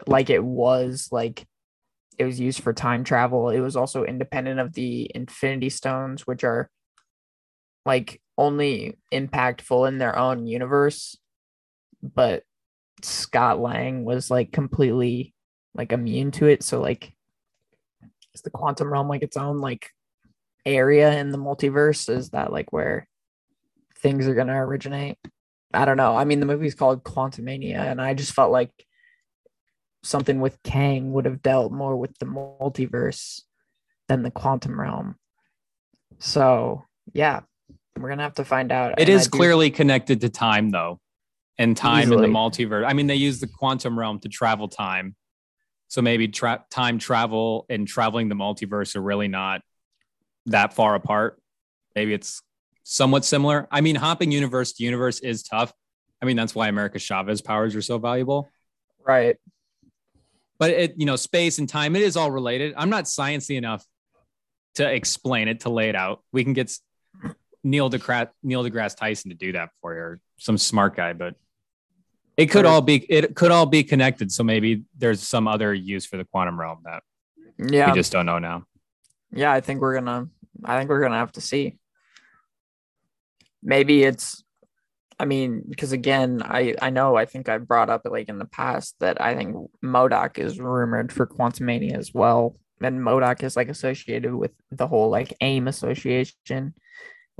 like 0.07 0.31
it 0.31 0.45
was 0.45 1.09
like 1.11 1.47
it 2.19 2.25
was 2.25 2.39
used 2.39 2.63
for 2.63 2.73
time 2.73 3.03
travel. 3.03 3.49
It 3.49 3.61
was 3.61 3.77
also 3.77 4.05
independent 4.05 4.61
of 4.61 4.75
the 4.75 5.11
Infinity 5.15 5.71
Stones, 5.71 6.27
which 6.27 6.45
are 6.45 6.71
like 7.87 8.21
only 8.37 8.99
impactful 9.13 9.89
in 9.89 9.99
their 9.99 10.19
own 10.19 10.47
universe. 10.47 11.17
But 12.03 12.43
Scott 13.03 13.59
Lang 13.61 14.05
was 14.05 14.31
like 14.31 14.53
completely 14.53 15.35
like 15.75 15.93
immune 15.93 16.31
to 16.33 16.47
it. 16.47 16.63
So 16.63 16.81
like 16.81 17.15
is 18.35 18.43
the 18.43 18.51
quantum 18.51 18.93
realm 18.93 19.09
like 19.09 19.23
its 19.23 19.37
own 19.37 19.59
like 19.59 19.91
area 20.67 21.19
in 21.19 21.31
the 21.31 21.39
multiverse? 21.39 22.09
Is 22.09 22.31
that 22.31 22.53
like 22.53 22.73
where 22.73 23.09
things 23.97 24.29
are 24.29 24.35
gonna 24.35 24.65
originate? 24.65 25.19
I 25.73 25.85
don't 25.85 25.97
know. 25.97 26.17
I 26.17 26.25
mean 26.25 26.41
the 26.41 26.47
movie's 26.47 26.75
called 26.75 27.05
Quantumania, 27.05 27.79
and 27.79 28.01
I 28.01 28.15
just 28.15 28.33
felt 28.33 28.53
like 28.53 28.73
something 30.03 30.41
with 30.41 30.63
Kang 30.63 31.13
would 31.13 31.25
have 31.25 31.43
dealt 31.43 31.73
more 31.73 31.97
with 31.97 32.17
the 32.19 32.27
multiverse 32.27 33.43
than 34.09 34.23
the 34.23 34.31
quantum 34.31 34.81
realm. 34.81 35.17
So 36.19 36.85
yeah, 37.13 37.41
we're 37.99 38.09
gonna 38.09 38.23
have 38.23 38.35
to 38.35 38.45
find 38.45 38.73
out. 38.73 38.93
It 38.93 39.01
and 39.01 39.09
is 39.09 39.25
do- 39.29 39.39
clearly 39.39 39.71
connected 39.71 40.21
to 40.23 40.29
time, 40.29 40.71
though, 40.71 41.01
and 41.59 41.77
time 41.77 42.05
Easily. 42.05 42.25
in 42.25 42.33
the 42.33 42.39
multiverse. 42.39 42.87
I 42.87 42.93
mean, 42.93 43.07
they 43.07 43.15
use 43.17 43.41
the 43.41 43.47
quantum 43.47 43.99
realm 43.99 44.21
to 44.21 44.29
travel 44.29 44.69
time, 44.69 45.17
so 45.89 46.03
maybe 46.03 46.29
tra- 46.29 46.65
time 46.71 46.99
travel 46.99 47.67
and 47.69 47.87
traveling 47.87 48.29
the 48.29 48.35
multiverse 48.35 48.97
are 48.97 49.03
really 49.03 49.29
not 49.29 49.63
that 50.47 50.73
far 50.73 50.95
apart. 50.95 51.41
Maybe 51.95 52.15
it's 52.15 52.43
somewhat 52.85 53.25
similar. 53.25 53.69
I 53.71 53.81
mean, 53.81 53.97
hopping 53.97 54.33
universe 54.33 54.73
to 54.75 54.85
universe 54.85 55.21
is 55.21 55.43
tough. 55.43 55.73
I 56.23 56.27
mean, 56.27 56.37
that's 56.37 56.55
why 56.55 56.69
America 56.69 56.99
Chavez 56.99 57.41
powers 57.41 57.75
are 57.77 57.83
so 57.83 57.99
valuable. 57.99 58.49
right. 59.05 59.37
But 60.61 60.71
it, 60.71 60.95
you 60.99 61.07
know, 61.07 61.17
space 61.17 61.59
and 61.59 61.69
time, 61.69 61.97
it 61.97 62.03
is 62.03 62.17
all 62.17 62.31
related. 62.31 62.75
I'm 62.77 62.91
not 62.91 63.05
sciencey 63.07 63.57
enough 63.57 63.85
to 64.75 64.89
explain 64.89 65.49
it, 65.49 65.61
to 65.61 65.71
lay 65.71 65.89
it 65.89 65.97
out. 65.97 66.23
We 66.33 66.45
can 66.45 66.53
get 66.53 66.71
Neil 67.65 67.91
deGrasse, 67.91 68.29
Neil 68.43 68.63
deGrasse 68.63 68.95
Tyson 68.97 69.31
to 69.31 69.37
do 69.37 69.53
that 69.53 69.71
for 69.81 69.95
you, 69.95 70.01
or 70.01 70.21
some 70.37 70.59
smart 70.59 70.95
guy. 70.95 71.15
But 71.15 71.35
it 72.37 72.47
could 72.47 72.67
all 72.67 72.83
be, 72.83 72.97
it 73.11 73.35
could 73.35 73.51
all 73.51 73.67
be 73.67 73.83
connected. 73.83 74.31
So 74.31 74.45
maybe 74.45 74.85
there's 74.97 75.27
some 75.27 75.49
other 75.49 75.75
use 75.75 76.05
for 76.07 76.19
the 76.19 76.25
quantum 76.25 76.61
realm 76.61 76.81
that 76.85 77.03
Yeah. 77.59 77.91
we 77.91 77.97
just 77.99 78.13
don't 78.13 78.27
know 78.27 78.39
now. 78.39 78.65
yeah 79.33 79.53
i 79.53 79.61
think 79.61 79.81
we're 79.81 79.95
gonna 79.95 80.29
i 80.65 80.79
think 80.79 80.91
we're 80.91 81.01
gonna 81.01 81.17
have 81.19 81.33
to 81.33 81.41
see 81.41 81.79
maybe 83.63 84.03
it's 84.03 84.43
i 85.21 85.25
mean 85.25 85.63
because 85.69 85.93
again 85.93 86.43
i 86.45 86.75
i 86.83 86.91
know 86.91 87.15
i 87.15 87.25
think 87.25 87.49
i 87.49 87.59
brought 87.59 87.91
up 87.91 88.03
like 88.05 88.29
in 88.29 88.39
the 88.39 88.47
past 88.47 88.97
that 89.01 89.21
i 89.21 89.35
think 89.37 89.55
MODOK 89.85 90.39
is 90.39 90.59
rumored 90.59 91.13
for 91.13 91.27
Quantum 91.27 91.67
Mania 91.67 91.97
as 91.97 92.13
well. 92.13 92.57
And 92.83 93.01
MODOK 93.01 93.43
is 93.43 93.57
like 93.57 93.69
associated 93.69 94.35
with 94.35 94.53
the 94.71 94.89
whole 94.89 95.11
like 95.11 95.37
aim 95.41 95.69
association 95.69 96.75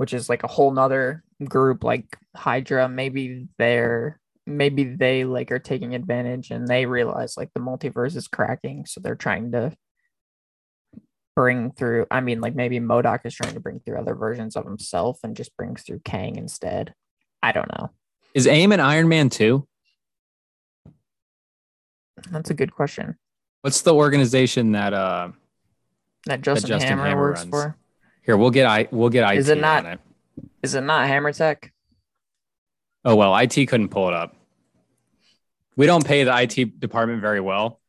which 0.01 0.15
is 0.15 0.29
like 0.29 0.41
a 0.41 0.47
whole 0.47 0.71
nother 0.71 1.23
group 1.43 1.83
like 1.83 2.17
hydra. 2.35 2.89
Maybe 2.89 3.47
they're 3.59 4.19
maybe 4.47 4.83
they 4.83 5.25
like 5.25 5.51
are 5.51 5.59
taking 5.59 5.93
advantage 5.93 6.49
and 6.49 6.67
they 6.67 6.87
realize 6.87 7.37
like 7.37 7.51
the 7.53 7.61
multiverse 7.61 8.15
is 8.15 8.27
cracking. 8.27 8.87
So 8.87 8.99
they're 8.99 9.13
trying 9.13 9.51
to 9.51 9.73
bring 11.35 11.71
through 11.71 12.05
i 12.11 12.19
mean 12.19 12.41
like 12.41 12.55
maybe 12.55 12.79
MODOK 12.79 13.25
is 13.25 13.33
trying 13.33 13.53
to 13.53 13.59
bring 13.59 13.79
through 13.79 13.97
other 13.97 14.15
versions 14.15 14.55
of 14.57 14.65
himself 14.65 15.19
and 15.23 15.37
just 15.37 15.55
brings 15.55 15.81
through 15.83 16.01
kang 16.03 16.35
instead 16.35 16.93
i 17.43 17.51
don't 17.51 17.69
know 17.77 17.89
Is 18.33 18.47
AIM 18.47 18.71
an 18.71 18.79
Iron 18.79 19.07
Man 19.07 19.29
too? 19.29 19.67
that's 22.31 22.49
a 22.49 22.53
good 22.53 22.73
question 22.73 23.17
What's 23.61 23.81
the 23.83 23.93
organization 23.93 24.71
that, 24.71 24.91
uh, 24.93 25.29
that 26.25 26.41
justin, 26.41 26.67
Justin 26.69 26.89
hammer, 26.89 27.05
Hammer 27.05 27.21
works 27.21 27.41
runs. 27.41 27.49
for 27.51 27.75
here, 28.23 28.37
we'll 28.37 28.49
get, 28.51 28.65
I, 28.67 28.87
we'll 28.91 29.09
get 29.09 29.29
IT 29.33 29.37
Is 29.39 29.49
it 29.49 29.59
not- 29.59 29.85
it. 29.85 29.99
is 30.63 30.75
it 30.75 30.81
not 30.81 31.07
hammer 31.07 31.31
tech 31.33 31.71
Oh, 33.03 33.15
well, 33.15 33.35
IT 33.35 33.65
couldn't 33.65 33.89
pull 33.89 34.09
it 34.09 34.13
up. 34.13 34.35
We 35.75 35.87
don't 35.87 36.05
pay 36.05 36.23
the 36.23 36.39
IT 36.39 36.79
department 36.79 37.19
very 37.19 37.39
well. 37.39 37.79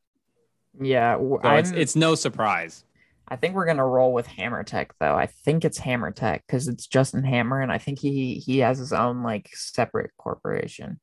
yeah 0.81 1.17
So 1.19 1.39
it's, 1.57 1.71
it's 1.73 1.95
no 1.97 2.15
surprise. 2.15 2.83
I 3.29 3.37
think 3.37 3.55
we're 3.55 3.67
gonna 3.67 3.87
roll 3.87 4.13
with 4.13 4.27
hammer 4.27 4.63
tech 4.63 4.93
though 5.01 5.15
i 5.15 5.27
think 5.27 5.65
it's 5.65 5.79
hammer 5.79 6.11
tech 6.11 6.45
because 6.47 6.69
it's 6.69 6.87
justin 6.87 7.25
hammer 7.25 7.61
and 7.61 7.73
i 7.73 7.79
think 7.79 7.99
he 7.99 8.35
he 8.35 8.59
has 8.59 8.79
his 8.79 8.93
own 8.93 9.23
like 9.23 9.51
separate 9.55 10.11
corporation 10.17 11.01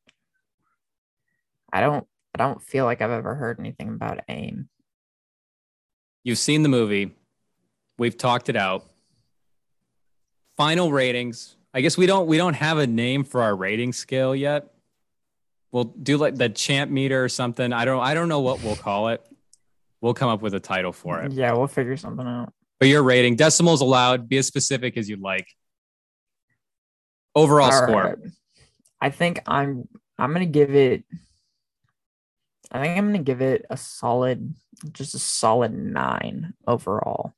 i 1.71 1.81
don't 1.81 2.05
i 2.35 2.37
don't 2.37 2.61
feel 2.61 2.85
like 2.85 3.01
i've 3.01 3.11
ever 3.11 3.35
heard 3.35 3.59
anything 3.59 3.89
about 3.89 4.19
aim 4.27 4.69
You've 6.23 6.37
seen 6.37 6.63
the 6.63 6.69
movie. 6.69 7.11
We've 7.97 8.17
talked 8.17 8.49
it 8.49 8.55
out. 8.55 8.85
Final 10.57 10.91
ratings. 10.91 11.55
I 11.73 11.81
guess 11.81 11.97
we 11.97 12.05
don't 12.05 12.27
we 12.27 12.37
don't 12.37 12.55
have 12.55 12.77
a 12.77 12.87
name 12.87 13.23
for 13.23 13.41
our 13.41 13.55
rating 13.55 13.93
scale 13.93 14.35
yet. 14.35 14.67
We'll 15.71 15.85
do 15.85 16.17
like 16.17 16.35
the 16.35 16.49
champ 16.49 16.91
meter 16.91 17.23
or 17.23 17.29
something. 17.29 17.71
I 17.71 17.85
don't 17.85 18.01
I 18.01 18.13
don't 18.13 18.27
know 18.27 18.41
what 18.41 18.61
we'll 18.61 18.75
call 18.75 19.09
it. 19.09 19.25
We'll 20.01 20.13
come 20.13 20.29
up 20.29 20.41
with 20.41 20.53
a 20.53 20.59
title 20.59 20.91
for 20.93 21.21
it. 21.21 21.31
yeah 21.33 21.51
we'll 21.53 21.67
figure 21.67 21.97
something 21.97 22.25
out 22.25 22.53
But 22.79 22.87
your 22.87 23.03
rating, 23.03 23.35
decimals 23.35 23.81
allowed, 23.81 24.29
be 24.29 24.37
as 24.37 24.47
specific 24.47 24.95
as 24.97 25.09
you'd 25.09 25.21
like. 25.21 25.47
Overall 27.35 27.71
All 27.71 27.83
score. 27.83 28.03
right. 28.03 28.17
I 29.01 29.09
think 29.11 29.41
I'm 29.45 29.87
I'm 30.17 30.33
gonna 30.33 30.45
give 30.45 30.73
it 30.75 31.03
I 32.71 32.81
think 32.81 32.97
I'm 32.97 33.07
gonna 33.07 33.23
give 33.23 33.41
it 33.41 33.65
a 33.69 33.77
solid 33.77 34.55
just 34.93 35.13
a 35.15 35.19
solid 35.19 35.73
nine 35.73 36.53
overall. 36.67 37.33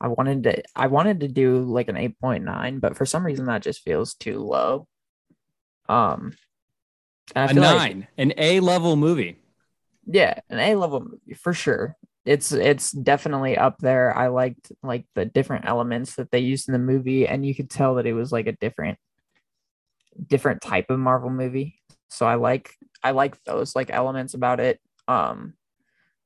I 0.00 0.08
wanted 0.08 0.42
to 0.44 0.62
I 0.74 0.86
wanted 0.88 1.20
to 1.20 1.28
do 1.28 1.58
like 1.62 1.88
an 1.88 1.96
8.9, 1.96 2.80
but 2.80 2.96
for 2.96 3.06
some 3.06 3.24
reason 3.24 3.46
that 3.46 3.62
just 3.62 3.82
feels 3.82 4.14
too 4.14 4.38
low. 4.40 4.86
Um 5.88 6.32
a 7.34 7.48
feel 7.48 7.62
like- 7.62 7.76
nine, 7.76 8.08
an 8.18 8.32
A 8.36 8.60
level 8.60 8.96
movie. 8.96 9.36
Yeah, 10.06 10.40
an 10.48 10.58
A 10.58 10.76
level 10.76 11.00
movie 11.00 11.34
for 11.34 11.52
sure. 11.52 11.96
It's 12.24 12.52
it's 12.52 12.90
definitely 12.92 13.56
up 13.56 13.78
there. 13.78 14.16
I 14.16 14.28
liked 14.28 14.72
like 14.82 15.06
the 15.14 15.24
different 15.24 15.66
elements 15.66 16.16
that 16.16 16.30
they 16.30 16.40
used 16.40 16.68
in 16.68 16.72
the 16.72 16.78
movie, 16.78 17.26
and 17.26 17.46
you 17.46 17.54
could 17.54 17.70
tell 17.70 17.96
that 17.96 18.06
it 18.06 18.14
was 18.14 18.32
like 18.32 18.46
a 18.46 18.52
different 18.52 18.98
different 20.26 20.62
type 20.62 20.90
of 20.90 20.98
Marvel 20.98 21.30
movie. 21.30 21.80
So 22.08 22.26
I 22.26 22.36
like 22.36 22.70
I 23.02 23.12
like 23.12 23.42
those 23.44 23.76
like 23.76 23.90
elements 23.90 24.34
about 24.34 24.60
it. 24.60 24.80
Um 25.08 25.54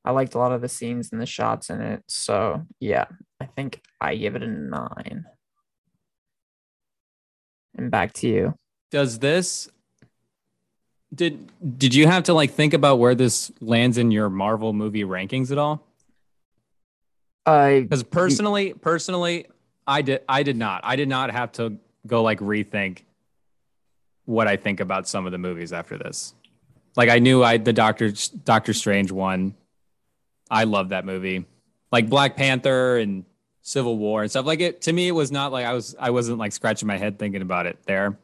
I 0.05 0.13
liked 0.13 0.35
a 0.35 0.39
lot 0.39 0.53
of 0.53 0.63
the 0.63 0.69
scenes 0.69 1.11
and 1.13 1.21
the 1.21 1.27
shots 1.27 1.69
in 1.69 1.81
it. 1.81 2.03
So 2.09 2.63
yeah, 2.79 3.07
I 3.41 3.47
think 3.47 3.83
I 4.01 4.17
give 4.17 4.37
it 4.37 4.43
a 4.43 4.47
nine. 4.47 5.27
And 7.77 7.91
back 7.91 8.13
to 8.15 8.29
you. 8.29 8.55
Does 8.91 9.19
this 9.19 9.69
did 11.15 11.51
did 11.79 11.95
you 11.95 12.07
have 12.07 12.25
to 12.25 12.35
like 12.35 12.53
think 12.53 12.75
about 12.75 12.99
where 12.99 13.15
this 13.15 13.51
lands 13.61 13.99
in 13.99 14.11
your 14.11 14.31
Marvel 14.31 14.73
movie 14.73 15.05
rankings 15.05 15.51
at 15.51 15.59
all? 15.59 15.87
Uh 17.47 17.81
Because 17.81 18.03
personally, 18.03 18.75
personally, 18.75 19.47
I 19.87 20.03
did 20.03 20.23
I 20.29 20.43
did 20.43 20.57
not. 20.57 20.83
I 20.85 20.97
did 20.97 21.09
not 21.09 21.31
have 21.31 21.53
to 21.53 21.79
go 22.07 22.23
like 22.23 22.39
rethink 22.41 23.03
what 24.25 24.47
I 24.47 24.57
think 24.57 24.81
about 24.81 25.09
some 25.09 25.27
of 25.27 25.33
the 25.33 25.39
movies 25.39 25.73
after 25.73 25.99
this. 25.99 26.35
Like 26.97 27.09
I 27.09 27.19
knew 27.19 27.43
I 27.43 27.57
the 27.57 27.73
Doctor 27.73 28.13
Doctor 28.45 28.73
Strange 28.73 29.11
one. 29.11 29.55
I 30.51 30.65
love 30.65 30.91
that 30.91 31.05
movie. 31.05 31.45
Like 31.91 32.09
Black 32.09 32.37
Panther 32.37 32.99
and 32.99 33.25
Civil 33.63 33.99
War 33.99 34.23
and 34.23 34.31
stuff. 34.31 34.47
Like 34.47 34.61
it 34.61 34.83
to 34.83 34.93
me, 34.93 35.09
it 35.09 35.13
was 35.13 35.33
not 35.33 35.51
like 35.51 35.67
I 35.67 35.73
was 35.73 35.97
I 35.99 36.11
wasn't 36.11 36.39
like 36.39 36.53
scratching 36.53 36.87
my 36.87 36.99
head 36.99 37.19
thinking 37.19 37.43
about 37.43 37.67
it 37.67 37.79
there. 37.85 38.17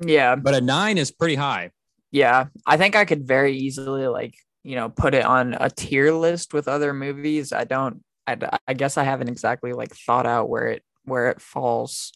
yeah, 0.00 0.36
But 0.36 0.54
a 0.54 0.60
nine 0.60 0.98
is 0.98 1.10
pretty 1.10 1.34
high. 1.34 1.72
Yeah, 2.10 2.46
I 2.66 2.76
think 2.76 2.96
I 2.96 3.04
could 3.04 3.26
very 3.26 3.56
easily 3.56 4.06
like 4.06 4.34
you 4.64 4.76
know 4.76 4.88
put 4.88 5.14
it 5.14 5.24
on 5.24 5.56
a 5.58 5.70
tier 5.70 6.12
list 6.12 6.54
with 6.54 6.68
other 6.68 6.92
movies. 6.92 7.52
I 7.52 7.64
don't. 7.64 8.02
I, 8.26 8.36
I 8.66 8.74
guess 8.74 8.98
I 8.98 9.04
haven't 9.04 9.28
exactly 9.28 9.72
like 9.72 9.94
thought 9.94 10.26
out 10.26 10.48
where 10.48 10.68
it 10.68 10.82
where 11.04 11.30
it 11.30 11.40
falls. 11.40 12.12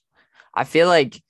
I 0.54 0.64
feel 0.64 0.88
like 0.88 1.20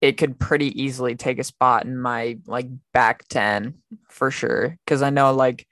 it 0.00 0.16
could 0.16 0.38
pretty 0.38 0.82
easily 0.82 1.14
take 1.14 1.38
a 1.38 1.44
spot 1.44 1.84
in 1.84 1.98
my 1.98 2.38
like 2.46 2.68
back 2.92 3.28
10 3.28 3.74
for 4.08 4.30
sure 4.30 4.78
because 4.84 5.02
I 5.02 5.10
know 5.10 5.34
like 5.34 5.66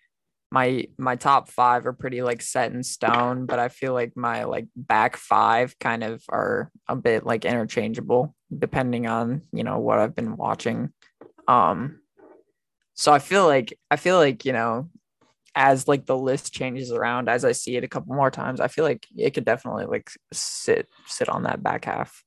my 0.50 0.86
my 0.98 1.16
top 1.16 1.48
5 1.48 1.86
are 1.86 1.92
pretty 1.92 2.22
like 2.22 2.42
set 2.42 2.72
in 2.72 2.82
stone, 2.82 3.46
but 3.46 3.58
I 3.58 3.68
feel 3.68 3.92
like 3.92 4.16
my 4.16 4.44
like 4.44 4.66
back 4.76 5.16
5 5.16 5.78
kind 5.78 6.02
of 6.02 6.22
are 6.28 6.70
a 6.86 6.96
bit 6.96 7.24
like 7.24 7.44
interchangeable 7.44 8.34
depending 8.56 9.06
on, 9.06 9.42
you 9.52 9.64
know, 9.64 9.78
what 9.78 9.98
I've 9.98 10.14
been 10.14 10.36
watching. 10.36 10.90
Um 11.46 12.00
so 12.98 13.12
I 13.12 13.20
feel 13.20 13.46
like 13.46 13.78
I 13.92 13.96
feel 13.96 14.16
like, 14.16 14.44
you 14.44 14.52
know, 14.52 14.88
as 15.54 15.86
like 15.86 16.04
the 16.04 16.18
list 16.18 16.52
changes 16.52 16.90
around 16.90 17.28
as 17.28 17.44
I 17.44 17.52
see 17.52 17.76
it 17.76 17.84
a 17.84 17.88
couple 17.88 18.12
more 18.12 18.30
times, 18.30 18.60
I 18.60 18.66
feel 18.66 18.84
like 18.84 19.06
it 19.16 19.34
could 19.34 19.44
definitely 19.44 19.86
like 19.86 20.10
sit 20.32 20.88
sit 21.06 21.28
on 21.28 21.44
that 21.44 21.62
back 21.62 21.84
half. 21.84 22.24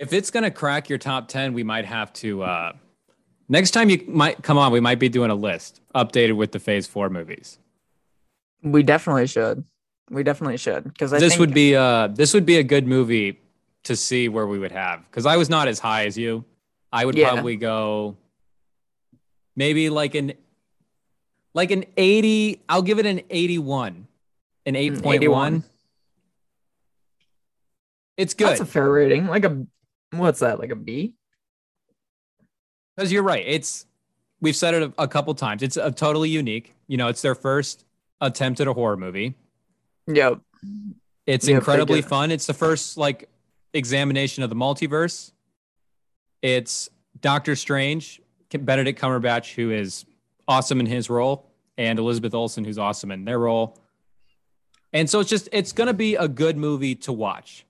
If 0.00 0.12
it's 0.12 0.32
gonna 0.32 0.50
crack 0.50 0.88
your 0.88 0.98
top 0.98 1.28
ten, 1.28 1.54
we 1.54 1.62
might 1.62 1.84
have 1.84 2.12
to. 2.14 2.42
uh 2.42 2.72
Next 3.48 3.70
time 3.70 3.90
you 3.90 4.02
might 4.08 4.42
come 4.42 4.58
on, 4.58 4.72
we 4.72 4.80
might 4.80 4.98
be 4.98 5.08
doing 5.08 5.30
a 5.30 5.36
list 5.36 5.80
updated 5.94 6.34
with 6.34 6.50
the 6.50 6.58
Phase 6.58 6.88
Four 6.88 7.08
movies. 7.08 7.60
We 8.64 8.82
definitely 8.82 9.28
should. 9.28 9.62
We 10.10 10.24
definitely 10.24 10.56
should 10.56 10.82
because 10.82 11.12
this 11.12 11.34
think- 11.34 11.38
would 11.38 11.54
be 11.54 11.76
uh 11.76 12.08
this 12.08 12.34
would 12.34 12.44
be 12.44 12.56
a 12.56 12.64
good 12.64 12.88
movie 12.88 13.38
to 13.84 13.94
see 13.94 14.28
where 14.28 14.48
we 14.48 14.58
would 14.58 14.72
have 14.72 15.08
because 15.08 15.26
I 15.26 15.36
was 15.36 15.48
not 15.48 15.68
as 15.68 15.78
high 15.78 16.06
as 16.06 16.18
you. 16.18 16.44
I 16.92 17.04
would 17.04 17.16
yeah. 17.16 17.30
probably 17.30 17.54
go 17.54 18.16
maybe 19.56 19.90
like 19.90 20.14
an 20.14 20.34
like 21.54 21.70
an 21.70 21.84
80 21.96 22.62
i'll 22.68 22.82
give 22.82 22.98
it 22.98 23.06
an 23.06 23.22
81 23.30 24.06
an 24.66 24.74
hmm, 24.74 24.78
8.1 24.78 25.62
it's 28.16 28.34
good. 28.34 28.48
that's 28.48 28.60
a 28.60 28.66
fair 28.66 28.90
rating 28.90 29.26
like 29.26 29.44
a 29.44 29.66
what's 30.12 30.40
that 30.40 30.58
like 30.58 30.70
a 30.70 30.76
b? 30.76 31.14
Because 32.94 33.12
you're 33.12 33.22
right 33.22 33.44
it's 33.46 33.86
we've 34.40 34.56
said 34.56 34.74
it 34.74 34.82
a, 34.82 35.02
a 35.02 35.08
couple 35.08 35.34
times 35.34 35.62
it's 35.62 35.76
a 35.76 35.90
totally 35.90 36.30
unique 36.30 36.74
you 36.86 36.96
know 36.96 37.08
it's 37.08 37.22
their 37.22 37.34
first 37.34 37.84
attempt 38.20 38.60
at 38.60 38.66
a 38.66 38.72
horror 38.72 38.96
movie. 38.96 39.34
Yep. 40.06 40.40
It's 41.26 41.48
yep, 41.48 41.58
incredibly 41.58 42.02
fun 42.02 42.30
it's 42.30 42.46
the 42.46 42.54
first 42.54 42.96
like 42.96 43.28
examination 43.74 44.42
of 44.42 44.50
the 44.50 44.56
multiverse. 44.56 45.32
It's 46.42 46.88
doctor 47.20 47.56
strange 47.56 48.20
benedict 48.50 49.00
cumberbatch 49.00 49.54
who 49.54 49.70
is 49.70 50.04
awesome 50.48 50.80
in 50.80 50.86
his 50.86 51.10
role, 51.10 51.50
and 51.78 51.98
Elizabeth 51.98 52.34
Olsen, 52.34 52.64
who's 52.64 52.78
awesome 52.78 53.10
in 53.10 53.24
their 53.24 53.38
role. 53.38 53.78
And 54.92 55.10
so 55.10 55.20
it's 55.20 55.30
just 55.30 55.48
it's 55.52 55.72
gonna 55.72 55.94
be 55.94 56.14
a 56.14 56.28
good 56.28 56.56
movie 56.56 56.94
to 56.96 57.12
watch. 57.12 57.66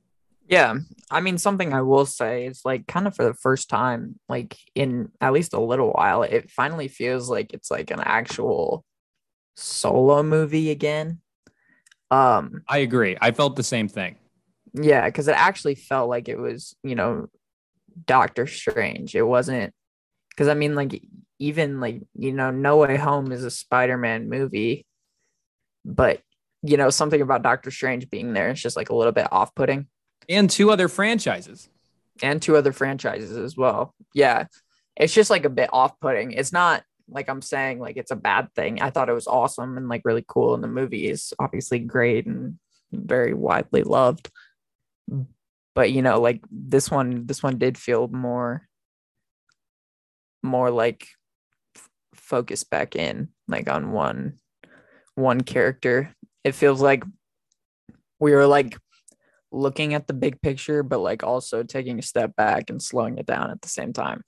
Yeah. 0.48 0.74
I 1.10 1.20
mean 1.20 1.38
something 1.38 1.72
I 1.72 1.82
will 1.82 2.06
say 2.06 2.46
is 2.46 2.60
like 2.64 2.86
kind 2.86 3.06
of 3.06 3.16
for 3.16 3.24
the 3.24 3.34
first 3.34 3.68
time, 3.68 4.18
like 4.28 4.56
in 4.74 5.10
at 5.20 5.32
least 5.32 5.54
a 5.54 5.60
little 5.60 5.90
while, 5.90 6.22
it 6.22 6.50
finally 6.50 6.88
feels 6.88 7.28
like 7.28 7.52
it's 7.52 7.70
like 7.70 7.90
an 7.90 8.00
actual 8.00 8.84
solo 9.56 10.22
movie 10.22 10.70
again. 10.70 11.20
Um 12.10 12.62
I 12.68 12.78
agree. 12.78 13.16
I 13.20 13.32
felt 13.32 13.56
the 13.56 13.64
same 13.64 13.88
thing. 13.88 14.16
Yeah, 14.72 15.06
because 15.06 15.26
it 15.26 15.36
actually 15.36 15.74
felt 15.74 16.08
like 16.08 16.28
it 16.28 16.38
was, 16.38 16.76
you 16.84 16.94
know, 16.94 17.28
Doctor 18.04 18.46
Strange. 18.46 19.16
It 19.16 19.22
wasn't 19.22 19.74
because 20.36 20.48
I 20.48 20.54
mean, 20.54 20.74
like, 20.74 21.02
even 21.38 21.80
like, 21.80 22.02
you 22.14 22.32
know, 22.32 22.50
No 22.50 22.76
Way 22.76 22.96
Home 22.96 23.32
is 23.32 23.44
a 23.44 23.50
Spider 23.50 23.96
Man 23.96 24.28
movie, 24.28 24.86
but, 25.84 26.20
you 26.62 26.76
know, 26.76 26.90
something 26.90 27.20
about 27.20 27.42
Doctor 27.42 27.70
Strange 27.70 28.10
being 28.10 28.32
there 28.32 28.50
is 28.50 28.60
just 28.60 28.76
like 28.76 28.90
a 28.90 28.94
little 28.94 29.12
bit 29.12 29.28
off 29.32 29.54
putting. 29.54 29.86
And 30.28 30.50
two 30.50 30.70
other 30.70 30.88
franchises. 30.88 31.68
And 32.22 32.40
two 32.42 32.56
other 32.56 32.72
franchises 32.72 33.36
as 33.36 33.56
well. 33.56 33.94
Yeah. 34.14 34.46
It's 34.96 35.14
just 35.14 35.30
like 35.30 35.44
a 35.44 35.50
bit 35.50 35.70
off 35.72 35.98
putting. 36.00 36.32
It's 36.32 36.52
not 36.52 36.82
like 37.08 37.28
I'm 37.28 37.42
saying 37.42 37.78
like 37.78 37.96
it's 37.96 38.10
a 38.10 38.16
bad 38.16 38.52
thing. 38.54 38.80
I 38.80 38.90
thought 38.90 39.08
it 39.08 39.14
was 39.14 39.26
awesome 39.26 39.76
and 39.76 39.88
like 39.88 40.02
really 40.04 40.24
cool. 40.26 40.54
And 40.54 40.64
the 40.64 40.68
movie 40.68 41.08
is 41.08 41.32
obviously 41.38 41.78
great 41.78 42.26
and 42.26 42.58
very 42.92 43.34
widely 43.34 43.82
loved. 43.82 44.30
But 45.74 45.92
you 45.92 46.02
know, 46.02 46.20
like 46.20 46.40
this 46.50 46.90
one, 46.90 47.26
this 47.26 47.42
one 47.42 47.58
did 47.58 47.78
feel 47.78 48.08
more 48.08 48.66
more 50.42 50.70
like 50.70 51.08
f- 51.76 51.88
focus 52.14 52.64
back 52.64 52.96
in 52.96 53.28
like 53.48 53.68
on 53.68 53.92
one 53.92 54.38
one 55.14 55.40
character. 55.40 56.14
It 56.44 56.54
feels 56.54 56.80
like 56.80 57.04
we 58.18 58.32
were 58.32 58.46
like 58.46 58.76
looking 59.52 59.94
at 59.94 60.06
the 60.06 60.12
big 60.12 60.40
picture 60.40 60.82
but 60.82 60.98
like 60.98 61.22
also 61.22 61.62
taking 61.62 61.98
a 61.98 62.02
step 62.02 62.34
back 62.36 62.68
and 62.68 62.82
slowing 62.82 63.18
it 63.18 63.26
down 63.26 63.50
at 63.50 63.60
the 63.62 63.68
same 63.68 63.92
time. 63.92 64.22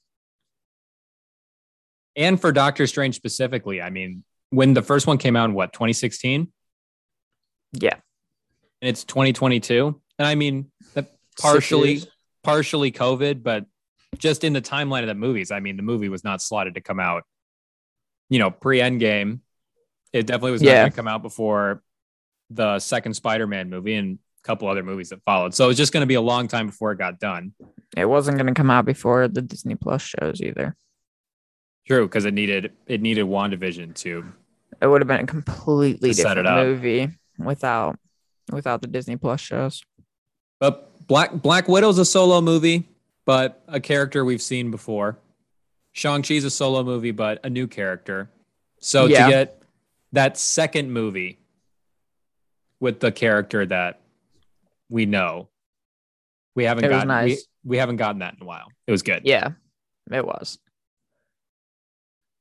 And 2.17 2.41
for 2.41 2.51
doctor 2.51 2.87
strange 2.87 3.15
specifically 3.15 3.81
i 3.81 3.91
mean 3.91 4.25
when 4.51 4.75
the 4.75 4.83
first 4.83 5.07
one 5.07 5.19
came 5.19 5.37
out 5.37 5.51
in 5.51 5.55
what 5.55 5.73
2016 5.73 6.53
yeah. 7.75 7.95
And 8.81 8.89
it's 8.89 9.05
2022 9.05 10.01
and 10.19 10.27
i 10.27 10.35
mean 10.35 10.71
that 10.95 11.13
partially 11.41 12.03
partially 12.43 12.91
covid 12.91 13.43
but 13.43 13.67
just 14.17 14.45
in 14.45 14.53
the 14.53 14.63
timeline 14.63 15.03
of 15.03 15.09
the 15.09 15.15
movies, 15.15 15.51
I 15.51 15.61
mean, 15.61 15.77
the 15.77 15.83
movie 15.83 16.09
was 16.09 16.25
not 16.25 16.41
slotted 16.41 16.75
to 16.75 16.81
come 16.81 17.01
out, 17.01 17.25
you 18.29 18.39
know, 18.39 18.51
pre 18.51 18.79
Endgame. 18.79 19.41
It 20.13 20.27
definitely 20.27 20.53
was 20.53 20.63
yeah. 20.63 20.73
not 20.73 20.79
going 20.81 20.91
to 20.91 20.97
come 20.97 21.09
out 21.09 21.23
before 21.23 21.83
the 22.51 22.79
second 22.79 23.15
Spider-Man 23.15 23.69
movie 23.69 23.95
and 23.95 24.19
a 24.43 24.47
couple 24.47 24.69
other 24.69 24.83
movies 24.83 25.11
that 25.11 25.23
followed. 25.25 25.55
So 25.55 25.65
it 25.65 25.69
was 25.69 25.77
just 25.77 25.93
going 25.93 26.03
to 26.03 26.07
be 26.07 26.15
a 26.15 26.21
long 26.21 26.49
time 26.49 26.67
before 26.67 26.93
it 26.93 26.99
got 26.99 27.21
done. 27.21 27.53
It 27.97 28.07
wasn't 28.07 28.39
going 28.39 28.47
to 28.47 28.55
come 28.55 28.71
out 28.71 28.87
before 28.87 29.29
the 29.29 29.43
Disney 29.43 29.75
Plus 29.75 30.03
shows 30.03 30.41
either. 30.41 30.75
True, 31.87 32.07
because 32.07 32.25
it 32.27 32.35
needed 32.35 32.73
it 32.87 33.01
needed 33.01 33.27
WandaVision 33.27 33.95
to. 33.97 34.25
It 34.81 34.87
would 34.87 35.01
have 35.01 35.09
been 35.09 35.21
a 35.21 35.27
completely 35.27 36.13
different 36.13 36.47
movie 36.47 37.11
without 37.39 37.99
without 38.53 38.83
the 38.83 38.87
Disney 38.87 39.17
Plus 39.17 39.41
shows. 39.41 39.83
But 40.61 41.07
Black 41.07 41.33
Black 41.33 41.67
Widow's 41.67 41.99
a 41.99 42.05
solo 42.05 42.43
movie 42.43 42.89
but 43.29 43.63
a 43.69 43.79
character 43.79 44.25
we've 44.25 44.41
seen 44.41 44.71
before. 44.71 45.19
Shang-Chi's 45.93 46.45
a 46.45 46.51
solo 46.51 46.83
movie, 46.83 47.11
but 47.11 47.45
a 47.45 47.51
new 47.51 47.67
character. 47.67 48.31
So 48.81 49.05
yeah. 49.05 49.27
to 49.27 49.31
get 49.31 49.63
that 50.13 50.39
second 50.39 50.91
movie 50.91 51.39
with 52.81 53.01
the 53.01 53.13
character 53.13 53.67
that 53.67 54.01
we 54.89 55.05
know, 55.05 55.51
we 56.57 56.65
haven't 56.65 56.87
it 56.87 56.89
gotten 56.89 57.09
nice. 57.09 57.47
we, 57.63 57.73
we 57.73 57.77
haven't 57.77 57.97
gotten 57.97 58.21
that 58.21 58.33
in 58.33 58.43
a 58.43 58.47
while. 58.47 58.69
It 58.87 58.93
was 58.93 59.03
good. 59.03 59.27
Yeah, 59.27 59.51
it 60.11 60.25
was. 60.25 60.59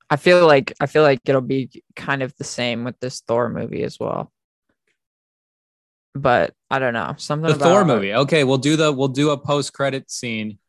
I 0.09 0.15
feel 0.15 0.47
like 0.47 0.71
I 0.79 0.85
feel 0.85 1.03
like 1.03 1.19
it'll 1.25 1.41
be 1.41 1.83
kind 1.97 2.23
of 2.23 2.33
the 2.37 2.45
same 2.45 2.85
with 2.85 2.97
this 3.01 3.19
Thor 3.27 3.49
movie 3.49 3.83
as 3.83 3.99
well. 3.99 4.31
But 6.15 6.53
I 6.71 6.79
don't 6.79 6.93
know. 6.93 7.15
Something 7.17 7.51
the 7.51 7.59
Thor 7.59 7.83
movie. 7.83 8.13
Okay, 8.13 8.45
we'll 8.45 8.57
do 8.57 8.77
the 8.77 8.93
we'll 8.93 9.09
do 9.09 9.31
a 9.31 9.37
post 9.37 9.73
credit 9.73 10.09
scene 10.09 10.59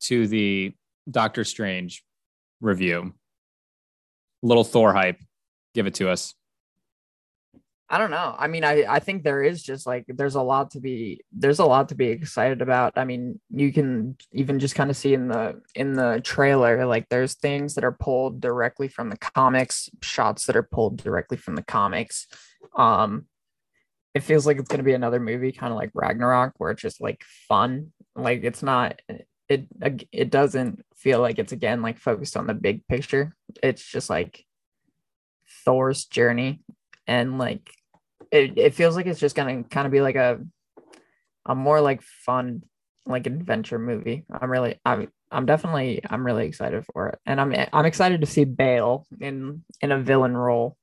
to 0.00 0.26
the 0.26 0.74
Doctor 1.10 1.44
Strange 1.44 2.04
review. 2.60 3.14
Little 4.42 4.64
Thor 4.64 4.92
hype. 4.92 5.20
Give 5.74 5.86
it 5.86 5.94
to 5.94 6.08
us. 6.08 6.34
I 7.92 7.98
don't 7.98 8.12
know. 8.12 8.36
I 8.38 8.46
mean, 8.46 8.62
I, 8.62 8.84
I 8.88 9.00
think 9.00 9.24
there 9.24 9.42
is 9.42 9.64
just 9.64 9.84
like 9.84 10.04
there's 10.06 10.36
a 10.36 10.42
lot 10.42 10.70
to 10.72 10.80
be 10.80 11.24
there's 11.32 11.58
a 11.58 11.64
lot 11.64 11.88
to 11.88 11.96
be 11.96 12.06
excited 12.06 12.62
about. 12.62 12.92
I 12.96 13.04
mean, 13.04 13.40
you 13.50 13.72
can 13.72 14.16
even 14.32 14.60
just 14.60 14.76
kind 14.76 14.90
of 14.90 14.96
see 14.96 15.12
in 15.12 15.26
the 15.26 15.60
in 15.74 15.94
the 15.94 16.20
trailer 16.22 16.86
like 16.86 17.08
there's 17.08 17.34
things 17.34 17.74
that 17.74 17.84
are 17.84 17.90
pulled 17.90 18.40
directly 18.40 18.86
from 18.86 19.10
the 19.10 19.16
comics, 19.16 19.90
shots 20.02 20.46
that 20.46 20.54
are 20.54 20.62
pulled 20.62 21.02
directly 21.02 21.36
from 21.36 21.56
the 21.56 21.64
comics. 21.64 22.28
Um 22.76 23.26
it 24.14 24.22
feels 24.22 24.46
like 24.46 24.58
it's 24.58 24.68
going 24.68 24.78
to 24.78 24.84
be 24.84 24.94
another 24.94 25.20
movie 25.20 25.52
kind 25.52 25.72
of 25.72 25.76
like 25.76 25.90
Ragnarok 25.94 26.54
where 26.58 26.70
it's 26.70 26.82
just 26.82 27.00
like 27.00 27.22
fun. 27.48 27.92
Like 28.16 28.42
it's 28.42 28.62
not 28.62 29.00
it 29.50 29.66
it 30.12 30.30
doesn't 30.30 30.84
feel 30.96 31.20
like 31.20 31.38
it's 31.38 31.52
again 31.52 31.82
like 31.82 31.98
focused 31.98 32.36
on 32.36 32.46
the 32.46 32.54
big 32.54 32.86
picture. 32.86 33.34
It's 33.62 33.84
just 33.84 34.08
like 34.08 34.44
Thor's 35.64 36.04
journey 36.04 36.60
and 37.06 37.36
like 37.36 37.68
it, 38.30 38.56
it 38.56 38.74
feels 38.74 38.94
like 38.94 39.06
it's 39.06 39.18
just 39.18 39.34
gonna 39.34 39.64
kind 39.64 39.86
of 39.86 39.92
be 39.92 40.00
like 40.00 40.14
a 40.14 40.40
a 41.46 41.54
more 41.54 41.80
like 41.80 42.00
fun 42.02 42.62
like 43.06 43.26
adventure 43.26 43.78
movie. 43.78 44.24
I'm 44.30 44.50
really 44.50 44.78
I'm 44.84 45.08
I'm 45.32 45.46
definitely 45.46 46.00
I'm 46.08 46.24
really 46.24 46.46
excited 46.46 46.84
for 46.92 47.08
it. 47.08 47.18
And 47.26 47.40
I'm 47.40 47.52
I'm 47.72 47.86
excited 47.86 48.20
to 48.20 48.28
see 48.28 48.44
Bale 48.44 49.04
in 49.20 49.64
in 49.80 49.90
a 49.90 50.00
villain 50.00 50.36
role. 50.36 50.76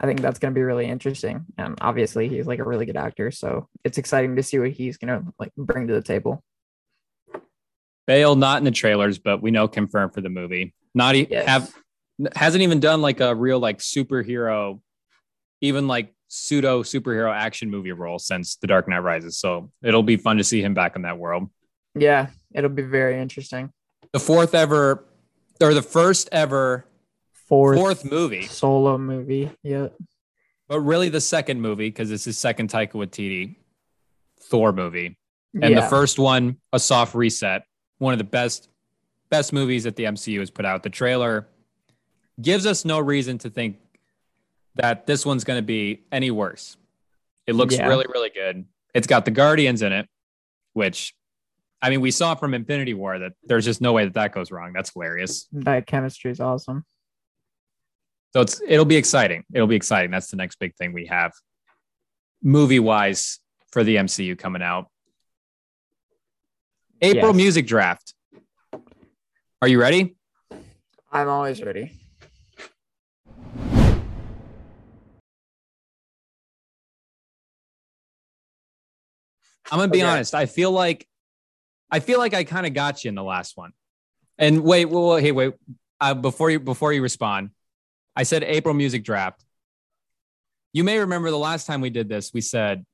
I 0.00 0.06
think 0.06 0.20
that's 0.20 0.38
going 0.38 0.54
to 0.54 0.58
be 0.58 0.62
really 0.62 0.86
interesting. 0.86 1.44
And 1.58 1.76
obviously 1.80 2.28
he's 2.28 2.46
like 2.46 2.60
a 2.60 2.64
really 2.64 2.86
good 2.86 2.96
actor, 2.96 3.32
so 3.32 3.68
it's 3.84 3.98
exciting 3.98 4.36
to 4.36 4.44
see 4.44 4.58
what 4.60 4.70
he's 4.70 4.96
going 4.96 5.08
to 5.08 5.32
like 5.40 5.52
bring 5.56 5.88
to 5.88 5.94
the 5.94 6.02
table. 6.02 6.42
Bale 8.08 8.34
not 8.34 8.56
in 8.58 8.64
the 8.64 8.70
trailers, 8.70 9.18
but 9.18 9.42
we 9.42 9.50
know 9.50 9.68
confirmed 9.68 10.14
for 10.14 10.22
the 10.22 10.30
movie. 10.30 10.74
Not 10.94 11.14
e- 11.14 11.28
Yes. 11.30 11.46
have 11.46 11.74
hasn't 12.34 12.62
even 12.62 12.80
done 12.80 13.00
like 13.02 13.20
a 13.20 13.34
real 13.34 13.60
like 13.60 13.78
superhero, 13.78 14.80
even 15.60 15.86
like 15.86 16.12
pseudo 16.28 16.82
superhero 16.82 17.32
action 17.32 17.70
movie 17.70 17.92
role 17.92 18.18
since 18.18 18.56
The 18.56 18.66
Dark 18.66 18.88
Knight 18.88 19.00
Rises. 19.00 19.38
So 19.38 19.70
it'll 19.82 20.02
be 20.02 20.16
fun 20.16 20.38
to 20.38 20.44
see 20.44 20.62
him 20.62 20.72
back 20.74 20.96
in 20.96 21.02
that 21.02 21.18
world. 21.18 21.50
Yeah, 21.94 22.28
it'll 22.54 22.70
be 22.70 22.82
very 22.82 23.20
interesting. 23.20 23.70
The 24.12 24.18
fourth 24.20 24.54
ever, 24.54 25.04
or 25.60 25.74
the 25.74 25.82
first 25.82 26.28
ever 26.32 26.86
Fourth, 27.46 27.78
fourth 27.78 28.04
movie, 28.10 28.42
solo 28.42 28.96
movie. 28.98 29.50
Yeah. 29.62 29.88
but 30.68 30.80
really 30.80 31.08
the 31.10 31.20
second 31.20 31.60
movie 31.62 31.88
because 31.88 32.10
it's 32.10 32.24
his 32.24 32.36
second 32.38 32.68
Taika 32.70 32.92
Waititi 32.92 33.56
Thor 34.40 34.72
movie. 34.72 35.16
and 35.54 35.72
yeah. 35.74 35.80
the 35.80 35.86
first 35.88 36.18
one 36.18 36.56
a 36.72 36.78
soft 36.78 37.14
reset 37.14 37.62
one 37.98 38.12
of 38.14 38.18
the 38.18 38.24
best 38.24 38.68
best 39.30 39.52
movies 39.52 39.84
that 39.84 39.96
the 39.96 40.04
mcu 40.04 40.38
has 40.38 40.50
put 40.50 40.64
out. 40.64 40.82
The 40.82 40.90
trailer 40.90 41.46
gives 42.40 42.64
us 42.66 42.84
no 42.84 42.98
reason 42.98 43.38
to 43.38 43.50
think 43.50 43.78
that 44.76 45.06
this 45.06 45.26
one's 45.26 45.44
going 45.44 45.58
to 45.58 45.62
be 45.66 46.04
any 46.12 46.30
worse. 46.30 46.76
It 47.46 47.54
looks 47.54 47.76
Yeah. 47.76 47.86
really 47.88 48.06
really 48.12 48.30
good. 48.30 48.64
It's 48.94 49.06
got 49.06 49.24
the 49.24 49.30
guardians 49.30 49.82
in 49.82 49.92
it 49.92 50.08
which 50.74 51.14
i 51.82 51.90
mean 51.90 52.00
we 52.00 52.10
saw 52.10 52.34
from 52.34 52.54
infinity 52.54 52.94
war 52.94 53.18
that 53.18 53.32
there's 53.44 53.64
just 53.64 53.80
no 53.80 53.92
way 53.92 54.04
that 54.04 54.14
that 54.14 54.32
goes 54.32 54.50
wrong. 54.50 54.72
That's 54.72 54.92
hilarious. 54.92 55.48
That 55.52 55.86
chemistry 55.86 56.30
is 56.30 56.40
awesome. 56.40 56.84
so 58.32 58.40
it's 58.42 58.60
it'll 58.66 58.84
be 58.84 58.96
exciting. 58.96 59.44
It'll 59.52 59.66
be 59.66 59.76
exciting. 59.76 60.10
That's 60.10 60.30
the 60.30 60.36
next 60.36 60.58
big 60.58 60.74
thing 60.76 60.92
we 60.92 61.06
have 61.06 61.32
movie 62.42 62.78
wise 62.80 63.40
for 63.72 63.82
the 63.84 63.96
mcu 63.96 64.38
coming 64.38 64.62
out 64.62 64.86
april 67.00 67.28
Yes. 67.32 67.36
music 67.36 67.66
draft 67.66 68.14
are 69.62 69.68
you 69.68 69.80
ready 69.80 70.14
I'm 71.10 71.26
always 71.28 71.62
ready. 71.62 71.98
I'm 79.70 79.78
gonna 79.78 79.88
be 79.88 80.02
Okay. 80.02 80.06
honest. 80.06 80.34
I 80.34 80.46
feel 80.46 80.70
like 80.70 81.06
I 81.90 82.00
feel 82.00 82.18
like 82.18 82.34
I 82.34 82.44
kind 82.44 82.66
of 82.66 82.74
got 82.74 83.04
you 83.04 83.08
in 83.08 83.14
the 83.14 83.22
last 83.22 83.56
one. 83.56 83.72
And 84.36 84.62
wait, 84.62 84.84
well, 84.86 85.16
hey, 85.16 85.32
wait. 85.32 85.54
Uh, 86.00 86.14
before 86.14 86.50
you 86.50 86.60
before 86.60 86.92
you 86.92 87.02
respond, 87.02 87.50
I 88.14 88.22
said 88.24 88.44
April 88.44 88.74
music 88.74 89.02
draft. 89.04 89.42
You 90.72 90.84
may 90.84 90.98
remember 90.98 91.30
the 91.30 91.38
last 91.38 91.66
time 91.66 91.80
we 91.80 91.90
did 91.90 92.08
this. 92.08 92.32
We 92.34 92.40
said 92.42 92.84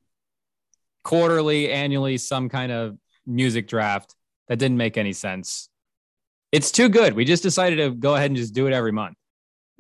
quarterly, 1.02 1.70
annually, 1.70 2.16
some 2.18 2.48
kind 2.48 2.70
of 2.72 2.96
music 3.26 3.68
draft 3.68 4.14
that 4.48 4.58
didn't 4.58 4.76
make 4.76 4.96
any 4.96 5.12
sense. 5.12 5.68
It's 6.52 6.70
too 6.70 6.88
good. 6.88 7.14
We 7.14 7.24
just 7.24 7.42
decided 7.42 7.76
to 7.76 7.90
go 7.90 8.14
ahead 8.14 8.30
and 8.30 8.36
just 8.36 8.54
do 8.54 8.66
it 8.66 8.72
every 8.72 8.92
month. 8.92 9.16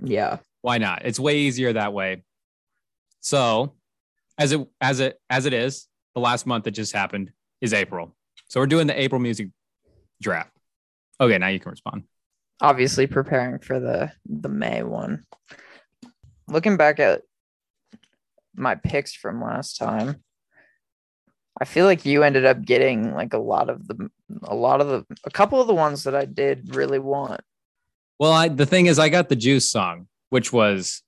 Yeah. 0.02 0.38
Why 0.62 0.78
not? 0.78 1.02
It's 1.04 1.20
way 1.20 1.38
easier 1.38 1.72
that 1.72 1.92
way. 1.92 2.24
So, 3.20 3.74
as 4.38 4.52
it 4.52 4.66
as 4.80 5.00
it 5.00 5.20
as 5.30 5.46
it 5.46 5.52
is, 5.52 5.86
the 6.14 6.20
last 6.20 6.46
month 6.46 6.64
that 6.64 6.72
just 6.72 6.92
happened 6.92 7.30
is 7.60 7.72
April. 7.72 8.16
So 8.48 8.60
we're 8.60 8.66
doing 8.66 8.86
the 8.86 9.00
April 9.00 9.20
music 9.20 9.48
draft. 10.20 10.50
Okay, 11.20 11.38
now 11.38 11.48
you 11.48 11.60
can 11.60 11.70
respond. 11.70 12.04
Obviously 12.60 13.06
preparing 13.06 13.58
for 13.60 13.78
the 13.78 14.12
the 14.26 14.48
May 14.48 14.82
one. 14.82 15.24
Looking 16.48 16.76
back 16.76 16.98
at 16.98 17.22
my 18.56 18.74
picks 18.74 19.14
from 19.14 19.42
last 19.42 19.76
time, 19.76 20.23
I 21.60 21.64
feel 21.64 21.86
like 21.86 22.04
you 22.04 22.22
ended 22.24 22.44
up 22.44 22.62
getting 22.62 23.14
like 23.14 23.32
a 23.32 23.38
lot 23.38 23.70
of 23.70 23.86
the 23.86 24.10
a 24.42 24.54
lot 24.54 24.80
of 24.80 24.88
the 24.88 25.06
a 25.24 25.30
couple 25.30 25.60
of 25.60 25.66
the 25.66 25.74
ones 25.74 26.04
that 26.04 26.14
I 26.14 26.24
did 26.24 26.74
really 26.74 26.98
want. 26.98 27.40
Well, 28.18 28.32
I, 28.32 28.48
the 28.48 28.66
thing 28.66 28.86
is, 28.86 28.98
I 28.98 29.08
got 29.08 29.28
the 29.28 29.36
Juice 29.36 29.68
song, 29.70 30.08
which 30.30 30.52
was 30.52 31.02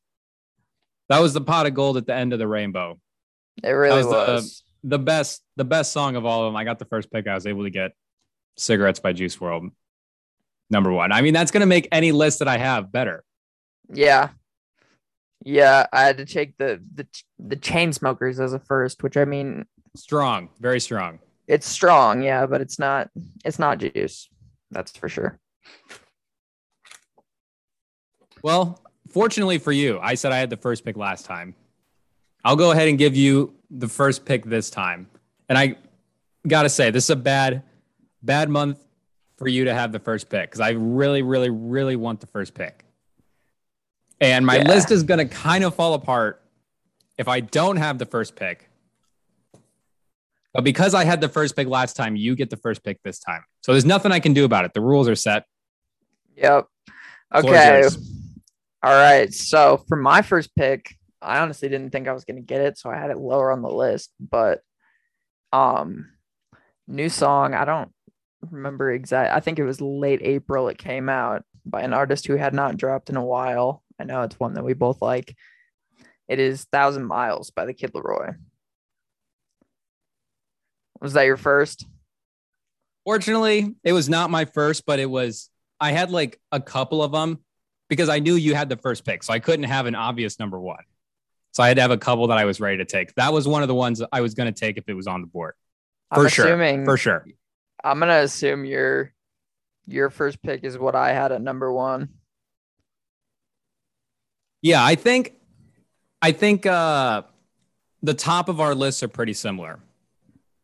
that 1.08 1.20
was 1.20 1.32
the 1.32 1.40
pot 1.40 1.66
of 1.66 1.74
gold 1.74 1.96
at 1.96 2.06
the 2.06 2.14
end 2.14 2.32
of 2.32 2.38
the 2.38 2.48
rainbow. 2.48 2.98
It 3.62 3.70
really 3.70 3.96
was 3.96 4.06
the- 4.06 4.12
was. 4.12 4.62
The 4.84 5.00
best, 5.00 5.42
the 5.56 5.64
best 5.64 5.90
song 5.90 6.14
of 6.14 6.24
all 6.24 6.44
of 6.44 6.52
them. 6.52 6.56
I 6.56 6.62
got 6.62 6.78
the 6.78 6.84
first 6.84 7.10
pick. 7.10 7.26
I 7.26 7.34
was 7.34 7.44
able 7.44 7.64
to 7.64 7.70
get 7.70 7.90
"Cigarettes" 8.56 9.00
by 9.00 9.12
Juice 9.12 9.36
WRLD, 9.36 9.70
number 10.70 10.92
one. 10.92 11.10
I 11.10 11.22
mean, 11.22 11.34
that's 11.34 11.50
gonna 11.50 11.66
make 11.66 11.88
any 11.90 12.12
list 12.12 12.38
that 12.38 12.46
I 12.46 12.58
have 12.58 12.92
better. 12.92 13.24
Yeah. 13.92 14.28
Yeah, 15.44 15.86
I 15.92 16.02
had 16.02 16.18
to 16.18 16.24
take 16.24 16.56
the 16.56 16.80
the 16.94 17.06
the 17.38 17.56
Chainsmokers 17.56 18.38
as 18.38 18.52
a 18.52 18.60
first, 18.60 19.02
which 19.02 19.16
I 19.16 19.24
mean 19.24 19.66
Strong, 19.96 20.48
very 20.60 20.80
strong. 20.80 21.18
it's 21.48 21.66
strong, 21.66 22.22
yeah, 22.22 22.46
but 22.46 22.60
it's 22.60 22.78
not 22.78 23.10
it's 23.44 23.58
not 23.58 23.78
juice. 23.78 24.28
That's 24.70 24.96
for 24.96 25.08
sure. 25.08 25.38
Well, 28.42 28.80
fortunately 29.10 29.58
for 29.58 29.72
you, 29.72 29.98
I 30.00 30.14
said 30.14 30.32
I 30.32 30.38
had 30.38 30.50
the 30.50 30.56
first 30.56 30.84
pick 30.84 30.96
last 30.96 31.24
time. 31.24 31.54
I'll 32.44 32.56
go 32.56 32.70
ahead 32.70 32.88
and 32.88 32.98
give 32.98 33.16
you 33.16 33.54
the 33.70 33.88
first 33.88 34.24
pick 34.24 34.44
this 34.44 34.70
time. 34.70 35.08
And 35.48 35.58
I 35.58 35.76
got 36.46 36.62
to 36.62 36.68
say, 36.68 36.90
this 36.90 37.04
is 37.04 37.10
a 37.10 37.16
bad, 37.16 37.62
bad 38.22 38.48
month 38.48 38.78
for 39.36 39.48
you 39.48 39.64
to 39.64 39.74
have 39.74 39.92
the 39.92 39.98
first 39.98 40.28
pick 40.28 40.50
because 40.50 40.60
I 40.60 40.70
really, 40.70 41.22
really, 41.22 41.50
really 41.50 41.96
want 41.96 42.20
the 42.20 42.26
first 42.26 42.54
pick. 42.54 42.84
And 44.20 44.46
my 44.46 44.56
Yeah. 44.58 44.68
list 44.68 44.90
is 44.90 45.02
going 45.02 45.18
to 45.18 45.26
kind 45.34 45.64
of 45.64 45.74
fall 45.74 45.94
apart 45.94 46.42
if 47.18 47.28
I 47.28 47.40
don't 47.40 47.76
have 47.76 47.98
the 47.98 48.06
first 48.06 48.36
pick. 48.36 48.68
But 50.56 50.64
because 50.64 50.94
I 50.94 51.04
had 51.04 51.20
the 51.20 51.28
first 51.28 51.54
pick 51.54 51.68
last 51.68 51.96
time, 51.96 52.16
you 52.16 52.34
get 52.34 52.48
the 52.48 52.56
first 52.56 52.82
pick 52.82 53.02
this 53.02 53.18
time. 53.18 53.44
So 53.60 53.72
there's 53.72 53.84
nothing 53.84 54.10
I 54.10 54.20
can 54.20 54.32
do 54.32 54.46
about 54.46 54.64
it. 54.64 54.72
The 54.72 54.80
rules 54.80 55.06
are 55.06 55.14
set. 55.14 55.44
Yep. 56.34 56.66
Okay. 57.34 57.86
All 58.82 58.92
right. 58.94 59.32
So 59.34 59.84
for 59.86 59.96
my 59.96 60.22
first 60.22 60.56
pick, 60.56 60.96
I 61.20 61.40
honestly 61.40 61.68
didn't 61.68 61.90
think 61.90 62.08
I 62.08 62.14
was 62.14 62.24
gonna 62.24 62.40
get 62.40 62.62
it, 62.62 62.78
so 62.78 62.88
I 62.88 62.96
had 62.96 63.10
it 63.10 63.18
lower 63.18 63.52
on 63.52 63.60
the 63.60 63.70
list. 63.70 64.10
But 64.18 64.62
um 65.52 66.10
new 66.88 67.10
song, 67.10 67.52
I 67.52 67.66
don't 67.66 67.90
remember 68.50 68.90
exact 68.90 69.34
I 69.34 69.40
think 69.40 69.58
it 69.58 69.64
was 69.64 69.82
late 69.82 70.22
April 70.22 70.68
it 70.68 70.78
came 70.78 71.10
out 71.10 71.42
by 71.66 71.82
an 71.82 71.92
artist 71.92 72.26
who 72.26 72.36
had 72.36 72.54
not 72.54 72.78
dropped 72.78 73.10
in 73.10 73.16
a 73.16 73.24
while. 73.24 73.82
I 74.00 74.04
know 74.04 74.22
it's 74.22 74.40
one 74.40 74.54
that 74.54 74.64
we 74.64 74.72
both 74.72 75.02
like. 75.02 75.36
It 76.28 76.38
is 76.38 76.64
Thousand 76.64 77.04
Miles 77.04 77.50
by 77.50 77.66
the 77.66 77.74
Kid 77.74 77.92
LAROI. 77.92 78.36
Was 81.06 81.12
that 81.12 81.22
your 81.22 81.36
first? 81.36 81.86
Fortunately, 83.04 83.76
it 83.84 83.92
was 83.92 84.08
not 84.08 84.28
my 84.28 84.44
first, 84.44 84.84
but 84.84 84.98
it 84.98 85.08
was. 85.08 85.50
I 85.78 85.92
had 85.92 86.10
like 86.10 86.40
a 86.50 86.60
couple 86.60 87.00
of 87.00 87.12
them 87.12 87.38
because 87.88 88.08
I 88.08 88.18
knew 88.18 88.34
you 88.34 88.56
had 88.56 88.68
the 88.68 88.76
first 88.76 89.04
pick, 89.04 89.22
so 89.22 89.32
I 89.32 89.38
couldn't 89.38 89.66
have 89.66 89.86
an 89.86 89.94
obvious 89.94 90.40
number 90.40 90.58
one. 90.58 90.82
So 91.52 91.62
I 91.62 91.68
had 91.68 91.76
to 91.76 91.82
have 91.82 91.92
a 91.92 91.96
couple 91.96 92.26
that 92.26 92.38
I 92.38 92.44
was 92.44 92.58
ready 92.58 92.78
to 92.78 92.84
take. 92.84 93.14
That 93.14 93.32
was 93.32 93.46
one 93.46 93.62
of 93.62 93.68
the 93.68 93.74
ones 93.76 94.02
I 94.10 94.20
was 94.20 94.34
going 94.34 94.52
to 94.52 94.60
take 94.60 94.78
if 94.78 94.88
it 94.88 94.94
was 94.94 95.06
on 95.06 95.20
the 95.20 95.28
board 95.28 95.54
I'm 96.10 96.24
for 96.24 96.28
sure. 96.28 96.46
assuming 96.46 96.84
For 96.84 96.96
sure. 96.96 97.24
I'm 97.84 98.00
gonna 98.00 98.14
assume 98.14 98.64
your 98.64 99.12
your 99.86 100.10
first 100.10 100.42
pick 100.42 100.64
is 100.64 100.76
what 100.76 100.96
I 100.96 101.12
had 101.12 101.30
at 101.30 101.40
number 101.40 101.72
one. 101.72 102.08
Yeah, 104.60 104.84
I 104.84 104.96
think. 104.96 105.34
I 106.20 106.32
think 106.32 106.66
uh, 106.66 107.22
the 108.02 108.14
top 108.14 108.48
of 108.48 108.60
our 108.60 108.74
lists 108.74 109.04
are 109.04 109.08
pretty 109.08 109.34
similar. 109.34 109.78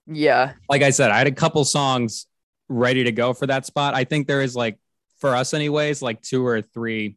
Yeah, 0.06 0.54
Like 0.68 0.82
I 0.82 0.90
said, 0.90 1.10
I 1.10 1.18
had 1.18 1.26
a 1.26 1.32
couple 1.32 1.64
songs 1.64 2.26
ready 2.68 3.04
to 3.04 3.12
go 3.12 3.32
for 3.32 3.46
that 3.46 3.66
spot. 3.66 3.94
I 3.94 4.04
think 4.04 4.26
there 4.26 4.42
is 4.42 4.56
like 4.56 4.78
for 5.18 5.36
us, 5.36 5.54
anyways, 5.54 6.02
like 6.02 6.20
two 6.22 6.44
or 6.44 6.60
three 6.62 7.16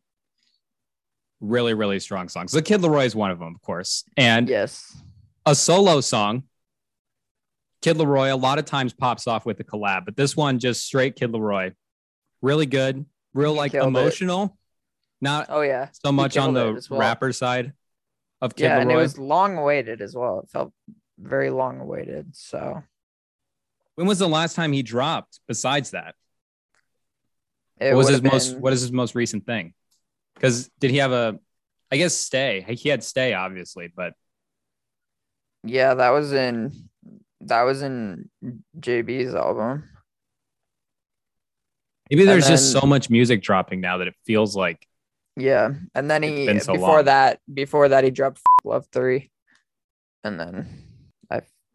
really, 1.41 1.73
really 1.73 1.99
strong 1.99 2.29
songs. 2.29 2.51
The 2.51 2.61
Kid 2.61 2.81
LAROI 2.81 3.05
is 3.05 3.15
one 3.15 3.31
of 3.31 3.39
them, 3.39 3.53
of 3.55 3.61
course, 3.61 4.03
and 4.17 4.47
yes, 4.47 4.95
a 5.45 5.55
solo 5.55 6.01
song. 6.01 6.43
Kid 7.81 7.97
LAROI 7.97 8.31
a 8.31 8.35
lot 8.35 8.59
of 8.59 8.65
times 8.65 8.93
pops 8.93 9.27
off 9.27 9.45
with 9.45 9.59
a 9.59 9.63
collab, 9.63 10.05
but 10.05 10.15
this 10.15 10.35
one 10.35 10.59
just 10.59 10.83
straight 10.85 11.15
Kid 11.15 11.31
LAROI, 11.31 11.73
really 12.41 12.65
good, 12.65 13.05
real 13.33 13.53
He 13.53 13.57
like 13.57 13.71
killed 13.71 13.95
it. 13.95 13.99
emotional, 13.99 14.57
not 15.21 15.47
oh 15.49 15.61
yeah, 15.61 15.89
so 16.05 16.11
much 16.11 16.37
on 16.37 16.53
the 16.53 16.83
well. 16.89 16.99
rapper 16.99 17.31
side 17.31 17.73
of 18.41 18.55
Kid 18.55 18.65
yeah, 18.65 18.79
and 18.79 18.91
it 18.91 18.95
was 18.95 19.17
long 19.17 19.57
awaited 19.57 20.01
as 20.01 20.15
well. 20.15 20.39
It 20.39 20.49
felt 20.49 20.73
very 21.17 21.49
long 21.49 21.79
awaited. 21.79 22.35
So 22.35 22.83
when 23.95 24.07
was 24.07 24.19
the 24.19 24.27
last 24.29 24.55
time 24.55 24.71
he 24.71 24.83
dropped? 24.83 25.39
Besides 25.47 25.91
that, 25.91 26.15
it 27.79 27.93
what 27.93 27.97
was 27.97 28.07
his 28.09 28.21
would've 28.21 28.33
most? 28.33 28.57
What 28.57 28.73
is 28.73 28.81
his 28.81 28.91
most 28.91 29.15
recent 29.15 29.45
thing? 29.45 29.73
Because 30.35 30.69
did 30.79 30.91
he 30.91 30.97
have 30.97 31.11
a? 31.11 31.39
I 31.91 31.97
guess 31.97 32.13
stay. 32.15 32.65
He 32.67 32.89
had 32.89 33.03
stay, 33.03 33.33
obviously, 33.33 33.91
but 33.95 34.13
Yeah, 35.63 35.93
that 35.93 36.09
was 36.09 36.33
in 36.33 36.89
that 37.41 37.61
was 37.63 37.81
in 37.81 38.29
JB's 38.79 39.35
album. 39.35 39.83
maybe 42.09 42.25
there's 42.25 42.47
just 42.47 42.71
so 42.71 42.81
much 42.81 43.09
music 43.09 43.41
dropping 43.41 43.81
now 43.81 43.97
that 43.99 44.07
it 44.07 44.15
feels 44.25 44.55
like 44.55 44.85
Yeah, 45.37 45.73
and 45.93 46.09
then 46.09 46.23
he 46.23 46.59
so 46.59 46.73
before 46.73 46.95
long. 46.97 47.05
that 47.05 47.39
before 47.51 47.89
that 47.89 48.03
he 48.03 48.09
dropped 48.11 48.41
Love 48.63 48.87
three, 48.91 49.29
and 50.23 50.39
then 50.39 50.67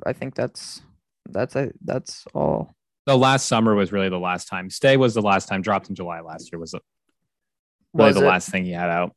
I 0.07 0.13
think 0.13 0.35
that's 0.35 0.83
that's 1.29 1.57
a 1.57 1.73
that's 1.85 2.27
all. 2.35 2.75
the 3.07 3.17
last 3.17 3.47
summer 3.47 3.75
was 3.75 3.93
really 3.93 4.09
the 4.09 4.19
last 4.19 4.49
time. 4.49 4.71
Stay 4.71 4.97
was 4.97 5.15
the 5.15 5.23
last 5.23 5.49
time. 5.49 5.63
Dropped 5.63 5.89
in 5.89 5.95
July 5.95 6.21
last 6.21 6.51
year. 6.53 6.59
Was 6.59 6.75
really 6.75 8.07
Was 8.09 8.17
the 8.17 8.23
it? 8.25 8.29
last 8.29 8.49
thing 8.51 8.65
he 8.65 8.73
had 8.73 8.91
out. 8.91 9.15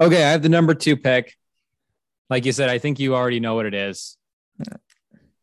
Okay, 0.00 0.24
I 0.24 0.30
have 0.30 0.42
the 0.42 0.48
number 0.48 0.74
two 0.74 0.96
pick. 0.96 1.34
Like 2.30 2.44
you 2.44 2.52
said, 2.52 2.68
I 2.68 2.78
think 2.78 2.98
you 2.98 3.14
already 3.14 3.40
know 3.40 3.54
what 3.54 3.66
it 3.66 3.74
is. 3.74 4.16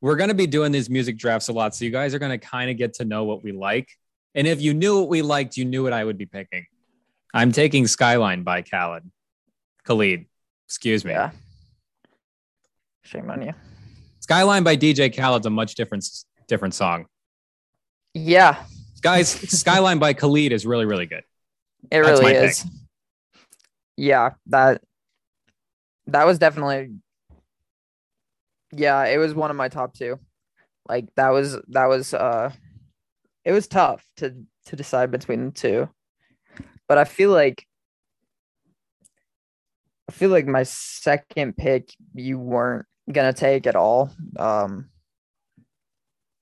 We're 0.02 0.16
going 0.16 0.30
to 0.30 0.36
be 0.36 0.48
doing 0.48 0.72
these 0.72 0.90
music 0.90 1.18
drafts 1.18 1.48
a 1.48 1.54
lot. 1.54 1.74
So 1.76 1.84
you 1.84 1.92
guys 1.92 2.14
are 2.14 2.20
going 2.20 2.38
to 2.40 2.46
kind 2.46 2.70
of 2.70 2.78
get 2.78 2.94
to 2.96 3.06
know 3.06 3.24
what 3.24 3.44
we 3.44 3.52
like. 3.52 3.90
And 4.36 4.46
if 4.46 4.62
you 4.62 4.74
knew 4.74 5.00
what 5.00 5.10
we 5.10 5.22
liked, 5.22 5.58
you 5.58 5.66
knew 5.66 5.84
what 5.84 5.94
I 5.94 6.04
would 6.04 6.18
be 6.18 6.26
picking. 6.26 6.68
I'm 7.34 7.52
taking 7.52 7.88
Skyline 7.88 8.44
by 8.44 8.62
Khaled. 8.62 9.04
Khalid. 9.86 10.26
Excuse 10.68 11.04
me. 11.04 11.12
Yeah. 11.12 11.32
Shame 13.04 13.30
on 13.30 13.42
you. 13.42 13.54
Skyline 14.26 14.64
by 14.64 14.76
DJ 14.76 15.14
Khaled's 15.14 15.46
a 15.46 15.52
much 15.52 15.76
different 15.76 16.04
different 16.48 16.74
song. 16.74 17.06
Yeah, 18.16 18.64
Guys, 19.06 19.30
Skyline 19.30 20.00
by 20.00 20.14
Khalid 20.14 20.52
is 20.52 20.66
really, 20.66 20.88
really 20.88 21.06
good. 21.06 21.22
it 21.92 22.02
That's 22.02 22.20
really 22.20 22.34
is. 22.34 22.66
Yeah, 23.96 24.32
that 24.48 24.82
that 26.08 26.26
was 26.26 26.40
definitely 26.40 26.96
Yeah, 28.72 29.06
it 29.06 29.20
was 29.20 29.36
one 29.36 29.52
of 29.52 29.58
my 29.58 29.70
top 29.70 29.94
two. 29.94 30.20
Like 30.90 31.06
that 31.18 31.30
was 31.30 31.56
that 31.68 31.86
was 31.86 32.16
uh 32.16 32.52
it 33.44 33.52
was 33.52 33.68
tough 33.68 34.04
to 34.18 34.34
to 34.66 34.76
decide 34.76 35.12
between 35.12 35.46
the 35.46 35.52
two. 35.52 35.90
But 36.88 36.98
I 36.98 37.04
feel 37.04 37.30
like 37.30 37.64
I 40.10 40.14
feel 40.14 40.32
like 40.32 40.48
my 40.48 40.64
second 40.64 41.58
pick 41.58 41.94
you 42.16 42.40
weren't 42.40 42.88
gonna 43.12 43.34
take 43.34 43.68
at 43.68 43.76
all. 43.76 44.12
Um 44.38 44.90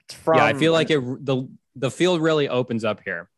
it's 0.06 0.15
from 0.15 0.38
yeah, 0.38 0.45
I 0.45 0.53
feel 0.53 0.73
like 0.73 0.90
it 0.90 0.99
the 1.26 1.48
the 1.76 1.91
field 1.91 2.22
really 2.22 2.49
opens 2.49 2.84
up 2.84 3.02
here. 3.03 3.30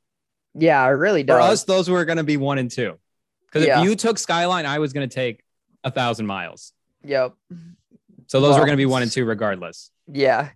Yeah, 0.53 0.85
it 0.85 0.91
really 0.91 1.21
For 1.23 1.27
does. 1.27 1.61
us, 1.61 1.63
those 1.63 1.89
were 1.89 2.05
to 2.17 2.23
be 2.23 2.37
one 2.37 2.57
and 2.57 2.71
two. 2.71 2.97
Because 3.45 3.65
Yeah. 3.67 3.79
if 3.81 3.85
you 3.85 3.95
took 3.95 4.17
Skyline, 4.17 4.65
I 4.65 4.79
was 4.79 4.93
to 5.07 5.13
take 5.13 5.43
a 5.83 5.91
thousand 5.91 6.25
miles. 6.25 6.73
Yep. 7.03 7.33
So 8.27 8.41
those 8.41 8.55
were 8.55 8.65
going 8.65 8.71
to 8.71 8.77
be 8.77 8.85
one 8.85 9.01
and 9.03 9.11
two 9.11 9.23
regardless. 9.25 9.91
Yeah. 10.11 10.49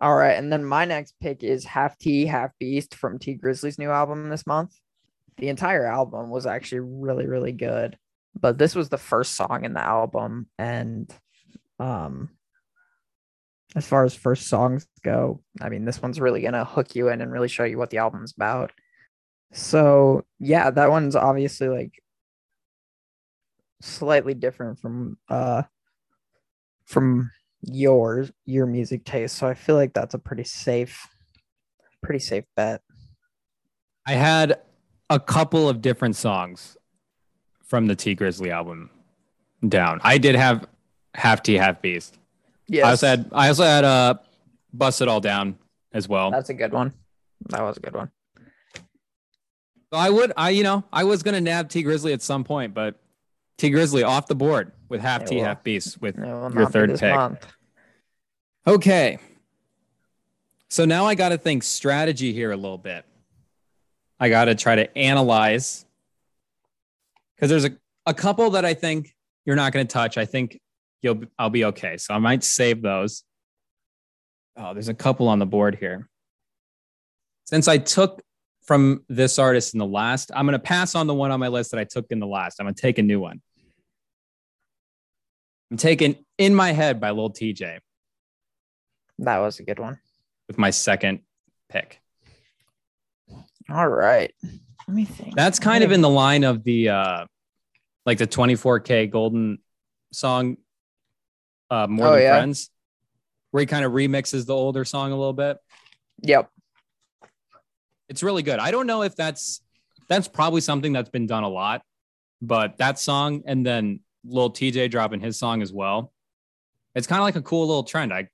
All 0.00 0.14
right, 0.14 0.36
and 0.36 0.52
then 0.52 0.64
my 0.64 0.84
next 0.84 1.14
pick 1.20 1.44
is 1.44 1.64
Half 1.64 1.96
T, 1.96 2.26
Half 2.26 2.50
Beast 2.58 2.94
from 2.96 3.18
Tee 3.20 3.38
Grizzley's 3.38 3.78
new 3.78 3.90
album 3.90 4.28
this 4.30 4.46
month. 4.46 4.74
The 5.38 5.48
entire 5.48 5.86
album 5.86 6.28
was 6.28 6.44
actually 6.44 6.80
really, 6.80 7.26
really 7.26 7.52
good, 7.52 7.96
but 8.38 8.58
this 8.58 8.74
was 8.74 8.88
the 8.88 8.98
first 8.98 9.34
song 9.34 9.64
in 9.64 9.74
the 9.74 9.82
album, 9.82 10.48
and 10.58 11.08
um, 11.78 12.30
as 13.74 13.86
far 13.86 14.04
as 14.04 14.14
first 14.14 14.48
songs 14.48 14.86
go, 15.02 15.42
I 15.60 15.68
mean, 15.68 15.84
this 15.84 16.00
one's 16.00 16.20
really 16.20 16.42
gonna 16.42 16.64
hook 16.64 16.94
you 16.94 17.08
in 17.08 17.20
and 17.20 17.32
really 17.32 17.48
show 17.48 17.64
you 17.64 17.78
what 17.78 17.90
the 17.90 17.98
album's 17.98 18.32
about. 18.34 18.72
So 19.52 20.24
yeah, 20.38 20.70
that 20.70 20.90
one's 20.90 21.16
obviously 21.16 21.68
like 21.68 21.92
slightly 23.80 24.34
different 24.34 24.78
from 24.78 25.18
uh 25.28 25.62
from 26.84 27.30
yours 27.62 28.30
your 28.44 28.64
music 28.64 29.04
taste 29.04 29.36
so 29.36 29.46
i 29.46 29.54
feel 29.54 29.74
like 29.74 29.92
that's 29.92 30.14
a 30.14 30.18
pretty 30.20 30.44
safe 30.44 31.08
pretty 32.00 32.20
safe 32.20 32.44
bet 32.54 32.80
I 34.04 34.12
had 34.12 34.60
a 35.10 35.20
couple 35.20 35.68
of 35.68 35.80
different 35.80 36.16
songs 36.16 36.76
from 37.64 37.86
the 37.86 37.94
Tee 37.94 38.16
Grizzley 38.16 38.50
album 38.50 38.90
down. 39.66 40.00
I 40.02 40.18
did 40.18 40.34
have 40.34 40.66
Half 41.14 41.42
T, 41.42 41.54
Half 41.54 41.82
Beast. 41.82 42.18
yeah 42.68 42.86
I 42.86 42.90
also 42.90 43.06
had 43.06 43.28
I 43.32 43.48
also 43.48 43.64
had 43.64 43.84
uh 43.84 44.14
Bust 44.72 45.00
It 45.02 45.08
All 45.08 45.20
Down 45.20 45.58
as 45.92 46.08
well. 46.08 46.30
that's 46.30 46.48
a 46.50 46.54
good 46.54 46.72
one 46.72 46.92
that 47.50 47.60
was 47.62 47.76
a 47.76 47.80
good 47.80 47.94
one 47.94 48.10
So 49.92 49.98
I 49.98 50.08
would 50.10 50.32
I 50.36 50.50
you 50.50 50.62
know 50.62 50.84
I 50.92 51.04
was 51.04 51.22
gonna 51.22 51.40
nab 51.40 51.68
Tee 51.68 51.84
Grizzley 51.84 52.12
at 52.12 52.22
some 52.22 52.44
point, 52.44 52.72
but 52.74 52.98
Tee 53.58 53.70
Grizzley 53.70 54.06
off 54.06 54.26
the 54.26 54.34
board 54.34 54.72
with 54.88 55.00
Half 55.00 55.26
T, 55.26 55.38
Half 55.38 55.62
Beast 55.62 56.00
with 56.00 56.16
Your 56.18 56.66
third 56.66 56.98
pick. 56.98 57.14
month. 57.14 57.46
Okay. 58.66 59.18
So 60.70 60.84
now 60.86 61.04
I 61.04 61.14
got 61.14 61.28
to 61.30 61.38
think 61.38 61.62
strategy 61.64 62.32
here 62.32 62.50
a 62.50 62.56
little 62.56 62.78
bit. 62.78 63.04
I 64.18 64.30
got 64.30 64.46
to 64.46 64.54
try 64.54 64.76
to 64.76 64.96
analyze 64.98 65.84
because 67.36 67.50
there's 67.50 67.66
a, 67.66 67.76
a 68.06 68.14
couple 68.14 68.50
that 68.50 68.64
I 68.64 68.72
think 68.72 69.14
you're 69.44 69.56
not 69.56 69.72
to 69.74 69.84
touch. 69.84 70.16
I 70.16 70.24
think 70.24 70.58
you'll 71.02 71.24
I'll 71.38 71.50
be 71.50 71.64
okay. 71.66 71.96
So 71.96 72.14
I 72.14 72.18
might 72.18 72.44
save 72.44 72.82
those. 72.82 73.24
Oh, 74.56 74.72
there's 74.74 74.88
a 74.88 74.94
couple 74.94 75.28
on 75.28 75.38
the 75.38 75.46
board 75.46 75.76
here. 75.76 76.08
Since 77.46 77.68
I 77.68 77.78
took 77.78 78.22
from 78.62 79.04
this 79.08 79.38
artist 79.38 79.74
in 79.74 79.78
the 79.78 79.86
last, 79.86 80.30
I'm 80.34 80.46
going 80.46 80.52
to 80.52 80.58
pass 80.58 80.94
on 80.94 81.06
the 81.06 81.14
one 81.14 81.30
on 81.30 81.40
my 81.40 81.48
list 81.48 81.72
that 81.72 81.80
I 81.80 81.84
took 81.84 82.06
in 82.10 82.20
the 82.20 82.26
last. 82.26 82.60
I'm 82.60 82.64
going 82.64 82.74
to 82.74 82.80
take 82.80 82.98
a 82.98 83.02
new 83.02 83.20
one. 83.20 83.40
I'm 85.70 85.76
taking 85.76 86.16
In 86.38 86.54
My 86.54 86.72
Head 86.72 87.00
by 87.00 87.10
Lil 87.10 87.30
Tjay 87.30 87.80
that 89.24 89.38
was 89.38 89.58
a 89.58 89.62
good 89.62 89.78
one 89.78 89.98
with 90.48 90.58
my 90.58 90.70
second 90.70 91.20
pick. 91.68 92.00
all 93.70 93.88
right 93.88 94.32
let 94.88 94.94
me 94.94 95.04
think 95.04 95.34
That's 95.34 95.58
kind 95.58 95.84
of 95.84 95.92
in 95.92 96.00
the 96.00 96.08
line 96.08 96.44
of 96.44 96.64
the 96.64 96.88
uh 96.88 97.26
like 98.04 98.18
the 98.18 98.26
24kGoldn 98.26 99.58
song 100.12 100.56
uh 101.72 101.86
More 101.88 102.06
Oh, 102.08 102.12
Than 102.12 102.22
yeah. 102.22 102.36
Friends, 102.36 102.70
where 103.50 103.60
he 103.62 103.66
kind 103.66 103.84
of 103.84 103.92
remixes 103.92 104.46
the 104.46 104.54
older 104.54 104.84
song 104.84 105.10
a 105.12 105.16
little 105.16 105.32
bit. 105.32 105.56
yep 106.22 106.50
It's 108.08 108.22
really 108.22 108.42
good. 108.42 108.58
I 108.58 108.70
don't 108.70 108.86
know 108.86 109.02
if 109.02 109.16
that's 109.16 109.62
that's 110.08 110.28
probably 110.28 110.60
something 110.60 110.92
that's 110.92 111.08
been 111.10 111.26
done 111.26 111.44
a 111.44 111.48
lot, 111.48 111.82
but 112.42 112.76
that 112.78 112.98
song 112.98 113.42
and 113.46 113.64
then 113.64 114.00
Lil 114.24 114.50
Tjay 114.50 114.90
dropping 114.90 115.20
his 115.20 115.38
song 115.38 115.62
as 115.62 115.72
well. 115.72 116.12
It's 116.94 117.06
kind 117.06 117.20
of 117.20 117.24
like 117.24 117.36
a 117.36 117.42
cool 117.42 117.66
little 117.66 117.84
trend. 117.84 118.12
I, 118.12 118.28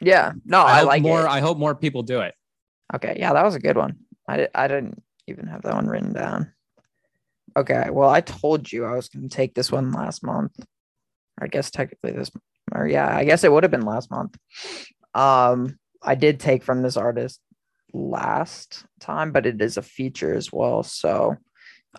yeah 0.00 0.32
no 0.44 0.60
I, 0.60 0.80
i, 0.80 0.82
like 0.82 1.02
more 1.02 1.22
it 1.26 1.28
I 1.28 1.38
hope 1.38 1.58
more 1.58 1.76
people 1.76 2.02
do 2.02 2.20
it. 2.22 2.34
okay 2.92 3.14
yeah 3.20 3.32
that 3.34 3.44
was 3.44 3.54
a 3.54 3.60
good 3.60 3.76
one 3.76 3.98
i, 4.28 4.48
I 4.52 4.66
didn't 4.66 5.00
even 5.28 5.46
have 5.46 5.62
that 5.62 5.74
one 5.74 5.86
written 5.86 6.12
down 6.12 6.52
okay 7.56 7.86
well 7.88 8.10
i 8.10 8.20
told 8.20 8.72
you 8.72 8.84
i 8.84 8.96
was 8.96 9.08
going 9.08 9.28
to 9.28 9.34
take 9.36 9.54
this 9.54 9.70
one 9.70 9.92
last 9.92 10.24
month 10.24 10.58
i 11.42 11.46
guess 11.46 11.70
technically 11.70 12.12
this 12.12 12.30
or 12.74 12.86
yeah 12.86 13.16
i 13.16 13.24
guess 13.24 13.44
it 13.44 13.52
would 13.52 13.64
have 13.64 13.70
been 13.70 13.86
last 13.86 14.10
month. 14.10 14.36
Um 15.14 15.78
i 16.02 16.14
did 16.14 16.40
take 16.40 16.62
from 16.62 16.82
this 16.82 16.96
artist 16.96 17.40
last 17.92 18.84
time 19.00 19.32
but 19.32 19.46
it 19.46 19.60
is 19.60 19.76
a 19.76 19.82
feature 19.82 20.34
as 20.34 20.52
well. 20.52 20.82
So 20.82 21.36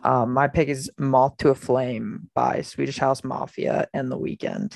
um 0.03 0.33
my 0.33 0.47
pick 0.47 0.69
is 0.69 0.89
moth 0.97 1.37
to 1.37 1.49
a 1.49 1.55
flame 1.55 2.29
by 2.33 2.61
swedish 2.61 2.97
house 2.97 3.23
mafia 3.23 3.87
and 3.93 4.11
the 4.11 4.17
Weeknd 4.17 4.73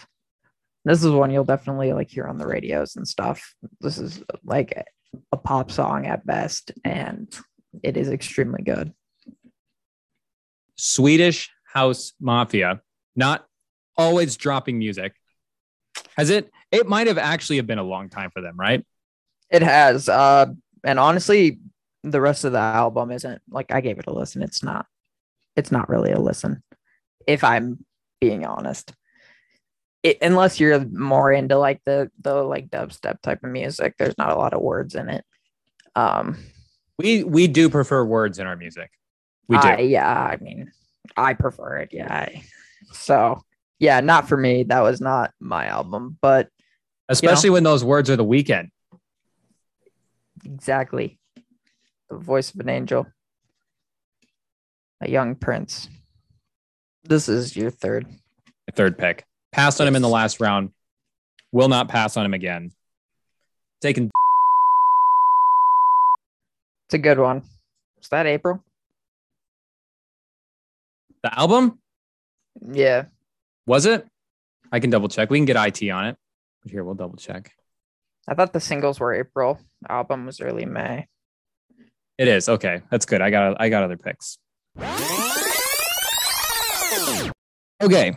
this 0.88 1.04
is 1.04 1.12
one 1.12 1.32
you'll 1.32 1.44
definitely 1.44 1.92
like 1.92 2.10
hear 2.10 2.26
on 2.28 2.38
the 2.38 2.48
radios 2.48 2.96
and 2.96 3.06
stuff. 3.06 3.54
This 3.82 3.98
is 3.98 4.24
like 4.46 4.86
a 5.34 5.38
pop 5.38 5.70
song 5.70 6.06
at 6.06 6.26
best 6.26 6.72
and 6.86 7.28
it 7.84 7.98
is 7.98 8.10
extremely 8.10 8.64
good. 8.64 8.94
Swedish 10.78 11.50
House 11.74 12.14
Mafia, 12.22 12.80
not 13.18 13.46
always 13.98 14.38
dropping 14.38 14.78
music. 14.78 15.14
Has 16.16 16.30
it? 16.30 16.52
It 16.72 16.88
might 16.88 17.08
have 17.08 17.18
actually 17.18 17.58
have 17.58 17.68
been 17.68 17.80
a 17.80 17.84
long 17.84 18.10
time 18.10 18.32
for 18.32 18.42
them, 18.42 18.56
right? 18.58 18.86
It 19.50 19.62
has. 19.62 20.10
Uh, 20.10 20.48
and 20.84 21.00
honestly, 21.00 21.60
the 22.04 22.22
rest 22.22 22.44
of 22.44 22.52
the 22.52 22.60
album 22.60 23.12
isn't 23.12 23.42
like 23.50 23.72
I 23.72 23.82
gave 23.82 24.00
it 24.00 24.08
a 24.08 24.14
listen. 24.14 24.42
It's 24.42 24.64
not. 24.64 24.86
It's 25.56 25.72
not 25.72 25.90
really 25.90 26.12
a 26.12 26.20
listen, 26.20 26.62
if 27.26 27.44
I'm 27.44 27.84
being 28.22 28.46
honest. 28.46 28.94
It, 30.04 30.20
unless 30.22 30.60
you're 30.60 30.86
more 30.86 31.32
into 31.32 31.58
like 31.58 31.82
the 31.86 32.12
the 32.22 32.36
like 32.36 32.70
dubstep 32.70 33.22
type 33.22 33.44
of 33.44 33.50
music, 33.50 33.96
there's 33.98 34.18
not 34.18 34.32
a 34.32 34.36
lot 34.36 34.54
of 34.54 34.62
words 34.62 34.96
in 34.96 35.10
it. 35.10 35.26
Um, 35.96 36.38
We 37.00 37.24
we 37.24 37.48
do 37.48 37.70
prefer 37.70 38.04
words 38.04 38.40
in 38.40 38.48
our 38.48 38.56
music. 38.56 38.92
We 39.48 39.58
do. 39.58 39.84
Yeah, 39.84 40.12
I 40.12 40.38
mean, 40.42 40.72
I 41.16 41.34
prefer 41.34 41.78
it. 41.78 41.90
Yeah. 41.92 42.30
So 42.92 43.44
yeah, 43.80 44.00
not 44.00 44.28
for 44.28 44.38
me. 44.38 44.64
That 44.64 44.82
was 44.82 45.02
not 45.02 45.32
my 45.40 45.68
album, 45.68 46.18
but 46.22 46.50
Especially 47.10 47.50
when 47.50 47.64
those 47.64 47.84
words 47.84 48.10
are 48.10 48.16
the 48.16 48.26
Weeknd. 48.26 48.70
Exactly. 50.44 51.18
The 52.10 52.18
voice 52.18 52.54
of 52.54 52.60
an 52.60 52.70
angel. 52.70 53.08
A 55.02 55.10
young 55.10 55.36
prince. 55.36 55.90
This 57.04 57.30
is 57.30 57.56
your 57.56 57.72
third. 57.72 58.06
A 58.68 58.72
Third 58.72 58.98
pick. 58.98 59.26
Passed 59.54 59.80
on 59.80 59.88
him 59.88 59.96
in 59.96 60.02
the 60.02 60.10
last 60.10 60.42
round. 60.42 60.72
Will 61.52 61.70
not 61.70 61.88
pass 61.88 62.18
on 62.18 62.26
him 62.26 62.34
again. 62.34 62.72
Taking 63.82 64.12
It's 66.88 66.94
a 66.94 66.98
good 66.98 67.20
one. 67.20 67.44
Is 68.02 68.10
that 68.10 68.26
April? 68.26 68.64
the 71.24 71.40
album? 71.40 71.80
Yeah. 72.72 73.06
Was 73.68 73.86
it? 73.86 74.08
I 74.72 74.80
can 74.80 74.90
double 74.90 75.10
check. 75.10 75.30
We 75.30 75.38
can 75.38 75.46
get 75.46 75.56
IT 75.84 75.88
on 75.92 76.08
it. 76.08 76.16
Here, 76.66 76.84
we'll 76.84 76.96
double 76.96 77.18
check. 77.18 77.52
I 78.28 78.34
thought 78.34 78.52
the 78.54 78.60
singles 78.60 79.00
were 79.00 79.14
April. 79.14 79.60
Album 79.88 80.26
was 80.26 80.42
early 80.42 80.66
May. 80.66 81.08
It 82.18 82.28
is 82.28 82.50
okay. 82.50 82.82
That's 82.90 83.06
good. 83.06 83.22
I 83.22 83.30
got 83.30 83.62
I 83.62 83.70
got 83.70 83.84
other 83.84 83.98
picks. 83.98 84.40
Okay, 87.80 88.16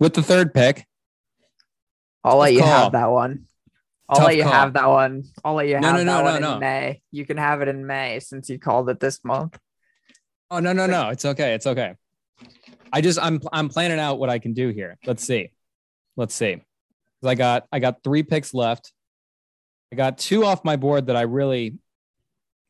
with 0.00 0.12
the 0.14 0.22
third 0.22 0.52
pick, 0.52 0.84
I'll 2.24 2.38
let 2.38 2.52
you 2.52 2.60
call. 2.60 2.68
have 2.68 2.92
that 2.92 3.10
one. 3.10 3.44
I'll 4.08 4.16
Tough 4.16 4.26
let 4.26 4.36
you 4.36 4.42
call. 4.42 4.52
have 4.52 4.72
that 4.72 4.86
one. 4.88 5.22
I'll 5.44 5.54
let 5.54 5.68
you 5.68 5.78
No, 5.78 5.88
have 5.88 5.96
no, 5.98 6.04
that 6.04 6.04
no, 6.04 6.22
one 6.24 6.32
no, 6.32 6.36
in 6.36 6.42
no. 6.54 6.58
May. 6.58 7.00
You 7.12 7.24
can 7.24 7.36
have 7.36 7.62
it 7.62 7.68
in 7.68 7.86
May 7.86 8.18
since 8.20 8.50
you 8.50 8.58
called 8.58 8.90
it 8.90 8.98
this 8.98 9.20
month. 9.24 9.56
Oh 10.50 10.58
no 10.58 10.72
no 10.72 10.86
no! 10.86 11.10
It's 11.10 11.24
okay. 11.24 11.54
It's 11.54 11.66
okay. 11.66 11.94
I 12.92 13.00
just 13.00 13.18
I'm 13.20 13.40
I'm 13.52 13.68
planning 13.68 13.98
out 13.98 14.18
what 14.18 14.28
I 14.28 14.38
can 14.38 14.52
do 14.52 14.68
here. 14.68 14.98
Let's 15.06 15.24
see. 15.24 15.50
Let's 16.16 16.34
see. 16.34 16.56
'Cause 16.56 17.30
I 17.30 17.34
got 17.34 17.66
I 17.72 17.78
got 17.78 18.02
three 18.04 18.22
picks 18.22 18.52
left. 18.52 18.92
I 19.92 19.96
got 19.96 20.18
two 20.18 20.44
off 20.44 20.64
my 20.64 20.76
board 20.76 21.06
that 21.06 21.16
I 21.16 21.22
really 21.22 21.78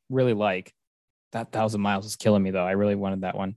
really 0.08 0.34
like. 0.34 0.72
That 1.32 1.50
thousand 1.50 1.80
miles 1.80 2.06
is 2.06 2.16
killing 2.16 2.42
me 2.42 2.50
though. 2.50 2.64
I 2.64 2.72
really 2.72 2.94
wanted 2.94 3.22
that 3.22 3.36
one. 3.36 3.56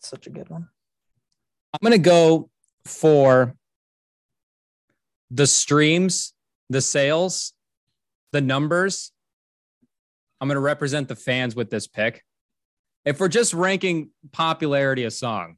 Such 0.00 0.26
a 0.26 0.30
good 0.30 0.48
one. 0.48 0.68
I'm 1.74 1.80
gonna 1.82 1.98
go 1.98 2.48
for 2.84 3.54
the 5.30 5.46
streams, 5.46 6.32
the 6.70 6.80
sales, 6.80 7.52
the 8.32 8.40
numbers. 8.40 9.12
I'm 10.40 10.48
gonna 10.48 10.60
represent 10.60 11.08
the 11.08 11.16
fans 11.16 11.54
with 11.54 11.68
this 11.68 11.86
pick. 11.86 12.24
If 13.04 13.20
we're 13.20 13.28
just 13.28 13.54
ranking 13.54 14.10
popularity 14.32 15.04
of 15.04 15.12
song, 15.12 15.56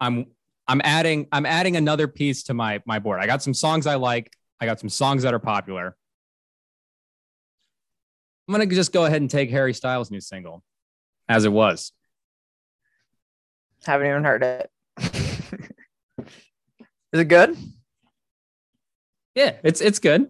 I'm 0.00 0.26
I'm 0.66 0.80
adding 0.84 1.26
I'm 1.32 1.46
adding 1.46 1.76
another 1.76 2.08
piece 2.08 2.44
to 2.44 2.54
my 2.54 2.80
my 2.86 2.98
board. 2.98 3.20
I 3.20 3.26
got 3.26 3.42
some 3.42 3.54
songs 3.54 3.86
I 3.86 3.96
like. 3.96 4.32
I 4.60 4.66
got 4.66 4.80
some 4.80 4.88
songs 4.88 5.22
that 5.22 5.34
are 5.34 5.38
popular. 5.38 5.96
I'm 8.48 8.52
gonna 8.52 8.66
just 8.66 8.92
go 8.92 9.04
ahead 9.04 9.20
and 9.20 9.30
take 9.30 9.50
Harry 9.50 9.74
Styles' 9.74 10.10
new 10.10 10.20
single, 10.20 10.62
as 11.28 11.44
it 11.44 11.52
was. 11.52 11.92
Haven't 13.84 14.08
even 14.08 14.24
heard 14.24 14.42
it. 14.42 14.70
Is 17.12 17.20
it 17.20 17.24
good? 17.24 17.56
Yeah, 19.34 19.56
it's 19.62 19.80
it's 19.80 19.98
good. 19.98 20.28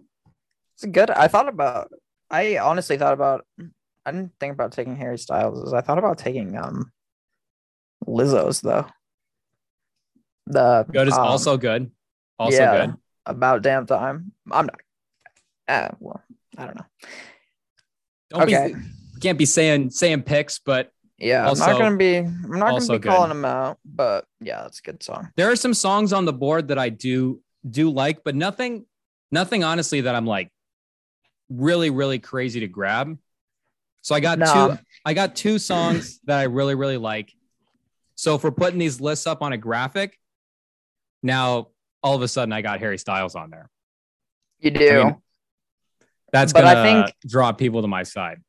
It's 0.75 0.85
good? 0.85 1.09
I 1.09 1.27
thought 1.27 1.47
about. 1.47 1.91
I 2.29 2.57
honestly 2.57 2.97
thought 2.97 3.13
about. 3.13 3.45
I 4.05 4.11
didn't 4.11 4.33
think 4.39 4.53
about 4.53 4.71
taking 4.71 4.95
Harry 4.95 5.17
Styles. 5.17 5.73
I 5.73 5.81
thought 5.81 5.97
about 5.97 6.17
taking 6.17 6.57
um, 6.57 6.91
Lizzo's 8.07 8.61
though. 8.61 8.87
The 10.47 10.85
Good 10.91 11.07
is 11.07 11.13
um, 11.13 11.21
also 11.25 11.57
good. 11.57 11.91
Also 12.39 12.57
yeah, 12.57 12.85
good. 12.85 12.95
About 13.25 13.61
damn 13.61 13.85
time. 13.85 14.31
I'm 14.51 14.65
not. 14.65 14.79
Uh, 15.67 15.89
well, 15.99 16.21
I 16.57 16.65
don't 16.65 16.75
know. 16.75 16.85
Don't 18.31 18.43
okay. 18.43 18.73
be 18.73 18.79
can't 19.21 19.37
be 19.37 19.45
saying 19.45 19.91
saying 19.91 20.23
picks, 20.23 20.59
but 20.59 20.91
Yeah, 21.17 21.47
Also- 21.47 21.63
I'm 21.63 21.71
not 21.71 21.79
gonna 21.79 21.97
be. 21.97 22.17
I'm 22.17 22.59
not 22.59 22.79
gonna 22.79 22.99
be 22.99 23.07
calling 23.07 23.29
them 23.29 23.45
out, 23.45 23.77
but 23.85 24.25
yeah, 24.39 24.63
that's 24.63 24.79
a 24.79 24.81
good 24.81 25.03
song. 25.03 25.29
there 25.35 25.51
are 25.51 25.55
some 25.55 25.73
songs 25.73 26.11
on 26.13 26.25
the 26.25 26.33
board 26.33 26.69
that 26.69 26.79
I 26.79 26.89
do 26.89 27.41
do 27.69 27.91
like, 27.91 28.23
but 28.23 28.35
nothing 28.35 28.85
nothing 29.31 29.63
honestly 29.63 30.01
that 30.01 30.15
I'm 30.15 30.25
like 30.25 30.51
really 31.49 31.91
really 31.91 32.17
crazy 32.17 32.61
to 32.61 32.67
grab. 32.67 33.17
So 34.01 34.15
I 34.15 34.19
got 34.19 34.39
No. 34.39 34.45
two 34.75 34.79
I 35.05 35.13
got 35.13 35.35
two 35.35 35.57
songs 35.59 36.19
that 36.25 36.39
I 36.39 36.43
really 36.43 36.75
really 36.75 36.97
like. 36.97 37.31
So 38.15 38.35
if 38.35 38.43
we're 38.43 38.51
putting 38.51 38.79
these 38.79 39.01
lists 39.01 39.25
up 39.27 39.41
on 39.41 39.53
a 39.53 39.57
graphic, 39.57 40.17
now 41.23 41.69
all 42.03 42.15
of 42.15 42.21
a 42.21 42.27
sudden 42.27 42.51
I 42.53 42.61
got 42.61 42.79
Harry 42.79 42.97
Styles 42.97 43.35
on 43.35 43.49
there. 43.49 43.69
You 44.59 44.71
do. 44.71 45.03
mean, 45.05 45.15
That's 46.31 46.53
But 46.53 46.61
gonna 46.61 46.79
I 46.79 46.83
think- 47.03 47.15
draw 47.27 47.51
people 47.51 47.81
to 47.81 47.87
my 47.87 48.03
side. 48.03 48.41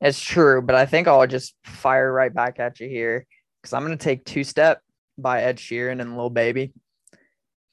It's 0.00 0.20
true, 0.20 0.60
but 0.60 0.74
I 0.76 0.84
think 0.86 1.08
I'll 1.08 1.26
just 1.26 1.54
fire 1.64 2.12
right 2.12 2.32
back 2.32 2.60
at 2.60 2.78
you 2.80 2.88
here 2.88 3.24
because 3.60 3.72
I'm 3.72 3.82
gonna 3.82 3.96
take 3.96 4.24
Two 4.24 4.44
Step 4.44 4.80
by 5.16 5.42
Ed 5.42 5.56
Sheeran 5.56 6.00
and 6.00 6.16
Lil 6.16 6.30
Baby. 6.30 6.72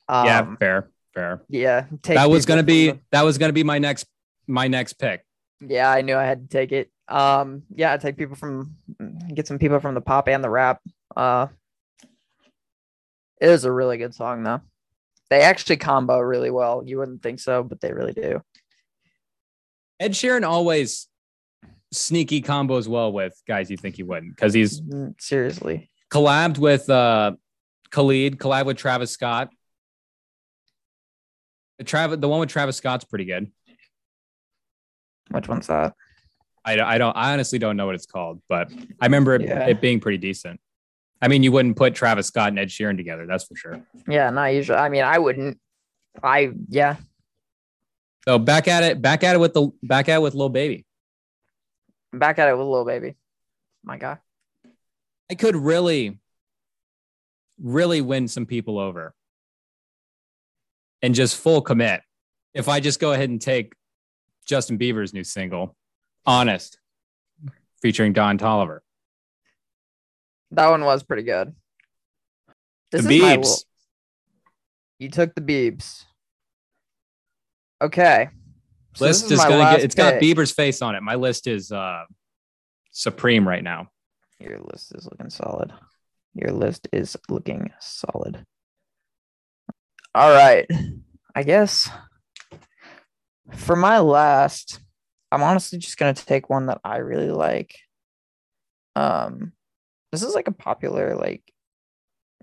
Um, 0.07 0.25
yeah, 0.25 0.55
fair, 0.57 0.89
fair. 1.13 1.41
yeah. 1.49 1.85
Take 2.01 2.15
That 2.17 2.29
was 2.29 2.45
gonna 2.45 2.63
be 2.63 2.93
that 3.11 3.23
was 3.23 3.37
gonna 3.37 3.53
be 3.53 3.63
my 3.63 3.79
next 3.79 4.05
my 4.47 4.67
next 4.67 4.93
pick. 4.93 5.25
yeah, 5.59 5.89
I 5.91 6.01
knew 6.01 6.15
I 6.15 6.23
had 6.25 6.43
to 6.43 6.47
take 6.47 6.71
it. 6.71 6.89
Um, 7.11 7.63
yeah, 7.75 7.97
take 7.97 8.17
people 8.17 8.35
from 8.35 8.75
get 9.33 9.45
some 9.47 9.59
people 9.59 9.79
from 9.79 9.95
the 9.95 10.01
pop 10.01 10.27
and 10.29 10.43
the 10.43 10.49
rap. 10.49 10.79
Uh, 11.15 11.47
it 13.39 13.49
is 13.49 13.65
a 13.65 13.71
really 13.71 13.97
good 13.97 14.13
song 14.15 14.43
though. 14.43 14.61
They 15.29 15.41
actually 15.41 15.77
combo 15.77 16.19
really 16.19 16.49
well. 16.51 16.83
You 16.85 16.97
wouldn't 16.99 17.21
think 17.21 17.39
so, 17.39 17.63
but 17.63 17.81
they 17.81 17.91
really 17.93 18.13
do. 18.13 18.41
Ed 19.99 20.11
Sheeran 20.13 20.43
always 20.47 21.07
sneaky 21.91 22.41
combos 22.41 22.87
well 22.87 23.11
with 23.11 23.33
guys 23.47 23.69
you 23.69 23.77
think 23.77 23.95
he 23.95 24.03
wouldn't 24.03 24.35
because 24.35 24.53
he's 24.53 24.79
Mm, 24.81 25.13
Seriously. 25.19 25.89
collabed 26.09 26.57
with 26.57 26.89
uh 26.89 27.33
Khalid, 27.91 28.37
collabed 28.37 28.65
with 28.65 28.77
Travis 28.77 29.11
Scott. 29.11 29.49
The 31.77 31.83
Travis, 31.83 32.19
the 32.19 32.29
one 32.29 32.39
with 32.39 32.49
Travis 32.49 32.77
Scott's 32.77 33.03
pretty 33.03 33.25
good. 33.25 33.51
Which 35.31 35.47
one's 35.49 35.67
that? 35.67 35.93
I, 36.63 36.75
don't- 36.75 36.87
I 36.87 36.97
don't, 36.97 37.15
I 37.17 37.33
honestly 37.33 37.59
don't 37.59 37.75
know 37.77 37.85
what 37.85 37.95
it's 37.95 38.05
called, 38.05 38.41
but 38.47 38.71
I 38.99 39.05
remember 39.05 39.35
it, 39.35 39.41
Yeah. 39.41 39.65
it 39.67 39.81
being 39.81 39.99
pretty 39.99 40.17
decent. 40.17 40.59
I 41.21 41.27
mean, 41.27 41.43
you 41.43 41.51
wouldn't 41.51 41.75
put 41.77 41.93
Travis 41.95 42.27
Scott 42.27 42.49
and 42.49 42.59
Ed 42.59 42.69
Sheeran 42.69 42.97
together, 42.97 43.25
that's 43.27 43.43
for 43.45 43.55
sure. 43.55 43.81
Yeah, 44.07 44.29
not 44.31 44.47
usually. 44.53 44.77
I 44.77 44.89
mean, 44.89 45.03
I 45.03 45.19
wouldn't. 45.19 45.59
I 46.23 46.51
yeah. 46.67 46.95
So 48.27 48.37
back 48.39 48.67
at 48.67 48.83
it, 48.83 49.01
back 49.01 49.23
at 49.23 49.35
it 49.35 49.39
with 49.39 49.53
the 49.53 49.69
back 49.83 50.09
at 50.09 50.15
it 50.17 50.21
with 50.21 50.33
Lil 50.35 50.49
Baby. 50.49 50.85
Back 52.13 52.37
at 52.39 52.49
it 52.49 52.57
with 52.57 52.67
Lil 52.67 52.85
Baby. 52.85 53.15
My 53.83 53.97
God. 53.97 54.17
I 55.29 55.35
could 55.35 55.55
really, 55.55 56.19
really 57.61 58.01
win 58.01 58.27
some 58.27 58.45
people 58.45 58.77
over 58.79 59.13
and 61.01 61.15
just 61.15 61.37
full 61.37 61.61
commit 61.61 62.01
if 62.53 62.67
I 62.67 62.79
just 62.79 62.99
go 62.99 63.13
ahead 63.13 63.29
and 63.29 63.39
take 63.41 63.73
Justin 64.45 64.77
Bieber's 64.77 65.13
new 65.13 65.23
single, 65.23 65.75
Honest, 66.25 66.77
featuring 67.81 68.13
Don 68.13 68.37
Toliver. 68.37 68.79
That 70.51 70.69
one 70.69 70.83
was 70.83 71.03
pretty 71.03 71.23
good. 71.23 71.55
This 72.91 73.05
the 73.05 73.15
is 73.15 73.21
Biebs. 73.21 73.65
You 74.99 75.09
took 75.09 75.33
the 75.33 75.41
Biebs. 75.41 76.05
Okay. 77.81 78.29
So 78.93 79.05
this 79.05 79.21
list 79.23 79.31
is, 79.31 79.39
my 79.39 79.49
gonna 79.49 79.77
get 79.77 79.83
it's 79.83 79.95
got. 79.95 80.15
Bieber's 80.15 80.51
face 80.51 80.81
on 80.81 80.95
it. 80.95 81.01
My 81.01 81.15
list 81.15 81.47
is 81.47 81.71
uh 81.71 82.03
supreme 82.91 83.47
right 83.47 83.63
now. 83.63 83.87
Your 84.39 84.59
list 84.59 84.93
is 84.95 85.07
looking 85.09 85.29
solid. 85.29 85.71
Your 86.33 86.51
list 86.51 86.87
is 86.91 87.15
looking 87.29 87.71
solid. 87.79 88.45
All 90.13 90.29
right. 90.29 90.69
I 91.33 91.43
guess 91.43 91.89
for 93.55 93.75
my 93.75 93.99
last, 93.99 94.79
I'm 95.31 95.43
honestly 95.43 95.79
just 95.79 95.97
gonna 95.97 96.13
take 96.13 96.49
one 96.49 96.67
that 96.67 96.81
I 96.83 96.97
really 96.97 97.31
like. 97.31 97.75
Um, 98.95 99.53
this 100.11 100.23
is 100.23 100.35
like 100.35 100.47
a 100.47 100.51
popular, 100.51 101.15
like 101.15 101.43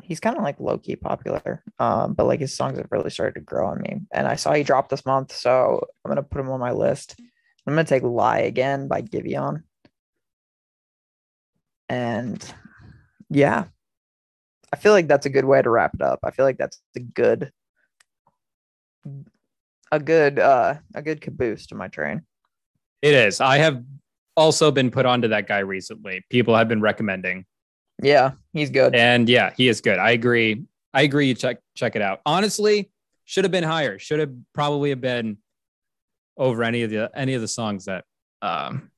he's 0.02 0.20
kind 0.20 0.36
of 0.36 0.42
like 0.42 0.60
low 0.60 0.78
key 0.78 0.96
popular. 0.96 1.62
Um, 1.78 2.14
but 2.14 2.26
like 2.26 2.40
his 2.40 2.54
songs 2.54 2.78
have 2.78 2.88
really 2.90 3.10
started 3.10 3.34
to 3.34 3.40
grow 3.40 3.68
on 3.68 3.80
me. 3.80 4.00
And 4.12 4.26
I 4.26 4.36
saw 4.36 4.52
he 4.52 4.62
dropped 4.62 4.90
this 4.90 5.06
month, 5.06 5.32
so 5.32 5.86
I'm 6.04 6.10
gonna 6.10 6.22
put 6.22 6.40
him 6.40 6.50
on 6.50 6.60
my 6.60 6.72
list. 6.72 7.16
I'm 7.66 7.74
gonna 7.74 7.84
take 7.84 8.02
"Lie 8.02 8.40
Again" 8.40 8.88
by 8.88 9.02
Giveon. 9.02 9.62
And 11.88 12.42
yeah, 13.30 13.66
I 14.72 14.76
feel 14.76 14.92
like 14.92 15.08
that's 15.08 15.26
a 15.26 15.30
good 15.30 15.44
way 15.44 15.62
to 15.62 15.70
wrap 15.70 15.94
it 15.94 16.02
up. 16.02 16.20
I 16.22 16.30
feel 16.30 16.44
like 16.44 16.58
that's 16.58 16.80
a 16.96 17.00
good, 17.00 17.52
a 19.90 20.00
good, 20.00 20.38
uh, 20.38 20.74
a 20.94 21.02
good 21.02 21.20
caboose 21.20 21.66
to 21.68 21.74
my 21.74 21.88
train. 21.88 22.22
It 23.02 23.14
is. 23.14 23.40
I 23.40 23.58
have 23.58 23.82
also 24.36 24.70
been 24.70 24.90
put 24.90 25.06
onto 25.06 25.28
that 25.28 25.46
guy 25.46 25.58
recently. 25.58 26.24
People 26.30 26.56
have 26.56 26.68
been 26.68 26.80
recommending. 26.80 27.44
Yeah, 28.02 28.32
he's 28.52 28.70
good. 28.70 28.94
And 28.94 29.28
yeah, 29.28 29.52
he 29.56 29.68
is 29.68 29.80
good. 29.80 29.98
I 29.98 30.10
agree. 30.10 30.64
I 30.94 31.02
agree. 31.02 31.28
You 31.28 31.34
check 31.34 31.58
check 31.74 31.96
it 31.96 32.02
out. 32.02 32.20
Honestly, 32.24 32.90
should 33.24 33.44
have 33.44 33.50
been 33.50 33.64
higher. 33.64 33.98
Should 33.98 34.20
have 34.20 34.32
probably 34.52 34.90
have 34.90 35.00
been 35.00 35.38
over 36.36 36.62
any 36.62 36.82
of 36.82 36.90
the 36.90 37.10
any 37.14 37.34
of 37.34 37.40
the 37.40 37.48
songs 37.48 37.86
that 37.86 38.04
um, 38.42 38.90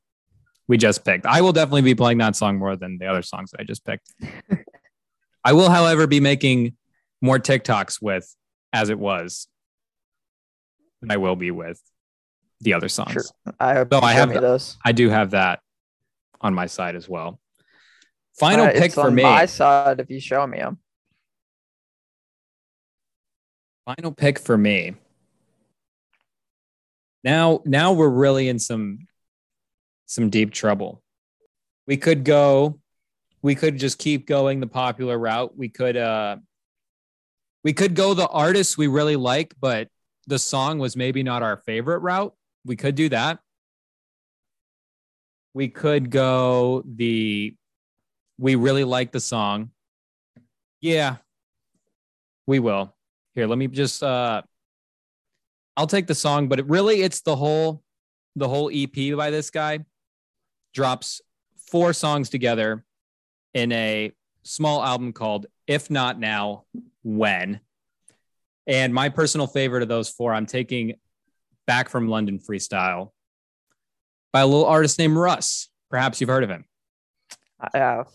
we 0.68 0.76
just 0.76 1.04
picked. 1.04 1.26
I 1.26 1.40
will 1.40 1.52
definitely 1.52 1.82
be 1.82 1.94
playing 1.94 2.18
that 2.18 2.36
song 2.36 2.58
more 2.58 2.76
than 2.76 2.98
the 2.98 3.06
other 3.06 3.22
songs 3.22 3.50
that 3.50 3.60
I 3.60 3.64
just 3.64 3.84
picked. 3.84 4.12
I 5.44 5.54
will, 5.54 5.70
however, 5.70 6.06
be 6.06 6.20
making 6.20 6.76
more 7.22 7.38
TikToks 7.38 8.02
with 8.02 8.34
as 8.72 8.90
it 8.90 8.98
was 8.98 9.48
I 11.08 11.16
will 11.16 11.36
be 11.36 11.50
with 11.50 11.80
the 12.60 12.74
other 12.74 12.88
songs. 12.88 13.12
Sure. 13.12 13.54
I 13.58 13.74
hope 13.74 13.90
No, 13.90 14.00
I 14.00 14.12
have 14.12 14.32
those. 14.32 14.76
I 14.84 14.92
do 14.92 15.08
have 15.08 15.30
that 15.30 15.60
on 16.40 16.54
my 16.54 16.66
side 16.66 16.94
as 16.96 17.08
well. 17.08 17.40
Final 18.38 18.66
Uh, 18.66 18.72
pick 18.72 18.84
it's 18.86 18.94
for 18.94 19.06
on 19.06 19.14
me. 19.14 19.22
my 19.22 19.46
side 19.46 20.00
if 20.00 20.10
you 20.10 20.20
show 20.20 20.46
me 20.46 20.58
them. 20.58 20.78
Final 23.86 24.12
pick 24.12 24.38
for 24.38 24.56
me. 24.56 24.94
Now, 27.24 27.60
now 27.64 27.92
we're 27.92 28.08
really 28.08 28.48
in 28.48 28.58
some 28.58 29.06
some 30.06 30.30
deep 30.30 30.52
trouble. 30.52 31.02
We 31.86 31.96
could 31.96 32.24
go, 32.24 32.80
we 33.42 33.54
could 33.54 33.78
just 33.78 33.98
keep 33.98 34.26
going 34.26 34.58
the 34.60 34.66
popular 34.66 35.16
route. 35.18 35.56
We 35.56 35.68
could, 35.68 35.96
uh, 35.96 36.36
we 37.62 37.72
could 37.72 37.94
go 37.94 38.14
the 38.14 38.26
artists 38.26 38.76
we 38.76 38.86
really 38.88 39.14
like, 39.16 39.54
but 39.60 39.88
the 40.26 40.38
song 40.38 40.78
was 40.78 40.96
maybe 40.96 41.22
not 41.22 41.42
our 41.44 41.58
favorite 41.58 41.98
route. 42.00 42.34
We 42.64 42.76
could 42.76 42.94
do 42.94 43.08
that. 43.08 43.38
We 45.54 45.68
could 45.68 46.10
go 46.10 46.82
the, 46.86 47.54
we 48.38 48.54
really 48.54 48.84
like 48.84 49.12
the 49.12 49.20
song. 49.20 49.70
Yeah, 50.80 51.16
we 52.46 52.58
will. 52.58 52.94
Here, 53.34 53.46
let 53.46 53.58
me 53.58 53.66
just, 53.66 54.02
uh, 54.02 54.42
I'll 55.76 55.86
take 55.86 56.06
the 56.06 56.14
song, 56.14 56.48
but 56.48 56.58
it 56.58 56.66
really, 56.66 57.02
it's 57.02 57.20
the 57.22 57.36
whole, 57.36 57.82
the 58.36 58.48
whole 58.48 58.70
EP 58.72 59.16
by 59.16 59.30
this 59.30 59.50
guy 59.50 59.80
drops 60.74 61.20
four 61.70 61.92
songs 61.92 62.30
together 62.30 62.84
in 63.54 63.72
a 63.72 64.12
small 64.42 64.82
album 64.82 65.12
called 65.12 65.46
If 65.66 65.90
Not 65.90 66.18
Now, 66.18 66.64
When. 67.02 67.60
And 68.66 68.94
my 68.94 69.08
personal 69.08 69.46
favorite 69.46 69.82
of 69.82 69.88
those 69.88 70.08
four, 70.08 70.32
I'm 70.32 70.46
taking 70.46 70.94
Back 71.66 71.88
from 71.88 72.08
London 72.08 72.38
Freestyle 72.38 73.10
by 74.32 74.40
a 74.40 74.46
little 74.46 74.66
artist 74.66 74.98
named 74.98 75.16
Russ. 75.16 75.68
Perhaps 75.90 76.20
you've 76.20 76.30
heard 76.30 76.44
of 76.44 76.50
him. 76.50 76.64
I 77.60 77.78
have. 77.78 78.08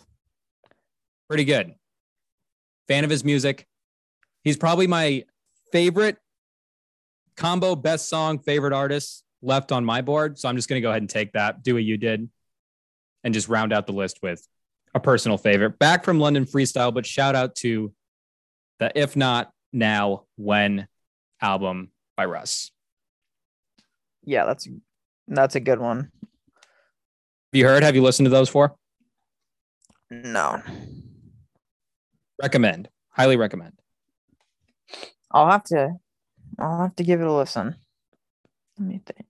Pretty 1.28 1.46
good. 1.46 1.76
Fan 2.88 3.04
of 3.04 3.10
his 3.10 3.24
music. 3.24 3.68
He's 4.44 4.58
probably 4.58 4.88
my 4.88 5.26
favorite 5.72 6.18
combo 7.36 7.76
best 7.76 8.08
song, 8.10 8.40
favorite 8.40 8.74
artist 8.74 9.24
left 9.42 9.72
on 9.72 9.84
my 9.84 10.02
board. 10.02 10.38
So 10.40 10.48
I'm 10.48 10.56
just 10.56 10.70
going 10.70 10.80
to 10.80 10.82
go 10.82 10.90
ahead 10.90 11.02
and 11.02 11.10
take 11.10 11.34
that, 11.34 11.64
do 11.64 11.74
what 11.74 11.84
you 11.84 11.98
did, 11.98 12.30
and 13.24 13.34
just 13.34 13.50
round 13.50 13.74
out 13.74 13.88
the 13.88 13.94
list 13.94 14.20
with 14.22 14.46
a 14.94 15.00
personal 15.00 15.38
favorite. 15.38 15.78
Back 15.80 16.04
from 16.04 16.20
London 16.20 16.46
Freestyle, 16.46 16.94
but 16.94 17.06
shout 17.06 17.36
out 17.36 17.56
to 17.58 17.92
the 18.80 18.92
If 18.96 19.16
Not 19.16 19.52
Now 19.74 20.26
When 20.38 20.88
album 21.42 21.92
by 22.16 22.26
Russ. 22.26 22.72
Yeah, 24.26 24.46
that's 24.46 24.68
that's 25.28 25.56
a 25.56 25.60
good 25.60 25.80
one. 25.80 26.12
Have 26.58 27.54
you 27.54 27.66
heard? 27.66 27.84
Have 27.84 27.96
you 27.96 28.02
listened 28.02 28.26
to 28.26 28.30
those 28.32 28.50
four? 28.50 28.76
No. 30.10 30.62
Recommend. 32.42 32.90
Highly 33.12 33.38
recommend. 33.38 33.74
I'll 35.32 35.50
have 35.50 35.64
to 35.66 35.96
I'll 36.60 36.82
have 36.82 36.96
to 36.98 37.04
give 37.04 37.22
it 37.22 37.28
a 37.28 37.32
listen. 37.32 37.76
Let 38.78 38.88
me 38.88 39.02
think. 39.06 39.28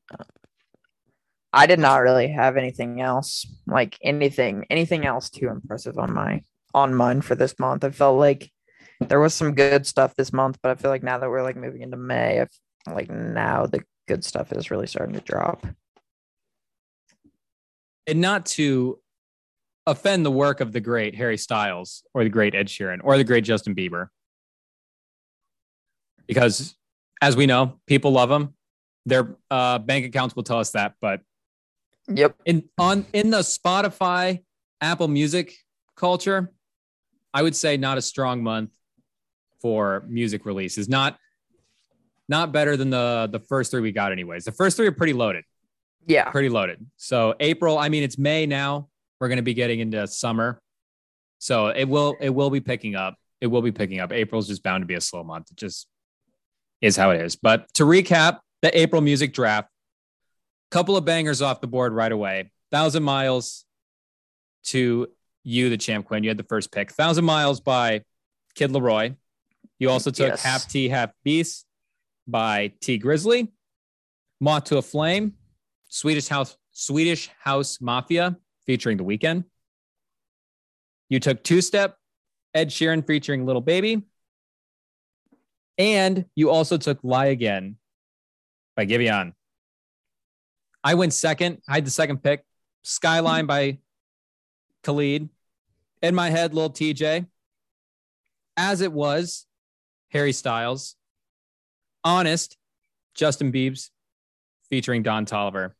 I 1.54 1.68
did 1.68 1.80
not 1.80 2.02
really 2.02 2.28
have 2.28 2.58
anything 2.58 3.00
else, 3.00 3.46
like 3.66 3.98
anything, 4.04 4.66
anything 4.70 5.06
else 5.06 5.30
too 5.30 5.48
impressive 5.48 5.98
on 5.98 6.14
my 6.14 6.44
on 6.74 6.94
mine 6.94 7.22
for 7.22 7.36
this 7.36 7.58
month. 7.58 7.84
I 7.84 7.92
felt 7.92 8.20
like 8.20 8.52
there 9.00 9.20
was 9.20 9.34
some 9.34 9.56
good 9.56 9.88
stuff 9.88 10.16
this 10.16 10.34
month, 10.34 10.58
but 10.62 10.72
I 10.72 10.76
feel 10.76 10.92
like 10.92 11.04
now 11.04 11.18
that 11.18 11.30
we're 11.30 11.44
like 11.44 11.56
moving 11.56 11.82
into 11.82 11.96
May, 11.96 12.42
I 12.42 12.48
feel 12.86 12.96
like 12.96 13.10
now 13.10 13.66
the 13.68 13.84
good 14.08 14.24
stuff 14.24 14.52
is 14.52 14.72
really 14.72 14.88
starting 14.88 15.16
to 15.16 15.22
drop. 15.22 15.66
And 18.08 18.22
not 18.22 18.46
to 18.48 19.00
offend 19.88 20.26
the 20.26 20.32
work 20.32 20.62
of 20.62 20.72
the 20.72 20.80
great 20.80 21.16
Harry 21.16 21.38
Styles 21.38 22.04
or 22.14 22.24
the 22.24 22.30
great 22.30 22.56
Ed 22.56 22.68
Sheeran 22.68 23.00
or 23.04 23.18
the 23.18 23.24
great 23.24 23.44
Justin 23.44 23.76
Bieber. 23.76 24.08
Because 26.28 26.76
as 27.22 27.36
we 27.36 27.46
know, 27.46 27.80
people 27.88 28.12
love 28.12 28.30
them. 28.30 28.56
Their 29.06 29.36
uh, 29.52 29.80
bank 29.80 30.06
accounts 30.06 30.36
will 30.36 30.44
tell 30.44 30.60
us 30.60 30.72
that. 30.72 30.96
But 31.02 31.22
Yep. 32.08 32.36
in 32.46 32.70
on 32.78 33.06
in 33.14 33.32
the 33.32 33.40
Spotify, 33.40 34.44
Apple 34.80 35.08
Music 35.08 35.56
culture, 35.96 36.54
I 37.34 37.42
would 37.42 37.56
say 37.56 37.78
not 37.78 37.98
a 37.98 38.02
strong 38.02 38.44
month 38.44 38.72
for 39.60 40.04
music 40.08 40.46
releases. 40.46 40.88
Not 40.88 41.18
not 42.28 42.52
better 42.52 42.76
than 42.78 42.90
the 42.90 43.30
the 43.32 43.40
first 43.40 43.72
three 43.72 43.82
we 43.82 43.92
got, 43.92 44.12
anyways. 44.12 44.46
The 44.46 44.52
first 44.52 44.78
three 44.78 44.88
are 44.88 44.92
pretty 44.92 45.14
loaded 45.14 45.44
Yeah. 46.08 46.30
pretty 46.32 46.50
loaded. 46.50 46.86
So 46.98 47.36
April, 47.40 47.78
I 47.78 47.90
mean, 47.90 48.04
it's 48.04 48.18
May 48.18 48.46
now. 48.46 48.90
We're 49.20 49.28
going 49.30 49.38
to 49.38 49.44
be 49.44 49.54
getting 49.54 49.80
into 49.80 50.06
summer, 50.08 50.60
so 51.40 51.68
it 51.68 51.86
will 51.86 52.16
it 52.20 52.30
will 52.30 52.50
be 52.50 52.60
picking 52.60 52.96
up. 52.96 53.16
It 53.42 53.48
will 53.48 53.62
be 53.62 53.72
picking 53.72 54.00
up. 54.00 54.12
April's 54.12 54.48
just 54.48 54.64
bound 54.64 54.82
to 54.82 54.86
be 54.86 54.96
a 54.96 55.02
slow 55.02 55.24
month. 55.24 55.52
It 55.52 55.58
just 55.58 55.88
is 56.82 56.96
how 56.98 57.12
it 57.12 57.22
is. 57.22 57.36
But 57.36 57.72
to 57.76 57.84
recap, 57.84 58.40
the 58.62 58.78
April 58.78 59.02
music 59.02 59.34
draft, 59.34 59.70
couple 60.72 60.98
of 60.98 61.06
bangers 61.06 61.42
off 61.42 61.62
the 61.62 61.68
board 61.68 61.94
right 61.94 62.12
away. 62.12 62.52
Thousand 62.72 63.04
miles 63.04 63.66
to 64.66 65.08
you, 65.44 65.70
the 65.70 65.78
champ 65.78 66.08
Quinn. 66.08 66.24
You 66.24 66.30
had 66.30 66.38
the 66.38 66.44
first 66.44 66.72
pick. 66.72 66.92
Thousand 66.92 67.24
miles 67.24 67.60
by 67.62 68.02
Kid 68.56 68.72
LAROI. 68.72 69.16
You 69.80 69.90
also 69.90 70.10
took 70.12 70.30
Yes. 70.30 70.44
Half 70.44 70.68
T, 70.70 70.90
Half 70.90 71.12
Beast 71.24 71.65
by 72.28 72.74
Tee 72.82 73.00
Grizzley. 73.00 73.50
Moth 74.42 74.66
to 74.66 74.78
a 74.78 74.82
Flame, 74.82 75.34
Swedish 75.88 76.28
House 76.28 76.58
Swedish 76.72 77.30
House 77.40 77.80
Mafia 77.80 78.36
featuring 78.66 78.98
The 78.98 79.06
Weeknd. 79.06 79.46
You 81.10 81.20
took 81.20 81.44
Two 81.44 81.62
Step, 81.62 81.98
Ed 82.54 82.70
Sheeran 82.70 83.06
featuring 83.06 83.46
Little 83.46 83.62
Baby. 83.62 84.04
And 85.78 86.26
you 86.36 86.50
also 86.50 86.78
took 86.78 87.00
Lie 87.04 87.28
Again 87.28 87.78
by 88.76 88.86
Giveon. 88.86 89.34
I 90.84 90.94
went 90.96 91.14
second. 91.14 91.62
I 91.68 91.76
had 91.76 91.86
the 91.86 91.92
second 91.92 92.22
pick. 92.22 92.44
Skyline 92.84 93.46
by 93.46 93.80
Khalid. 94.84 95.30
In 96.02 96.14
my 96.14 96.30
head, 96.30 96.54
little 96.54 96.70
TJ. 96.70 97.26
As 98.58 98.82
it 98.82 98.92
was, 98.92 99.48
Harry 100.12 100.32
Styles. 100.32 100.96
Honest, 102.06 102.56
Justin 103.16 103.52
Biebs 103.52 103.90
featuring 104.70 105.02
Don 105.02 105.26
Toliver. 105.26 105.72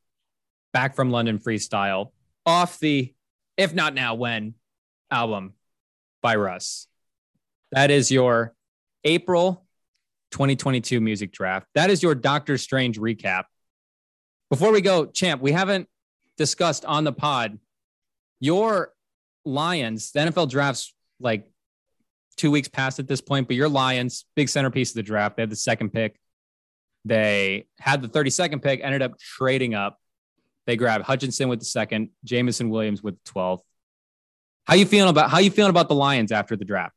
Back 0.74 0.96
from 0.96 1.12
London 1.12 1.38
Freestyle. 1.40 2.12
Off 2.46 2.80
the 2.80 3.14
If 3.58 3.74
Not 3.74 3.94
Now 3.94 4.16
When 4.16 4.56
album 5.12 5.54
by 6.22 6.36
Russ. 6.36 6.88
That 7.72 7.92
is 7.92 8.10
your 8.10 8.56
April 9.04 9.66
2022 10.32 11.00
music 11.00 11.32
draft. 11.32 11.68
That 11.76 11.92
is 11.92 12.02
your 12.02 12.16
Doctor 12.16 12.58
Strange 12.58 13.00
recap. 13.00 13.44
Before 14.50 14.72
we 14.72 14.82
go, 14.82 15.06
champ, 15.06 15.42
we 15.42 15.52
haven't 15.52 15.88
discussed 16.38 16.86
on 16.86 17.04
the 17.04 17.14
pod 17.14 17.60
your 18.40 18.92
Lions, 19.46 20.12
the 20.12 20.22
NFL 20.22 20.50
drafts 20.50 20.94
like 21.20 21.48
two 22.38 22.52
weeks 22.52 22.68
past 22.68 23.00
at 23.00 23.08
this 23.08 23.22
point, 23.22 23.48
but 23.48 23.56
your 23.56 23.70
Lions, 23.70 24.26
big 24.36 24.50
centerpiece 24.50 24.92
of 24.92 24.96
the 24.96 25.04
draft. 25.04 25.38
They 25.38 25.44
had 25.44 25.50
the 25.50 25.56
second 25.56 25.92
pick. 25.92 26.20
They 27.06 27.68
had 27.80 28.02
the 28.02 28.08
32nd 28.08 28.62
pick, 28.64 28.82
ended 28.84 29.02
up 29.02 29.18
trading 29.20 29.76
up. 29.76 30.00
They 30.66 30.76
grabbed 30.76 31.06
Hutchinson 31.06 31.50
with 31.50 31.60
the 31.60 31.66
second, 31.66 32.10
Jameson 32.24 32.70
Williams 32.70 33.04
with 33.04 33.16
the 33.24 33.32
12th. 33.32 33.62
How 34.66 34.74
you 34.74 34.88
feeling 34.88 35.12
about 35.12 35.30
how 35.30 35.38
you 35.38 35.52
feeling 35.52 35.70
about 35.70 35.90
the 35.90 35.96
Lions 35.96 36.32
after 36.32 36.56
the 36.56 36.66
draft? 36.66 36.96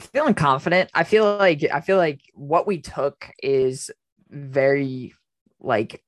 feeling 0.00 0.34
confident. 0.34 0.90
I 0.94 1.04
feel 1.04 1.36
like 1.36 1.64
I 1.72 1.80
feel 1.80 1.96
like 1.96 2.20
what 2.34 2.66
we 2.66 2.80
took 2.80 3.30
is 3.42 3.90
very 4.28 5.14
like 5.60 6.02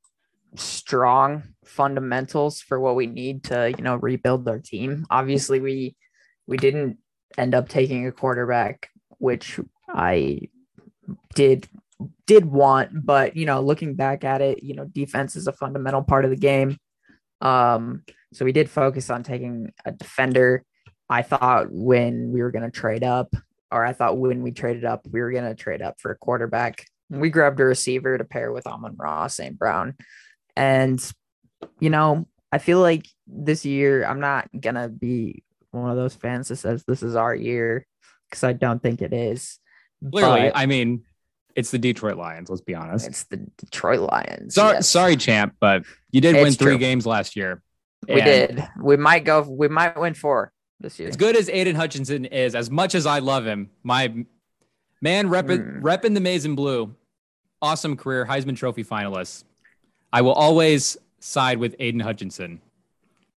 strong 0.57 1.43
fundamentals 1.65 2.61
for 2.61 2.81
what 2.81 2.97
we 2.97 3.07
need 3.07 3.45
to, 3.45 3.71
you 3.71 3.83
know, 3.83 3.97
rebuild 3.97 4.49
our 4.49 4.59
team. 4.59 5.07
Obviously, 5.11 5.61
we 5.61 5.97
we 6.47 6.57
didn't 6.57 6.99
end 7.37 7.55
up 7.55 7.69
taking 7.69 8.07
a 8.07 8.13
quarterback, 8.13 8.91
which 9.19 9.61
I 9.89 10.49
did 11.35 11.69
did 12.27 12.45
want, 12.45 12.91
but 13.05 13.37
you 13.37 13.45
know, 13.47 13.61
looking 13.61 13.95
back 13.95 14.23
at 14.25 14.41
it, 14.41 14.63
you 14.63 14.75
know, 14.75 14.85
defense 14.85 15.35
is 15.37 15.47
a 15.47 15.53
fundamental 15.53 16.03
part 16.03 16.25
of 16.25 16.31
the 16.31 16.37
game. 16.37 16.79
Um, 17.41 18.03
so 18.33 18.45
we 18.45 18.53
did 18.53 18.71
focus 18.71 19.11
on 19.11 19.23
taking 19.23 19.73
a 19.85 19.93
defender. 19.93 20.65
I 21.09 21.23
thought 21.23 21.69
when 21.71 22.33
we 22.33 22.43
were 22.43 22.51
going 22.51 22.65
to 22.65 22.71
trade 22.71 23.03
up, 23.03 23.35
or 23.71 23.85
I 23.85 23.93
thought 23.93 24.19
when 24.19 24.43
we 24.43 24.53
traded 24.53 24.85
up, 24.85 25.07
we 25.11 25.21
were 25.21 25.33
going 25.33 25.45
to 25.45 25.55
trade 25.55 25.83
up 25.83 26.01
for 26.01 26.11
a 26.11 26.19
quarterback. 26.19 26.85
We 27.11 27.31
grabbed 27.31 27.61
a 27.61 27.65
receiver 27.65 28.19
to 28.19 28.25
pair 28.25 28.53
with 28.53 28.67
Amon-Ra, 28.67 29.29
St. 29.29 29.59
Brown. 29.59 29.95
And, 30.57 31.03
you 31.81 31.89
know, 31.89 32.27
I 32.53 32.59
feel 32.59 32.81
like 32.81 33.07
this 33.27 33.65
year, 33.65 34.05
I'm 34.05 34.21
not 34.21 34.49
going 34.59 34.75
to 34.75 34.89
be 34.89 35.43
one 35.71 35.91
of 35.91 35.97
those 35.97 36.15
fans 36.15 36.49
that 36.49 36.57
says 36.57 36.85
this 36.87 37.03
is 37.03 37.15
our 37.17 37.35
year 37.35 37.87
because 38.29 38.45
I 38.45 38.53
don't 38.53 38.83
think 38.83 39.03
it 39.03 39.13
is. 39.13 39.59
Clearly, 40.13 40.51
But 40.51 40.53
I 40.57 40.67
mean, 40.67 41.03
it's 41.55 41.71
the 41.71 41.79
Detroit 41.79 42.17
Lions. 42.17 42.49
Let's 42.51 42.63
be 42.63 42.75
honest. 42.75 43.07
it's 43.07 43.25
the 43.25 43.39
Detroit 43.59 44.01
Lions. 44.01 44.55
Sorry, 44.55 44.75
yes. 44.75 44.89
sorry, 44.89 45.17
champ, 45.17 45.55
but 45.61 45.83
you 46.11 46.21
did 46.21 46.37
It's 46.37 46.43
win 46.45 46.53
three 46.53 46.73
true. 46.73 46.79
games 46.79 47.05
last 47.07 47.37
year. 47.37 47.63
We 48.09 48.21
did. 48.21 48.67
We 48.81 48.97
might 48.97 49.25
go, 49.25 49.43
we 49.43 49.69
might 49.69 49.99
win 49.99 50.15
four 50.15 50.53
this 50.81 50.99
year. 51.01 51.09
As 51.09 51.17
good 51.17 51.37
as 51.37 51.49
Aidan 51.49 51.75
Hutchinson 51.75 52.27
is, 52.27 52.55
as 52.55 52.71
much 52.71 52.95
as 52.95 53.07
I 53.07 53.19
love 53.19 53.45
him, 53.45 53.71
my 53.83 54.25
man 55.03 55.29
repping 55.29 55.81
Mm. 55.81 55.83
repping 55.83 56.15
the 56.15 56.21
maize 56.21 56.45
and 56.45 56.55
blue, 56.57 56.95
awesome 57.61 57.97
career, 57.97 58.25
Heisman 58.25 58.57
Trophy 58.57 58.85
finalist. 58.85 59.45
I 60.13 60.23
will 60.23 60.33
always 60.33 60.97
side 61.19 61.59
with 61.59 61.75
Aidan 61.81 62.01
Hutchinson, 62.01 62.61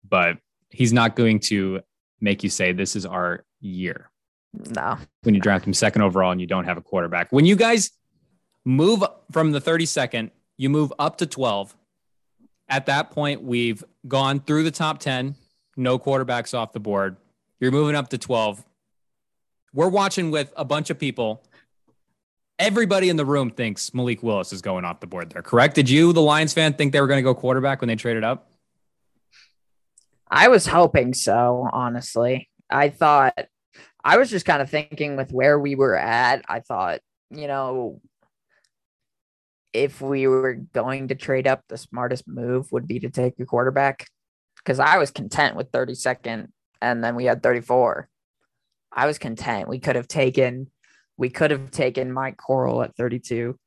but 0.09 0.37
he's 0.69 0.93
not 0.93 1.17
going 1.17 1.41
to 1.41 1.81
make 2.21 2.43
you 2.43 2.51
say 2.51 2.73
this 2.73 2.97
is 2.97 3.07
our 3.07 3.45
year 3.61 4.11
No. 4.53 4.99
when 5.23 5.35
you 5.35 5.41
draft 5.41 5.67
him 5.67 5.75
second 5.75 6.03
overall 6.03 6.31
and 6.33 6.41
you 6.41 6.47
don't 6.47 6.65
have 6.65 6.77
a 6.77 6.83
quarterback. 6.83 7.31
When 7.33 7.45
you 7.47 7.57
guys 7.57 7.91
move 8.65 9.03
from 9.33 9.53
the 9.53 9.61
32nd, 9.61 10.31
you 10.57 10.69
move 10.71 10.93
up 10.99 11.19
to 11.19 11.27
12. 11.27 11.75
At 12.69 12.87
that 12.87 13.11
point, 13.11 13.43
we've 13.43 13.83
gone 14.07 14.41
through 14.41 14.63
the 14.65 14.71
top 14.71 14.99
10, 14.99 15.35
no 15.77 15.99
quarterbacks 15.99 16.57
off 16.57 16.73
the 16.73 16.81
board. 16.81 17.17
You're 17.59 17.73
moving 17.73 17.97
up 17.97 18.09
to 18.11 18.19
12. 18.19 18.63
We're 19.73 19.89
watching 19.89 20.31
with 20.31 20.53
a 20.57 20.65
bunch 20.65 20.91
of 20.91 20.99
people. 20.99 21.43
Everybody 22.59 23.09
in 23.09 23.17
the 23.17 23.25
room 23.25 23.51
thinks 23.51 23.95
Malik 23.95 24.23
Willis 24.23 24.53
is 24.53 24.61
going 24.61 24.85
off 24.85 25.01
the 25.01 25.07
board 25.07 25.31
there, 25.31 25.43
correct? 25.43 25.75
Did 25.75 25.89
you, 25.89 26.13
the 26.13 26.21
Lions 26.21 26.53
fan, 26.53 26.75
think 26.75 26.93
they 26.93 27.01
were 27.01 27.07
going 27.07 27.19
to 27.19 27.23
go 27.23 27.35
quarterback 27.35 27.81
when 27.81 27.89
they 27.89 27.97
traded 27.97 28.23
up? 28.25 28.50
I 30.31 30.49
was 30.49 30.67
hoping 30.67 31.15
so, 31.15 31.69
honestly. 31.73 32.49
I 32.71 32.89
thought 32.89 33.35
I 34.05 34.17
was 34.17 34.31
just 34.31 34.47
kind 34.47 34.63
of 34.63 34.71
thinking 34.71 35.17
with 35.17 35.33
where 35.33 35.59
we 35.59 35.75
were 35.75 35.97
at, 35.97 36.45
I 36.49 36.61
thought, 36.61 37.01
you 37.31 37.47
know, 37.47 38.01
if 39.73 40.01
we 40.01 40.27
were 40.27 40.55
going 40.55 41.09
to 41.09 41.15
trade 41.15 41.47
up, 41.47 41.63
the 41.69 41.79
smartest 41.79 42.27
move 42.27 42.73
would 42.73 42.87
be 42.87 43.01
to 43.01 43.11
take 43.11 43.39
a 43.39 43.47
quarterback. 43.47 44.07
Because 44.57 44.79
I 44.79 44.99
was 44.99 45.11
content 45.11 45.57
with 45.57 45.73
32nd 45.73 46.49
and 46.83 47.03
then 47.05 47.15
we 47.15 47.25
had 47.25 47.43
34. 47.43 48.09
I 48.93 49.07
was 49.07 49.19
content. 49.19 49.69
We 49.69 49.79
could 49.79 49.97
have 49.97 50.09
taken 50.09 50.71
we 51.17 51.29
could 51.29 51.51
have 51.51 51.71
taken 51.71 52.13
Mike 52.13 52.39
Corral 52.39 52.83
at 52.83 52.97
32. 52.97 53.59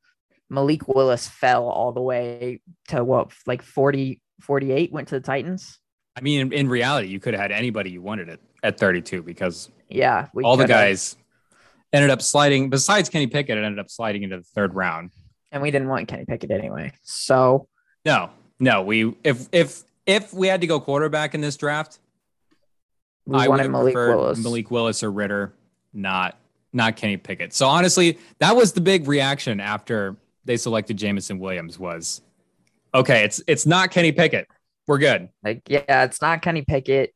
Malik 0.49 0.88
Willis 0.88 1.27
fell 1.27 1.69
all 1.69 1.91
the 1.91 2.02
way 2.02 2.61
to 2.88 3.03
what 3.03 3.31
like 3.45 3.61
40 3.61 4.22
48 4.41 4.91
went 4.91 5.07
to 5.10 5.15
the 5.15 5.22
Titans. 5.22 5.80
I 6.15 6.22
mean, 6.22 6.41
in, 6.41 6.53
in 6.53 6.69
reality, 6.69 7.07
you 7.07 7.19
could 7.19 7.34
have 7.34 7.41
had 7.41 7.52
anybody 7.52 7.90
you 7.91 8.02
wanted 8.02 8.30
it 8.30 8.40
at 8.61 8.80
32 8.80 9.23
because 9.23 9.69
Yeah, 9.90 10.27
we 10.34 10.44
all 10.44 10.57
the 10.57 10.64
could 10.65 10.69
have. 10.72 10.80
guys 10.90 11.15
ended 11.91 12.10
up 12.11 12.22
sliding. 12.22 12.69
Besides 12.69 13.10
Kenny 13.10 13.27
Pickett, 13.27 13.57
it 13.57 13.64
ended 13.64 13.80
up 13.80 13.90
sliding 13.90 14.23
into 14.23 14.38
the 14.38 14.44
third 14.44 14.73
round. 14.76 15.11
and 15.52 15.61
we 15.61 15.72
didn't 15.72 15.88
want 15.88 16.07
Kenny 16.07 16.26
Pickett 16.26 16.52
anyway. 16.52 16.91
So 17.03 17.68
No, 18.06 18.30
no. 18.60 18.84
We 18.84 19.15
if 19.23 19.48
if 19.52 19.84
if 20.06 20.34
we 20.34 20.48
had 20.48 20.61
to 20.61 20.68
go 20.68 20.80
quarterback 20.80 21.34
in 21.34 21.41
this 21.41 21.57
draft, 21.57 21.99
we 23.26 23.38
I 23.38 23.48
would 23.48 23.57
wanted 23.57 23.69
Malik 23.72 23.95
Willis. 23.95 24.38
Malik 24.44 24.69
Willis 24.72 25.02
or 25.03 25.11
Ridder, 25.11 25.53
not 25.94 26.38
not 26.73 26.95
Kenny 26.95 27.18
Pickett. 27.18 27.53
So 27.53 27.68
honestly, 27.68 28.18
that 28.40 28.56
was 28.56 28.73
the 28.73 28.81
big 28.81 29.07
reaction 29.07 29.60
after 29.60 30.15
they 30.45 30.57
selected 30.57 30.98
Jameson 30.98 31.40
Williams. 31.40 31.80
Was 31.80 32.22
okay. 32.94 33.23
It's 33.23 33.41
it's 33.48 33.65
not 33.65 33.91
Kenny 33.91 34.11
Pickett. 34.11 34.48
We're 34.88 34.97
good. 34.97 35.30
Like, 35.43 35.61
yeah, 35.68 36.03
it's 36.03 36.22
not 36.22 36.41
Kenny 36.41 36.61
Pickett. 36.64 37.14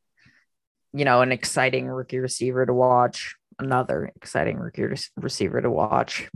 You 0.94 1.06
know, 1.06 1.22
an 1.22 1.31
exciting 1.31 1.88
rookie 1.88 2.19
receiver 2.19 2.65
to 2.65 2.73
watch. 2.73 3.35
Another 3.60 4.11
exciting 4.15 4.57
rookie 4.57 4.84
re- 4.84 4.98
receiver 5.18 5.61
to 5.61 5.69
watch. 5.69 6.30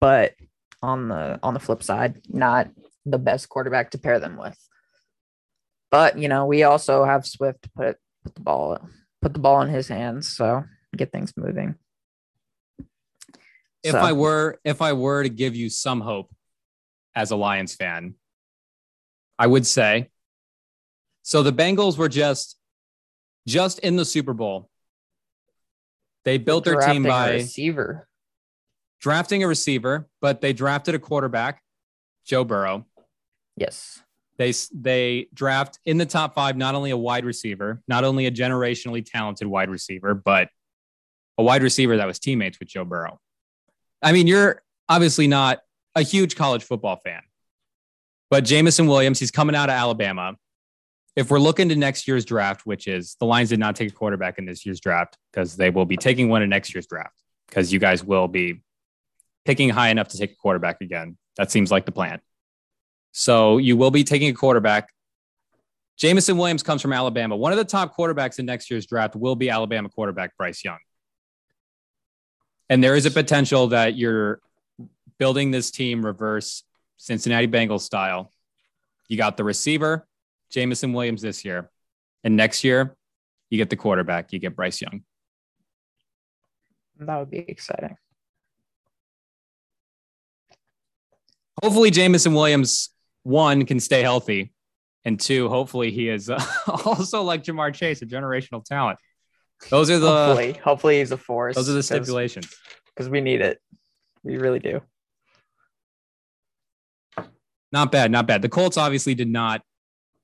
But 0.00 0.34
on 0.82 1.08
the 1.08 1.40
on 1.42 1.54
the 1.54 1.60
flip 1.60 1.82
side, 1.82 2.20
not 2.28 2.68
the 3.04 3.18
best 3.18 3.48
quarterback 3.48 3.90
to 3.92 3.98
pair 3.98 4.20
them 4.20 4.36
with. 4.36 4.56
But 5.90 6.18
you 6.18 6.28
know, 6.28 6.46
we 6.46 6.62
also 6.62 7.04
have 7.04 7.26
Swift 7.26 7.62
to 7.62 7.70
put 7.70 7.96
put 8.24 8.34
the 8.34 8.40
ball 8.40 8.78
put 9.22 9.32
the 9.32 9.40
ball 9.40 9.62
in 9.62 9.68
his 9.70 9.88
hands, 9.88 10.28
so 10.28 10.64
get 10.96 11.12
things 11.12 11.32
moving. 11.36 11.74
If 13.82 13.92
So- 13.92 13.98
I 13.98 14.12
were 14.12 14.58
if 14.64 14.82
I 14.82 14.92
were 14.92 15.22
to 15.22 15.28
give 15.28 15.56
you 15.56 15.68
some 15.70 16.00
hope 16.00 16.32
as 17.14 17.30
a 17.30 17.36
Lions 17.36 17.74
fan, 17.74 18.14
I 19.38 19.46
would 19.46 19.66
say 19.66 20.10
so 21.26 21.42
the 21.42 21.52
Bengals 21.52 21.98
were 21.98 22.08
just 22.08 22.56
just 23.48 23.80
in 23.80 23.96
the 23.96 24.04
Super 24.04 24.32
Bowl. 24.32 24.70
They 26.24 26.38
built 26.38 26.64
their 26.64 26.74
team 26.74 27.02
drafting 27.02 27.02
by 27.02 27.30
receiver. 27.32 28.08
drafting 29.00 29.42
a 29.42 29.48
receiver, 29.48 30.08
but 30.20 30.40
they 30.40 30.52
drafted 30.52 30.94
a 30.94 31.00
quarterback, 31.00 31.62
Joe 32.24 32.44
Burrow. 32.44 32.86
Yes. 33.56 34.00
They 34.38 34.52
they 34.72 35.26
draft 35.34 35.80
in 35.84 35.98
the 35.98 36.06
top 36.06 36.36
5 36.36 36.56
not 36.56 36.76
only 36.76 36.92
a 36.92 36.96
wide 36.96 37.24
receiver, 37.24 37.82
not 37.88 38.04
only 38.04 38.26
a 38.26 38.30
generationally 38.30 39.04
talented 39.04 39.48
wide 39.48 39.68
receiver, 39.68 40.14
but 40.14 40.48
a 41.38 41.42
wide 41.42 41.64
receiver 41.64 41.96
that 41.96 42.06
was 42.06 42.20
teammates 42.20 42.60
with 42.60 42.68
Joe 42.68 42.84
Burrow. 42.84 43.18
I 44.00 44.12
mean, 44.12 44.28
you're 44.28 44.62
obviously 44.88 45.26
not 45.26 45.58
a 45.96 46.02
huge 46.02 46.36
college 46.36 46.62
football 46.62 47.00
fan. 47.04 47.22
But 48.30 48.44
Jameson 48.44 48.86
Williams, 48.86 49.18
he's 49.18 49.32
coming 49.32 49.56
out 49.56 49.70
of 49.70 49.74
Alabama. 49.74 50.36
If 51.16 51.30
we're 51.30 51.40
looking 51.40 51.70
to 51.70 51.76
next 51.76 52.06
year's 52.06 52.26
draft, 52.26 52.66
which 52.66 52.86
is 52.86 53.16
the 53.18 53.24
Lions 53.26 53.48
did 53.48 53.58
not 53.58 53.74
take 53.74 53.90
a 53.90 53.94
quarterback 53.94 54.38
in 54.38 54.44
this 54.44 54.66
year's 54.66 54.80
draft 54.80 55.16
because 55.32 55.56
they 55.56 55.70
will 55.70 55.86
be 55.86 55.96
taking 55.96 56.28
one 56.28 56.42
in 56.42 56.50
next 56.50 56.74
year's 56.74 56.86
draft 56.86 57.14
because 57.48 57.72
you 57.72 57.78
guys 57.78 58.04
will 58.04 58.28
be 58.28 58.62
picking 59.46 59.70
high 59.70 59.88
enough 59.88 60.08
to 60.08 60.18
take 60.18 60.32
a 60.32 60.36
quarterback 60.36 60.82
again. 60.82 61.16
That 61.38 61.50
seems 61.50 61.70
like 61.70 61.86
the 61.86 61.92
plan. 61.92 62.20
So 63.12 63.56
you 63.56 63.78
will 63.78 63.90
be 63.90 64.04
taking 64.04 64.28
a 64.28 64.34
quarterback. 64.34 64.90
Jameson 65.96 66.36
Williams 66.36 66.62
comes 66.62 66.82
from 66.82 66.92
Alabama. 66.92 67.34
One 67.34 67.52
of 67.52 67.58
the 67.58 67.64
top 67.64 67.96
quarterbacks 67.96 68.38
in 68.38 68.44
next 68.44 68.70
year's 68.70 68.84
draft 68.84 69.16
will 69.16 69.36
be 69.36 69.48
Alabama 69.48 69.88
quarterback 69.88 70.36
Bryce 70.36 70.62
Young. 70.62 70.78
And 72.68 72.84
there 72.84 72.94
is 72.94 73.06
a 73.06 73.10
potential 73.10 73.68
that 73.68 73.96
you're 73.96 74.40
building 75.18 75.50
this 75.50 75.70
team 75.70 76.04
reverse 76.04 76.62
Cincinnati 76.98 77.48
Bengals 77.48 77.80
style. 77.80 78.32
You 79.08 79.16
got 79.16 79.36
the 79.36 79.44
receiver, 79.44 80.06
Jameson 80.50 80.92
Williams 80.92 81.22
this 81.22 81.44
year. 81.44 81.70
And 82.24 82.36
next 82.36 82.64
year, 82.64 82.96
you 83.50 83.58
get 83.58 83.70
the 83.70 83.76
quarterback, 83.76 84.32
you 84.32 84.38
get 84.38 84.56
Bryce 84.56 84.80
Young. 84.80 85.02
That 86.98 87.18
would 87.18 87.30
be 87.30 87.38
exciting. 87.38 87.96
Hopefully, 91.62 91.90
Jameson 91.90 92.34
Williams, 92.34 92.90
one, 93.22 93.64
can 93.64 93.80
stay 93.80 94.02
healthy. 94.02 94.52
And 95.04 95.20
two, 95.20 95.48
hopefully, 95.48 95.90
he 95.90 96.08
is 96.08 96.28
uh, 96.28 96.42
also 96.84 97.22
like 97.22 97.44
Ja'Marr 97.44 97.72
Chase, 97.72 98.02
a 98.02 98.06
generational 98.06 98.64
talent. 98.64 98.98
Those 99.70 99.90
are 99.90 99.98
the 99.98 100.08
hopefully, 100.08 100.52
hopefully 100.52 100.98
he's 100.98 101.12
a 101.12 101.16
force. 101.16 101.54
those 101.54 101.70
are 101.70 101.72
the 101.72 101.82
stipulations. 101.82 102.54
because 102.94 103.08
we 103.08 103.20
need 103.20 103.40
it. 103.40 103.58
We 104.22 104.36
really 104.36 104.58
do. 104.58 104.82
Not 107.72 107.92
bad, 107.92 108.10
not 108.10 108.26
bad. 108.26 108.42
The 108.42 108.48
Colts 108.48 108.76
obviously 108.76 109.14
did 109.14 109.28
not 109.28 109.62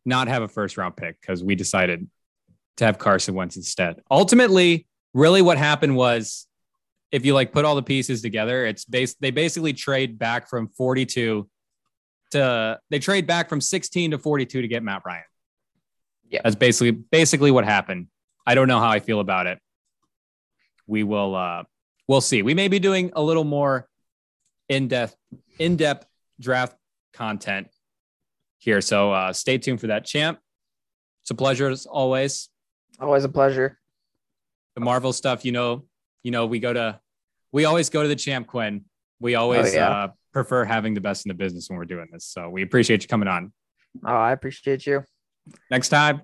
not 0.04 0.28
have 0.28 0.42
a 0.42 0.48
first 0.48 0.76
round 0.76 0.96
pick 0.96 1.20
because 1.20 1.42
we 1.42 1.54
decided 1.54 2.08
to 2.78 2.84
have 2.84 2.98
Carson 2.98 3.34
Wentz 3.34 3.56
instead. 3.56 4.00
Ultimately, 4.10 4.86
really 5.14 5.42
what 5.42 5.58
happened 5.58 5.96
was 5.96 6.46
if 7.10 7.26
you 7.26 7.34
like 7.34 7.52
put 7.52 7.64
all 7.64 7.74
the 7.74 7.82
pieces 7.82 8.22
together, 8.22 8.64
it's 8.64 8.84
based 8.84 9.20
they 9.20 9.30
basically 9.30 9.72
trade 9.72 10.18
back 10.18 10.48
from 10.48 10.68
42 10.68 11.48
to 12.32 12.80
they 12.90 12.98
trade 12.98 13.26
back 13.26 13.48
from 13.48 13.60
16 13.60 14.12
to 14.12 14.18
42 14.18 14.62
to 14.62 14.68
get 14.68 14.82
Matt 14.82 15.02
Ryan. 15.04 15.22
Yeah. 16.28 16.40
That's 16.42 16.56
basically 16.56 16.92
basically 16.92 17.50
what 17.50 17.64
happened. 17.64 18.06
I 18.46 18.54
don't 18.54 18.68
know 18.68 18.80
how 18.80 18.88
I 18.88 19.00
feel 19.00 19.20
about 19.20 19.46
it. 19.46 19.58
We 20.86 21.04
will 21.04 21.34
uh 21.34 21.64
we'll 22.08 22.22
see. 22.22 22.42
We 22.42 22.54
may 22.54 22.68
be 22.68 22.78
doing 22.78 23.12
a 23.14 23.22
little 23.22 23.44
more 23.44 23.86
in-depth 24.68 25.14
in-depth 25.58 26.06
draft 26.40 26.74
content 27.12 27.68
here. 28.62 28.80
So 28.80 29.12
uh, 29.12 29.32
stay 29.32 29.58
tuned 29.58 29.80
for 29.80 29.88
that, 29.88 30.04
champ. 30.04 30.38
It's 31.22 31.30
a 31.30 31.34
pleasure 31.34 31.68
as 31.68 31.84
always. 31.84 32.48
Always 33.00 33.24
a 33.24 33.28
pleasure. 33.28 33.78
The 34.76 34.80
Marvel 34.80 35.12
stuff, 35.12 35.44
you 35.44 35.50
know, 35.52 35.84
you 36.22 36.30
know, 36.30 36.46
we 36.46 36.60
go 36.60 36.72
to, 36.72 37.00
we 37.50 37.64
always 37.64 37.90
go 37.90 38.02
to 38.02 38.08
the 38.08 38.16
champ 38.16 38.46
Quinn. 38.46 38.84
We 39.20 39.34
always 39.34 39.72
Oh, 39.72 39.76
yeah. 39.76 39.90
uh, 39.90 40.08
prefer 40.32 40.64
having 40.64 40.94
the 40.94 41.00
best 41.00 41.26
in 41.26 41.28
the 41.28 41.34
business 41.34 41.68
when 41.68 41.78
we're 41.78 41.84
doing 41.84 42.06
this. 42.12 42.24
So 42.24 42.48
we 42.48 42.62
appreciate 42.62 43.02
you 43.02 43.08
coming 43.08 43.28
on. 43.28 43.52
Oh, 44.06 44.12
I 44.14 44.30
appreciate 44.32 44.86
you. 44.86 45.04
Next 45.70 45.88
time, 45.88 46.22